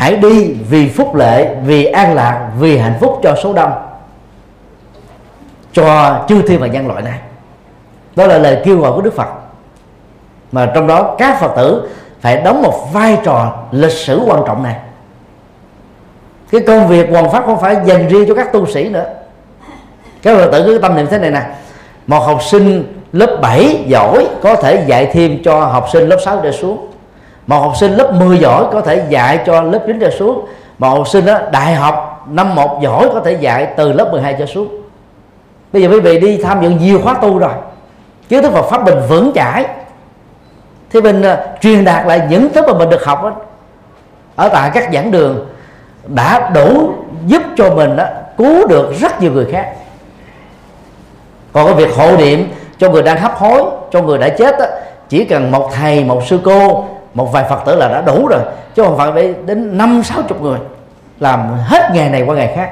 hãy 0.00 0.16
đi 0.16 0.52
vì 0.68 0.88
phúc 0.88 1.14
lệ, 1.14 1.56
vì 1.64 1.84
an 1.84 2.14
lạc, 2.14 2.50
vì 2.58 2.78
hạnh 2.78 2.98
phúc 3.00 3.20
cho 3.22 3.34
số 3.42 3.52
đông. 3.52 3.72
Cho 5.72 6.18
chư 6.28 6.42
thiên 6.42 6.60
và 6.60 6.66
nhân 6.66 6.88
loại 6.88 7.02
này. 7.02 7.18
Đó 8.16 8.26
là 8.26 8.38
lời 8.38 8.60
kêu 8.64 8.78
gọi 8.78 8.92
của 8.92 9.00
Đức 9.00 9.16
Phật. 9.16 9.28
Mà 10.52 10.70
trong 10.74 10.86
đó 10.86 11.14
các 11.18 11.40
Phật 11.40 11.52
tử 11.56 11.90
phải 12.20 12.36
đóng 12.36 12.62
một 12.62 12.88
vai 12.92 13.18
trò 13.24 13.56
lịch 13.70 13.92
sử 13.92 14.22
quan 14.26 14.42
trọng 14.46 14.62
này. 14.62 14.76
Cái 16.50 16.60
công 16.60 16.88
việc 16.88 17.10
hoàn 17.10 17.30
pháp 17.30 17.46
không 17.46 17.60
phải 17.60 17.76
dành 17.84 18.08
riêng 18.08 18.24
cho 18.28 18.34
các 18.34 18.52
tu 18.52 18.66
sĩ 18.66 18.88
nữa. 18.88 19.06
Các 20.22 20.36
Phật 20.36 20.50
tử 20.52 20.62
cứ 20.66 20.78
tâm 20.78 20.96
niệm 20.96 21.06
thế 21.10 21.18
này 21.18 21.30
nè. 21.30 21.42
Một 22.06 22.20
học 22.20 22.42
sinh 22.42 23.00
lớp 23.12 23.38
7 23.42 23.84
giỏi 23.86 24.28
có 24.42 24.54
thể 24.54 24.84
dạy 24.86 25.10
thêm 25.12 25.42
cho 25.44 25.60
học 25.60 25.88
sinh 25.92 26.08
lớp 26.08 26.18
6 26.24 26.40
trở 26.42 26.52
xuống 26.52 26.89
một 27.50 27.60
học 27.60 27.76
sinh 27.76 27.92
lớp 27.92 28.12
10 28.12 28.38
giỏi 28.38 28.64
có 28.72 28.80
thể 28.80 29.06
dạy 29.08 29.40
cho 29.46 29.62
lớp 29.62 29.80
9 29.86 29.98
trở 30.00 30.10
xuống. 30.10 30.46
Mà 30.78 30.88
học 30.88 31.08
sinh 31.08 31.26
đó, 31.26 31.38
đại 31.52 31.74
học 31.74 32.26
năm 32.30 32.54
một 32.54 32.80
giỏi 32.82 33.08
có 33.14 33.20
thể 33.20 33.32
dạy 33.32 33.68
từ 33.76 33.92
lớp 33.92 34.08
12 34.12 34.36
trở 34.38 34.46
xuống. 34.46 34.68
Bây 35.72 35.82
giờ 35.82 35.88
quý 35.88 36.00
vị 36.00 36.20
đi 36.20 36.36
tham 36.42 36.62
dự 36.62 36.70
nhiều 36.70 37.00
khóa 37.02 37.14
tu 37.14 37.38
rồi. 37.38 37.52
Kiến 38.28 38.42
thức 38.42 38.52
Phật 38.52 38.62
pháp 38.62 38.84
mình 38.84 38.94
vững 39.08 39.32
chãi. 39.34 39.64
Thì 40.90 41.00
mình 41.00 41.20
uh, 41.20 41.60
truyền 41.60 41.84
đạt 41.84 42.06
lại 42.06 42.20
những 42.30 42.48
thứ 42.54 42.62
mà 42.66 42.72
mình 42.72 42.90
được 42.90 43.04
học 43.04 43.22
đó, 43.22 43.32
ở 44.36 44.48
tại 44.48 44.70
các 44.74 44.88
giảng 44.92 45.10
đường 45.10 45.46
đã 46.06 46.50
đủ 46.54 46.92
giúp 47.26 47.42
cho 47.56 47.74
mình 47.74 47.96
đó, 47.96 48.04
cứu 48.38 48.66
được 48.66 48.92
rất 49.00 49.22
nhiều 49.22 49.32
người 49.32 49.46
khác. 49.52 49.74
Còn 51.52 51.66
cái 51.66 51.74
việc 51.74 51.94
hộ 51.96 52.16
niệm 52.16 52.48
cho 52.78 52.90
người 52.90 53.02
đang 53.02 53.20
hấp 53.20 53.34
hối 53.34 53.62
cho 53.90 54.02
người 54.02 54.18
đã 54.18 54.28
chết 54.28 54.58
đó, 54.58 54.64
chỉ 55.08 55.24
cần 55.24 55.50
một 55.50 55.70
thầy 55.74 56.04
một 56.04 56.22
sư 56.26 56.40
cô 56.44 56.86
một 57.14 57.32
vài 57.32 57.44
phật 57.50 57.62
tử 57.66 57.76
là 57.76 57.88
đã 57.88 58.00
đủ 58.00 58.26
rồi 58.28 58.40
chứ 58.74 58.82
không 58.82 58.96
phải 58.96 59.34
đến 59.46 59.78
năm 59.78 60.02
sáu 60.02 60.22
chục 60.28 60.42
người 60.42 60.58
làm 61.20 61.54
hết 61.58 61.90
ngày 61.94 62.10
này 62.10 62.22
qua 62.22 62.36
ngày 62.36 62.52
khác. 62.56 62.70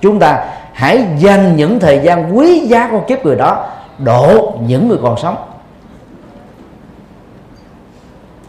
Chúng 0.00 0.18
ta 0.18 0.44
hãy 0.72 1.04
dành 1.18 1.56
những 1.56 1.80
thời 1.80 1.98
gian 1.98 2.38
quý 2.38 2.60
giá 2.60 2.88
của 2.90 3.00
kiếp 3.00 3.24
người 3.24 3.36
đó 3.36 3.66
độ 3.98 4.52
những 4.66 4.88
người 4.88 4.98
còn 5.02 5.16
sống. 5.16 5.36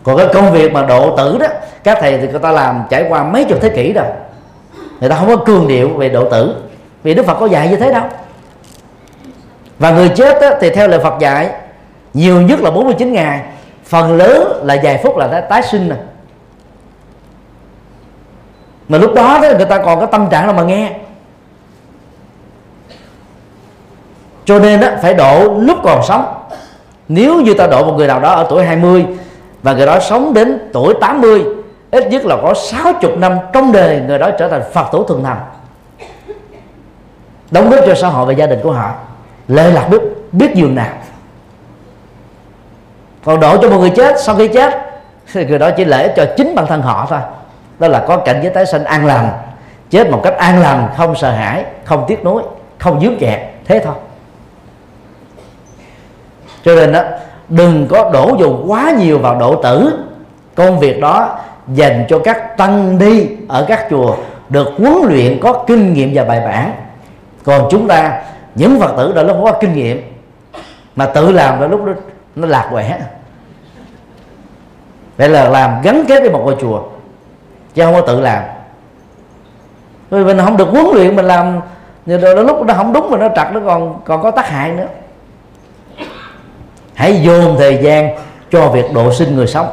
Còn 0.04 0.18
cái 0.18 0.28
công 0.34 0.52
việc 0.52 0.74
mà 0.74 0.82
độ 0.86 1.18
tử 1.18 1.38
đó 1.38 1.48
các 1.84 1.98
thầy 2.02 2.18
thì 2.18 2.28
người 2.28 2.40
ta 2.40 2.52
làm 2.52 2.84
trải 2.90 3.06
qua 3.10 3.24
mấy 3.24 3.44
chục 3.44 3.58
thế 3.62 3.70
kỷ 3.70 3.94
rồi. 3.94 4.06
Người 5.00 5.10
ta 5.10 5.16
không 5.16 5.28
có 5.28 5.36
cường 5.36 5.68
điệu 5.68 5.90
về 5.90 6.10
độ 6.10 6.30
tử 6.30 6.56
vì 7.04 7.14
đức 7.14 7.26
phật 7.26 7.38
có 7.40 7.46
dạy 7.46 7.68
như 7.70 7.76
thế 7.76 7.94
đâu. 7.94 8.04
Và 9.80 9.92
người 9.92 10.10
chết 10.10 10.42
đó, 10.42 10.50
thì 10.62 10.70
theo 10.70 10.88
lời 10.88 11.00
phật 11.00 11.20
dạy 11.20 11.50
nhiều 12.14 12.42
nhất 12.42 12.60
là 12.60 12.72
49 12.72 13.14
ngày 13.14 13.42
phần 13.92 14.18
lớn 14.18 14.62
là 14.64 14.78
vài 14.84 15.00
phút 15.04 15.18
là 15.18 15.28
đã 15.28 15.42
tái 15.42 15.64
sinh 15.64 15.90
rồi 15.90 15.98
mà 18.88 18.98
lúc 18.98 19.14
đó, 19.14 19.40
đó 19.44 19.50
người 19.58 19.66
ta 19.66 19.78
còn 19.78 20.00
có 20.00 20.06
tâm 20.06 20.28
trạng 20.32 20.46
nào 20.46 20.54
mà 20.54 20.64
nghe. 20.64 20.92
Cho 24.46 24.60
nên 24.60 24.80
đó, 24.80 24.88
phải 25.02 25.14
độ 25.14 25.54
lúc 25.60 25.78
còn 25.84 26.04
sống. 26.04 26.34
Nếu 27.08 27.42
như 27.42 27.54
ta 27.54 27.68
độ 27.68 27.86
một 27.86 27.94
người 27.98 28.08
nào 28.08 28.20
đó 28.20 28.34
ở 28.34 28.48
tuổi 28.50 28.66
20 28.66 29.06
và 29.64 29.74
người 29.74 29.86
đó 29.86 30.00
sống 30.00 30.34
đến 30.34 30.70
tuổi 30.74 30.94
80 31.02 31.46
ít 31.92 32.08
nhất 32.08 32.26
là 32.26 32.38
có 32.42 32.54
60 32.54 33.16
năm 33.18 33.38
trong 33.54 33.72
đời 33.72 34.02
người 34.08 34.20
đó 34.20 34.32
trở 34.40 34.50
thành 34.50 34.64
Phật 34.74 34.86
tử 34.92 35.06
thường 35.08 35.24
thành. 35.24 35.40
Đóng 37.52 37.70
góp 37.70 37.80
cho 37.88 37.96
xã 37.96 38.08
hội 38.08 38.26
và 38.26 38.34
gia 38.34 38.46
đình 38.46 38.60
của 38.64 38.72
họ. 38.72 38.92
Lệ 39.48 39.72
lạc 39.72 39.88
biết 39.92 40.02
biết 40.32 40.52
dường 40.56 40.76
nào 40.76 40.94
còn 43.26 43.40
đổ 43.40 43.58
cho 43.62 43.70
một 43.70 43.78
người 43.78 43.90
chết 43.96 44.16
sau 44.20 44.36
khi 44.36 44.48
chết 44.48 44.74
thì 45.34 45.46
người 45.46 45.60
đó 45.60 45.70
chỉ 45.78 45.86
lễ 45.86 46.14
cho 46.16 46.26
chính 46.38 46.56
bản 46.56 46.68
thân 46.68 46.82
họ 46.82 47.08
thôi. 47.10 47.20
Đó 47.80 47.88
là 47.88 48.00
có 48.08 48.18
cảnh 48.18 48.40
giới 48.44 48.54
tái 48.54 48.66
sinh 48.66 48.84
an 48.84 49.06
lành. 49.06 49.30
Chết 49.90 50.10
một 50.10 50.22
cách 50.24 50.38
an 50.38 50.62
lành 50.62 50.90
không 50.98 51.16
sợ 51.16 51.32
hãi 51.32 51.66
không 51.84 52.06
tiếc 52.08 52.26
nuối 52.26 52.44
không 52.80 53.02
dướng 53.02 53.18
kẹt 53.20 53.40
thế 53.66 53.80
thôi. 53.80 53.94
Cho 56.66 56.76
nên 56.76 56.92
đó 56.92 57.04
đừng 57.50 57.88
có 57.90 58.10
đổ 58.14 58.36
dồn 58.40 58.66
quá 58.68 58.92
nhiều 58.98 59.20
vào 59.20 59.36
độ 59.36 59.64
tử. 59.64 60.00
Công 60.56 60.80
việc 60.80 61.02
đó 61.02 61.40
dành 61.68 62.06
cho 62.10 62.20
các 62.20 62.58
tăng 62.58 62.98
đi 62.98 63.28
ở 63.50 63.66
các 63.68 63.88
chùa 63.90 64.16
được 64.50 64.68
huấn 64.78 64.94
luyện 65.08 65.40
có 65.42 65.64
kinh 65.68 65.94
nghiệm 65.94 66.12
và 66.14 66.24
bài 66.24 66.42
bản. 66.46 66.74
Còn 67.44 67.68
chúng 67.72 67.88
ta 67.88 68.22
những 68.56 68.80
phật 68.80 68.94
tử 68.98 69.14
đã 69.16 69.24
lúc 69.24 69.38
có 69.44 69.52
kinh 69.52 69.74
nghiệm 69.74 70.14
mà 70.96 71.06
tự 71.06 71.32
làm 71.32 71.62
đã 71.62 71.68
lúc 71.68 71.86
đó, 71.86 71.94
nó 72.36 72.48
lạc 72.48 72.68
quẻ. 72.72 73.00
Vậy 75.18 75.30
là 75.30 75.50
làm 75.50 75.82
gắn 75.82 76.06
kết 76.08 76.20
với 76.20 76.30
một 76.30 76.42
ngôi 76.46 76.56
chùa 76.62 76.84
chứ 77.74 77.86
không 77.86 77.94
có 77.94 78.02
tự 78.02 78.20
làm. 78.20 78.44
Vì 80.10 80.24
mình 80.24 80.38
không 80.38 80.58
được 80.58 80.68
huấn 80.70 80.86
luyện 80.94 81.16
mình 81.16 81.26
làm 81.26 81.60
như 82.06 82.18
đôi 82.18 82.44
lúc 82.46 82.66
nó 82.66 82.74
không 82.74 82.94
đúng 82.94 83.12
mà 83.12 83.18
nó 83.18 83.30
trật 83.36 83.48
nó 83.54 83.62
còn 83.66 84.02
còn 84.06 84.22
có 84.22 84.32
tác 84.32 84.50
hại 84.50 84.72
nữa. 84.72 84.88
Hãy 86.94 87.22
dồn 87.22 87.56
thời 87.58 87.80
gian 87.84 88.18
cho 88.52 88.70
việc 88.70 88.86
độ 88.94 89.14
sinh 89.14 89.36
người 89.36 89.48
sống. 89.48 89.68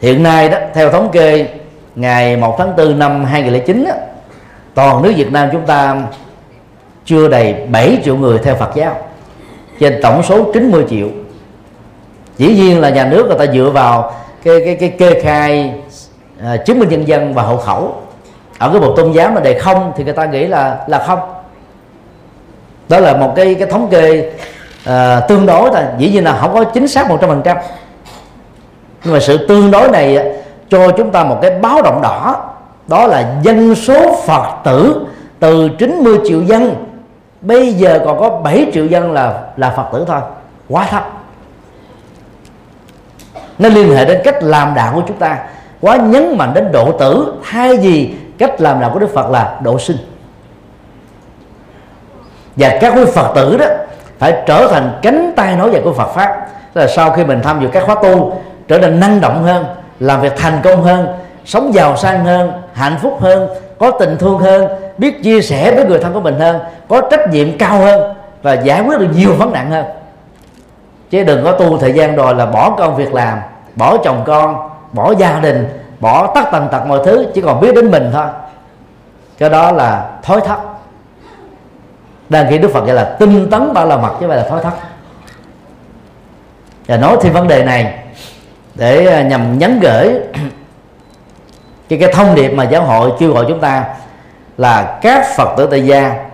Hiện 0.00 0.22
nay 0.22 0.48
đó 0.48 0.58
theo 0.74 0.90
thống 0.90 1.10
kê 1.12 1.48
ngày 1.94 2.36
1 2.36 2.54
tháng 2.58 2.76
4 2.76 2.98
năm 2.98 3.24
2009 3.24 3.84
đó, 3.84 3.94
toàn 4.74 5.02
nước 5.02 5.12
Việt 5.16 5.32
Nam 5.32 5.48
chúng 5.52 5.66
ta 5.66 6.02
chưa 7.08 7.28
đầy 7.28 7.54
7 7.72 7.98
triệu 8.04 8.16
người 8.16 8.38
theo 8.38 8.54
Phật 8.54 8.70
giáo. 8.74 8.96
Trên 9.80 10.00
tổng 10.02 10.22
số 10.22 10.52
90 10.52 10.84
triệu. 10.90 11.08
Dĩ 12.38 12.54
nhiên 12.54 12.80
là 12.80 12.88
nhà 12.88 13.06
nước 13.06 13.26
người 13.26 13.46
ta 13.46 13.52
dựa 13.52 13.70
vào 13.74 14.12
cái 14.44 14.60
cái 14.64 14.76
cái 14.76 14.88
kê 14.88 15.20
khai 15.20 15.74
à, 16.42 16.56
chứng 16.56 16.78
minh 16.78 16.88
nhân 16.88 17.08
dân 17.08 17.34
và 17.34 17.42
hộ 17.42 17.56
khẩu. 17.56 18.02
Ở 18.58 18.70
cái 18.70 18.80
bộ 18.80 18.96
tôn 18.96 19.12
giáo 19.12 19.30
mà 19.30 19.40
đề 19.40 19.58
không 19.58 19.92
thì 19.96 20.04
người 20.04 20.12
ta 20.12 20.24
nghĩ 20.24 20.46
là 20.46 20.78
là 20.86 21.04
không. 21.06 21.18
Đó 22.88 22.98
là 22.98 23.16
một 23.16 23.32
cái 23.36 23.54
cái 23.54 23.68
thống 23.70 23.88
kê 23.90 24.32
à, 24.84 25.20
tương 25.20 25.46
đối 25.46 25.70
thôi. 25.70 25.82
Dĩ 25.98 26.10
nhiên 26.10 26.24
là 26.24 26.38
không 26.40 26.54
có 26.54 26.64
chính 26.64 26.88
xác 26.88 27.08
một 27.08 27.18
trăm 27.20 27.30
phần 27.30 27.42
trăm. 27.44 27.56
Nhưng 29.04 29.14
mà 29.14 29.20
sự 29.20 29.46
tương 29.46 29.70
đối 29.70 29.88
này 29.88 30.18
cho 30.68 30.90
chúng 30.90 31.10
ta 31.10 31.24
một 31.24 31.38
cái 31.42 31.50
báo 31.50 31.82
động 31.82 32.00
đỏ. 32.02 32.44
Đó 32.88 33.06
là 33.06 33.34
dân 33.42 33.74
số 33.74 34.16
Phật 34.26 34.44
tử 34.64 35.06
từ 35.40 35.68
90 35.78 36.18
triệu 36.28 36.42
dân 36.42 36.87
bây 37.40 37.72
giờ 37.72 38.00
còn 38.04 38.18
có 38.18 38.30
7 38.30 38.70
triệu 38.74 38.86
dân 38.86 39.12
là 39.12 39.42
là 39.56 39.70
Phật 39.70 39.86
tử 39.92 40.04
thôi. 40.08 40.20
Quá 40.68 40.86
thấp. 40.90 41.08
Nó 43.58 43.68
liên 43.68 43.96
hệ 43.96 44.04
đến 44.04 44.20
cách 44.24 44.42
làm 44.42 44.74
đạo 44.74 44.92
của 44.94 45.02
chúng 45.08 45.16
ta. 45.16 45.38
Quá 45.80 45.96
nhấn 45.96 46.38
mạnh 46.38 46.54
đến 46.54 46.72
độ 46.72 46.92
tử. 46.92 47.34
Thay 47.50 47.76
vì 47.76 48.14
cách 48.38 48.60
làm 48.60 48.80
đạo 48.80 48.90
của 48.92 48.98
Đức 48.98 49.10
Phật 49.14 49.30
là 49.30 49.58
độ 49.62 49.78
sinh. 49.78 49.96
Và 52.56 52.78
các 52.80 52.92
quý 52.96 53.04
Phật 53.14 53.32
tử 53.34 53.56
đó 53.56 53.66
phải 54.18 54.42
trở 54.46 54.68
thành 54.70 54.98
cánh 55.02 55.32
tay 55.36 55.56
nói 55.56 55.70
dài 55.72 55.82
của 55.84 55.92
Phật 55.92 56.08
pháp. 56.14 56.46
Là 56.74 56.86
sau 56.86 57.10
khi 57.10 57.24
mình 57.24 57.40
tham 57.42 57.60
dự 57.60 57.68
các 57.72 57.84
khóa 57.86 57.94
tu, 58.02 58.40
trở 58.68 58.78
nên 58.78 59.00
năng 59.00 59.20
động 59.20 59.42
hơn, 59.42 59.64
làm 60.00 60.20
việc 60.20 60.32
thành 60.36 60.60
công 60.62 60.82
hơn, 60.82 61.06
sống 61.44 61.74
giàu 61.74 61.96
sang 61.96 62.24
hơn, 62.24 62.52
hạnh 62.72 62.98
phúc 63.02 63.18
hơn 63.20 63.48
có 63.78 63.90
tình 63.90 64.16
thương 64.18 64.38
hơn, 64.38 64.68
biết 64.98 65.22
chia 65.22 65.42
sẻ 65.42 65.74
với 65.74 65.84
người 65.84 65.98
thân 65.98 66.12
của 66.12 66.20
mình 66.20 66.38
hơn, 66.40 66.60
có 66.88 67.00
trách 67.10 67.32
nhiệm 67.32 67.58
cao 67.58 67.78
hơn 67.78 68.14
và 68.42 68.52
giải 68.52 68.80
quyết 68.80 68.98
được 68.98 69.08
nhiều 69.14 69.34
vấn 69.34 69.52
nạn 69.52 69.70
hơn. 69.70 69.86
Chứ 71.10 71.24
đừng 71.24 71.44
có 71.44 71.52
tu 71.52 71.78
thời 71.78 71.92
gian 71.92 72.16
rồi 72.16 72.34
là 72.34 72.46
bỏ 72.46 72.70
công 72.70 72.96
việc 72.96 73.14
làm, 73.14 73.38
bỏ 73.76 73.96
chồng 73.96 74.22
con, 74.26 74.68
bỏ 74.92 75.14
gia 75.14 75.40
đình, 75.40 75.68
bỏ 76.00 76.32
tất 76.34 76.44
tần 76.52 76.68
tật 76.72 76.86
mọi 76.86 77.00
thứ, 77.04 77.26
chỉ 77.34 77.40
còn 77.40 77.60
biết 77.60 77.74
đến 77.74 77.90
mình 77.90 78.10
thôi. 78.12 78.26
Cái 79.38 79.50
đó 79.50 79.72
là 79.72 80.10
thói 80.22 80.40
thất. 80.40 80.58
Đang 82.28 82.46
khi 82.50 82.58
đức 82.58 82.70
phật 82.72 82.86
gọi 82.86 82.94
là 82.94 83.04
tinh 83.04 83.50
tấn 83.50 83.74
bao 83.74 83.86
la 83.86 83.96
mặt 83.96 84.12
chứ 84.20 84.26
vậy 84.26 84.36
là 84.36 84.48
thói 84.48 84.62
thất. 84.62 84.72
Và 86.86 86.96
nói 86.96 87.16
thêm 87.20 87.32
vấn 87.32 87.48
đề 87.48 87.64
này 87.64 87.98
để 88.74 89.06
à, 89.06 89.22
nhằm 89.22 89.58
nhắn 89.58 89.78
gửi 89.82 90.14
cái 91.88 91.98
cái 91.98 92.12
thông 92.12 92.34
điệp 92.34 92.48
mà 92.48 92.64
giáo 92.64 92.82
hội 92.82 93.12
kêu 93.18 93.32
gọi 93.32 93.44
chúng 93.48 93.60
ta 93.60 93.84
là 94.58 94.98
các 95.02 95.26
phật 95.36 95.54
tử 95.56 95.68
tại 95.70 95.86
gia 95.86 96.24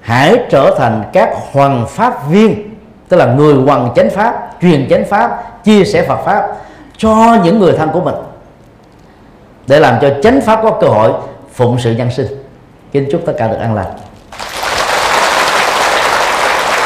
hãy 0.00 0.36
trở 0.50 0.74
thành 0.78 1.02
các 1.12 1.34
hoàng 1.52 1.86
pháp 1.88 2.28
viên, 2.28 2.74
tức 3.08 3.16
là 3.16 3.26
người 3.26 3.54
hoàng 3.54 3.92
chánh 3.96 4.10
pháp, 4.10 4.50
truyền 4.62 4.86
chánh 4.90 5.04
pháp, 5.04 5.42
chia 5.64 5.84
sẻ 5.84 6.04
phật 6.08 6.24
pháp 6.24 6.56
cho 6.96 7.38
những 7.44 7.58
người 7.58 7.72
thân 7.72 7.90
của 7.92 8.00
mình, 8.00 8.14
để 9.66 9.80
làm 9.80 9.98
cho 10.00 10.10
chánh 10.22 10.40
pháp 10.40 10.60
có 10.62 10.78
cơ 10.80 10.86
hội 10.86 11.12
phụng 11.52 11.78
sự 11.78 11.92
nhân 11.92 12.10
sinh. 12.10 12.26
Kính 12.92 13.08
chúc 13.12 13.22
tất 13.26 13.32
cả 13.38 13.48
được 13.48 13.58
an 13.60 13.74
lành. 13.74 13.86